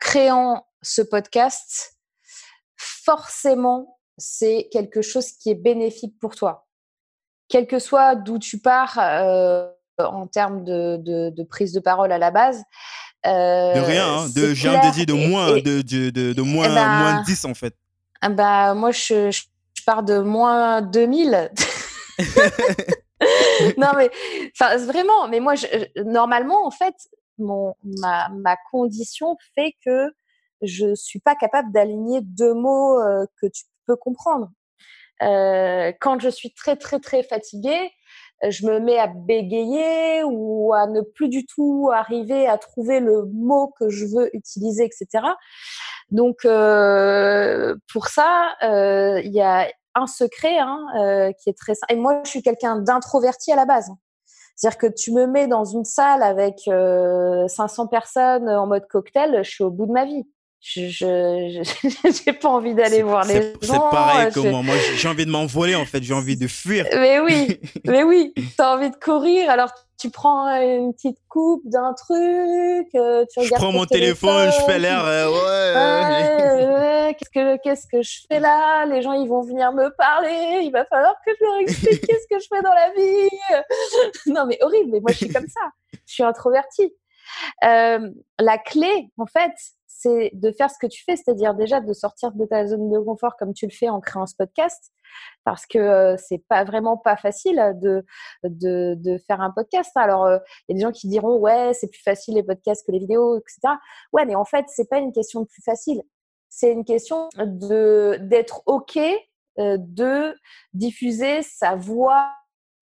créant 0.00 0.66
ce 0.82 1.02
podcast, 1.02 1.96
forcément, 2.76 3.98
c'est 4.18 4.68
quelque 4.70 5.02
chose 5.02 5.32
qui 5.32 5.50
est 5.50 5.54
bénéfique 5.54 6.18
pour 6.18 6.34
toi. 6.34 6.66
Quel 7.52 7.66
que 7.66 7.78
soit 7.78 8.14
d'où 8.14 8.38
tu 8.38 8.58
pars 8.58 8.98
euh, 8.98 9.68
en 9.98 10.26
termes 10.26 10.64
de, 10.64 10.96
de, 10.96 11.28
de, 11.28 11.42
prise 11.42 11.74
de 11.74 11.80
parole 11.80 12.10
à 12.10 12.16
la 12.16 12.30
base. 12.30 12.64
Euh, 13.26 13.74
de 13.74 13.80
rien, 13.80 14.06
hein, 14.06 14.26
de, 14.34 14.54
j'ai 14.54 14.70
un 14.70 14.80
dédié 14.80 15.04
de 15.04 15.12
moins, 15.12 15.56
et, 15.56 15.60
de, 15.60 15.82
de, 15.82 16.40
moins, 16.40 16.74
bah, 16.74 16.86
moins 16.86 17.22
10 17.24 17.44
en 17.44 17.52
fait. 17.52 17.74
Bah, 18.22 18.72
moi, 18.72 18.90
je, 18.90 19.30
je, 19.30 19.42
je 19.74 19.84
pars 19.84 20.02
de 20.02 20.20
moins 20.20 20.80
2000. 20.80 21.50
non, 23.76 23.90
mais 23.98 24.10
vraiment, 24.78 25.28
mais 25.28 25.40
moi, 25.40 25.54
je, 25.54 25.66
normalement, 26.04 26.66
en 26.66 26.70
fait, 26.70 26.94
mon, 27.36 27.74
ma, 28.00 28.30
ma, 28.30 28.56
condition 28.70 29.36
fait 29.54 29.74
que 29.84 30.10
je 30.62 30.86
ne 30.86 30.94
suis 30.94 31.20
pas 31.20 31.34
capable 31.34 31.70
d'aligner 31.70 32.22
deux 32.22 32.54
mots 32.54 32.98
euh, 32.98 33.26
que 33.42 33.46
tu 33.46 33.64
peux 33.86 33.96
comprendre. 33.96 34.50
Euh, 35.22 35.92
quand 36.00 36.20
je 36.20 36.28
suis 36.28 36.52
très, 36.52 36.76
très, 36.76 36.98
très 36.98 37.22
fatiguée, 37.22 37.90
je 38.48 38.66
me 38.66 38.80
mets 38.80 38.98
à 38.98 39.06
bégayer 39.06 40.24
ou 40.24 40.72
à 40.74 40.86
ne 40.86 41.00
plus 41.00 41.28
du 41.28 41.46
tout 41.46 41.90
arriver 41.92 42.48
à 42.48 42.58
trouver 42.58 42.98
le 42.98 43.24
mot 43.32 43.72
que 43.78 43.88
je 43.88 44.04
veux 44.04 44.34
utiliser, 44.36 44.84
etc. 44.84 45.24
Donc, 46.10 46.44
euh, 46.44 47.76
pour 47.92 48.08
ça, 48.08 48.54
il 48.60 49.32
y 49.32 49.40
a 49.40 49.68
un 49.94 50.06
secret 50.06 50.58
hein, 50.58 50.86
euh, 50.96 51.32
qui 51.32 51.50
est 51.50 51.58
très 51.58 51.74
simple. 51.74 51.92
Et 51.92 51.96
moi, 51.96 52.22
je 52.24 52.30
suis 52.30 52.42
quelqu'un 52.42 52.76
d'introverti 52.76 53.52
à 53.52 53.56
la 53.56 53.64
base. 53.64 53.90
C'est-à-dire 54.56 54.78
que 54.78 54.86
tu 54.86 55.12
me 55.12 55.26
mets 55.26 55.46
dans 55.46 55.64
une 55.64 55.84
salle 55.84 56.22
avec 56.22 56.56
euh, 56.68 57.48
500 57.48 57.88
personnes 57.88 58.48
en 58.48 58.66
mode 58.66 58.86
cocktail, 58.88 59.42
je 59.42 59.50
suis 59.50 59.64
au 59.64 59.70
bout 59.70 59.86
de 59.86 59.92
ma 59.92 60.04
vie. 60.04 60.24
Je 60.64 62.24
n'ai 62.26 62.32
pas 62.40 62.48
envie 62.48 62.72
d'aller 62.72 63.02
voir 63.02 63.24
les 63.24 63.42
gens. 63.42 63.58
C'est 63.62 63.90
pareil 63.90 64.32
que 64.32 64.38
moi. 64.38 64.62
Moi, 64.62 64.76
j'ai 64.96 65.08
envie 65.08 65.26
de 65.26 65.30
m'envoler, 65.30 65.74
en 65.74 65.84
fait. 65.84 66.00
J'ai 66.04 66.14
envie 66.14 66.36
de 66.36 66.46
fuir. 66.46 66.86
Mais 66.94 67.18
oui, 67.18 67.58
mais 67.84 68.04
oui. 68.04 68.32
Tu 68.36 68.44
as 68.58 68.70
envie 68.70 68.90
de 68.90 68.96
courir. 68.96 69.50
Alors, 69.50 69.72
tu 69.98 70.08
prends 70.10 70.46
une 70.60 70.94
petite 70.94 71.18
coupe 71.28 71.62
d'un 71.64 71.92
truc. 71.94 72.86
Euh, 72.94 73.24
tu 73.34 73.44
je 73.44 73.54
prends 73.54 73.72
mon 73.72 73.86
téléphone, 73.86 74.50
téléphone, 74.50 74.52
je 74.60 74.72
fais 74.72 74.78
l'air. 74.78 75.04
Euh, 75.04 75.28
ouais. 75.30 76.74
ouais 76.74 77.16
qu'est-ce, 77.18 77.30
que, 77.30 77.56
qu'est-ce 77.62 77.88
que 77.88 78.00
je 78.00 78.20
fais 78.28 78.38
là? 78.38 78.86
Les 78.86 79.02
gens, 79.02 79.14
ils 79.14 79.28
vont 79.28 79.42
venir 79.42 79.72
me 79.72 79.88
parler. 79.96 80.60
Il 80.62 80.70
va 80.70 80.84
falloir 80.84 81.16
que 81.26 81.32
je 81.40 81.44
leur 81.44 81.56
explique 81.56 82.00
qu'est-ce 82.06 82.28
que 82.30 82.38
je 82.40 82.46
fais 82.48 82.62
dans 82.62 82.72
la 82.72 82.90
vie. 82.90 83.28
non, 84.26 84.46
mais 84.46 84.58
horrible. 84.62 84.90
Mais 84.92 85.00
moi, 85.00 85.10
je 85.10 85.16
suis 85.16 85.28
comme 85.28 85.48
ça. 85.48 85.62
Je 86.06 86.12
suis 86.12 86.22
introvertie. 86.22 86.94
Euh, 87.64 88.10
la 88.38 88.58
clé, 88.58 89.10
en 89.18 89.26
fait, 89.26 89.52
c'est 90.02 90.30
de 90.34 90.50
faire 90.50 90.70
ce 90.70 90.78
que 90.80 90.86
tu 90.86 91.02
fais, 91.04 91.16
c'est-à-dire 91.16 91.54
déjà 91.54 91.80
de 91.80 91.92
sortir 91.92 92.32
de 92.32 92.44
ta 92.44 92.66
zone 92.66 92.90
de 92.90 92.98
confort 92.98 93.36
comme 93.36 93.54
tu 93.54 93.66
le 93.66 93.72
fais 93.72 93.88
en 93.88 94.00
créant 94.00 94.26
ce 94.26 94.34
podcast, 94.36 94.92
parce 95.44 95.66
que 95.66 95.78
euh, 95.78 96.16
c'est 96.16 96.42
pas 96.48 96.64
vraiment 96.64 96.96
pas 96.96 97.16
facile 97.16 97.74
de, 97.80 98.04
de, 98.44 99.18
faire 99.26 99.40
un 99.40 99.50
podcast. 99.50 99.90
Alors, 99.96 100.28
il 100.28 100.32
euh, 100.32 100.38
y 100.68 100.72
a 100.72 100.74
des 100.74 100.80
gens 100.80 100.92
qui 100.92 101.08
diront 101.08 101.36
ouais, 101.38 101.72
c'est 101.74 101.88
plus 101.88 102.02
facile 102.02 102.34
les 102.34 102.42
podcasts 102.42 102.84
que 102.86 102.92
les 102.92 102.98
vidéos, 102.98 103.38
etc. 103.38 103.74
Ouais, 104.12 104.24
mais 104.24 104.34
en 104.34 104.44
fait, 104.44 104.64
c'est 104.68 104.88
pas 104.88 104.98
une 104.98 105.12
question 105.12 105.40
de 105.40 105.46
plus 105.46 105.62
facile. 105.62 106.02
C'est 106.48 106.72
une 106.72 106.84
question 106.84 107.28
de 107.38 108.18
d'être 108.20 108.62
ok 108.66 108.98
euh, 109.58 109.76
de 109.78 110.34
diffuser 110.74 111.42
sa 111.42 111.76
voix, 111.76 112.28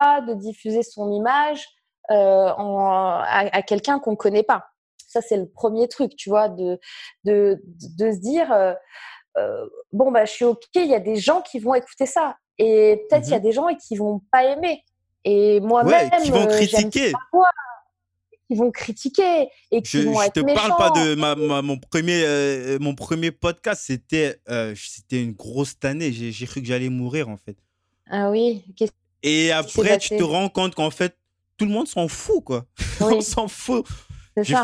de 0.01 0.35
diffuser 0.35 0.83
son 0.83 1.11
image 1.13 1.67
en, 2.09 3.21
à, 3.23 3.49
à 3.53 3.63
quelqu'un 3.63 4.01
qu'on 4.01 4.17
connaît 4.17 4.43
pas. 4.43 4.70
Ça, 5.11 5.21
c'est 5.21 5.37
le 5.37 5.49
premier 5.49 5.89
truc, 5.89 6.15
tu 6.17 6.29
vois, 6.31 6.49
de, 6.49 6.79
de, 7.25 7.61
de 7.99 8.13
se 8.13 8.19
dire, 8.19 8.53
euh, 8.53 8.75
euh, 9.37 9.67
bon, 9.93 10.11
bah, 10.13 10.25
je 10.25 10.33
suis 10.33 10.45
OK, 10.45 10.65
il 10.77 10.87
y 10.87 10.95
a 10.95 11.01
des 11.01 11.17
gens 11.17 11.41
qui 11.43 11.59
vont 11.59 11.75
écouter 11.75 12.07
ça. 12.07 12.37
Et 12.59 13.05
peut-être 13.09 13.27
il 13.27 13.31
mm 13.31 13.33
-hmm. 13.33 13.33
y 13.33 13.35
a 13.35 13.41
des 13.41 13.53
gens 13.53 13.67
qui 13.75 13.97
vont 13.97 14.21
pas 14.33 14.45
aimer. 14.45 14.85
Et 15.25 15.61
moi-même, 15.61 16.11
ouais, 16.11 16.23
qui 16.23 16.31
vont 16.31 16.47
critiquer. 16.47 17.13
Voix, 17.33 17.51
qui 18.51 18.57
vont 18.57 18.71
critiquer 18.71 19.49
et 19.71 19.81
qui 19.83 19.99
je, 19.99 20.09
vont 20.09 20.21
je 20.21 20.27
être 20.27 20.33
te 20.35 20.41
méchants. 20.41 20.69
parle 20.69 20.93
pas 20.95 21.01
de 21.01 21.15
ma, 21.15 21.35
ma, 21.37 21.63
mon 21.63 21.79
premier 21.79 22.23
euh, 22.25 22.79
mon 22.81 22.97
premier 22.97 23.31
podcast 23.31 23.81
c'était 23.87 24.41
euh, 24.49 24.75
c'était 24.77 25.23
une 25.23 25.35
grosse 25.35 25.79
tannée 25.79 26.11
j'ai 26.13 26.47
cru 26.47 26.61
que 26.61 26.67
j'allais 26.67 26.89
mourir 26.89 27.29
en 27.29 27.37
fait 27.37 27.57
ah 28.11 28.29
oui 28.29 28.65
et 29.23 29.53
après 29.53 29.99
tu 29.99 30.17
te 30.17 30.23
rends 30.25 30.49
compte 30.49 30.75
qu'en 30.75 30.91
fait 30.91 31.17
tout 31.57 31.65
le 31.65 31.71
monde 31.71 31.87
s'en 31.87 32.09
fout 32.09 32.43
quoi 32.43 32.65
oui. 33.03 33.15
on 33.19 33.21
s'en 33.21 33.47
fout 33.47 33.87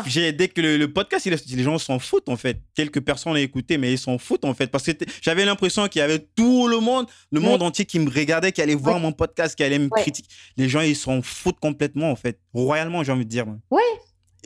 j'ai 0.05 0.31
dès 0.31 0.47
que 0.47 0.61
le, 0.61 0.77
le 0.77 0.91
podcast, 0.91 1.25
il, 1.25 1.35
les 1.55 1.63
gens 1.63 1.77
s'en 1.77 1.99
foutent 1.99 2.29
en 2.29 2.37
fait. 2.37 2.61
Quelques 2.75 3.01
personnes 3.01 3.33
l'ont 3.33 3.39
écouté, 3.39 3.77
mais 3.77 3.93
ils 3.93 3.97
s'en 3.97 4.17
foutent 4.17 4.45
en 4.45 4.53
fait 4.53 4.67
parce 4.67 4.85
que 4.85 4.91
j'avais 5.21 5.45
l'impression 5.45 5.87
qu'il 5.87 5.99
y 5.99 6.03
avait 6.03 6.19
tout 6.35 6.67
le 6.67 6.79
monde, 6.79 7.07
le 7.31 7.39
oui. 7.39 7.45
monde 7.45 7.61
entier 7.61 7.85
qui 7.85 7.99
me 7.99 8.09
regardait, 8.09 8.51
qui 8.51 8.61
allait 8.61 8.75
voir 8.75 8.95
oui. 8.95 9.01
mon 9.01 9.11
podcast, 9.11 9.55
qui 9.55 9.63
allait 9.63 9.79
me 9.79 9.89
oui. 9.91 10.01
critiquer. 10.01 10.29
Les 10.57 10.69
gens, 10.69 10.81
ils 10.81 10.95
s'en 10.95 11.21
foutent 11.21 11.59
complètement 11.59 12.11
en 12.11 12.15
fait, 12.15 12.39
royalement, 12.53 13.03
j'ai 13.03 13.11
envie 13.11 13.25
de 13.25 13.29
dire. 13.29 13.45
Oui. 13.71 13.81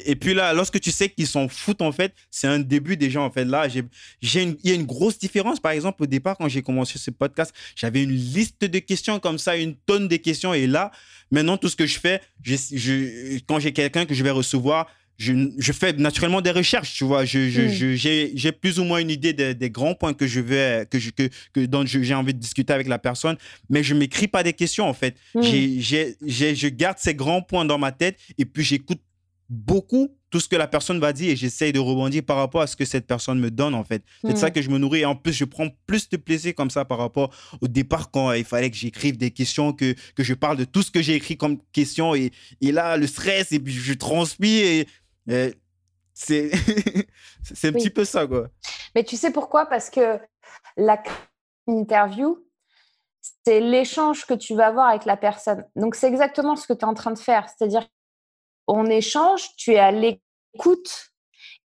Et 0.06 0.16
puis 0.16 0.34
là, 0.34 0.54
lorsque 0.54 0.80
tu 0.80 0.92
sais 0.92 1.10
qu'ils 1.10 1.28
s'en 1.28 1.48
foutent 1.48 1.82
en 1.82 1.92
fait, 1.92 2.14
c'est 2.30 2.48
un 2.48 2.60
début 2.60 2.98
déjà 2.98 3.22
en 3.22 3.32
fait. 3.32 3.46
Là, 3.46 3.68
j'ai, 3.68 3.84
il 4.22 4.58
y 4.64 4.72
a 4.72 4.74
une 4.74 4.86
grosse 4.86 5.20
différence. 5.20 5.60
Par 5.60 5.74
exemple, 5.74 6.04
au 6.04 6.06
départ, 6.06 6.38
quand 6.38 6.48
j'ai 6.48 6.62
commencé 6.62 6.98
ce 6.98 7.12
podcast, 7.12 7.54
j'avais 7.76 8.04
une 8.04 8.12
liste 8.12 8.64
de 8.64 8.80
questions 8.80 9.20
comme 9.20 9.38
ça, 9.38 9.58
une 9.58 9.76
tonne 9.76 10.08
de 10.08 10.16
questions. 10.16 10.54
Et 10.54 10.66
là, 10.66 10.92
maintenant, 11.30 11.58
tout 11.58 11.70
ce 11.70 11.76
que 11.76 11.86
je 11.86 12.00
fais, 12.00 12.22
je, 12.42 12.56
je, 12.56 13.40
quand 13.48 13.60
j'ai 13.60 13.74
quelqu'un 13.74 14.06
que 14.06 14.14
je 14.14 14.24
vais 14.24 14.32
recevoir, 14.32 14.88
je, 15.22 15.72
fais 15.72 15.94
naturellement 15.94 16.42
des 16.42 16.52
recherches, 16.52 16.94
tu 16.94 17.04
vois. 17.04 17.26
Je, 17.26 17.50
je, 17.50 17.62
hmm. 17.62 18.32
j'ai 18.36 18.52
plus 18.52 18.80
ou 18.80 18.84
moins 18.84 19.00
une 19.00 19.12
idée 19.12 19.34
des, 19.34 19.70
grands 19.70 19.94
points 19.94 20.14
que 20.14 20.26
je 20.26 20.40
vais, 20.40 20.88
que 20.90 21.00
je, 21.00 21.12
que, 21.12 21.30
que 21.54 21.66
dont 21.66 21.86
j'ai 21.86 22.14
envie 22.16 22.34
de 22.34 22.40
discuter 22.40 22.74
avec 22.74 22.88
la 22.88 22.98
personne, 22.98 23.38
mais 23.70 23.84
je 23.84 23.94
m'écris 23.94 24.28
pas 24.28 24.44
des 24.44 24.54
questions, 24.54 24.88
en 24.88 24.94
fait. 24.94 25.16
Hmm. 25.36 25.42
J'ai, 25.44 26.18
je 26.22 26.68
garde 26.68 26.98
ces 27.00 27.14
grands 27.14 27.42
points 27.42 27.66
dans 27.66 27.78
ma 27.78 27.92
tête 27.92 28.18
et 28.38 28.46
puis 28.46 28.64
j'écoute 28.64 29.02
beaucoup 29.50 30.10
tout 30.32 30.40
ce 30.40 30.48
que 30.48 30.56
la 30.56 30.68
personne 30.68 30.98
va 31.00 31.12
dire 31.12 31.32
et 31.32 31.36
j'essaye 31.36 31.74
de 31.74 31.80
rebondir 31.80 32.24
par 32.24 32.38
rapport 32.38 32.62
à 32.62 32.68
ce 32.68 32.78
que 32.78 32.86
cette 32.86 33.06
personne 33.06 33.38
me 33.38 33.52
donne, 33.52 33.76
en 33.76 33.84
fait. 33.84 34.02
C'est 34.22 34.34
de 34.34 34.38
ça 34.38 34.48
hmm. 34.48 34.52
que 34.52 34.62
je 34.62 34.70
me 34.70 34.78
nourris. 34.78 35.02
Et 35.02 35.06
en 35.06 35.16
plus, 35.16 35.34
je 35.34 35.44
prends 35.44 35.68
plus 35.86 36.10
de 36.10 36.16
plaisir 36.16 36.56
comme 36.56 36.70
ça 36.70 36.86
par 36.86 36.98
rapport 36.98 37.36
au 37.60 37.68
départ 37.68 38.10
quand 38.12 38.32
il 38.32 38.46
fallait 38.46 38.72
que 38.72 38.78
j'écrive 38.78 39.18
des 39.18 39.32
questions, 39.32 39.74
que, 39.74 39.94
que 40.16 40.24
je 40.24 40.34
parle 40.34 40.56
de 40.56 40.64
tout 40.64 40.82
ce 40.82 40.90
que 40.90 41.02
j'ai 41.02 41.16
écrit 41.16 41.36
comme 41.36 41.58
question. 41.74 42.16
Et, 42.16 42.32
et 42.62 42.72
là, 42.72 42.96
le 42.96 43.08
stress, 43.08 43.52
et 43.52 43.60
puis 43.60 43.74
je 43.74 43.94
transpire. 43.94 44.66
Et 44.66 44.88
c'est 45.28 46.52
c'est 47.44 47.68
un 47.70 47.74
petit 47.74 47.90
peu 47.90 48.06
ça, 48.06 48.28
quoi. 48.28 48.48
Mais 48.96 49.04
tu 49.04 49.16
sais 49.16 49.32
pourquoi? 49.32 49.66
Parce 49.66 49.90
que 49.90 50.20
la 50.78 51.02
interview, 51.68 52.44
c'est 53.46 53.60
l'échange 53.60 54.26
que 54.26 54.34
tu 54.34 54.56
vas 54.56 54.68
avoir 54.68 54.90
avec 54.90 55.06
la 55.06 55.18
personne. 55.18 55.66
Donc, 55.76 55.96
c'est 55.96 56.08
exactement 56.08 56.56
ce 56.56 56.68
que 56.68 56.74
tu 56.74 56.80
es 56.80 56.86
en 56.86 56.94
train 56.94 57.12
de 57.12 57.20
faire. 57.20 57.48
C'est-à-dire, 57.50 57.88
on 58.68 58.86
échange, 58.86 59.56
tu 59.58 59.74
es 59.74 59.80
à 59.80 59.92
l'écoute 59.92 61.12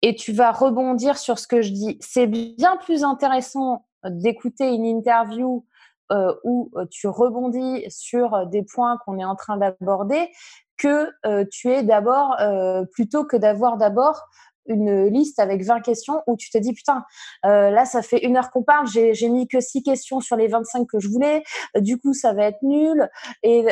et 0.02 0.14
tu 0.14 0.32
vas 0.32 0.52
rebondir 0.52 1.16
sur 1.16 1.38
ce 1.38 1.46
que 1.46 1.62
je 1.62 1.70
dis. 1.70 1.98
C'est 2.00 2.26
bien 2.26 2.76
plus 2.76 3.04
intéressant 3.04 3.86
d'écouter 4.04 4.68
une 4.68 4.84
interview 4.84 5.66
euh, 6.12 6.34
où 6.44 6.70
euh, 6.76 6.84
tu 6.90 7.06
rebondis 7.06 7.84
sur 7.88 8.46
des 8.48 8.62
points 8.62 8.98
qu'on 8.98 9.18
est 9.18 9.24
en 9.24 9.36
train 9.36 9.56
d'aborder 9.56 10.30
que 10.76 11.10
euh, 11.26 11.44
tu 11.50 11.70
es 11.70 11.82
d'abord, 11.82 12.36
euh, 12.40 12.84
plutôt 12.92 13.24
que 13.24 13.36
d'avoir 13.36 13.76
d'abord 13.76 14.20
une 14.66 15.08
liste 15.08 15.38
avec 15.40 15.62
20 15.62 15.80
questions 15.80 16.22
où 16.26 16.36
tu 16.38 16.48
te 16.48 16.56
dis 16.56 16.72
putain 16.72 17.04
euh, 17.44 17.68
là 17.68 17.84
ça 17.84 18.00
fait 18.00 18.24
une 18.24 18.38
heure 18.38 18.50
qu'on 18.50 18.62
parle 18.62 18.86
j'ai 18.86 19.28
mis 19.28 19.46
que 19.46 19.60
6 19.60 19.82
questions 19.82 20.20
sur 20.20 20.36
les 20.36 20.48
25 20.48 20.86
que 20.90 21.00
je 21.00 21.08
voulais 21.08 21.42
du 21.76 21.98
coup 21.98 22.14
ça 22.14 22.32
va 22.32 22.46
être 22.46 22.62
nul. 22.62 23.06
Et, 23.42 23.66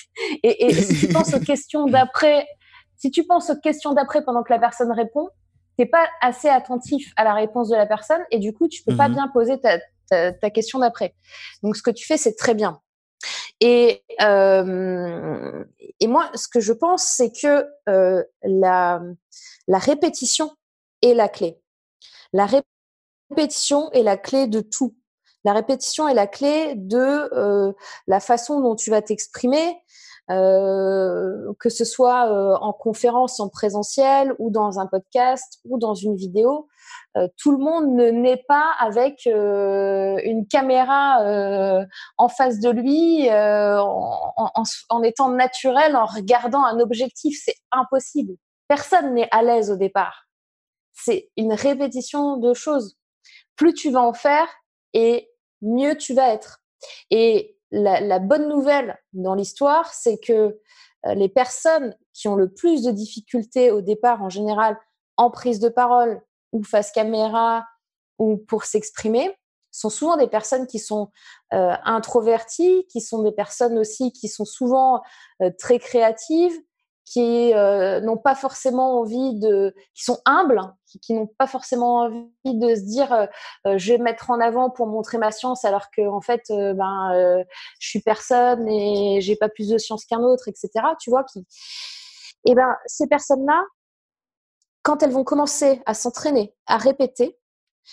et, 0.42 0.72
si 0.72 1.06
tu 1.06 1.12
penses 1.12 1.34
aux 1.34 1.40
questions 1.40 1.84
d'après 1.90 2.46
si 2.96 3.10
tu 3.10 3.24
penses 3.24 3.50
aux 3.50 3.60
questions 3.60 3.92
d'après 3.92 4.24
pendant 4.24 4.42
que 4.42 4.50
la 4.50 4.58
personne 4.58 4.90
répond 4.90 5.28
t'es 5.76 5.84
pas 5.84 6.08
assez 6.22 6.48
attentif 6.48 7.12
à 7.16 7.24
la 7.24 7.34
réponse 7.34 7.68
de 7.68 7.76
la 7.76 7.84
personne 7.84 8.22
et 8.30 8.38
du 8.38 8.54
coup 8.54 8.68
tu 8.68 8.82
peux 8.84 8.96
pas 8.96 9.10
mmh 9.10 9.14
bien 9.14 9.28
poser 9.28 9.60
ta, 9.60 10.32
ta 10.32 10.50
question 10.50 10.78
d'après. 10.78 11.14
Donc 11.62 11.76
ce 11.76 11.82
que 11.82 11.90
tu 11.90 12.06
fais 12.06 12.16
c'est 12.16 12.36
très 12.36 12.54
bien 12.54 12.80
et, 13.60 14.04
moi, 16.06 16.30
ce 16.34 16.48
que 16.48 16.60
je 16.60 16.72
pense, 16.72 17.04
c'est 17.04 17.32
que 17.32 17.66
la, 18.42 19.00
répétition 19.68 20.50
est 21.02 21.14
la 21.14 21.28
clé. 21.28 21.60
La 22.32 22.46
répétition 23.30 23.90
est 23.92 24.02
la 24.02 24.16
clé 24.16 24.46
de 24.46 24.60
tout. 24.60 24.96
La 25.44 25.52
répétition 25.52 26.08
est 26.08 26.14
la 26.14 26.26
clé 26.26 26.74
de 26.76 27.74
la 28.06 28.20
façon 28.20 28.60
dont 28.60 28.74
tu 28.74 28.90
vas 28.90 29.02
t'exprimer, 29.02 29.76
euh, 30.30 31.52
que 31.58 31.70
ce 31.70 31.84
soit 31.84 32.30
euh, 32.30 32.54
en 32.60 32.72
conférence, 32.72 33.40
en 33.40 33.48
présentiel, 33.48 34.34
ou 34.38 34.50
dans 34.50 34.78
un 34.78 34.86
podcast, 34.86 35.60
ou 35.64 35.78
dans 35.78 35.94
une 35.94 36.16
vidéo. 36.16 36.68
Euh, 37.16 37.28
tout 37.38 37.52
le 37.52 37.58
monde 37.58 37.94
ne 37.94 38.10
naît 38.10 38.44
pas 38.46 38.72
avec 38.78 39.26
une 39.26 40.46
caméra 40.46 41.84
en 42.18 42.28
face 42.28 42.60
de 42.60 42.70
lui, 42.70 43.28
en, 43.30 44.62
en, 44.88 45.02
étant 45.02 45.30
naturel, 45.30 45.96
en 45.96 46.06
regardant 46.06 46.64
un 46.64 46.78
objectif. 46.80 47.40
C'est 47.44 47.56
impossible. 47.72 48.34
Personne 48.68 49.14
n'est 49.14 49.28
à 49.30 49.42
l'aise 49.42 49.70
au 49.70 49.76
départ. 49.76 50.24
C'est 50.92 51.30
une 51.36 51.54
répétition 51.54 52.36
de 52.36 52.52
choses. 52.54 52.96
Plus 53.56 53.72
tu 53.72 53.90
vas 53.90 54.02
en 54.02 54.12
faire, 54.12 54.48
et 54.92 55.30
mieux 55.62 55.96
tu 55.96 56.14
vas 56.14 56.32
être. 56.32 56.60
Et 57.10 57.57
la, 57.70 58.18
bonne 58.18 58.48
nouvelle 58.48 58.98
dans 59.12 59.34
l'histoire, 59.34 59.92
c'est 59.92 60.18
que 60.18 60.32
euh, 61.06 61.14
les 61.14 61.28
personnes 61.28 61.96
qui 62.12 62.28
ont 62.28 62.36
le 62.36 62.52
plus 62.52 62.82
de 62.82 62.90
difficultés 62.90 63.70
au 63.70 63.80
départ, 63.80 64.22
en 64.22 64.30
général, 64.30 64.78
en 65.16 65.30
prise 65.30 65.60
de 65.60 65.68
parole 65.68 66.20
ou 66.52 66.62
face 66.62 66.90
caméra 66.90 67.66
ou 68.18 68.36
pour 68.36 68.64
s'exprimer, 68.64 69.36
sont 69.70 69.90
souvent 69.90 70.16
des 70.16 70.28
personnes 70.28 70.66
qui 70.66 70.78
sont 70.78 71.10
euh, 71.52 71.74
introverties, 71.84 72.86
qui 72.90 73.00
sont 73.00 73.22
des 73.22 73.32
personnes 73.32 73.78
aussi 73.78 74.12
qui 74.12 74.28
sont 74.28 74.44
souvent 74.44 75.02
euh, 75.42 75.50
très 75.58 75.78
créatives, 75.78 76.56
qui 77.12 77.54
euh, 77.54 78.00
n'ont 78.00 78.18
pas 78.18 78.34
forcément 78.34 79.00
envie 79.00 79.38
de, 79.38 79.74
qui 79.94 80.04
sont 80.04 80.20
humbles, 80.26 80.60
qui, 81.00 81.14
n'ont 81.14 81.26
pas 81.26 81.46
forcément 81.46 82.00
envie 82.00 82.28
de 82.44 82.74
se 82.74 82.82
dire 82.82 83.12
euh, 83.12 83.26
euh, 83.66 83.78
je 83.78 83.94
vais 83.94 83.98
mettre 83.98 84.30
en 84.30 84.40
avant 84.40 84.68
pour 84.68 84.86
montrer 84.86 85.16
ma 85.16 85.30
science 85.30 85.64
alors 85.64 85.90
que 85.90 86.06
en 86.06 86.20
fait 86.20 86.42
ben 86.50 87.44
je 87.78 87.88
suis 87.88 88.00
personne 88.00 88.68
et 88.68 89.20
j'ai 89.22 89.36
pas 89.36 89.48
plus 89.48 89.68
de 89.68 89.78
science 89.78 90.04
qu'un 90.04 90.20
autre, 90.20 90.48
etc. 90.48 90.68
Tu 91.00 91.08
vois 91.08 91.24
qui, 91.24 91.40
et 91.40 92.52
eh 92.52 92.54
ben 92.54 92.76
ces 92.86 93.06
personnes-là, 93.06 93.64
quand 94.82 95.02
elles 95.02 95.10
vont 95.10 95.24
commencer 95.24 95.82
à 95.86 95.94
s'entraîner, 95.94 96.54
à 96.66 96.76
répéter, 96.76 97.38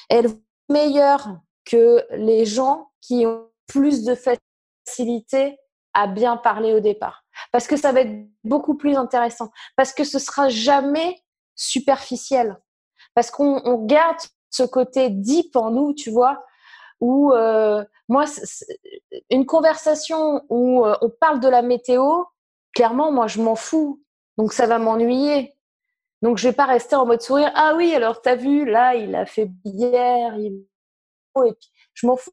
elles 0.10 0.28
vont 0.28 0.42
meilleures 0.70 1.40
que 1.64 2.06
les 2.12 2.46
gens 2.46 2.92
qui 3.02 3.26
ont 3.26 3.50
plus 3.68 4.04
de 4.04 4.16
facilité 4.16 5.58
à 5.94 6.08
bien 6.08 6.38
parler 6.38 6.74
au 6.74 6.80
départ 6.80 7.24
parce 7.52 7.68
que 7.68 7.78
ça 7.78 7.91
va 7.91 8.02
être 8.02 8.28
beaucoup 8.44 8.76
plus 8.76 8.95
intéressant, 8.95 9.49
parce 9.76 9.94
que 9.94 10.03
ce 10.03 10.20
sera 10.20 10.49
jamais 10.49 11.24
superficiel, 11.56 12.57
parce 13.14 13.32
qu'on 13.32 13.86
garde 13.86 14.18
ce 14.49 14.64
côté 14.64 15.10
deep 15.10 15.56
en 15.56 15.72
nous, 15.72 15.94
tu 15.94 16.10
vois, 16.10 16.45
où 16.99 17.34
euh, 17.34 17.84
moi, 18.07 18.26
une 19.30 19.45
conversation 19.45 20.44
où 20.49 20.86
euh, 20.86 20.95
on 21.02 21.10
parle 21.10 21.40
de 21.40 21.48
la 21.48 21.62
météo, 21.62 22.24
clairement, 22.74 23.12
moi, 23.12 23.28
je 23.28 23.41
m'en 23.41 23.56
fous, 23.56 24.02
donc 24.38 24.53
ça 24.53 24.68
va 24.68 24.80
m'ennuyer. 24.80 25.56
Donc 26.22 26.38
je 26.38 26.48
vais 26.48 26.56
pas 26.56 26.66
rester 26.66 26.95
en 26.95 27.06
mode 27.06 27.22
sourire. 27.22 27.52
Ah 27.56 27.74
oui, 27.76 27.94
alors 27.94 28.22
tu 28.22 28.30
as 28.30 28.36
vu, 28.36 28.66
là, 28.66 28.95
il 28.95 29.14
a 29.16 29.26
fait 29.26 29.49
hier, 29.64 30.36
je 31.94 32.07
m'en 32.07 32.16
fous 32.16 32.32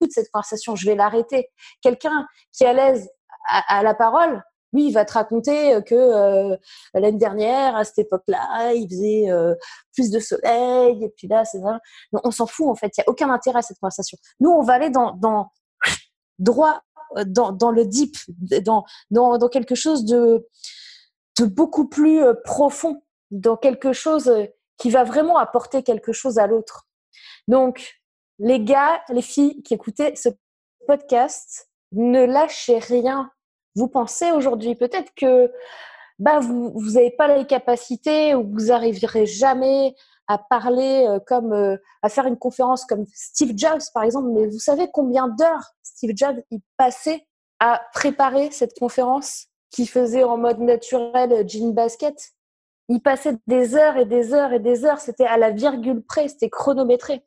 de 0.00 0.10
cette 0.10 0.30
conversation, 0.30 0.76
je 0.76 0.86
vais 0.86 0.94
l'arrêter. 0.94 1.50
Quelqu'un 1.82 2.26
qui 2.52 2.64
est 2.64 2.68
à 2.68 2.72
l'aise 2.72 3.08
à, 3.50 3.82
la 3.82 3.94
parole, 3.94 4.42
oui, 4.72 4.86
il 4.86 4.92
va 4.92 5.04
te 5.04 5.12
raconter 5.12 5.74
euh, 5.74 5.80
que 5.80 5.94
euh, 5.94 6.56
l'année 6.94 7.18
dernière, 7.18 7.74
à 7.76 7.84
cette 7.84 7.98
époque-là, 7.98 8.72
il 8.74 8.88
faisait 8.88 9.30
euh, 9.30 9.54
plus 9.92 10.10
de 10.10 10.20
soleil, 10.20 11.04
et 11.04 11.08
puis 11.16 11.26
là, 11.26 11.44
c'est 11.44 11.60
ça. 11.60 11.80
on 12.12 12.30
s'en 12.30 12.46
fout, 12.46 12.68
en 12.68 12.74
fait. 12.74 12.92
Il 12.96 13.00
n'y 13.00 13.04
a 13.04 13.10
aucun 13.10 13.30
intérêt 13.30 13.58
à 13.58 13.62
cette 13.62 13.78
conversation. 13.78 14.16
Nous, 14.38 14.50
on 14.50 14.62
va 14.62 14.74
aller 14.74 14.90
dans, 14.90 15.12
dans 15.16 15.50
droit, 16.38 16.82
dans, 17.26 17.52
dans, 17.52 17.70
le 17.70 17.84
deep, 17.84 18.16
dans, 18.64 18.84
dans, 19.10 19.38
dans 19.38 19.48
quelque 19.48 19.74
chose 19.74 20.04
de, 20.04 20.46
de 21.38 21.44
beaucoup 21.44 21.88
plus 21.88 22.22
profond, 22.44 23.02
dans 23.30 23.56
quelque 23.56 23.92
chose 23.92 24.32
qui 24.78 24.90
va 24.90 25.04
vraiment 25.04 25.36
apporter 25.36 25.82
quelque 25.82 26.12
chose 26.12 26.38
à 26.38 26.46
l'autre. 26.46 26.86
Donc, 27.48 28.00
les 28.38 28.60
gars, 28.60 29.02
les 29.08 29.22
filles 29.22 29.62
qui 29.62 29.74
écoutaient 29.74 30.14
ce 30.14 30.28
podcast, 30.86 31.68
ne 31.92 32.24
lâchez 32.24 32.78
rien. 32.78 33.30
Vous 33.74 33.88
pensez 33.88 34.32
aujourd'hui? 34.32 34.74
Peut-être 34.74 35.12
que 35.14 35.52
bah, 36.18 36.38
vous 36.40 36.92
n'avez 36.92 37.10
pas 37.10 37.34
les 37.34 37.46
capacités 37.46 38.34
ou 38.34 38.42
vous 38.42 38.66
n'arriverez 38.66 39.26
jamais 39.26 39.94
à 40.30 40.38
parler 40.38 41.06
euh, 41.08 41.18
comme 41.18 41.52
euh, 41.52 41.76
à 42.02 42.08
faire 42.08 42.26
une 42.26 42.38
conférence 42.38 42.84
comme 42.84 43.04
Steve 43.12 43.52
Jobs 43.56 43.82
par 43.92 44.04
exemple, 44.04 44.28
mais 44.28 44.46
vous 44.46 44.60
savez 44.60 44.88
combien 44.92 45.26
d'heures 45.26 45.72
Steve 45.82 46.12
Jobs 46.14 46.40
il 46.52 46.60
passait 46.76 47.26
à 47.58 47.82
préparer 47.92 48.52
cette 48.52 48.78
conférence 48.78 49.48
qu'il 49.70 49.88
faisait 49.88 50.22
en 50.22 50.36
mode 50.36 50.60
naturel 50.60 51.32
euh, 51.32 51.42
jean 51.44 51.74
basket? 51.74 52.30
Il 52.88 53.00
passait 53.00 53.38
des 53.48 53.74
heures 53.74 53.96
et 53.96 54.04
des 54.04 54.32
heures 54.32 54.52
et 54.52 54.60
des 54.60 54.84
heures, 54.84 55.00
c'était 55.00 55.26
à 55.26 55.36
la 55.36 55.50
virgule 55.50 56.00
près, 56.02 56.28
c'était 56.28 56.50
chronométré. 56.50 57.24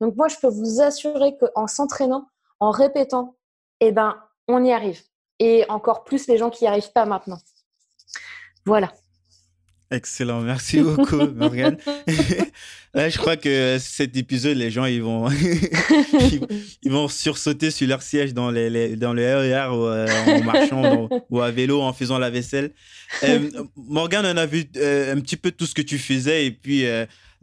Donc 0.00 0.14
moi 0.14 0.28
je 0.28 0.36
peux 0.36 0.48
vous 0.48 0.80
assurer 0.80 1.36
qu'en 1.36 1.66
s'entraînant, 1.66 2.26
en 2.60 2.70
répétant, 2.70 3.34
eh 3.80 3.90
ben, 3.90 4.16
on 4.46 4.62
y 4.64 4.72
arrive. 4.72 5.02
Et 5.38 5.64
encore 5.68 6.04
plus 6.04 6.26
les 6.28 6.38
gens 6.38 6.50
qui 6.50 6.64
n'y 6.64 6.68
arrivent 6.68 6.92
pas 6.92 7.06
maintenant. 7.06 7.38
Voilà. 8.64 8.92
Excellent, 9.90 10.40
merci 10.40 10.80
beaucoup 10.80 11.16
Morgane. 11.16 11.78
Là, 12.94 13.08
je 13.08 13.18
crois 13.18 13.36
que 13.36 13.78
cet 13.80 14.16
épisode, 14.16 14.56
les 14.56 14.70
gens 14.70 14.84
ils 14.86 15.02
vont 15.02 15.28
ils, 16.82 16.90
vont 16.90 17.08
sursauter 17.08 17.70
sur 17.70 17.88
leur 17.88 18.02
siège 18.02 18.34
dans 18.34 18.50
les, 18.50 18.96
dans 18.96 19.12
le 19.12 19.22
RER 19.22 19.76
ou 19.76 19.86
euh, 19.86 20.06
en 20.26 20.44
marchant 20.44 21.08
ou 21.30 21.40
à 21.40 21.50
vélo 21.50 21.82
en 21.82 21.92
faisant 21.92 22.18
la 22.18 22.30
vaisselle. 22.30 22.70
Euh, 23.24 23.50
Morgane, 23.76 24.26
on 24.26 24.36
a 24.36 24.46
vu 24.46 24.64
euh, 24.76 25.14
un 25.14 25.20
petit 25.20 25.36
peu 25.36 25.50
tout 25.50 25.66
ce 25.66 25.74
que 25.74 25.82
tu 25.82 25.98
faisais 25.98 26.46
et 26.46 26.50
puis 26.50 26.84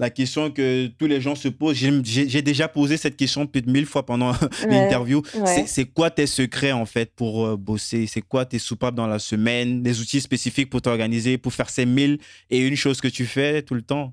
la 0.02 0.10
question 0.10 0.50
que 0.50 0.88
tous 0.98 1.06
les 1.06 1.22
gens 1.22 1.36
se 1.36 1.48
posent. 1.48 1.78
J'ai 1.78 2.42
déjà 2.42 2.68
posé 2.68 2.98
cette 2.98 3.16
question 3.16 3.46
plus 3.46 3.62
de 3.62 3.72
mille 3.72 3.86
fois 3.86 4.04
pendant 4.04 4.34
l'interview. 4.68 5.22
C'est 5.68 5.86
quoi 5.86 6.10
tes 6.10 6.26
secrets 6.26 6.72
en 6.72 6.88
fait 6.88 7.14
pour 7.16 7.46
euh, 7.46 7.56
bosser? 7.56 8.08
C'est 8.08 8.24
quoi 8.24 8.46
tes 8.46 8.58
soupapes 8.58 8.96
dans 8.96 9.06
la 9.06 9.20
semaine? 9.20 9.84
Les 9.84 10.02
outils 10.02 10.20
spécifiques 10.20 10.72
pour 10.72 10.82
t'organiser, 10.82 11.38
pour 11.38 11.54
faire 11.54 11.70
ces 11.70 11.86
mille 11.86 12.18
et 12.50 12.60
une 12.60 12.76
chose 12.76 13.00
que 13.00 13.08
tu 13.08 13.28
fais 13.28 13.62
tout 13.62 13.76
le 13.76 13.84
temps? 13.84 14.12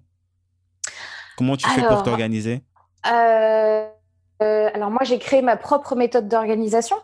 Comment 1.39 1.57
tu 1.57 1.71
fais 1.71 1.87
pour 1.87 2.03
t'organiser? 2.03 2.63
euh, 3.07 3.87
euh, 4.43 4.71
Alors 4.75 4.91
moi 4.91 5.05
j'ai 5.05 5.21
créé 5.21 5.41
ma 5.41 5.57
propre 5.57 5.95
méthode 5.95 6.27
d'organisation, 6.27 6.97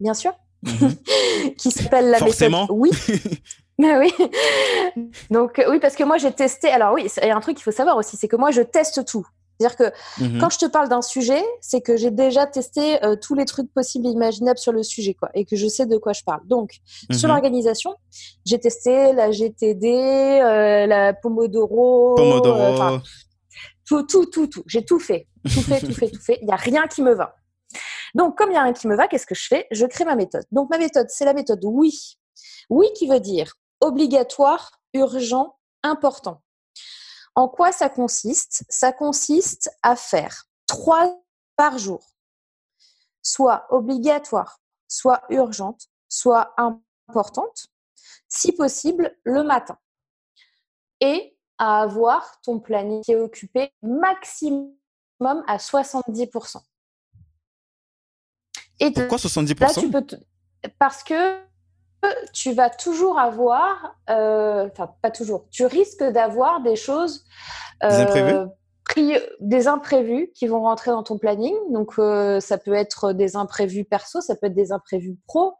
bien 0.00 0.14
sûr, 0.14 0.32
mhm. 0.62 0.96
qui 1.58 1.70
s'appelle 1.70 2.08
la 2.08 2.16
Forcément. 2.16 2.62
méthode. 2.62 2.76
Oui. 2.78 2.90
oui. 3.78 4.12
Donc 5.30 5.62
oui, 5.68 5.78
parce 5.78 5.94
que 5.94 6.04
moi 6.04 6.16
j'ai 6.16 6.32
testé. 6.32 6.70
Alors 6.70 6.94
oui, 6.94 7.06
il 7.22 7.28
y 7.28 7.30
a 7.30 7.36
un 7.36 7.40
truc 7.40 7.56
qu'il 7.56 7.64
faut 7.64 7.70
savoir 7.70 7.98
aussi, 7.98 8.16
c'est 8.16 8.28
que 8.28 8.36
moi 8.36 8.50
je 8.50 8.62
teste 8.62 9.04
tout. 9.04 9.26
C'est-à-dire 9.58 9.76
que 9.76 10.22
mhm. 10.22 10.40
quand 10.40 10.48
je 10.48 10.58
te 10.58 10.66
parle 10.66 10.88
d'un 10.88 11.02
sujet, 11.02 11.42
c'est 11.60 11.82
que 11.82 11.98
j'ai 11.98 12.10
déjà 12.10 12.46
testé 12.46 13.04
euh, 13.04 13.14
tous 13.14 13.34
les 13.34 13.44
trucs 13.44 13.72
possibles 13.74 14.06
et 14.06 14.10
imaginables 14.10 14.58
sur 14.58 14.72
le 14.72 14.82
sujet, 14.82 15.12
quoi, 15.12 15.28
et 15.34 15.44
que 15.44 15.54
je 15.54 15.66
sais 15.66 15.84
de 15.84 15.98
quoi 15.98 16.14
je 16.14 16.22
parle. 16.24 16.40
Donc, 16.46 16.78
sur 17.10 17.28
mhm. 17.28 17.34
l'organisation, 17.34 17.94
j'ai 18.46 18.58
testé 18.58 19.12
la 19.12 19.30
GTD, 19.30 19.86
euh, 19.86 20.86
la 20.86 21.12
Pomodoro, 21.12 22.14
Pomodoro. 22.16 23.00
Tout, 23.92 24.04
tout, 24.04 24.26
tout, 24.26 24.46
tout. 24.46 24.62
J'ai 24.66 24.84
tout 24.84 24.98
fait, 24.98 25.28
tout 25.44 25.60
fait, 25.60 25.80
tout 25.80 25.92
fait, 25.92 26.10
tout 26.10 26.20
fait. 26.20 26.38
Il 26.40 26.46
n'y 26.46 26.52
a 26.52 26.56
rien 26.56 26.86
qui 26.86 27.02
me 27.02 27.12
va. 27.14 27.36
Donc, 28.14 28.38
comme 28.38 28.48
il 28.48 28.52
n'y 28.52 28.58
a 28.58 28.62
rien 28.62 28.72
qui 28.72 28.86
me 28.86 28.96
va, 28.96 29.06
qu'est-ce 29.06 29.26
que 29.26 29.34
je 29.34 29.46
fais? 29.46 29.66
Je 29.70 29.84
crée 29.84 30.04
ma 30.04 30.16
méthode. 30.16 30.44
Donc, 30.50 30.70
ma 30.70 30.78
méthode, 30.78 31.08
c'est 31.10 31.26
la 31.26 31.34
méthode 31.34 31.60
oui. 31.62 32.18
Oui 32.70 32.86
qui 32.94 33.06
veut 33.06 33.20
dire 33.20 33.52
obligatoire, 33.80 34.80
urgent, 34.94 35.58
important. 35.82 36.42
En 37.34 37.48
quoi 37.48 37.72
ça 37.72 37.90
consiste? 37.90 38.64
Ça 38.68 38.92
consiste 38.92 39.70
à 39.82 39.96
faire 39.96 40.44
trois 40.66 41.22
par 41.56 41.76
jour, 41.76 42.02
soit 43.22 43.66
obligatoire, 43.70 44.60
soit 44.88 45.22
urgente, 45.28 45.88
soit 46.08 46.54
importante, 46.56 47.66
si 48.28 48.52
possible 48.52 49.14
le 49.24 49.42
matin. 49.42 49.78
Et 51.00 51.31
à 51.62 51.80
avoir 51.80 52.40
ton 52.42 52.58
planning 52.58 53.02
qui 53.02 53.12
est 53.12 53.16
occupé 53.16 53.70
maximum 53.82 54.74
à 55.22 55.58
70%. 55.58 56.56
Et 58.80 58.90
Pourquoi 58.90 59.16
70% 59.16 60.18
Parce 60.80 61.04
que 61.04 61.38
tu 62.32 62.52
vas 62.52 62.68
toujours 62.68 63.20
avoir, 63.20 63.96
euh, 64.10 64.68
enfin 64.72 64.92
pas 65.02 65.12
toujours, 65.12 65.46
tu 65.52 65.64
risques 65.64 66.02
d'avoir 66.02 66.62
des 66.62 66.74
choses, 66.74 67.24
euh, 67.84 68.46
des 69.38 69.68
imprévus 69.68 70.32
qui 70.34 70.48
vont 70.48 70.62
rentrer 70.62 70.90
dans 70.90 71.04
ton 71.04 71.16
planning. 71.16 71.54
Donc 71.70 71.92
euh, 72.00 72.40
ça 72.40 72.58
peut 72.58 72.74
être 72.74 73.12
des 73.12 73.36
imprévus 73.36 73.84
perso, 73.84 74.20
ça 74.20 74.34
peut 74.34 74.48
être 74.48 74.54
des 74.54 74.72
imprévus 74.72 75.16
pro, 75.28 75.54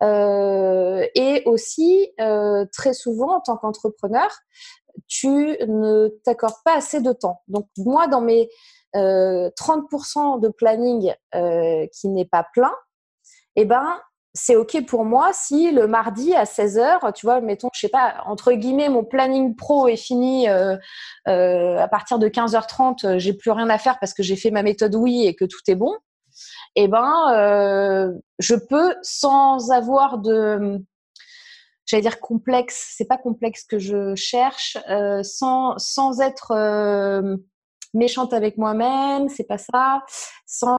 et 0.00 1.42
aussi 1.44 2.14
très 2.72 2.94
souvent 2.94 3.38
en 3.38 3.40
tant 3.40 3.56
qu'entrepreneur, 3.56 4.30
tu 5.08 5.28
ne 5.28 6.08
t'accordes 6.24 6.62
pas 6.64 6.76
assez 6.76 7.00
de 7.00 7.12
temps. 7.12 7.42
Donc 7.48 7.66
moi 7.76 8.06
dans 8.06 8.20
mes 8.20 8.48
30% 8.94 10.40
de 10.40 10.48
planning 10.48 11.14
qui 11.92 12.08
n'est 12.08 12.24
pas 12.24 12.46
plein, 12.52 12.74
eh 13.56 13.64
ben 13.64 14.00
c'est 14.34 14.56
OK 14.56 14.84
pour 14.86 15.04
moi 15.04 15.30
si 15.32 15.70
le 15.72 15.86
mardi 15.86 16.34
à 16.34 16.44
16h, 16.44 17.12
tu 17.14 17.26
vois, 17.26 17.40
mettons, 17.40 17.68
je 17.74 17.80
sais 17.80 17.88
pas, 17.88 18.22
entre 18.26 18.52
guillemets, 18.52 18.88
mon 18.88 19.04
planning 19.04 19.56
pro 19.56 19.88
est 19.88 19.96
fini 19.96 20.48
euh, 20.48 20.76
euh, 21.28 21.78
à 21.78 21.88
partir 21.88 22.18
de 22.18 22.28
15h30, 22.28 23.06
euh, 23.06 23.18
j'ai 23.18 23.32
plus 23.32 23.50
rien 23.50 23.68
à 23.68 23.78
faire 23.78 23.98
parce 23.98 24.14
que 24.14 24.22
j'ai 24.22 24.36
fait 24.36 24.50
ma 24.50 24.62
méthode 24.62 24.94
oui 24.94 25.26
et 25.26 25.34
que 25.34 25.44
tout 25.44 25.60
est 25.66 25.74
bon. 25.74 25.96
Eh 26.76 26.86
ben, 26.86 28.12
je 28.38 28.54
peux 28.54 28.94
sans 29.02 29.72
avoir 29.72 30.18
de, 30.18 30.80
j'allais 31.90 32.02
dire 32.02 32.20
complexe, 32.20 32.94
c'est 32.96 33.06
pas 33.06 33.18
complexe 33.18 33.64
que 33.64 33.78
je 33.78 34.14
cherche, 34.14 34.78
sans, 35.22 35.76
sans 35.78 36.20
être 36.20 36.52
méchante 37.92 38.32
avec 38.32 38.56
moi-même, 38.56 39.28
c'est 39.28 39.44
pas 39.46 39.58
ça, 39.58 40.02
sans 40.46 40.78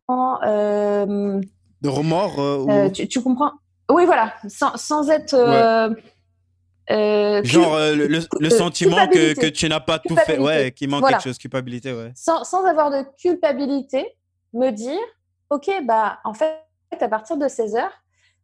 de 1.82 1.90
remords 1.90 2.40
euh, 2.40 2.66
euh, 2.70 2.90
tu, 2.90 3.22
comprends? 3.22 3.52
Oui, 3.90 4.06
voilà, 4.06 4.34
sans, 4.48 5.10
être. 5.10 5.34
Euh, 5.34 5.90
Genre 7.44 7.78
le, 7.80 8.50
sentiment 8.50 9.08
que, 9.08 9.34
que, 9.34 9.48
tu 9.48 9.68
n'as 9.68 9.80
pas 9.80 10.00
tout 10.00 10.16
fait, 10.16 10.38
ouais, 10.38 10.72
qu'il 10.72 10.90
manque 10.90 11.08
quelque 11.08 11.24
chose, 11.24 11.38
culpabilité, 11.38 11.92
ouais. 11.94 12.12
Sans, 12.16 12.44
sans, 12.44 12.66
avoir 12.66 12.92
de 12.92 13.04
culpabilité, 13.20 14.06
me 14.54 14.70
dire, 14.72 15.00
ok, 15.50 15.70
bah 15.86 16.20
en 16.24 16.34
fait, 16.34 16.60
à 17.00 17.08
partir 17.08 17.38
de 17.38 17.48
16 17.48 17.76
h 17.76 17.90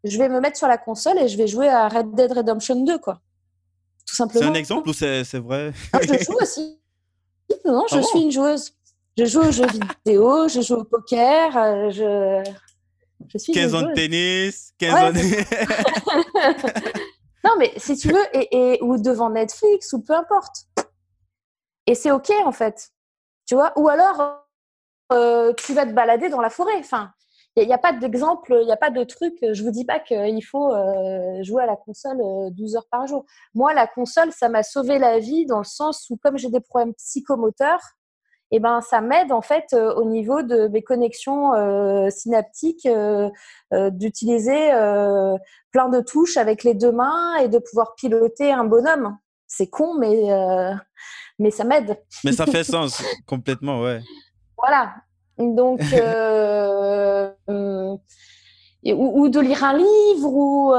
je 0.03 0.17
vais 0.17 0.29
me 0.29 0.39
mettre 0.39 0.57
sur 0.57 0.67
la 0.67 0.77
console 0.77 1.17
et 1.19 1.27
je 1.27 1.37
vais 1.37 1.47
jouer 1.47 1.69
à 1.69 1.87
Red 1.87 2.13
Dead 2.13 2.31
Redemption 2.31 2.83
2, 2.83 2.97
quoi. 2.99 3.21
Tout 4.07 4.15
simplement. 4.15 4.45
C'est 4.45 4.51
un 4.51 4.53
exemple 4.53 4.89
ou 4.89 4.93
c'est 4.93 5.23
vrai? 5.35 5.73
Ah, 5.93 5.99
Je 6.01 6.23
joue 6.23 6.37
aussi. 6.41 6.79
Non, 7.65 7.85
je 7.89 7.97
ah 7.97 8.03
suis 8.03 8.21
une 8.21 8.31
joueuse. 8.31 8.73
Je 9.17 9.25
joue 9.25 9.41
aux 9.41 9.51
jeux 9.51 9.67
vidéo, 9.67 10.47
je 10.47 10.61
joue 10.61 10.75
au 10.75 10.83
poker, 10.83 11.51
je 11.91 12.43
15 13.53 13.75
ans 13.75 13.81
de 13.81 13.93
tennis, 13.93 14.73
15 14.77 14.93
ans 14.93 15.11
non, 17.43 17.51
mais 17.57 17.73
si 17.77 17.97
tu 17.97 18.09
veux, 18.09 18.23
et, 18.33 18.79
ou 18.81 18.97
devant 18.97 19.29
Netflix, 19.29 19.93
ou 19.93 20.01
peu 20.01 20.13
importe. 20.13 20.67
Et 21.87 21.95
c'est 21.95 22.11
OK, 22.11 22.31
en 22.45 22.51
fait. 22.51 22.91
Tu 23.47 23.55
vois? 23.55 23.73
Ou 23.77 23.89
alors, 23.89 24.45
euh, 25.11 25.53
tu 25.53 25.73
vas 25.73 25.85
te 25.85 25.93
balader 25.93 26.29
dans 26.29 26.41
la 26.41 26.49
forêt. 26.49 26.77
Enfin, 26.79 27.11
il 27.63 27.67
n'y 27.67 27.73
a, 27.73 27.77
pas 27.77 27.93
d'exemple, 27.93 28.57
il 28.61 28.65
n'y 28.65 28.71
a 28.71 28.77
pas 28.77 28.89
de 28.89 29.03
truc. 29.03 29.35
Je 29.41 29.63
vous 29.63 29.71
dis 29.71 29.85
pas 29.85 29.99
qu'il 29.99 30.45
faut 30.45 30.73
euh, 30.73 31.43
jouer 31.43 31.63
à 31.63 31.65
la 31.65 31.75
console 31.75 32.17
12 32.51 32.75
euh, 32.75 32.77
heures 32.77 32.87
par 32.91 33.07
jour. 33.07 33.25
Moi, 33.53 33.73
la 33.73 33.87
console, 33.87 34.31
ça 34.31 34.49
m'a 34.49 34.63
sauvé 34.63 34.99
la 34.99 35.19
vie 35.19 35.45
dans 35.45 35.59
le 35.59 35.63
sens 35.63 36.09
où, 36.09 36.17
comme 36.17 36.37
j'ai 36.37 36.49
des 36.49 36.59
problèmes 36.59 36.93
psychomoteurs, 36.93 37.81
eh 38.51 38.59
ben, 38.59 38.81
ça 38.81 39.01
m'aide 39.01 39.31
en 39.31 39.41
fait 39.41 39.65
euh, 39.73 39.93
au 39.95 40.05
niveau 40.05 40.41
de 40.41 40.67
mes 40.69 40.81
connexions 40.81 41.53
euh, 41.53 42.09
synaptiques 42.09 42.85
euh, 42.85 43.29
d'utiliser 43.91 44.69
plein 45.71 45.89
de 45.89 46.01
touches 46.01 46.37
avec 46.37 46.63
les 46.63 46.73
deux 46.73 46.91
mains 46.91 47.35
et 47.37 47.49
de 47.49 47.59
pouvoir 47.59 47.95
piloter 47.95 48.51
un 48.51 48.63
bonhomme. 48.63 49.17
C'est 49.47 49.67
con, 49.67 49.97
mais, 49.97 50.23
mais 51.39 51.51
ça 51.51 51.63
m'aide. 51.63 52.01
Mais 52.23 52.31
ça 52.31 52.45
fait 52.45 52.63
sens 52.65 53.01
complètement, 53.25 53.81
ouais. 53.81 54.01
Voilà. 54.57 54.93
Donc, 55.37 55.79
ou, 58.85 59.29
de 59.29 59.39
lire 59.39 59.63
un 59.63 59.77
livre, 59.77 60.33
ou, 60.33 60.71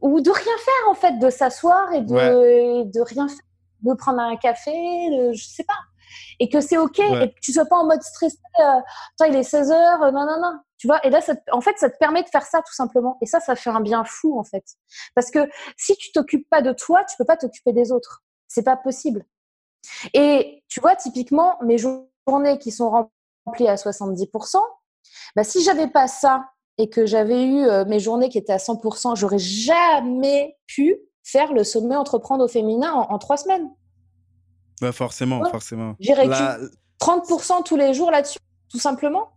ou 0.00 0.20
de 0.20 0.30
rien 0.30 0.58
faire 0.58 0.88
en 0.90 0.94
fait, 0.94 1.18
de 1.18 1.30
s'asseoir 1.30 1.92
et 1.92 2.00
de, 2.02 2.84
de 2.84 3.00
rien 3.00 3.28
faire, 3.28 3.38
de 3.82 3.94
prendre 3.94 4.20
un 4.20 4.36
café, 4.36 4.72
de, 5.10 5.32
je 5.32 5.44
sais 5.44 5.64
pas. 5.64 5.78
Et 6.38 6.48
que 6.48 6.60
c'est 6.60 6.78
ok 6.78 6.98
et 6.98 7.30
que 7.32 7.40
tu 7.40 7.52
sois 7.52 7.64
pas 7.64 7.76
en 7.76 7.86
mode 7.86 8.02
stressé 8.02 8.38
euh, 8.60 9.26
il 9.28 9.36
est 9.36 9.42
16 9.42 9.70
heures 9.70 10.02
euh, 10.02 10.10
non 10.10 10.24
non 10.24 10.40
non 10.40 10.58
tu 10.78 10.86
vois 10.86 11.04
et 11.04 11.10
là 11.10 11.20
ça 11.20 11.34
en 11.50 11.60
fait 11.60 11.76
ça 11.78 11.90
te 11.90 11.96
permet 11.98 12.22
de 12.22 12.28
faire 12.28 12.44
ça 12.44 12.58
tout 12.58 12.74
simplement. 12.74 13.18
Et 13.22 13.26
ça 13.26 13.40
ça 13.40 13.56
fait 13.56 13.70
un 13.70 13.80
bien 13.80 14.04
fou 14.04 14.38
en 14.38 14.44
fait. 14.44 14.64
Parce 15.14 15.30
que 15.30 15.48
si 15.76 15.96
tu 15.96 16.12
t'occupes 16.12 16.48
pas 16.50 16.62
de 16.62 16.72
toi 16.72 17.04
tu 17.04 17.16
peux 17.16 17.24
pas 17.24 17.36
t'occuper 17.36 17.72
des 17.72 17.92
autres. 17.92 18.22
C'est 18.48 18.62
pas 18.62 18.76
possible. 18.76 19.24
Et 20.14 20.62
tu 20.68 20.80
vois 20.80 20.96
typiquement 20.96 21.58
mes 21.62 21.78
journées 21.78 22.58
qui 22.58 22.70
sont 22.70 22.90
remplies 22.90 23.10
à 23.46 23.74
70% 23.74 24.56
bah 25.34 25.44
si 25.44 25.62
j'avais 25.62 25.88
pas 25.88 26.08
ça 26.08 26.46
et 26.78 26.88
que 26.90 27.06
j'avais 27.06 27.44
eu 27.44 27.62
euh, 27.62 27.84
mes 27.84 28.00
journées 28.00 28.28
qui 28.28 28.38
étaient 28.38 28.52
à 28.52 28.58
100%, 28.58 29.16
j'aurais 29.16 29.38
jamais 29.38 30.56
pu 30.66 30.96
faire 31.22 31.52
le 31.52 31.64
sommet 31.64 31.96
entreprendre 31.96 32.44
au 32.44 32.48
féminin 32.48 32.92
en 32.92 33.18
trois 33.18 33.36
semaines. 33.36 33.68
Bah 34.80 34.92
forcément, 34.92 35.42
forcément. 35.50 35.96
J'ai 36.00 36.12
30% 36.12 37.64
tous 37.64 37.76
les 37.76 37.94
jours 37.94 38.10
là-dessus, 38.10 38.38
tout 38.70 38.78
simplement. 38.78 39.30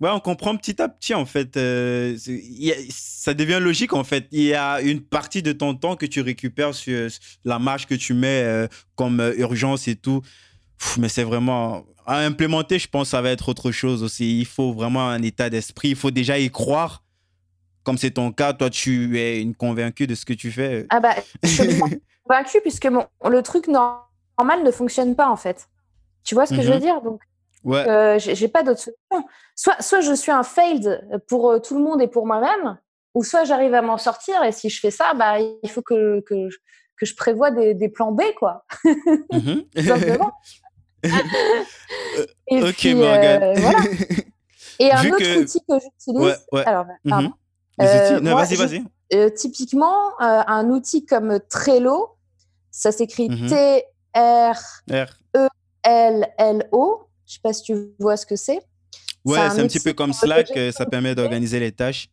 Ouais, 0.00 0.10
on 0.10 0.20
comprend 0.20 0.54
petit 0.56 0.80
à 0.82 0.88
petit 0.88 1.14
en 1.14 1.24
fait. 1.24 1.56
Euh, 1.56 2.16
ça 2.90 3.32
devient 3.32 3.58
logique 3.60 3.94
en 3.94 4.04
fait. 4.04 4.26
Il 4.30 4.42
y 4.42 4.54
a 4.54 4.80
une 4.82 5.00
partie 5.00 5.42
de 5.42 5.52
ton 5.52 5.74
temps 5.74 5.96
que 5.96 6.04
tu 6.04 6.20
récupères 6.20 6.74
sur 6.74 7.08
la 7.44 7.58
marche 7.58 7.86
que 7.86 7.94
tu 7.94 8.12
mets 8.12 8.42
euh, 8.42 8.68
comme 8.94 9.20
euh, 9.20 9.34
urgence 9.38 9.88
et 9.88 9.96
tout. 9.96 10.20
mais 10.98 11.08
c'est 11.08 11.24
vraiment 11.24 11.86
à 12.06 12.18
implémenter. 12.18 12.78
Je 12.78 12.88
pense 12.88 13.04
que 13.04 13.10
ça 13.10 13.22
va 13.22 13.30
être 13.30 13.48
autre 13.48 13.70
chose 13.72 14.02
aussi. 14.02 14.38
Il 14.38 14.46
faut 14.46 14.72
vraiment 14.72 15.08
un 15.08 15.22
état 15.22 15.50
d'esprit. 15.50 15.90
Il 15.90 15.96
faut 15.96 16.10
déjà 16.10 16.38
y 16.38 16.50
croire. 16.50 17.02
Comme 17.84 17.98
c'est 17.98 18.12
ton 18.12 18.32
cas, 18.32 18.52
toi 18.52 18.68
tu 18.68 19.18
es 19.20 19.40
une 19.40 19.54
convaincue 19.54 20.08
de 20.08 20.16
ce 20.16 20.24
que 20.24 20.32
tu 20.32 20.50
fais. 20.50 20.86
Ah 20.90 20.98
bah, 20.98 21.14
je 21.44 21.48
suis 21.48 21.80
convaincue 22.24 22.60
puisque 22.60 22.86
mon, 22.86 23.06
le 23.28 23.42
truc 23.42 23.68
normal 23.68 24.64
ne 24.64 24.70
fonctionne 24.72 25.14
pas 25.14 25.28
en 25.28 25.36
fait. 25.36 25.68
Tu 26.24 26.34
vois 26.34 26.46
ce 26.46 26.54
que 26.54 26.62
je 26.62 26.68
veux 26.68 26.74
mhm. 26.74 26.80
dire? 26.80 27.00
Donc, 27.02 27.20
ouais. 27.62 27.88
Euh, 27.88 28.18
j'ai 28.18 28.48
pas 28.48 28.64
d'autre 28.64 28.80
solution. 28.80 29.28
Soit, 29.54 29.80
soit 29.80 30.00
je 30.00 30.12
suis 30.14 30.32
un 30.32 30.42
failed 30.42 31.00
pour 31.28 31.50
euh, 31.50 31.58
tout 31.60 31.78
le 31.78 31.84
monde 31.84 32.02
et 32.02 32.08
pour 32.08 32.26
moi-même, 32.26 32.76
ou 33.14 33.22
soit 33.22 33.44
j'arrive 33.44 33.74
à 33.74 33.82
m'en 33.82 33.98
sortir. 33.98 34.42
Et 34.42 34.50
si 34.50 34.68
je 34.68 34.80
fais 34.80 34.90
ça, 34.90 35.14
bah, 35.14 35.38
il 35.38 35.70
faut 35.70 35.82
que, 35.82 36.20
que, 36.22 36.48
que 36.96 37.06
je 37.06 37.14
prévoie 37.14 37.52
des, 37.52 37.74
des 37.74 37.88
plans 37.88 38.10
B, 38.10 38.22
quoi. 38.36 38.66
Ok, 42.50 42.84
Morgan. 42.94 43.54
Voilà. 43.56 43.78
Et 44.78 44.92
un 44.92 45.10
autre 45.10 45.40
outil 45.40 45.58
que 45.66 45.74
j'utilise. 45.80 46.22
Ouais, 46.22 46.36
ouais. 46.52 46.64
Alors, 46.66 46.84
mhm. 47.04 47.10
pardon. 47.10 47.32
non, 48.22 48.34
vas-y, 48.34 48.56
vas-y. 48.56 48.84
typiquement, 49.34 50.18
un 50.20 50.68
outil 50.70 51.04
comme 51.04 51.40
Trello, 51.48 52.16
ça 52.70 52.92
s'écrit 52.92 53.28
mhm. 53.28 53.48
T-R-E-L-L-O. 53.48 54.52
Je 57.26 57.32
sais 57.32 57.40
pas 57.42 57.52
si 57.52 57.62
tu 57.64 57.74
vois 57.98 58.16
ce 58.16 58.26
que 58.26 58.36
c'est. 58.36 58.60
Ouais, 59.24 59.38
c'est 59.50 59.60
un, 59.60 59.66
petit 59.66 59.80
peu 59.80 59.92
comme 59.92 60.12
Slack, 60.12 60.52
ça 60.72 60.86
permet 60.86 61.14
d'organiser 61.14 61.58
les 61.58 61.72
tâches. 61.72 62.08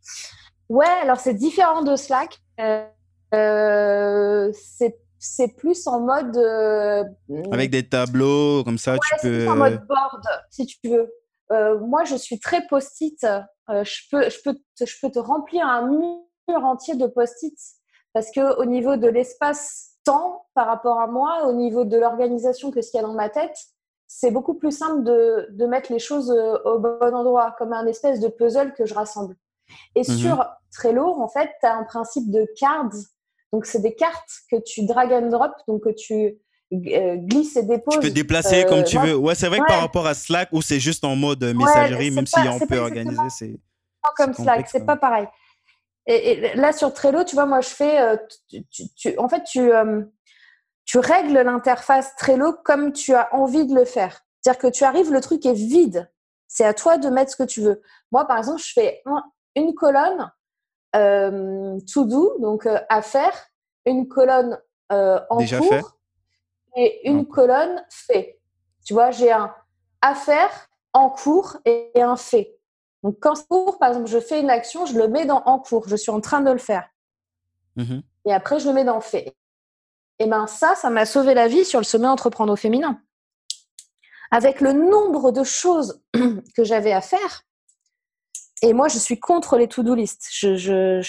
Ouais, 0.69 0.87
alors 0.87 1.19
c'est 1.19 1.35
différent 1.35 1.83
de 1.83 1.95
Slack. 1.95 2.39
Euh, 2.59 2.85
euh, 3.33 4.51
c'est 5.23 5.55
plus 5.55 5.87
en 5.87 6.01
mode. 6.01 6.37
Euh, 6.37 7.03
Avec 7.51 7.71
des 7.71 7.87
tableaux, 7.87 8.63
comme 8.63 8.77
ça, 8.77 8.97
tu 8.97 9.27
peux. 9.27 9.47
en 9.47 9.55
mode 9.55 9.85
board, 9.87 10.23
si 10.51 10.65
tu 10.65 10.77
veux. 10.83 11.09
moi, 11.79 12.03
je 12.03 12.15
suis 12.15 12.39
très 12.39 12.65
post-it. 12.67 13.25
je, 13.69 14.09
peux, 14.11 14.29
je, 14.29 14.37
peux 14.43 14.53
te, 14.75 14.85
je 14.85 14.95
peux 15.01 15.09
te 15.09 15.19
remplir 15.19 15.65
un 15.65 15.87
mur 15.87 16.63
entier 16.63 16.95
de 16.95 17.07
post-it 17.07 17.57
parce 18.13 18.31
que 18.31 18.59
au 18.59 18.65
niveau 18.65 18.95
de 18.95 19.07
l'espace 19.07 19.93
temps 20.05 20.45
par 20.53 20.67
rapport 20.67 20.99
à 20.99 21.07
moi, 21.07 21.47
au 21.47 21.53
niveau 21.53 21.85
de 21.85 21.97
l'organisation 21.97 22.71
que 22.71 22.81
ce 22.81 22.91
qu'il 22.91 22.99
y 22.99 23.03
a 23.03 23.07
dans 23.07 23.13
ma 23.13 23.29
tête, 23.29 23.57
c'est 24.07 24.31
beaucoup 24.31 24.53
plus 24.53 24.71
simple 24.71 25.03
de, 25.03 25.47
de, 25.51 25.65
mettre 25.65 25.91
les 25.91 25.99
choses 25.99 26.29
euh, 26.29 26.57
au 26.65 26.79
bon 26.79 27.15
endroit, 27.15 27.55
comme 27.57 27.73
un 27.73 27.87
espèce 27.87 28.19
de 28.19 28.27
puzzle 28.27 28.73
que 28.73 28.85
je 28.85 28.93
rassemble. 28.93 29.35
Et 29.95 30.01
mhm. 30.01 30.17
sur 30.17 30.45
Trello, 30.71 31.19
en 31.19 31.27
fait, 31.27 31.49
tu 31.59 31.67
as 31.67 31.75
un 31.75 31.83
principe 31.83 32.29
de 32.29 32.47
cards. 32.57 32.91
Donc, 33.53 33.65
c'est 33.65 33.79
des 33.79 33.95
cartes 33.95 34.31
que 34.51 34.57
tu 34.65 34.85
drag 34.85 35.13
and 35.13 35.29
drop, 35.29 35.53
donc 35.67 35.83
que 35.83 35.89
tu 35.89 36.35
euh, 36.73 37.15
glisses 37.17 37.55
et 37.55 37.63
déposes. 37.63 37.93
Tu 37.93 37.99
peux 37.99 38.09
déplacer 38.09 38.65
comme 38.65 38.83
tu 38.83 38.97
euh, 38.97 39.01
veux. 39.01 39.15
Ouais, 39.15 39.35
c'est 39.35 39.47
vrai 39.47 39.59
que 39.59 39.67
par 39.67 39.79
rapport 39.79 40.07
à 40.07 40.15
Slack, 40.15 40.49
où 40.51 40.61
c'est 40.61 40.79
juste 40.79 41.05
en 41.05 41.15
mode 41.15 41.43
messagerie, 41.43 42.11
même 42.11 42.25
si 42.25 42.39
on 42.39 42.59
peut 42.59 42.79
organiser, 42.79 43.29
c'est. 43.29 43.55
Comme 44.17 44.33
Slack, 44.33 44.67
c'est 44.67 44.85
pas 44.85 44.97
pareil. 44.97 45.27
Et, 46.05 46.55
là, 46.55 46.73
sur 46.73 46.93
Trello, 46.93 47.23
tu 47.23 47.35
vois, 47.35 47.45
moi, 47.45 47.61
je 47.61 47.69
fais. 47.69 48.01
Euh, 48.01 48.17
tu, 48.97 49.17
en 49.17 49.29
fait, 49.29 49.43
tu, 49.43 49.71
euh, 49.71 50.01
tu 50.85 50.97
règles 50.97 51.39
l'interface 51.39 52.15
Trello 52.17 52.53
comme 52.65 52.91
tu 52.91 53.13
as 53.13 53.33
envie 53.33 53.65
de 53.65 53.75
le 53.75 53.85
faire. 53.85 54.25
C'est-à-dire 54.41 54.61
que 54.61 54.67
tu 54.67 54.83
arrives, 54.83 55.11
le 55.11 55.21
truc 55.21 55.45
est 55.45 55.53
vide. 55.53 56.11
C'est 56.47 56.65
à 56.65 56.73
toi 56.73 56.97
de 56.97 57.09
mettre 57.09 57.31
ce 57.31 57.35
que 57.37 57.43
tu 57.43 57.61
veux. 57.61 57.81
Moi, 58.11 58.25
par 58.25 58.37
exemple, 58.37 58.61
je 58.61 58.73
fais 58.73 59.01
une 59.55 59.73
colonne 59.73 60.21
euh, 60.21 60.25
to 60.93 62.05
do, 62.05 62.37
donc 62.39 62.67
à 62.67 63.01
faire, 63.01 63.33
une 63.85 64.07
colonne 64.07 64.59
en 64.89 65.37
cours 65.37 65.97
et 66.75 67.09
une 67.09 67.27
colonne 67.27 67.83
fait. 67.89 68.39
Tu 68.85 68.93
vois, 68.93 69.11
j'ai 69.11 69.31
un 69.31 69.53
à 70.01 70.15
faire, 70.15 70.69
en 70.93 71.09
cours 71.09 71.57
et 71.65 71.91
un 71.95 72.15
fait. 72.15 72.55
Donc, 73.01 73.17
quand 73.19 73.47
cours, 73.47 73.77
par 73.79 73.89
exemple, 73.89 74.07
je 74.07 74.19
fais 74.19 74.39
une 74.39 74.49
action, 74.49 74.85
je 74.85 74.97
le 74.97 75.07
mets 75.07 75.25
dans 75.25 75.43
en 75.45 75.59
cours, 75.59 75.87
je 75.87 75.95
suis 75.95 76.11
en 76.11 76.21
train 76.21 76.41
de 76.41 76.51
le 76.51 76.57
faire. 76.57 76.87
Mmh 77.75 77.99
et 78.25 78.31
après, 78.31 78.57
je 78.57 78.69
le 78.69 78.73
mets 78.73 78.85
dans 78.85 79.01
fait. 79.01 79.35
Et 80.17 80.27
bien, 80.27 80.47
ça, 80.47 80.75
ça 80.75 80.89
m'a 80.89 81.05
sauvé 81.05 81.33
la 81.33 81.49
vie 81.49 81.65
sur 81.65 81.81
le 81.81 81.83
sommet 81.83 82.07
entreprendre 82.07 82.53
au 82.53 82.55
féminin. 82.55 83.01
Avec 84.31 84.61
le 84.61 84.71
nombre 84.71 85.33
de 85.33 85.43
choses 85.43 86.01
que 86.55 86.63
j'avais 86.63 86.93
à 86.93 87.01
faire, 87.01 87.41
et 88.63 88.71
moi, 88.71 88.87
je 88.87 88.97
suis 88.97 89.19
contre 89.19 89.57
les 89.57 89.67
to-do 89.67 89.93
list. 89.93 90.29
Je, 90.31 91.01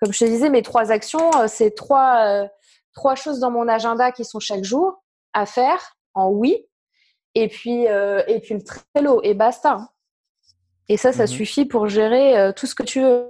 comme 0.00 0.12
je 0.12 0.18
te 0.18 0.24
disais, 0.26 0.50
mes 0.50 0.60
trois 0.60 0.92
actions, 0.92 1.30
euh, 1.38 1.46
c'est 1.48 1.70
trois, 1.70 2.26
euh, 2.26 2.48
trois 2.92 3.14
choses 3.14 3.40
dans 3.40 3.50
mon 3.50 3.66
agenda 3.68 4.12
qui 4.12 4.26
sont 4.26 4.38
chaque 4.38 4.62
jour 4.62 5.02
à 5.32 5.46
faire 5.46 5.96
en 6.12 6.28
oui, 6.28 6.66
et 7.34 7.48
puis, 7.48 7.88
euh, 7.88 8.22
et 8.28 8.40
puis 8.40 8.54
le 8.54 8.62
Trello, 8.62 9.22
et 9.22 9.32
basta. 9.32 9.72
Hein. 9.72 9.88
Et 10.90 10.98
ça, 10.98 11.14
ça 11.14 11.24
mmh 11.24 11.28
suffit 11.28 11.64
pour 11.64 11.88
gérer 11.88 12.38
euh, 12.38 12.52
tout 12.52 12.66
ce 12.66 12.74
que 12.74 12.82
tu 12.82 13.00
veux. 13.00 13.28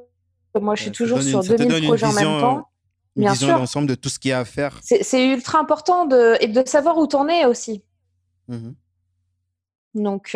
Moi, 0.60 0.74
je 0.74 0.82
suis 0.82 0.92
toujours 0.92 1.22
sur 1.22 1.44
2000 1.44 1.86
projets 1.86 2.06
en 2.06 2.12
même 2.12 2.40
temps. 2.40 2.68
Une 3.14 3.22
Bien 3.22 3.32
vision 3.32 3.56
d'ensemble 3.56 3.86
de 3.86 3.94
tout 3.94 4.08
ce 4.08 4.18
qu'il 4.18 4.30
y 4.30 4.32
a 4.32 4.40
à 4.40 4.44
faire. 4.44 4.80
C'est 4.82 5.28
ultra 5.28 5.60
important 5.60 6.06
de, 6.06 6.36
et 6.40 6.48
de 6.48 6.66
savoir 6.66 6.98
où 6.98 7.06
t'en 7.06 7.28
es 7.28 7.44
aussi. 7.44 7.84
Mmh 8.48 8.70
Donc. 9.94 10.30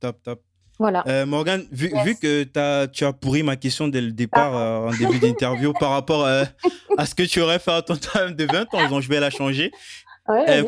Top, 0.00 0.22
top. 0.22 0.45
Voilà. 0.78 1.02
Euh, 1.06 1.24
Morgane, 1.24 1.66
vu, 1.70 1.90
vu 2.04 2.16
que 2.16 2.46
as, 2.58 2.88
tu 2.88 3.04
as 3.04 3.12
pourri 3.12 3.42
ma 3.42 3.56
question 3.56 3.88
dès 3.88 4.00
le 4.00 4.12
départ 4.12 4.54
ah. 4.54 4.88
en 4.88 4.90
début 4.90 5.18
d'interview 5.18 5.72
par 5.72 5.90
rapport 5.90 6.26
à 6.26 7.06
ce 7.06 7.14
que 7.14 7.22
tu 7.22 7.40
aurais 7.40 7.58
fait 7.58 7.72
à 7.72 7.82
ton 7.82 7.96
temps 7.96 8.30
de 8.30 8.44
20 8.44 8.74
ans, 8.74 8.88
donc 8.88 9.02
je 9.02 9.08
vais 9.08 9.20
la 9.20 9.30
changer. 9.30 9.70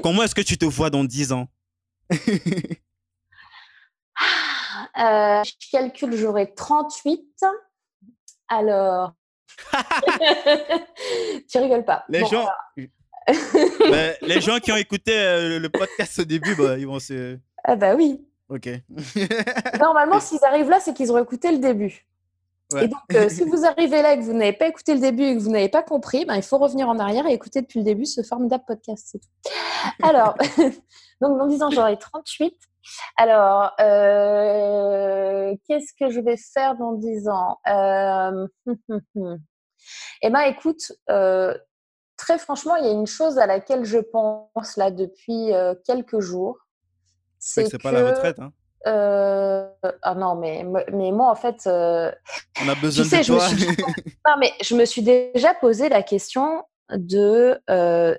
comment 0.02 0.22
est-ce 0.22 0.34
que 0.34 0.40
tu 0.42 0.56
te 0.56 0.64
vois 0.64 0.90
dans 0.90 1.04
10 1.04 1.32
ans? 1.32 1.48
Euh, 4.98 5.42
je 5.44 5.70
calcule, 5.70 6.16
j'aurai 6.16 6.52
38. 6.54 7.22
Alors. 8.48 9.12
tu 11.50 11.58
rigoles 11.58 11.84
pas. 11.84 12.04
Les 12.08 12.24
gens. 12.26 12.48
Ben, 13.90 14.16
les 14.22 14.40
gens 14.40 14.58
qui 14.58 14.72
ont 14.72 14.76
écouté 14.76 15.12
euh, 15.12 15.58
le 15.58 15.68
podcast 15.68 16.18
au 16.18 16.24
début, 16.24 16.54
bah, 16.56 16.78
ils 16.78 16.86
vont 16.86 16.98
se. 16.98 17.38
Ah, 17.62 17.76
bah 17.76 17.94
oui. 17.94 18.26
Ok. 18.48 18.68
Normalement, 19.80 20.20
s'ils 20.20 20.44
arrivent 20.44 20.70
là, 20.70 20.80
c'est 20.80 20.94
qu'ils 20.94 21.12
ont 21.12 21.18
écouté 21.18 21.52
le 21.52 21.58
début. 21.58 22.06
Et 22.76 22.88
donc, 22.88 23.00
euh, 23.14 23.30
si 23.30 23.44
vous 23.44 23.64
arrivez 23.64 24.02
là 24.02 24.12
et 24.12 24.18
que 24.18 24.24
vous 24.24 24.34
n'avez 24.34 24.52
pas 24.52 24.68
écouté 24.68 24.92
le 24.92 25.00
début 25.00 25.22
et 25.22 25.34
que 25.34 25.40
vous 25.40 25.50
n'avez 25.50 25.70
pas 25.70 25.82
compris, 25.82 26.26
ben, 26.26 26.34
il 26.34 26.42
faut 26.42 26.58
revenir 26.58 26.88
en 26.88 26.98
arrière 26.98 27.26
et 27.26 27.32
écouter 27.32 27.62
depuis 27.62 27.78
le 27.78 27.84
début 27.84 28.04
ce 28.04 28.22
formidable 28.22 28.64
podcast. 28.66 29.08
C'est 29.10 29.18
tout. 29.20 29.52
Alors, 30.02 30.36
donc, 31.22 31.40
en 31.40 31.46
disant 31.46 31.70
j'aurai 31.70 31.96
38, 31.98 32.54
alors, 33.16 33.72
euh, 33.80 35.54
qu'est-ce 35.66 35.92
que 35.98 36.10
je 36.10 36.20
vais 36.20 36.36
faire 36.36 36.76
dans 36.76 36.92
10 36.92 37.28
ans 37.28 37.58
euh, 37.68 38.46
Eh 40.22 40.30
bien, 40.30 40.42
écoute, 40.42 40.92
euh, 41.10 41.56
très 42.16 42.38
franchement, 42.38 42.76
il 42.76 42.84
y 42.84 42.88
a 42.88 42.92
une 42.92 43.06
chose 43.06 43.38
à 43.38 43.46
laquelle 43.46 43.84
je 43.84 43.98
pense 43.98 44.76
là 44.76 44.90
depuis 44.90 45.50
quelques 45.84 46.20
jours. 46.20 46.58
C'est 47.38 47.64
que 47.64 47.70
c'est 47.70 47.82
pas 47.82 47.92
la 47.92 48.10
retraite, 48.10 48.38
hein? 48.38 48.52
ah 48.84 50.14
non, 50.16 50.36
mais, 50.36 50.64
mais 50.92 51.12
moi, 51.12 51.30
en 51.30 51.34
fait. 51.34 51.62
On 51.66 52.68
a 52.68 52.74
besoin 52.80 53.04
de 53.04 53.26
toi. 53.26 53.48
non, 54.26 54.34
mais 54.38 54.52
je 54.62 54.74
me 54.74 54.84
suis 54.84 55.02
déjà 55.02 55.54
posé 55.54 55.88
la 55.88 56.02
question 56.02 56.64
de 56.90 57.60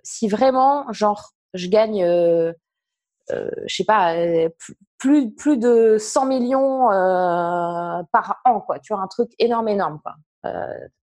si 0.04 0.28
vraiment, 0.28 0.92
genre, 0.92 1.32
je 1.54 1.68
gagne 1.68 2.04
euh, 3.32 3.50
je 3.68 3.76
sais 3.76 3.84
pas, 3.84 4.16
euh, 4.16 4.50
plus, 4.98 5.34
plus 5.34 5.58
de 5.58 5.98
100 6.00 6.26
millions 6.26 6.92
euh, 6.92 8.02
par 8.12 8.40
an, 8.46 8.60
quoi. 8.62 8.80
Tu 8.80 8.94
vois, 8.94 9.04
un 9.04 9.08
truc 9.08 9.30
énorme, 9.40 9.68
énorme, 9.68 10.00
quoi. 10.04 10.16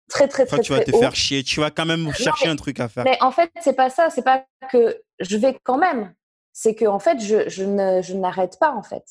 très, 0.08 0.28
très, 0.28 0.46
très, 0.46 0.60
tu 0.60 0.72
vas 0.72 0.84
te 0.84 0.96
faire 0.96 1.14
chier. 1.14 1.42
Tu 1.42 1.60
vas 1.60 1.70
quand 1.70 1.86
même 1.86 2.12
chercher 2.12 2.48
un 2.48 2.56
truc 2.56 2.78
à 2.80 2.88
faire. 2.88 3.04
Mais 3.04 3.18
en 3.20 3.30
fait, 3.30 3.50
c'est 3.60 3.74
pas 3.74 3.90
ça. 3.90 4.10
C'est 4.10 4.22
pas 4.22 4.44
que 4.70 5.02
je 5.20 5.36
vais 5.36 5.58
quand 5.62 5.78
même. 5.78 6.12
C'est 6.52 6.74
que 6.74 6.84
en 6.84 6.98
fait, 6.98 7.20
je, 7.20 7.48
je 7.48 7.64
ne, 7.64 8.02
je 8.02 8.14
n'arrête 8.14 8.58
pas 8.58 8.72
en 8.72 8.82
fait. 8.82 9.04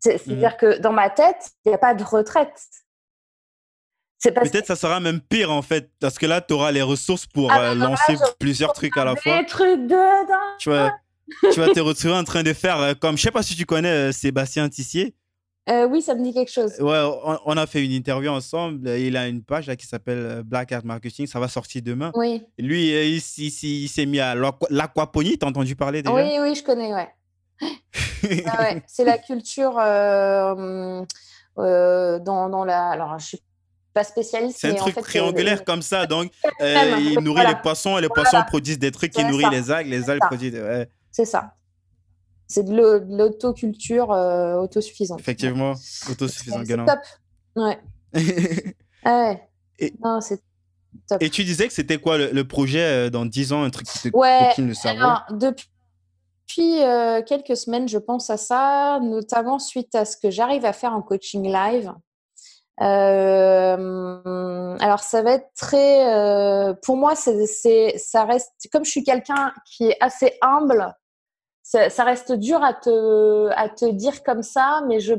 C'est-à-dire 0.00 0.52
mmh. 0.52 0.56
que 0.56 0.78
dans 0.78 0.92
ma 0.92 1.10
tête, 1.10 1.50
il 1.64 1.68
n'y 1.68 1.74
a 1.74 1.78
pas 1.78 1.94
de 1.94 2.02
retraite. 2.02 2.62
Peut-être 4.22 4.60
que... 4.60 4.66
ça 4.66 4.76
sera 4.76 5.00
même 5.00 5.20
pire 5.20 5.50
en 5.50 5.62
fait, 5.62 5.90
parce 5.98 6.18
que 6.18 6.26
là, 6.26 6.40
tu 6.40 6.52
auras 6.52 6.72
les 6.72 6.82
ressources 6.82 7.26
pour 7.26 7.50
ah, 7.50 7.74
lancer 7.74 8.16
plusieurs 8.38 8.72
trucs 8.72 8.96
à 8.96 9.04
la 9.04 9.16
fois. 9.16 9.38
Des 9.38 9.46
trucs 9.46 9.86
de 9.86 10.26
dingue. 10.26 10.58
Tu 10.58 10.68
vois, 10.68 10.92
tu 11.52 11.60
vas 11.60 11.68
te 11.68 11.80
retrouver 11.80 12.14
en 12.14 12.24
train 12.24 12.42
de 12.42 12.52
faire 12.52 12.80
euh, 12.80 12.94
comme, 12.94 13.16
je 13.16 13.22
sais 13.22 13.30
pas 13.30 13.42
si 13.42 13.56
tu 13.56 13.64
connais 13.64 13.88
euh, 13.88 14.12
Sébastien 14.12 14.68
Tissier. 14.68 15.14
Euh, 15.68 15.86
oui, 15.86 16.02
ça 16.02 16.14
me 16.14 16.24
dit 16.24 16.32
quelque 16.32 16.50
chose. 16.50 16.80
Ouais, 16.80 17.00
on, 17.44 17.56
a 17.56 17.66
fait 17.66 17.84
une 17.84 17.92
interview 17.92 18.30
ensemble. 18.30 18.88
Il 18.88 19.16
a 19.16 19.28
une 19.28 19.42
page 19.42 19.66
là, 19.66 19.76
qui 19.76 19.86
s'appelle 19.86 20.42
Black 20.44 20.72
Art 20.72 20.84
Marketing. 20.84 21.26
Ça 21.26 21.38
va 21.38 21.48
sortir 21.48 21.82
demain. 21.82 22.10
Oui. 22.14 22.42
Lui, 22.58 22.88
il, 22.88 23.22
il, 23.38 23.88
s'est 23.88 24.06
mis 24.06 24.20
à 24.20 24.34
l'aquaponie. 24.70 25.38
T'as 25.38 25.46
entendu 25.46 25.76
parler 25.76 26.02
déjà? 26.02 26.14
Oui, 26.14 26.38
oui, 26.40 26.54
je 26.54 26.62
connais, 26.62 26.92
ouais. 26.92 27.08
Ah 28.46 28.62
ouais. 28.62 28.82
C'est 28.86 29.04
la 29.04 29.18
culture 29.18 29.74
dans, 29.74 31.06
dans, 32.48 32.64
la. 32.64 32.88
Alors, 32.88 33.18
je 33.18 33.26
suis 33.26 33.42
pas 33.92 34.04
spécialiste. 34.04 34.58
C'est 34.60 34.70
un 34.70 34.74
truc 34.74 34.96
triangulaire 34.96 35.64
comme 35.64 35.82
ça. 35.82 36.06
Donc, 36.06 36.32
il 36.60 37.18
nourrit 37.20 37.46
les 37.46 37.56
poissons 37.62 37.98
et 37.98 38.00
les 38.00 38.08
poissons 38.08 38.42
produisent 38.46 38.78
des 38.78 38.90
trucs 38.90 39.12
qui 39.12 39.24
nourrissent 39.24 39.50
les 39.50 39.70
algues. 39.70 39.88
Les 39.88 40.10
algues 40.10 40.22
produisent. 40.22 40.54
Ouais. 40.54 40.88
C'est 41.10 41.26
ça. 41.26 41.54
C'est 42.50 42.64
de 42.64 42.74
l'autoculture 43.16 44.10
euh, 44.10 44.56
autosuffisante. 44.56 45.20
Effectivement, 45.20 45.74
autosuffisant. 46.10 46.64
C'est 46.66 46.76
top. 46.84 46.98
Ouais. 47.54 47.78
ah 49.04 49.20
ouais. 49.20 49.48
Et, 49.78 49.94
non, 50.02 50.20
c'est 50.20 50.42
top. 51.08 51.22
Et 51.22 51.30
tu 51.30 51.44
disais 51.44 51.68
que 51.68 51.72
c'était 51.72 51.98
quoi 51.98 52.18
le, 52.18 52.42
projet 52.42 52.82
euh, 52.82 53.08
dans 53.08 53.24
10 53.24 53.52
ans, 53.52 53.62
un 53.62 53.70
truc 53.70 53.86
qui 53.86 54.10
ouais, 54.14 54.50
alors, 54.84 55.26
Depuis 55.30 56.82
euh, 56.82 57.22
quelques 57.22 57.56
semaines, 57.56 57.88
je 57.88 57.98
pense 57.98 58.30
à 58.30 58.36
ça, 58.36 58.98
notamment 59.00 59.60
suite 59.60 59.94
à 59.94 60.04
ce 60.04 60.16
que 60.16 60.32
j'arrive 60.32 60.64
à 60.64 60.72
faire 60.72 60.92
en 60.92 61.02
coaching 61.02 61.52
live. 61.52 61.94
Euh, 62.80 63.76
alors 64.80 65.00
ça 65.00 65.22
va 65.22 65.34
être 65.34 65.50
très, 65.56 66.74
pour 66.82 66.96
moi, 66.96 67.14
c'est, 67.14 67.96
ça 67.96 68.24
reste 68.24 68.50
comme 68.72 68.84
je 68.84 68.90
suis 68.90 69.04
quelqu'un 69.04 69.52
qui 69.66 69.84
est 69.84 69.96
assez 70.00 70.36
humble 70.42 70.96
ça, 71.70 72.04
reste 72.04 72.32
dur 72.32 72.62
à 72.64 72.74
te, 72.74 73.48
à 73.50 73.68
te 73.68 73.90
dire 73.90 74.22
comme 74.24 74.42
ça, 74.42 74.82
mais 74.88 75.00
je 75.00 75.14
ne 75.14 75.18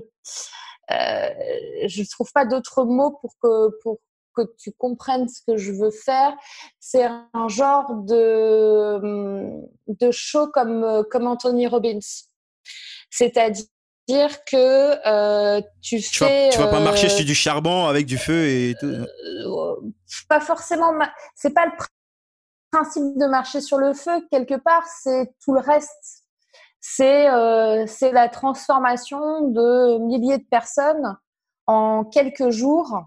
je 1.88 2.10
trouve 2.10 2.32
pas 2.34 2.46
d'autres 2.46 2.84
mots 2.84 3.18
pour 3.22 3.36
que, 3.42 3.70
pour 3.82 4.00
que 4.36 4.42
tu 4.58 4.72
comprennes 4.74 5.28
ce 5.28 5.42
que 5.48 5.58
je 5.58 5.72
veux 5.72 5.92
faire. 5.92 6.34
C'est 6.80 7.06
un 7.06 7.48
genre 7.48 7.94
de, 7.96 9.00
de 9.88 10.12
show 10.12 10.48
comme, 10.48 11.06
comme 11.10 11.28
Anthony 11.28 11.68
Robbins. 11.68 12.00
C'est-à-dire 13.10 13.66
que 14.46 15.08
euh, 15.08 15.62
tu 15.82 16.02
fais. 16.02 16.50
tu 16.52 16.58
vas 16.58 16.68
pas 16.68 16.80
marcher 16.80 17.10
sur 17.10 17.26
du 17.26 17.36
charbon 17.36 17.86
avec 17.86 18.06
du 18.06 18.18
feu 18.18 18.48
et 18.48 18.76
tout. 18.80 18.88
Euh, 18.88 19.76
pas 20.28 20.42
forcément. 20.42 20.92
C'est 21.36 21.54
pas 21.54 21.66
le 21.66 21.72
principe 22.72 23.18
de 23.18 23.26
marcher 23.28 23.62
sur 23.62 23.78
le 23.78 23.94
feu 23.94 24.26
quelque 24.32 24.56
part. 24.56 24.86
C'est 25.02 25.34
tout 25.44 25.54
le 25.54 25.62
reste. 25.62 26.21
C'est 26.82 27.30
euh, 27.30 27.86
la 28.12 28.28
transformation 28.28 29.50
de 29.50 30.00
milliers 30.00 30.40
de 30.40 30.48
personnes 30.50 31.18
en 31.68 32.04
quelques 32.04 32.50
jours. 32.50 33.04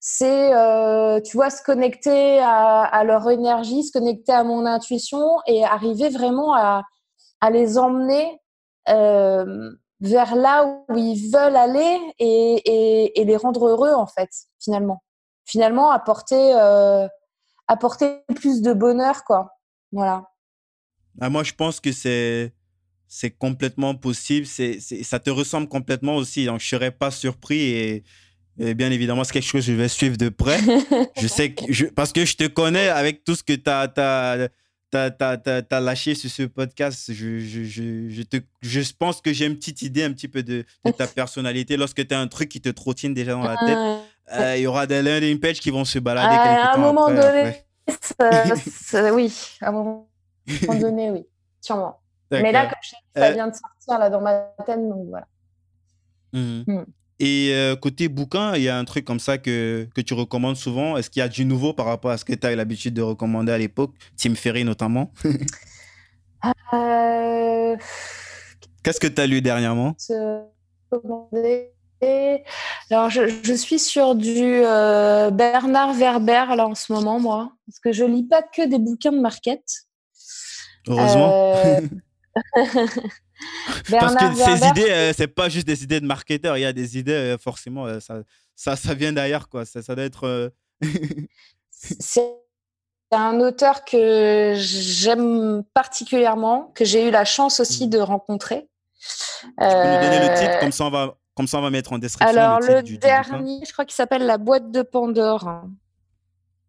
C'est 0.00 0.50
tu 1.24 1.36
vois 1.36 1.50
se 1.50 1.62
connecter 1.62 2.38
à, 2.40 3.02
leur 3.04 3.28
énergie, 3.28 3.82
se 3.82 3.92
connecter 3.92 4.32
à 4.32 4.44
mon 4.44 4.64
intuition 4.64 5.40
et 5.46 5.64
arriver 5.64 6.10
vraiment 6.10 6.54
à 6.54 6.84
à 7.40 7.50
les 7.50 7.78
emmener 7.78 8.40
euh, 8.88 9.70
vers 10.00 10.36
là 10.36 10.64
où 10.88 10.96
ils 10.96 11.30
veulent 11.32 11.56
aller 11.56 12.00
et, 12.18 13.20
et, 13.20 13.24
les 13.24 13.36
rendre 13.36 13.68
heureux 13.68 13.92
en 13.92 14.06
fait 14.06 14.30
finalement. 14.58 15.02
Finalement 15.44 15.90
apporter 15.90 16.54
euh, 16.54 17.06
apporter 17.68 18.20
plus 18.36 18.62
de 18.62 18.72
bonheur 18.72 19.24
quoi. 19.24 19.50
Voilà. 19.92 20.24
Ah, 21.20 21.30
moi 21.30 21.42
je 21.42 21.54
pense 21.54 21.80
que 21.80 21.92
c'est 21.92 22.52
c'est 23.08 23.30
complètement 23.30 23.94
possible 23.94 24.46
c'est 24.46 24.80
ça 24.80 25.18
te 25.18 25.30
ressemble 25.30 25.68
complètement 25.68 26.16
aussi 26.16 26.44
donc 26.46 26.60
je 26.60 26.66
serais 26.68 26.90
pas 26.90 27.10
surpris 27.10 27.60
et, 27.60 28.04
bien 28.58 28.90
évidemment 28.90 29.22
c'est 29.24 29.34
quelque 29.34 29.44
chose 29.44 29.66
que 29.66 29.72
je 29.72 29.76
vais 29.76 29.88
suivre 29.88 30.16
de 30.16 30.28
près 30.28 30.58
je 31.20 31.26
sais 31.26 31.52
que 31.52 31.72
je, 31.72 31.86
parce 31.86 32.12
que 32.12 32.24
je 32.24 32.36
te 32.36 32.46
connais 32.46 32.88
avec 32.88 33.22
tout 33.24 33.34
ce 33.34 33.42
que 33.42 33.52
tu 33.52 33.70
as 34.96 35.80
lâché 35.80 36.14
sur 36.14 36.30
ce 36.30 36.42
podcast. 36.44 37.12
Je, 37.12 37.38
je, 37.38 37.64
je, 37.64 38.22
te, 38.22 38.38
je 38.62 38.80
pense 38.98 39.20
que 39.20 39.32
j'ai 39.32 39.46
une 39.46 39.56
petite 39.56 39.82
idée 39.82 40.04
un 40.04 40.12
petit 40.12 40.28
peu 40.28 40.42
de, 40.42 40.64
ta 40.96 41.06
personnalité. 41.14 41.76
Lorsque 41.76 42.06
tu 42.06 42.14
as 42.14 42.20
un 42.20 42.28
truc 42.28 42.48
qui 42.48 42.60
te 42.60 42.68
trottine 42.68 43.14
déjà 43.14 43.32
dans 43.32 43.42
la 43.42 43.56
tête, 43.56 43.78
euh, 44.32 44.56
il 44.56 44.62
y 44.62 44.66
aura 44.66 44.86
des 44.86 45.02
landing 45.02 45.38
pages 45.38 45.60
qui 45.60 45.70
vont 45.70 45.84
se 45.84 45.98
balader 45.98 46.34
à 46.34 46.74
un 46.74 46.78
moment 46.78 47.08
donné, 47.08 47.64
oui, 49.12 49.32
à 49.60 49.68
un 49.68 49.72
moment 49.72 50.08
donné, 50.80 51.10
oui, 51.10 51.26
sûrement. 51.60 52.00
Mais 52.30 52.52
là, 52.52 52.66
comme 52.66 52.78
je 52.82 52.90
ça 53.14 53.26
euh, 53.28 53.32
vient 53.32 53.48
de 53.48 53.54
sortir 53.54 53.98
là, 53.98 54.10
dans 54.10 54.20
ma 54.20 54.34
tête, 54.64 54.80
donc 54.88 55.08
voilà. 55.08 55.26
Mmh. 56.32 56.62
Mmh. 56.66 56.84
Et 57.18 57.52
euh, 57.54 57.76
côté 57.76 58.08
bouquin, 58.08 58.54
il 58.56 58.62
y 58.62 58.68
a 58.68 58.76
un 58.76 58.84
truc 58.84 59.04
comme 59.04 59.20
ça 59.20 59.38
que, 59.38 59.88
que 59.94 60.02
tu 60.02 60.12
recommandes 60.12 60.56
souvent. 60.56 60.96
Est-ce 60.98 61.08
qu'il 61.08 61.20
y 61.20 61.22
a 61.22 61.28
du 61.28 61.46
nouveau 61.46 61.72
par 61.72 61.86
rapport 61.86 62.10
à 62.10 62.18
ce 62.18 62.24
que 62.26 62.34
tu 62.34 62.46
as 62.46 62.54
l'habitude 62.54 62.92
de 62.92 63.02
recommander 63.02 63.52
à 63.52 63.58
l'époque? 63.58 63.92
Tim 64.16 64.34
Ferry 64.34 64.64
notamment 64.64 65.12
euh, 66.74 67.76
Qu'est-ce 68.82 69.00
que 69.00 69.06
tu 69.06 69.20
as 69.20 69.26
lu 69.26 69.40
dernièrement? 69.40 69.96
alors, 72.90 73.08
je, 73.08 73.22
je, 73.42 73.54
suis 73.54 73.78
sur 73.78 74.14
du 74.14 74.60
euh, 74.62 75.30
Bernard 75.30 75.94
Werber 75.94 76.44
là 76.54 76.66
en 76.66 76.74
ce 76.74 76.92
moment, 76.92 77.18
moi, 77.18 77.52
parce 77.66 77.78
que 77.78 77.92
je 77.92 78.04
lis 78.04 78.24
pas 78.24 78.42
que 78.42 78.68
des 78.68 78.78
bouquins 78.78 79.12
de 79.12 79.20
market. 79.20 79.62
Heureusement. 80.86 81.54
Parce 83.90 84.14
que 84.14 84.34
ces 84.34 84.66
idées, 84.68 84.90
euh, 84.90 85.12
c'est 85.16 85.28
pas 85.28 85.48
juste 85.48 85.66
des 85.66 85.82
idées 85.82 86.00
de 86.00 86.06
marketeur. 86.06 86.56
Il 86.56 86.60
y 86.60 86.64
a 86.64 86.72
des 86.72 86.98
idées, 86.98 87.12
euh, 87.12 87.38
forcément, 87.38 87.86
euh, 87.86 88.00
ça, 88.00 88.22
ça, 88.54 88.76
ça, 88.76 88.94
vient 88.94 89.12
d'ailleurs. 89.12 89.48
quoi. 89.48 89.64
Ça, 89.64 89.82
ça 89.82 89.94
doit 89.94 90.04
être. 90.04 90.52
c'est 91.70 92.36
un 93.12 93.40
auteur 93.40 93.84
que 93.84 94.54
j'aime 94.56 95.64
particulièrement, 95.74 96.72
que 96.74 96.84
j'ai 96.84 97.08
eu 97.08 97.10
la 97.10 97.24
chance 97.24 97.60
aussi 97.60 97.86
mm. 97.86 97.90
de 97.90 97.98
rencontrer. 97.98 98.68
Tu 99.00 99.46
peux 99.58 99.64
nous 99.64 100.00
donner 100.00 100.28
le 100.28 100.38
titre, 100.38 100.58
comme 100.60 100.72
ça 100.72 100.84
on 100.86 100.90
va, 100.90 101.14
comme 101.34 101.46
ça 101.46 101.58
on 101.58 101.62
va 101.62 101.70
mettre 101.70 101.92
en 101.92 101.98
description. 101.98 102.36
Alors, 102.36 102.60
le, 102.60 102.82
dernier, 102.82 103.60
je 103.64 103.72
crois 103.72 103.84
qu'il 103.84 103.94
s'appelle 103.94 104.26
La 104.26 104.38
boîte 104.38 104.70
de 104.70 104.82
Pandore. 104.82 105.44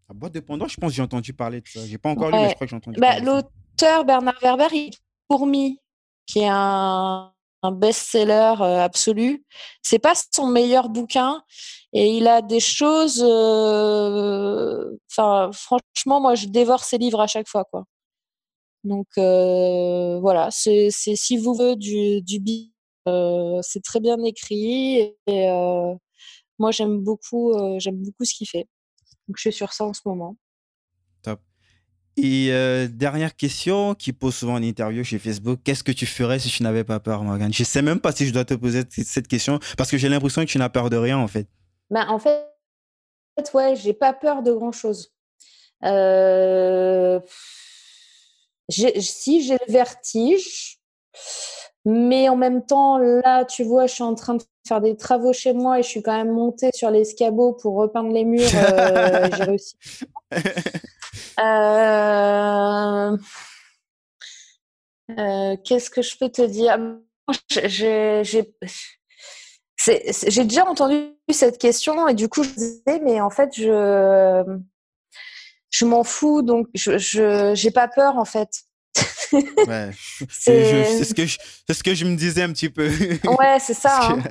La 0.09 0.13
boîte 0.13 0.33
de 0.33 0.39
Pandore, 0.39 0.69
je 0.69 0.77
pense 0.77 0.91
que 0.91 0.95
j'ai 0.95 1.01
entendu 1.01 1.33
parler 1.33 1.61
de 1.61 1.67
ça. 1.67 1.79
J'ai 1.85 1.97
pas 1.97 2.09
encore 2.09 2.29
lu, 2.29 2.37
mais 2.37 2.49
je 2.49 2.55
crois 2.55 2.67
que 2.67 2.71
j'ai 2.71 2.75
entendu 2.75 2.99
bah, 2.99 3.19
L'auteur 3.19 4.05
Bernard 4.05 4.39
Werber, 4.41 4.67
il 4.73 4.91
fourmi 5.29 5.79
qui 6.27 6.39
est 6.39 6.49
un, 6.49 7.33
best-seller 7.63 8.55
euh, 8.61 8.79
absolu. 8.81 9.45
C'est 9.83 9.99
pas 9.99 10.13
son 10.33 10.47
meilleur 10.47 10.89
bouquin 10.89 11.43
et 11.93 12.15
il 12.15 12.27
a 12.27 12.41
des 12.41 12.59
choses. 12.61 13.21
Euh, 13.25 14.89
franchement, 15.09 16.21
moi, 16.21 16.35
je 16.35 16.47
dévore 16.47 16.83
ses 16.83 16.97
livres 16.97 17.19
à 17.19 17.27
chaque 17.27 17.47
fois. 17.47 17.65
Donc 18.83 19.07
euh, 19.17 20.19
voilà, 20.21 20.49
c'est 20.51 20.89
si 20.91 21.37
vous 21.37 21.53
voulez 21.53 21.75
du 21.75 22.21
du 22.21 22.39
c'est 23.61 23.83
très 23.83 23.99
bien 23.99 24.21
écrit 24.23 25.13
et 25.27 25.49
moi 26.59 26.71
j'aime 26.71 26.99
beaucoup 26.99 27.53
j'aime 27.79 27.97
beaucoup 27.97 28.23
ce 28.25 28.33
qu'il 28.33 28.47
fait. 28.47 28.67
Donc 29.27 29.37
je 29.37 29.41
suis 29.41 29.53
sur 29.53 29.73
ça 29.73 29.85
en 29.85 29.93
ce 29.93 30.01
moment. 30.05 30.37
Et 32.17 32.49
euh, 32.51 32.87
dernière 32.87 33.35
question 33.35 33.93
qui 33.93 34.11
pose 34.11 34.33
souvent 34.33 34.55
en 34.55 34.63
interview 34.63 35.03
chez 35.03 35.19
Facebook, 35.19 35.59
qu'est-ce 35.63 35.83
que 35.83 35.91
tu 35.91 36.07
ferais 36.07 36.39
si 36.39 36.49
tu 36.49 36.63
n'avais 36.63 36.83
pas 36.83 36.99
peur, 36.99 37.23
Morgane? 37.23 37.53
Je 37.53 37.63
sais 37.63 37.83
même 37.83 37.99
pas 37.99 38.11
si 38.11 38.25
je 38.25 38.33
dois 38.33 38.43
te 38.43 38.55
poser 38.55 38.81
cette 38.89 39.27
question 39.27 39.59
parce 39.77 39.91
que 39.91 39.97
j'ai 39.97 40.09
l'impression 40.09 40.41
que 40.41 40.47
tu 40.47 40.57
n'as 40.57 40.69
peur 40.69 40.89
de 40.89 40.97
rien 40.97 41.19
en 41.19 41.27
fait. 41.27 41.47
Ben, 41.91 42.07
en 42.09 42.17
fait, 42.17 42.43
ouais, 43.53 43.75
j'ai 43.75 43.93
pas 43.93 44.13
peur 44.13 44.41
de 44.41 44.51
grand 44.51 44.71
chose. 44.71 45.13
Euh... 45.83 47.19
Si 48.69 49.43
j'ai 49.43 49.53
le 49.53 49.71
vertige, 49.71 50.79
mais 51.85 52.27
en 52.29 52.35
même 52.35 52.65
temps, 52.65 52.97
là, 52.97 53.45
tu 53.45 53.63
vois, 53.63 53.85
je 53.85 53.93
suis 53.93 54.03
en 54.03 54.15
train 54.15 54.35
de 54.35 54.43
faire 54.67 54.81
des 54.81 54.97
travaux 54.97 55.31
chez 55.31 55.53
moi 55.53 55.79
et 55.79 55.83
je 55.83 55.87
suis 55.87 56.01
quand 56.01 56.17
même 56.17 56.33
montée 56.33 56.71
sur 56.73 56.89
l'escabeau 56.89 57.53
pour 57.53 57.75
repeindre 57.75 58.11
les 58.11 58.25
murs. 58.25 58.49
Euh, 58.55 59.29
j'ai 59.37 59.43
réussi. 59.43 59.75
Euh, 61.39 63.17
euh, 65.17 65.57
qu'est-ce 65.63 65.89
que 65.89 66.01
je 66.01 66.17
peux 66.17 66.29
te 66.29 66.41
dire? 66.41 66.77
J'ai 67.49 68.23
déjà 70.43 70.65
entendu 70.65 71.13
cette 71.31 71.57
question 71.57 72.07
et 72.07 72.13
du 72.13 72.29
coup 72.29 72.43
je 72.43 72.49
disais 72.49 72.99
mais 73.03 73.21
en 73.21 73.29
fait 73.29 73.51
je 73.55 74.43
je 75.69 75.85
m'en 75.85 76.03
fous 76.03 76.41
donc 76.41 76.67
je 76.73 77.53
j'ai 77.53 77.71
pas 77.71 77.87
peur 77.87 78.17
en 78.17 78.25
fait. 78.25 78.49
ouais. 79.31 79.91
c'est 80.29 81.03
ce 81.03 81.13
que 81.13 81.25
je 81.25 81.37
ce 81.69 81.83
que 81.83 81.93
je 81.93 82.05
me 82.05 82.15
disais 82.15 82.43
un 82.43 82.51
petit 82.53 82.69
peu. 82.69 82.89
ouais 82.89 83.59
c'est 83.59 83.73
ça. 83.73 84.17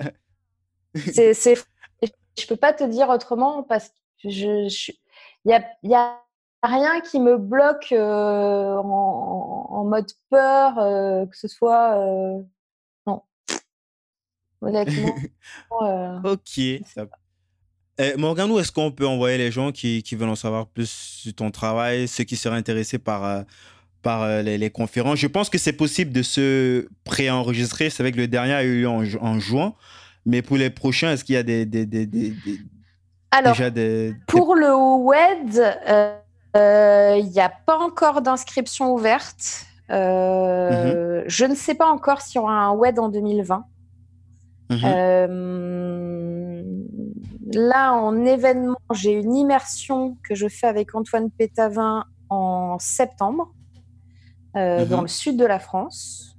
Hein. 0.97 1.33
c'est 1.35 1.55
je 2.39 2.47
peux 2.47 2.57
pas 2.57 2.73
te 2.73 2.85
dire 2.85 3.11
autrement 3.11 3.63
parce 3.63 3.91
que 4.23 4.31
je 4.31 4.93
il 5.47 5.51
y 5.51 5.55
a, 5.55 5.65
y 5.85 5.95
a 5.95 6.21
rien 6.67 7.01
qui 7.01 7.21
me 7.21 7.37
bloque 7.37 7.93
euh, 7.93 8.77
en, 8.77 9.85
mode 9.85 10.11
peur, 10.31 10.79
euh, 10.79 11.27
que 11.27 11.37
ce 11.37 11.49
soit. 11.49 11.99
Euh, 11.99 12.43
non. 13.07 13.23
Honnêtement. 14.61 15.15
ok. 16.25 16.59
Eh, 17.99 18.15
Morgane, 18.19 18.51
est-ce 18.59 18.73
qu'on 18.73 18.93
peut 18.93 19.07
envoyer 19.07 19.39
les 19.39 19.51
gens 19.51 19.73
qui, 19.73 20.03
qui, 20.03 20.17
veulent 20.17 20.29
en 20.29 20.35
savoir 20.37 20.67
plus 20.67 20.91
sur 20.91 21.35
ton 21.35 21.51
travail, 21.51 22.07
ceux 22.09 22.25
qui 22.25 22.37
seraient 22.37 22.57
intéressés 22.57 22.99
par, 22.99 23.45
par 24.03 24.43
les, 24.43 24.71
conférences? 24.71 25.19
Je 25.19 25.27
pense 25.27 25.49
que 25.49 25.57
c'est 25.57 25.73
possible 25.73 26.13
de 26.13 26.23
se 26.23 26.89
pré-enregistrer. 27.05 27.89
C'est 27.89 28.03
vrai 28.03 28.13
que 28.13 28.19
le 28.19 28.29
dernier 28.29 28.53
a 28.53 28.65
eu 28.65 28.81
lieu 28.81 28.89
en, 28.89 29.39
juin. 29.39 29.75
Mais 30.27 30.43
pour 30.43 30.59
les 30.59 30.71
prochains, 30.71 31.13
est-ce 31.13 31.25
qu'il 31.25 31.37
y 31.37 31.39
a 31.39 31.43
des, 31.43 31.65
des, 31.65 31.87
des, 31.87 32.05
des 32.05 32.35
Alors, 33.31 33.53
déjà 33.53 33.71
des, 33.71 34.15
pour 34.27 34.55
le 34.57 34.75
WED, 34.75 36.26
il 36.57 36.59
euh, 36.59 37.21
n'y 37.21 37.41
a 37.41 37.51
pas 37.51 37.79
encore 37.79 38.23
d'inscription 38.23 38.95
ouverte. 38.95 39.67
Euh, 39.91 41.21
mhm. 41.21 41.25
Je 41.27 41.45
ne 41.45 41.55
sais 41.55 41.75
pas 41.75 41.87
encore 41.87 42.23
s'il 42.23 42.41
y 42.41 42.43
aura 42.43 42.65
un 42.65 42.73
WED 42.73 42.99
en 42.99 43.11
2020. 43.11 43.65
Mhm. 44.71 44.79
Euh, 44.85 46.63
là, 47.53 47.93
en 47.93 48.25
événement, 48.25 48.79
j'ai 48.95 49.13
une 49.13 49.35
immersion 49.35 50.17
que 50.27 50.35
je 50.35 50.49
fais 50.49 50.67
avec 50.67 50.95
Antoine 50.95 51.31
Pétavin 51.31 52.05
en 52.31 52.79
septembre 52.79 53.53
mhm. 54.55 54.87
dans 54.87 55.03
le 55.03 55.09
sud 55.09 55.37
de 55.37 55.45
la 55.45 55.59
France. 55.59 56.39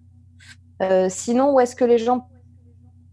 sinon, 1.09 1.53
où 1.53 1.59
est-ce 1.59 1.75
que 1.75 1.85
les 1.85 1.99
gens 1.99 2.27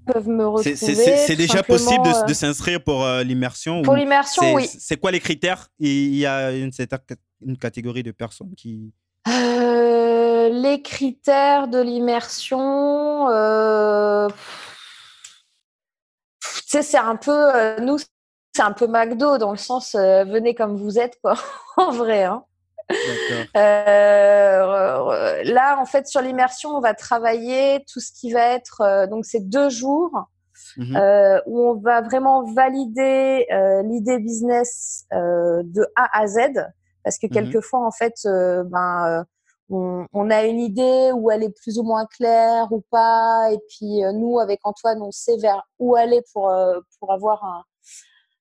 peuvent 0.05 0.28
me 0.28 0.47
retrouver. 0.47 0.76
C'est 0.76 1.36
déjà 1.36 1.62
possible 1.62 2.05
de, 2.05 2.31
euh, 2.31 2.35
s'inscrire 2.35 2.82
pour 2.82 3.05
euh, 3.05 3.22
l'immersion 3.22 3.82
Pour 3.82 3.94
l'immersion, 3.94 4.55
oui. 4.55 4.66
C'est 4.66 4.97
quoi 4.97 5.10
les 5.10 5.20
critères? 5.20 5.68
Il 5.78 6.14
y 6.14 6.26
a 6.26 6.52
une, 6.52 6.70
une 7.47 7.59
catégorie 7.59 8.02
de 8.02 8.12
personnes 8.12 8.55
qui. 8.56 8.93
Euh, 9.28 10.48
les 10.51 10.82
critères 10.82 11.68
de 11.68 11.81
l'immersion, 11.81 13.26
tu 16.43 16.62
sais, 16.66 16.82
c'est 16.82 16.98
un 16.98 17.16
peu, 17.16 17.81
nous, 17.81 17.98
c'est 17.98 18.62
un 18.62 18.72
peu 18.72 18.86
McDo 18.86 19.39
dans 19.39 19.52
le 19.52 19.56
sens, 19.56 19.94
venez 19.94 20.55
comme 20.55 20.76
vous 20.76 20.98
êtes, 20.98 21.18
quoi, 21.22 21.35
en 21.76 21.90
vrai. 21.90 22.24
Hein. 22.24 22.44
Euh, 23.56 25.43
là, 25.44 25.78
en 25.81 25.86
fait, 25.86 26.06
sur 26.06 26.20
l'immersion, 26.20 26.70
on 26.70 26.81
va 26.81 26.94
travailler 26.94 27.85
tout 27.93 28.01
ce 28.01 28.12
qui 28.12 28.32
va 28.32 28.55
être. 28.55 28.81
Euh, 28.81 29.06
donc, 29.06 29.24
c'est 29.24 29.48
deux 29.48 29.70
jours 29.70 30.11
mhm. 30.77 30.97
euh, 30.97 31.40
où 31.47 31.61
on 31.70 31.74
va 31.74 32.01
vraiment 32.02 32.44
valider 32.52 33.47
l'idée 33.85 34.19
business 34.19 35.05
de 35.12 35.86
A 35.97 36.20
à 36.20 36.27
Z. 36.27 36.39
Parce 37.05 37.19
que 37.19 37.27
mhm. 37.27 37.32
quelquefois, 37.32 37.86
en 37.86 37.90
fait, 37.90 38.15
ben, 38.24 39.24
on, 39.70 40.31
a 40.31 40.44
une 40.44 40.61
idée 40.61 41.11
où 41.15 41.31
elle 41.31 41.44
est 41.44 41.55
plus 41.62 41.78
ou 41.78 41.82
moins 41.82 42.06
claire 42.06 42.69
ou 42.73 42.82
pas. 42.90 43.51
Et 43.52 43.59
puis, 43.69 44.02
nous, 44.15 44.39
avec 44.39 44.61
Antoine, 44.65 45.01
on 45.02 45.12
sait 45.12 45.36
vers 45.36 45.62
où 45.78 45.94
aller 45.94 46.23
pour, 46.32 46.52
pour 46.98 47.12
avoir 47.12 47.44
un, 47.44 47.62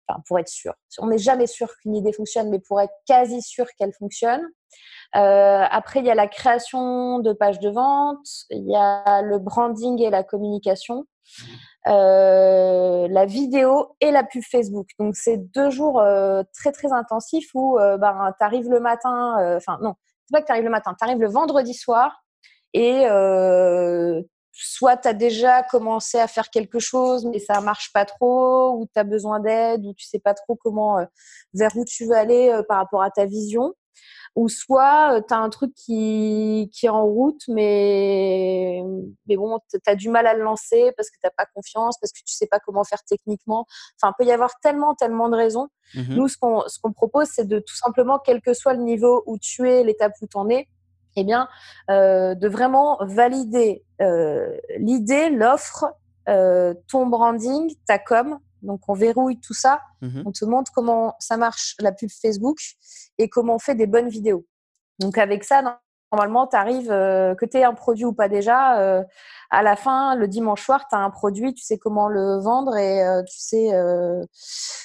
enfin, 0.08 0.22
pour 0.28 0.40
être 0.40 0.48
sûr. 0.48 0.74
On 1.00 1.08
n'est 1.08 1.18
jamais 1.18 1.48
sûr 1.48 1.70
qu'une 1.78 1.96
idée 1.96 2.14
fonctionne, 2.14 2.50
mais 2.50 2.60
pour 2.60 2.80
être 2.82 2.94
quasi 3.06 3.42
sûr 3.42 3.66
qu'elle 3.78 3.94
fonctionne. 3.94 4.42
Euh, 5.16 5.66
après, 5.70 6.00
il 6.00 6.06
y 6.06 6.12
a 6.12 6.16
la 6.16 6.28
création 6.28 7.20
de 7.20 7.34
pages 7.34 7.60
de 7.60 7.70
vente, 7.70 8.26
il 8.50 8.68
y 8.70 8.76
a 8.76 9.22
le 9.22 9.38
branding 9.38 10.02
et 10.02 10.10
la 10.10 10.24
communication, 10.24 11.06
euh, 11.88 13.08
la 13.08 13.26
vidéo 13.26 13.96
et 14.02 14.12
la 14.12 14.24
pub 14.24 14.42
Facebook. 14.44 14.88
Donc, 15.00 15.16
c'est 15.16 15.38
deux 15.38 15.70
jours 15.70 16.02
euh, 16.02 16.42
très, 16.54 16.72
très 16.72 16.92
intensifs 16.92 17.50
où 17.54 17.78
ben, 17.78 18.34
tu 18.38 18.44
arrives 18.44 18.70
le 18.70 18.80
matin, 18.80 19.56
enfin, 19.56 19.78
non, 19.82 19.94
c'est 20.26 20.34
pas 20.34 20.42
que 20.42 20.48
tu 20.48 20.52
arrives 20.52 20.66
le 20.66 20.72
matin, 20.72 20.96
tu 20.98 21.06
arrives 21.06 21.22
le 21.22 21.30
vendredi 21.30 21.74
soir 21.74 22.24
et 22.74 23.06
soit 24.54 24.98
tu 24.98 25.08
as 25.08 25.14
déjà 25.14 25.64
commencé 25.64 26.20
à 26.20 26.28
faire 26.28 26.50
quelque 26.50 26.80
chose, 26.80 27.26
mais 27.26 27.40
ça 27.40 27.60
marche 27.60 27.92
pas 27.92 28.06
trop, 28.06 28.78
ou 28.78 28.88
tu 28.94 29.00
as 29.00 29.04
besoin 29.04 29.40
d'aide, 29.40 29.86
ou 29.86 29.94
tu 29.94 30.06
sais 30.06 30.20
pas 30.20 30.34
trop 30.34 30.56
comment, 30.56 31.00
euh, 31.00 31.06
vers 31.54 31.76
où 31.76 31.84
tu 31.86 32.06
veux 32.06 32.16
aller 32.16 32.50
euh, 32.50 32.62
par 32.64 32.78
rapport 32.78 33.02
à 33.02 33.10
ta 33.10 33.26
vision, 33.26 33.74
ou 34.36 34.50
soit 34.50 35.16
euh, 35.16 35.22
tu 35.28 35.34
as 35.34 35.38
un 35.38 35.50
truc 35.50 35.74
qui, 35.74 36.70
qui 36.72 36.86
est 36.86 36.90
en 36.90 37.06
route, 37.06 37.42
mais, 37.48 38.84
mais 39.28 39.38
bon, 39.38 39.60
tu 39.72 39.80
as 39.88 39.96
du 39.96 40.10
mal 40.10 40.28
à 40.28 40.36
le 40.36 40.44
lancer 40.44 40.92
parce 40.96 41.10
que 41.10 41.16
tu 41.24 41.30
pas 41.36 41.46
confiance, 41.54 41.98
parce 42.00 42.12
que 42.12 42.20
tu 42.20 42.34
sais 42.34 42.48
pas 42.48 42.60
comment 42.60 42.84
faire 42.84 43.04
techniquement. 43.04 43.66
Enfin, 44.00 44.14
il 44.14 44.24
peut 44.24 44.30
y 44.30 44.32
avoir 44.32 44.60
tellement, 44.62 44.94
tellement 44.94 45.30
de 45.30 45.36
raisons. 45.36 45.68
Mmh 45.96 46.16
Nous, 46.16 46.28
ce 46.28 46.38
qu'on 46.38 46.62
ce 46.68 46.80
qu'on 46.80 46.94
propose, 46.94 47.28
c'est 47.34 47.48
de 47.48 47.60
tout 47.60 47.76
simplement, 47.76 48.20
quel 48.20 48.42
que 48.42 48.54
soit 48.54 48.74
le 48.74 48.84
niveau 48.84 49.24
où 49.26 49.38
tu 49.40 49.70
es, 49.70 49.84
l'étape 49.84 50.14
où 50.22 50.28
tu 50.28 50.38
en 50.38 50.50
es, 50.50 50.68
eh 51.16 51.24
bien, 51.24 51.48
euh, 51.90 52.36
de 52.36 52.48
vraiment 52.48 52.98
valider 53.02 53.84
euh, 54.02 54.58
l'idée, 54.78 55.30
l'offre, 55.30 55.86
euh, 56.30 56.74
ton 56.90 57.06
branding, 57.06 57.74
ta 57.88 58.00
com. 58.00 58.40
Donc, 58.62 58.82
on 58.88 58.94
verrouille 58.94 59.40
tout 59.40 59.54
ça. 59.54 59.82
Mhm. 60.02 60.24
On 60.26 60.32
te 60.32 60.46
montre 60.46 60.72
comment 60.74 61.16
ça 61.20 61.38
marche 61.38 61.76
la 61.80 61.92
pub 61.92 62.10
Facebook 62.10 62.58
et 63.18 63.30
comment 63.30 63.56
on 63.56 63.60
fait 63.60 63.76
des 63.76 63.88
bonnes 63.88 64.10
vidéos. 64.10 64.46
Donc, 65.00 65.18
avec 65.18 65.44
ça, 65.44 65.80
normalement, 66.12 66.48
tu 66.48 66.56
arrives, 66.56 66.88
que 66.88 67.46
tu 67.46 67.58
aies 67.58 67.66
un 67.66 67.74
produit 67.74 68.06
ou 68.06 68.14
pas 68.14 68.30
déjà, 68.30 69.04
à 69.50 69.64
la 69.64 69.76
fin, 69.76 70.16
le 70.16 70.28
dimanche 70.28 70.64
soir, 70.64 70.88
tu 70.88 70.96
as 70.96 71.00
un 71.00 71.10
produit, 71.10 71.54
tu 71.54 71.64
sais 71.64 71.78
comment 71.78 72.08
le 72.08 72.40
vendre 72.40 72.78
et 72.78 73.04
tu 73.28 73.38
sais, 73.38 73.70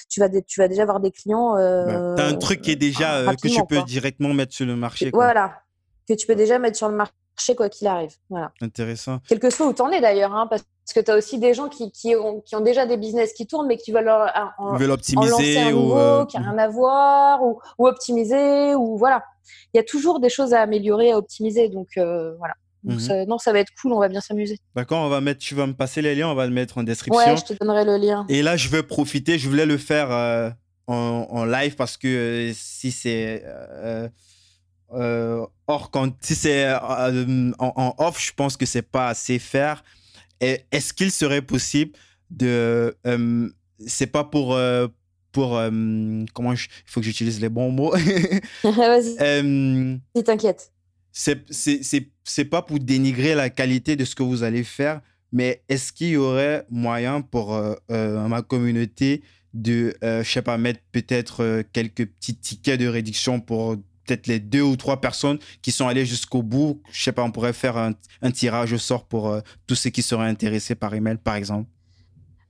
tu, 0.09 0.19
vas 0.19 0.29
tu 0.29 0.59
vas 0.59 0.67
déjà 0.67 0.81
avoir 0.81 0.99
des 0.99 1.11
clients. 1.11 1.55
tu 1.55 2.21
as 2.21 2.25
un 2.25 2.35
truc 2.35 2.61
qui 2.61 2.71
est 2.71 2.75
déjà, 2.75 3.23
que 3.41 3.47
tu 3.47 3.63
peux 3.65 3.81
directement 3.83 4.33
mettre 4.33 4.53
sur 4.53 4.65
le 4.65 4.75
marché. 4.75 5.11
Voilà, 5.13 5.61
que 6.09 6.19
tu 6.19 6.27
peux 6.27 6.35
déjà 6.35 6.59
mettre 6.59 6.77
sur 6.77 6.89
le 6.89 6.95
marché 6.95 7.55
quoi 7.55 7.69
qu'il 7.69 7.87
arrive. 7.87 8.15
Voilà. 8.29 8.51
Intéressant. 8.61 9.19
Quelque 9.27 9.47
que 9.47 9.53
soit 9.53 9.67
où 9.67 9.73
tu 9.73 9.81
en 9.81 9.91
es 9.91 10.01
d'ailleurs, 10.01 10.33
hein, 10.33 10.47
parce 10.49 10.63
que 10.93 10.99
tu 10.99 11.11
as 11.11 11.15
aussi 11.15 11.39
des 11.39 11.53
gens 11.53 11.69
qui, 11.69 11.91
qui, 11.91 12.15
ont, 12.15 12.41
qui 12.41 12.55
ont 12.55 12.61
déjà 12.61 12.85
des 12.85 12.97
business 12.97 13.33
qui 13.33 13.47
tournent, 13.47 13.67
mais 13.67 13.77
qui 13.77 13.91
veulent, 13.91 14.09
en, 14.57 14.75
veulent 14.75 14.91
optimiser 14.91 15.71
ou 15.71 15.93
euh, 15.93 16.25
qui 16.25 16.37
n'a 16.37 16.49
rien 16.49 16.57
à 16.57 16.67
voir, 16.67 17.43
ou, 17.43 17.59
ou, 17.77 17.87
optimiser, 17.87 18.75
ou 18.75 18.97
voilà. 18.97 19.23
Il 19.73 19.77
y 19.77 19.79
a 19.79 19.83
toujours 19.83 20.19
des 20.19 20.29
choses 20.29 20.53
à 20.53 20.61
améliorer, 20.61 21.11
à 21.11 21.17
optimiser, 21.17 21.69
donc 21.69 21.89
euh, 21.97 22.35
voilà. 22.37 22.53
Mhm. 22.83 23.25
non, 23.27 23.37
ça 23.37 23.51
va 23.51 23.59
être 23.59 23.71
cool, 23.81 23.91
on 23.91 23.99
va 23.99 24.07
bien 24.07 24.21
s'amuser. 24.21 24.57
D'accord, 24.73 25.03
on 25.03 25.09
va 25.09 25.19
mettre, 25.19 25.41
tu 25.41 25.53
vas 25.53 25.67
me 25.67 25.73
passer 25.73 26.01
les 26.01 26.15
liens, 26.15 26.29
on 26.29 26.35
va 26.35 26.45
le 26.45 26.53
mettre 26.53 26.77
en 26.77 26.83
description. 26.83 27.33
Ouais, 27.33 27.37
je 27.37 27.43
te 27.43 27.53
donnerai 27.53 27.83
le 27.83 27.97
lien. 27.97 28.25
Et 28.29 28.41
là, 28.41 28.55
je 28.55 28.69
vais 28.69 28.83
profiter, 28.83 29.37
je 29.37 29.49
voulais 29.49 29.65
le 29.65 29.77
faire 29.77 30.11
euh, 30.11 30.49
en, 30.87 31.27
en, 31.29 31.45
live 31.45 31.75
parce 31.75 31.97
que 31.97 32.51
si 32.55 32.91
c'est 32.91 33.43
euh, 33.45 34.07
or, 34.91 35.91
quand, 35.91 36.11
si 36.21 36.35
c'est 36.35 36.65
euh, 36.65 37.51
en, 37.59 37.95
off, 37.97 38.23
je 38.23 38.33
pense 38.33 38.57
que 38.57 38.65
c'est 38.65 38.81
pas 38.81 39.09
assez 39.09 39.39
faire. 39.39 39.83
Est-ce 40.39 40.93
qu'il 40.93 41.11
serait 41.11 41.41
possible 41.41 41.91
de. 42.29 42.95
Euh, 43.05 43.49
c'est 43.85 44.07
pas 44.07 44.23
pour. 44.23 44.57
pour 45.31 45.49
comment 46.33 46.53
il 46.53 46.59
faut 46.85 47.01
que 47.01 47.05
j'utilise 47.05 47.39
les 47.41 47.49
bons 47.49 47.71
mots. 47.71 47.91
Vas-y. 48.63 49.99
t'inquiète. 50.25 50.71
C'est 51.11 52.45
pas 52.45 52.61
pour 52.61 52.79
dénigrer 52.79 53.35
la 53.35 53.49
qualité 53.49 53.95
de 53.95 54.05
ce 54.05 54.15
que 54.15 54.23
vous 54.23 54.43
allez 54.43 54.63
faire, 54.63 55.01
mais 55.31 55.63
est-ce 55.67 55.91
qu'il 55.91 56.09
y 56.09 56.17
aurait 56.17 56.65
moyen 56.69 57.21
pour 57.21 57.61
ma 57.89 58.41
communauté 58.41 59.23
de, 59.53 59.93
je 60.01 60.23
sais 60.23 60.41
pas, 60.41 60.57
mettre 60.57 60.79
peut-être 60.93 61.63
quelques 61.73 62.05
petits 62.05 62.37
tickets 62.37 62.79
de 62.79 62.87
réduction 62.87 63.41
pour 63.41 63.75
peut-être 64.09 64.27
les 64.27 64.39
deux 64.39 64.61
ou 64.61 64.75
trois 64.75 65.01
personnes 65.01 65.39
qui 65.61 65.71
sont 65.71 65.87
allées 65.87 66.05
jusqu'au 66.05 66.41
bout. 66.41 66.81
Je 66.91 67.03
sais 67.03 67.11
pas, 67.11 67.23
on 67.23 67.31
pourrait 67.31 67.53
faire 67.53 67.77
un, 67.77 67.93
tirage 68.31 68.73
au 68.73 68.77
sort 68.77 69.05
pour 69.05 69.29
euh, 69.29 69.41
tous 69.67 69.75
ceux 69.75 69.89
qui 69.89 70.01
seraient 70.01 70.27
intéressés 70.27 70.75
par 70.75 70.93
email, 70.93 71.17
par 71.17 71.35
exemple. 71.35 71.69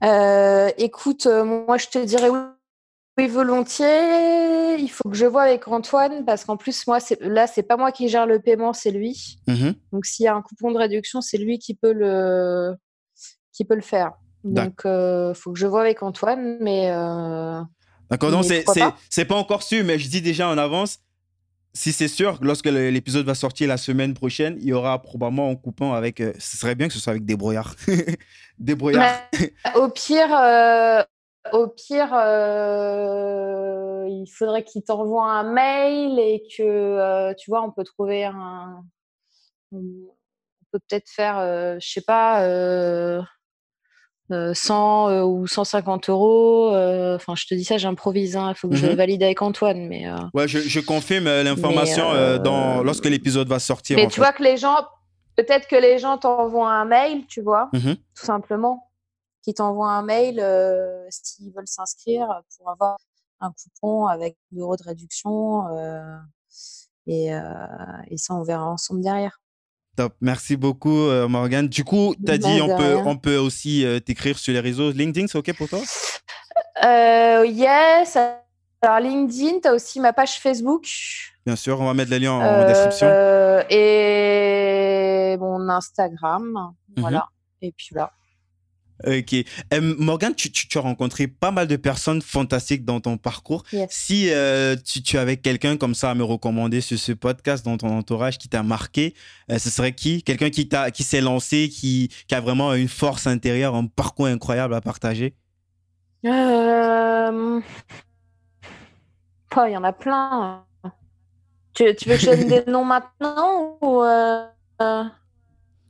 Euh, 0.03 0.69
écoute, 0.77 1.25
euh, 1.25 1.43
moi 1.43 1.77
je 1.77 1.87
te 1.87 2.03
dirais 2.03 2.29
oui, 2.29 3.27
volontiers. 3.27 4.77
Il 4.79 4.89
faut 4.89 5.09
que 5.09 5.15
je 5.15 5.25
vois 5.25 5.43
avec 5.43 5.67
Antoine 5.67 6.23
parce 6.23 6.45
qu'en 6.45 6.55
plus 6.55 6.87
moi 6.87 6.99
là 7.19 7.47
c'est 7.47 7.63
pas 7.63 7.75
moi 7.75 7.91
qui 7.91 8.07
gère 8.07 8.25
le 8.25 8.39
paiement, 8.39 8.71
c'est 8.71 8.91
lui. 8.91 9.39
Mm-hmm. 9.49 9.73
Donc 9.91 10.05
s'il 10.05 10.23
y 10.23 10.27
a 10.27 10.35
un 10.35 10.41
coupon 10.41 10.71
de 10.71 10.77
réduction, 10.77 11.19
c'est 11.19 11.37
lui 11.37 11.59
qui 11.59 11.73
peut 11.73 11.91
le 11.91 12.75
qui 13.51 13.65
peut 13.65 13.75
le 13.75 13.81
faire. 13.81 14.13
Donc 14.45 14.83
il 14.85 15.33
faut 15.35 15.51
que 15.51 15.59
je 15.59 15.67
vois 15.67 15.81
avec 15.81 16.01
Antoine, 16.01 16.59
mais 16.61 16.89
D'accord, 18.09 18.31
donc 18.31 18.45
c'est 18.45 18.63
c'est 19.09 19.25
pas 19.25 19.35
encore 19.35 19.63
sûr, 19.63 19.83
mais 19.83 19.99
je 19.99 20.09
dis 20.09 20.21
déjà 20.21 20.47
en 20.47 20.57
avance, 20.57 20.99
si 21.73 21.91
c'est 21.91 22.07
sûr, 22.07 22.39
lorsque 22.41 22.65
l'épisode 22.65 23.25
va 23.25 23.35
sortir 23.35 23.67
la 23.67 23.77
semaine 23.77 24.13
prochaine, 24.13 24.57
il 24.59 24.67
y 24.67 24.73
aura 24.73 25.01
probablement 25.01 25.49
un 25.49 25.55
coupon 25.55 25.93
avec. 25.93 26.19
Euh, 26.19 26.33
ce 26.39 26.57
serait 26.57 26.75
bien 26.75 26.87
que 26.87 26.93
ce 26.93 26.99
soit 26.99 27.11
avec 27.11 27.25
des 27.25 27.35
brouillards. 27.35 27.75
des 28.59 28.75
brouillards. 28.75 29.21
au 29.75 29.89
pire, 29.89 30.35
euh, 30.35 31.03
au 31.53 31.67
pire 31.67 32.09
euh, 32.13 34.05
il 34.09 34.27
faudrait 34.27 34.63
qu'il 34.63 34.83
t'envoie 34.83 35.31
un 35.31 35.43
mail 35.43 36.19
et 36.19 36.43
que, 36.57 37.33
tu 37.35 37.51
vois, 37.51 37.63
on 37.63 37.71
peut 37.71 37.83
trouver 37.83 38.25
un. 38.25 38.83
On 39.71 39.81
peut 40.71 40.79
peut-être 40.87 41.09
faire, 41.09 41.79
je 41.79 41.87
sais 41.87 42.01
pas 42.01 42.43
100 44.29 45.09
euh, 45.09 45.23
ou 45.23 45.47
150 45.47 46.09
euros. 46.09 46.73
Euh, 46.73 47.15
enfin, 47.15 47.35
je 47.35 47.45
te 47.45 47.55
dis 47.55 47.63
ça, 47.63 47.77
j'improvise. 47.77 48.33
Il 48.33 48.37
hein, 48.37 48.53
faut 48.53 48.69
que 48.69 48.75
je 48.75 48.87
mhm. 48.87 48.95
valide 48.95 49.23
avec 49.23 49.41
Antoine. 49.41 49.87
Mais, 49.87 50.07
euh, 50.07 50.17
ouais, 50.33 50.47
je, 50.47 50.79
confirme 50.79 51.25
l'information 51.25 52.37
dans, 52.37 52.83
lorsque 52.83 53.05
l'épisode 53.05 53.47
va 53.47 53.59
sortir. 53.59 53.97
Mais 53.97 54.07
tu 54.07 54.19
vois 54.19 54.33
que 54.33 54.43
les 54.43 54.57
gens, 54.57 54.77
peut-être 55.35 55.67
que 55.67 55.75
les 55.75 55.97
gens 55.97 56.17
t'envoient 56.17 56.71
un 56.71 56.85
mail, 56.85 57.25
tu 57.27 57.41
vois, 57.41 57.69
mhm. 57.73 57.95
tout 57.95 58.25
simplement, 58.25 58.89
qui 59.43 59.53
t'envoient 59.53 59.91
un 59.91 60.03
mail 60.03 60.43
s'ils 61.09 61.51
veulent 61.51 61.67
s'inscrire 61.67 62.27
pour 62.57 62.69
avoir 62.69 62.97
un 63.41 63.51
coupon 63.51 64.05
avec 64.05 64.37
euros 64.55 64.75
de 64.75 64.83
réduction. 64.83 65.65
et, 67.07 67.27
et 67.27 68.17
ça, 68.17 68.35
on 68.35 68.43
verra 68.43 68.65
ensemble 68.65 69.01
derrière. 69.01 69.39
Merci 70.21 70.55
beaucoup, 70.55 71.07
euh, 71.07 71.27
Morgane. 71.27 71.67
Du 71.67 71.83
coup, 71.83 72.15
tu 72.25 72.31
as 72.31 72.37
dit 72.37 72.61
on 72.61 72.77
peut, 72.77 72.95
on 73.05 73.17
peut 73.17 73.37
aussi 73.37 73.85
euh, 73.85 73.99
t'écrire 73.99 74.37
sur 74.37 74.53
les 74.53 74.59
réseaux 74.59 74.91
LinkedIn, 74.91 75.27
c'est 75.27 75.37
OK 75.37 75.53
pour 75.57 75.67
toi? 75.67 75.79
Euh, 76.85 77.45
Yes. 77.45 78.17
Alors, 78.81 78.99
LinkedIn, 79.01 79.59
tu 79.61 79.67
as 79.67 79.73
aussi 79.73 79.99
ma 79.99 80.13
page 80.13 80.39
Facebook. 80.39 80.85
Bien 81.45 81.57
sûr, 81.57 81.81
on 81.81 81.85
va 81.85 81.93
mettre 81.93 82.11
les 82.11 82.19
liens 82.19 82.31
en 82.31 82.65
description. 82.65 83.07
Et 83.69 85.35
mon 85.37 85.67
Instagram. 85.67 86.45
Mhm. 86.53 87.01
Voilà. 87.01 87.25
Et 87.61 87.73
puis 87.75 87.89
là. 87.93 88.11
Ok. 89.07 89.33
Euh, 89.73 89.95
Morgan, 89.97 90.35
tu, 90.35 90.49
as 90.77 90.81
rencontré 90.81 91.27
pas 91.27 91.51
mal 91.51 91.67
de 91.67 91.77
personnes 91.77 92.21
fantastiques 92.21 92.83
dans 92.83 92.99
ton 92.99 93.17
parcours. 93.17 93.63
Si 93.89 94.29
euh, 94.29 94.75
tu, 94.75 95.17
avais 95.17 95.37
quelqu'un 95.37 95.77
comme 95.77 95.95
ça 95.95 96.11
à 96.11 96.15
me 96.15 96.23
recommander 96.23 96.81
sur 96.81 96.99
ce 96.99 97.13
podcast 97.13 97.63
dans 97.63 97.77
ton 97.77 97.97
entourage 97.97 98.37
qui 98.37 98.49
t'a 98.49 98.61
marqué, 98.61 99.13
euh, 99.51 99.57
ce 99.57 99.69
serait 99.69 99.93
qui? 99.93 100.21
Quelqu'un 100.23 100.49
qui, 100.49 100.67
qui 100.93 101.03
s'est 101.03 101.21
lancé, 101.21 101.69
qui, 101.69 102.09
a 102.31 102.41
vraiment 102.41 102.73
une 102.73 102.89
force 102.89 103.25
intérieure, 103.27 103.75
un 103.75 103.85
parcours 103.85 104.27
incroyable 104.27 104.73
à 104.73 104.81
partager? 104.81 105.33
Il 106.23 106.29
y 109.71 109.77
en 109.77 109.83
a 109.83 109.93
plein. 109.93 110.65
Tu, 111.73 111.85
veux 111.85 111.93
que 111.93 112.21
je 112.21 112.25
donne 112.25 112.47
des 112.47 112.63
noms 112.67 112.83
maintenant 112.83 113.77
ou 113.81 114.03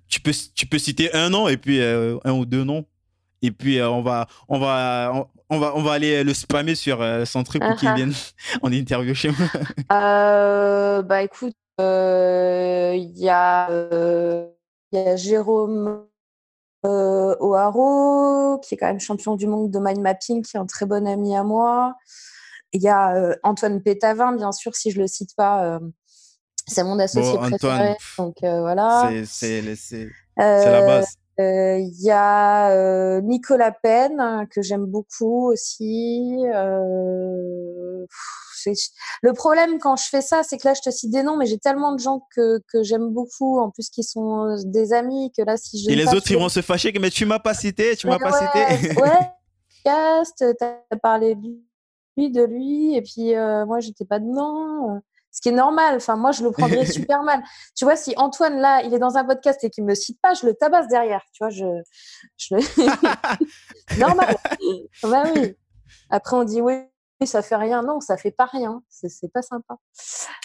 tu, 0.07 0.21
peux, 0.21 0.31
tu 0.53 0.67
peux 0.67 0.77
citer 0.77 1.11
un 1.13 1.29
nom 1.29 1.47
et 1.47 1.57
puis 1.57 1.81
un 1.81 2.31
ou 2.31 2.45
deux 2.45 2.63
noms. 2.63 2.85
Et 3.41 3.51
puis 3.51 3.81
on 3.81 4.01
va, 4.01 4.27
on 4.47 4.59
va, 4.59 5.27
on 5.49 5.59
va, 5.59 5.75
on 5.75 5.81
va 5.81 5.91
aller 5.93 6.23
le 6.23 6.33
spammer 6.33 6.75
sur 6.75 7.05
son 7.25 7.43
truc 7.43 7.63
pour 7.63 7.75
qu'il 7.75 7.89
uh-huh. 7.89 7.95
vienne 7.95 8.13
en 8.61 8.71
interview 8.71 9.13
chez 9.13 9.31
moi. 9.31 9.47
bah 11.03 11.23
écoute, 11.23 11.55
il 11.79 13.11
y, 13.15 13.29
a, 13.29 13.69
y 14.91 14.97
a 14.97 15.15
Jérôme 15.15 16.05
O'Haro, 16.83 18.59
qui 18.59 18.75
est 18.75 18.77
quand 18.77 18.87
même 18.87 18.99
champion 18.99 19.35
du 19.35 19.47
monde 19.47 19.71
de 19.71 19.79
mind 19.79 20.01
mapping, 20.01 20.43
qui 20.43 20.57
est 20.57 20.59
un 20.59 20.65
très 20.65 20.85
bon 20.85 21.07
ami 21.07 21.35
à 21.35 21.43
moi. 21.43 21.95
Il 22.73 22.81
y 22.81 22.89
a 22.89 23.35
Antoine 23.43 23.81
Pétavin, 23.81 24.33
bien 24.33 24.51
sûr, 24.51 24.75
si 24.75 24.91
je 24.91 24.99
le 24.99 25.07
cite 25.07 25.35
pas, 25.35 25.79
c'est 26.67 26.83
mon 26.83 26.99
associé 26.99 27.37
préféré. 27.37 27.95
donc 28.17 28.35
voilà. 28.41 29.09
C'est 29.25 29.61
la 30.45 30.81
base. 30.85 31.15
Il 31.39 32.01
y 32.01 32.11
a 32.11 33.21
Nicolas 33.21 33.71
Penn, 33.71 34.47
que 34.51 34.61
j'aime 34.61 34.85
beaucoup 34.85 35.51
aussi. 35.51 36.43
Le 39.21 39.33
problème 39.33 39.79
quand 39.79 39.95
je 39.95 40.03
fais 40.09 40.21
ça, 40.21 40.43
c'est 40.43 40.57
que 40.57 40.67
là, 40.67 40.73
je 40.73 40.81
te 40.81 40.91
cite 40.93 41.11
des 41.11 41.23
noms, 41.23 41.37
mais 41.37 41.45
j'ai 41.45 41.57
tellement 41.57 41.93
de 41.93 41.99
gens 41.99 42.27
que, 42.35 42.59
que 42.71 42.83
j'aime 42.83 43.09
beaucoup, 43.09 43.59
en 43.59 43.71
plus 43.71 43.89
qui 43.89 44.03
sont 44.03 44.55
des 44.65 44.91
amis, 44.91 45.31
que 45.35 45.43
là, 45.43 45.55
si 45.55 45.81
je. 45.81 45.89
Et 45.89 45.95
les 45.95 46.13
autres, 46.13 46.29
ils 46.29 46.37
vont 46.37 46.49
se 46.49 46.61
fâcher, 46.61 46.93
mais 46.99 47.09
tu 47.09 47.25
m'as 47.25 47.39
pas 47.39 47.53
cité, 47.53 47.95
tu 47.95 48.07
m'as 48.07 48.19
pas 48.19 48.33
cité. 48.33 48.95
ouais, 49.01 49.31
cast, 49.85 50.43
t'as 50.59 50.75
parlé 51.01 51.35
de 51.35 51.41
lui, 52.17 52.31
de 52.31 52.43
lui, 52.43 52.95
et 52.95 53.01
puis 53.01 53.33
moi, 53.65 53.79
j'étais 53.79 54.05
pas 54.05 54.19
dedans 54.19 55.01
ce 55.31 55.41
qui 55.41 55.49
est 55.49 55.53
normal. 55.53 55.95
Enfin, 55.97 56.15
moi, 56.15 56.31
je 56.31 56.43
le 56.43 56.51
prendrais 56.51 56.85
super 56.91 57.23
mal. 57.23 57.41
Tu 57.75 57.85
vois, 57.85 57.95
si 57.95 58.13
Antoine, 58.17 58.59
là, 58.59 58.81
il 58.83 58.93
est 58.93 58.99
dans 58.99 59.17
un 59.17 59.25
podcast 59.25 59.63
et 59.63 59.69
qu'il 59.69 59.85
me 59.85 59.95
cite 59.95 60.19
pas, 60.21 60.33
je 60.33 60.45
le 60.45 60.53
tabasse 60.53 60.87
derrière. 60.87 61.21
Tu 61.33 61.43
vois, 61.43 61.49
je. 61.49 61.65
je... 62.37 62.55
normal. 63.99 64.35
bah 65.03 65.23
oui. 65.35 65.55
Après, 66.09 66.35
on 66.35 66.43
dit 66.43 66.61
oui, 66.61 66.75
ça 67.25 67.41
fait 67.41 67.55
rien. 67.55 67.83
Non, 67.83 67.99
ça 67.99 68.17
fait 68.17 68.31
pas 68.31 68.45
rien. 68.45 68.81
C'est 68.89 69.31
pas 69.31 69.41
sympa. 69.41 69.75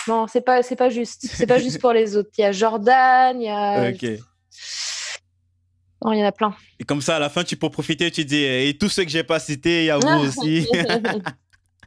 Non, 0.08 0.26
c'est 0.26 0.42
pas, 0.42 0.62
pas 0.62 0.88
juste. 0.90 1.26
C'est 1.26 1.46
pas 1.46 1.58
juste 1.58 1.80
pour 1.80 1.92
les 1.92 2.16
autres. 2.16 2.30
Il 2.38 2.42
y 2.42 2.44
a 2.44 2.52
Jordan, 2.52 3.40
il 3.40 3.46
y 3.46 3.50
a. 3.50 3.90
Ok. 3.90 4.20
Non, 6.04 6.12
il 6.12 6.18
y 6.18 6.22
en 6.22 6.26
a 6.26 6.32
plein. 6.32 6.54
Et 6.78 6.84
comme 6.84 7.00
ça, 7.00 7.16
à 7.16 7.18
la 7.18 7.30
fin, 7.30 7.44
tu 7.44 7.56
peux 7.56 7.70
profiter, 7.70 8.10
tu 8.10 8.26
dis, 8.26 8.42
et 8.44 8.76
tous 8.78 8.90
ceux 8.90 9.04
que 9.04 9.10
j'ai 9.10 9.24
pas 9.24 9.40
cités, 9.40 9.84
il 9.84 9.86
y 9.86 9.90
a 9.90 9.96
vous 9.96 10.26
aussi. 10.26 10.68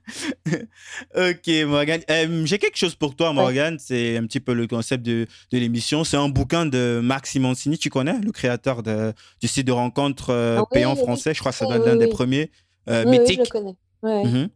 ok, 1.15 1.49
Morgan. 1.65 2.01
Euh, 2.09 2.45
j'ai 2.45 2.57
quelque 2.57 2.77
chose 2.77 2.95
pour 2.95 3.15
toi, 3.15 3.33
Morgan. 3.33 3.77
C'est 3.79 4.17
un 4.17 4.25
petit 4.25 4.39
peu 4.39 4.53
le 4.53 4.67
concept 4.67 5.05
de, 5.05 5.27
de 5.51 5.57
l'émission. 5.57 6.03
C'est 6.03 6.17
un 6.17 6.29
bouquin 6.29 6.65
de 6.65 6.99
Marc 7.03 7.27
Simoncini, 7.27 7.77
tu 7.77 7.89
connais, 7.89 8.19
le 8.19 8.31
créateur 8.31 8.83
de, 8.83 9.13
du 9.41 9.47
site 9.47 9.67
de 9.67 9.71
rencontre 9.71 10.29
euh, 10.29 10.59
ah 10.61 10.65
payant 10.71 10.95
français. 10.95 11.33
Je 11.33 11.39
crois 11.39 11.51
que 11.51 11.57
ça 11.57 11.65
doit 11.65 11.77
être 11.77 11.85
l'un 11.85 11.97
des 11.97 12.07
premiers. 12.07 12.51
Euh, 12.89 13.05
mythique. 13.05 13.39
je 13.39 13.43
le 13.43 13.49
connais. 13.49 13.75
Mhm. 14.03 14.49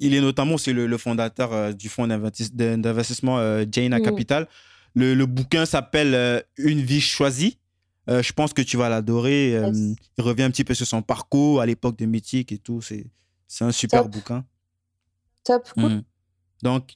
Il 0.00 0.14
est 0.14 0.20
notamment 0.20 0.58
c'est 0.58 0.74
le, 0.74 0.98
fondateur 0.98 1.74
du 1.74 1.88
fonds 1.88 2.06
d'investissement 2.06 3.64
Jaina 3.70 3.98
mhm. 3.98 4.04
Capital. 4.04 4.46
Le, 4.94 5.14
le 5.14 5.26
bouquin 5.26 5.64
s'appelle 5.64 6.44
Une 6.58 6.80
vie 6.80 7.00
choisie. 7.00 7.58
je 8.06 8.32
pense 8.32 8.52
que 8.52 8.62
tu 8.62 8.76
vas 8.76 8.90
l'adorer. 8.90 9.52
il 9.52 10.22
revient 10.22 10.42
un 10.42 10.50
petit 10.50 10.64
peu 10.64 10.74
sur 10.74 10.86
son 10.86 11.00
parcours 11.00 11.62
à 11.62 11.66
l'époque 11.66 11.96
de 11.96 12.04
Mythique 12.04 12.52
et 12.52 12.58
tout. 12.58 12.82
C'est 12.82 13.06
c'est 13.48 13.64
un 13.64 13.72
super 13.72 14.08
bouquin. 14.08 14.44
Top, 15.42 15.66
cool. 15.72 15.90
Mm. 15.90 16.02
Donc, 16.62 16.94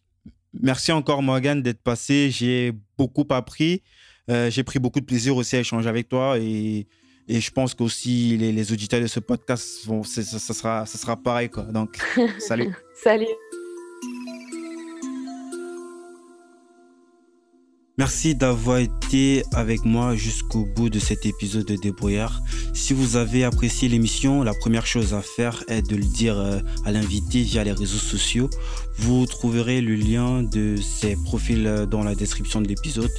merci 0.53 0.93
encore, 0.93 1.23
Morgane, 1.23 1.63
d'être 1.63 1.83
passé. 1.83 2.31
J'ai 2.31 2.73
beaucoup 2.97 3.27
appris. 3.31 3.83
Euh, 4.31 4.51
j'ai 4.51 4.63
pris 4.63 4.79
beaucoup 4.79 5.01
de 5.01 5.07
plaisir 5.07 5.35
aussi 5.35 5.57
à 5.57 5.61
échanger 5.61 5.89
avec 5.89 6.09
toi 6.09 6.39
et, 6.39 6.87
et 7.27 7.41
je 7.41 7.51
pense 7.51 7.75
qu'aussi 7.75 8.37
les, 8.37 8.53
les 8.53 8.73
auditeurs 8.73 9.01
de 9.01 9.09
ce 9.09 9.19
podcast, 9.19 9.85
vont, 9.87 10.05
ça, 10.05 10.23
sera, 10.23 10.87
ça 10.87 10.99
sera 10.99 11.17
pareil. 11.17 11.49
Quoi. 11.49 11.65
Donc, 11.65 11.99
salut. 12.39 12.73
salut. 12.95 13.27
Merci 18.05 18.35
d'avoir 18.35 18.79
été 18.79 19.45
avec 19.53 19.85
moi 19.85 20.17
jusqu'au 20.17 20.65
bout 20.65 20.91
de 20.91 20.99
cet 20.99 21.25
épisode 21.25 21.67
de 21.67 21.77
Débrouillard. 21.77 22.43
Si 22.75 22.95
vous 22.95 23.15
avez 23.15 23.45
apprécié 23.45 23.89
l'émission, 23.89 24.43
la 24.43 24.55
première 24.55 24.87
chose 24.87 25.15
à 25.15 25.23
faire 25.23 25.63
est 25.69 25.89
de 25.89 25.95
le 25.95 26.03
dire 26.03 26.37
euh, 26.37 26.59
à 26.85 26.91
l'invité 26.91 27.43
via 27.43 27.63
les 27.63 27.71
réseaux 27.71 28.01
sociaux. 28.01 28.51
Vous 28.97 29.25
trouverez 29.27 29.81
le 29.81 29.95
lien 29.95 30.43
de 30.43 30.75
ses 30.75 31.15
profils 31.15 31.65
euh, 31.65 31.87
dans 31.87 32.03
la 32.03 32.17
description 32.17 32.61
de 32.61 32.67
l'épisode. 32.67 33.13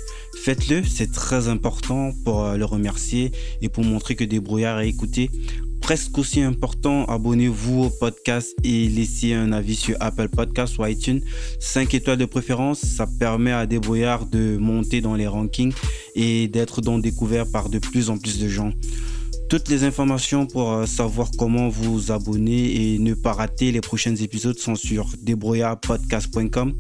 Faites-le, 0.44 0.84
c'est 0.84 1.14
très 1.14 1.48
important 1.48 2.12
pour 2.26 2.44
euh, 2.44 2.58
le 2.58 2.66
remercier 2.66 3.32
et 3.62 3.70
pour 3.70 3.86
montrer 3.86 4.18
que 4.18 4.26
Débrouillard 4.26 4.82
est 4.82 4.90
écouté 4.90 5.32
presque 5.84 6.18
aussi 6.18 6.42
important, 6.42 7.04
abonnez-vous 7.06 7.84
au 7.84 7.90
podcast 7.90 8.56
et 8.64 8.88
laissez 8.88 9.34
un 9.34 9.52
avis 9.52 9.76
sur 9.76 9.98
Apple 10.00 10.30
Podcasts 10.30 10.78
ou 10.80 10.86
iTunes. 10.86 11.20
5 11.60 11.94
étoiles 11.94 12.18
de 12.18 12.26
préférence, 12.26 12.80
ça 12.80 13.06
permet 13.20 13.52
à 13.52 13.66
Débrouillard 13.66 14.26
de 14.26 14.56
monter 14.58 15.02
dans 15.02 15.16
les 15.16 15.28
rankings 15.28 15.74
et 16.16 16.48
d'être 16.48 16.80
donc 16.80 17.02
découvert 17.02 17.46
par 17.52 17.68
de 17.68 17.80
plus 17.80 18.10
en 18.10 18.18
plus 18.18 18.40
de 18.40 18.48
gens. 18.48 18.72
Toutes 19.50 19.68
les 19.68 19.84
informations 19.84 20.48
pour 20.48 20.72
euh, 20.72 20.86
savoir 20.86 21.30
comment 21.38 21.68
vous 21.68 22.14
abonner 22.14 22.94
et 22.94 22.98
ne 22.98 23.14
pas 23.14 23.34
rater 23.34 23.74
les 23.74 23.82
prochains 23.82 24.16
épisodes 24.16 24.58
sont 24.58 24.76
sur 24.76 25.10
débrouillardpodcast.com. 25.22 26.74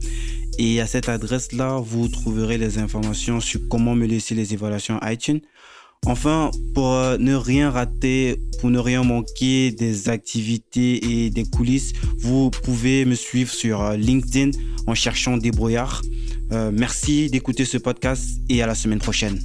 Et 0.59 0.79
à 0.79 0.87
cette 0.87 1.09
adresse-là, 1.09 1.81
vous 1.83 2.07
trouverez 2.07 2.57
les 2.57 2.77
informations 2.77 3.41
sur 3.41 3.59
comment 3.69 3.95
me 3.95 4.05
laisser 4.05 4.33
les 4.33 4.53
évaluations 4.53 4.99
iTunes. 5.03 5.41
Enfin, 6.05 6.51
pour 6.73 6.93
euh, 6.93 7.17
ne 7.17 7.33
rien 7.33 7.69
rater, 7.69 8.39
pour 8.59 8.69
ne 8.69 8.79
rien 8.79 9.03
manquer 9.03 9.71
des 9.71 10.09
activités 10.09 11.25
et 11.25 11.29
des 11.29 11.45
coulisses, 11.45 11.93
vous 12.19 12.49
pouvez 12.49 13.05
me 13.05 13.15
suivre 13.15 13.51
sur 13.51 13.81
euh, 13.81 13.95
LinkedIn 13.95 14.51
en 14.85 14.95
cherchant 14.95 15.37
Débrouillard. 15.37 16.01
Euh, 16.51 16.71
merci 16.73 17.29
d'écouter 17.29 17.63
ce 17.63 17.77
podcast 17.77 18.41
et 18.49 18.61
à 18.61 18.67
la 18.67 18.75
semaine 18.75 18.99
prochaine. 18.99 19.39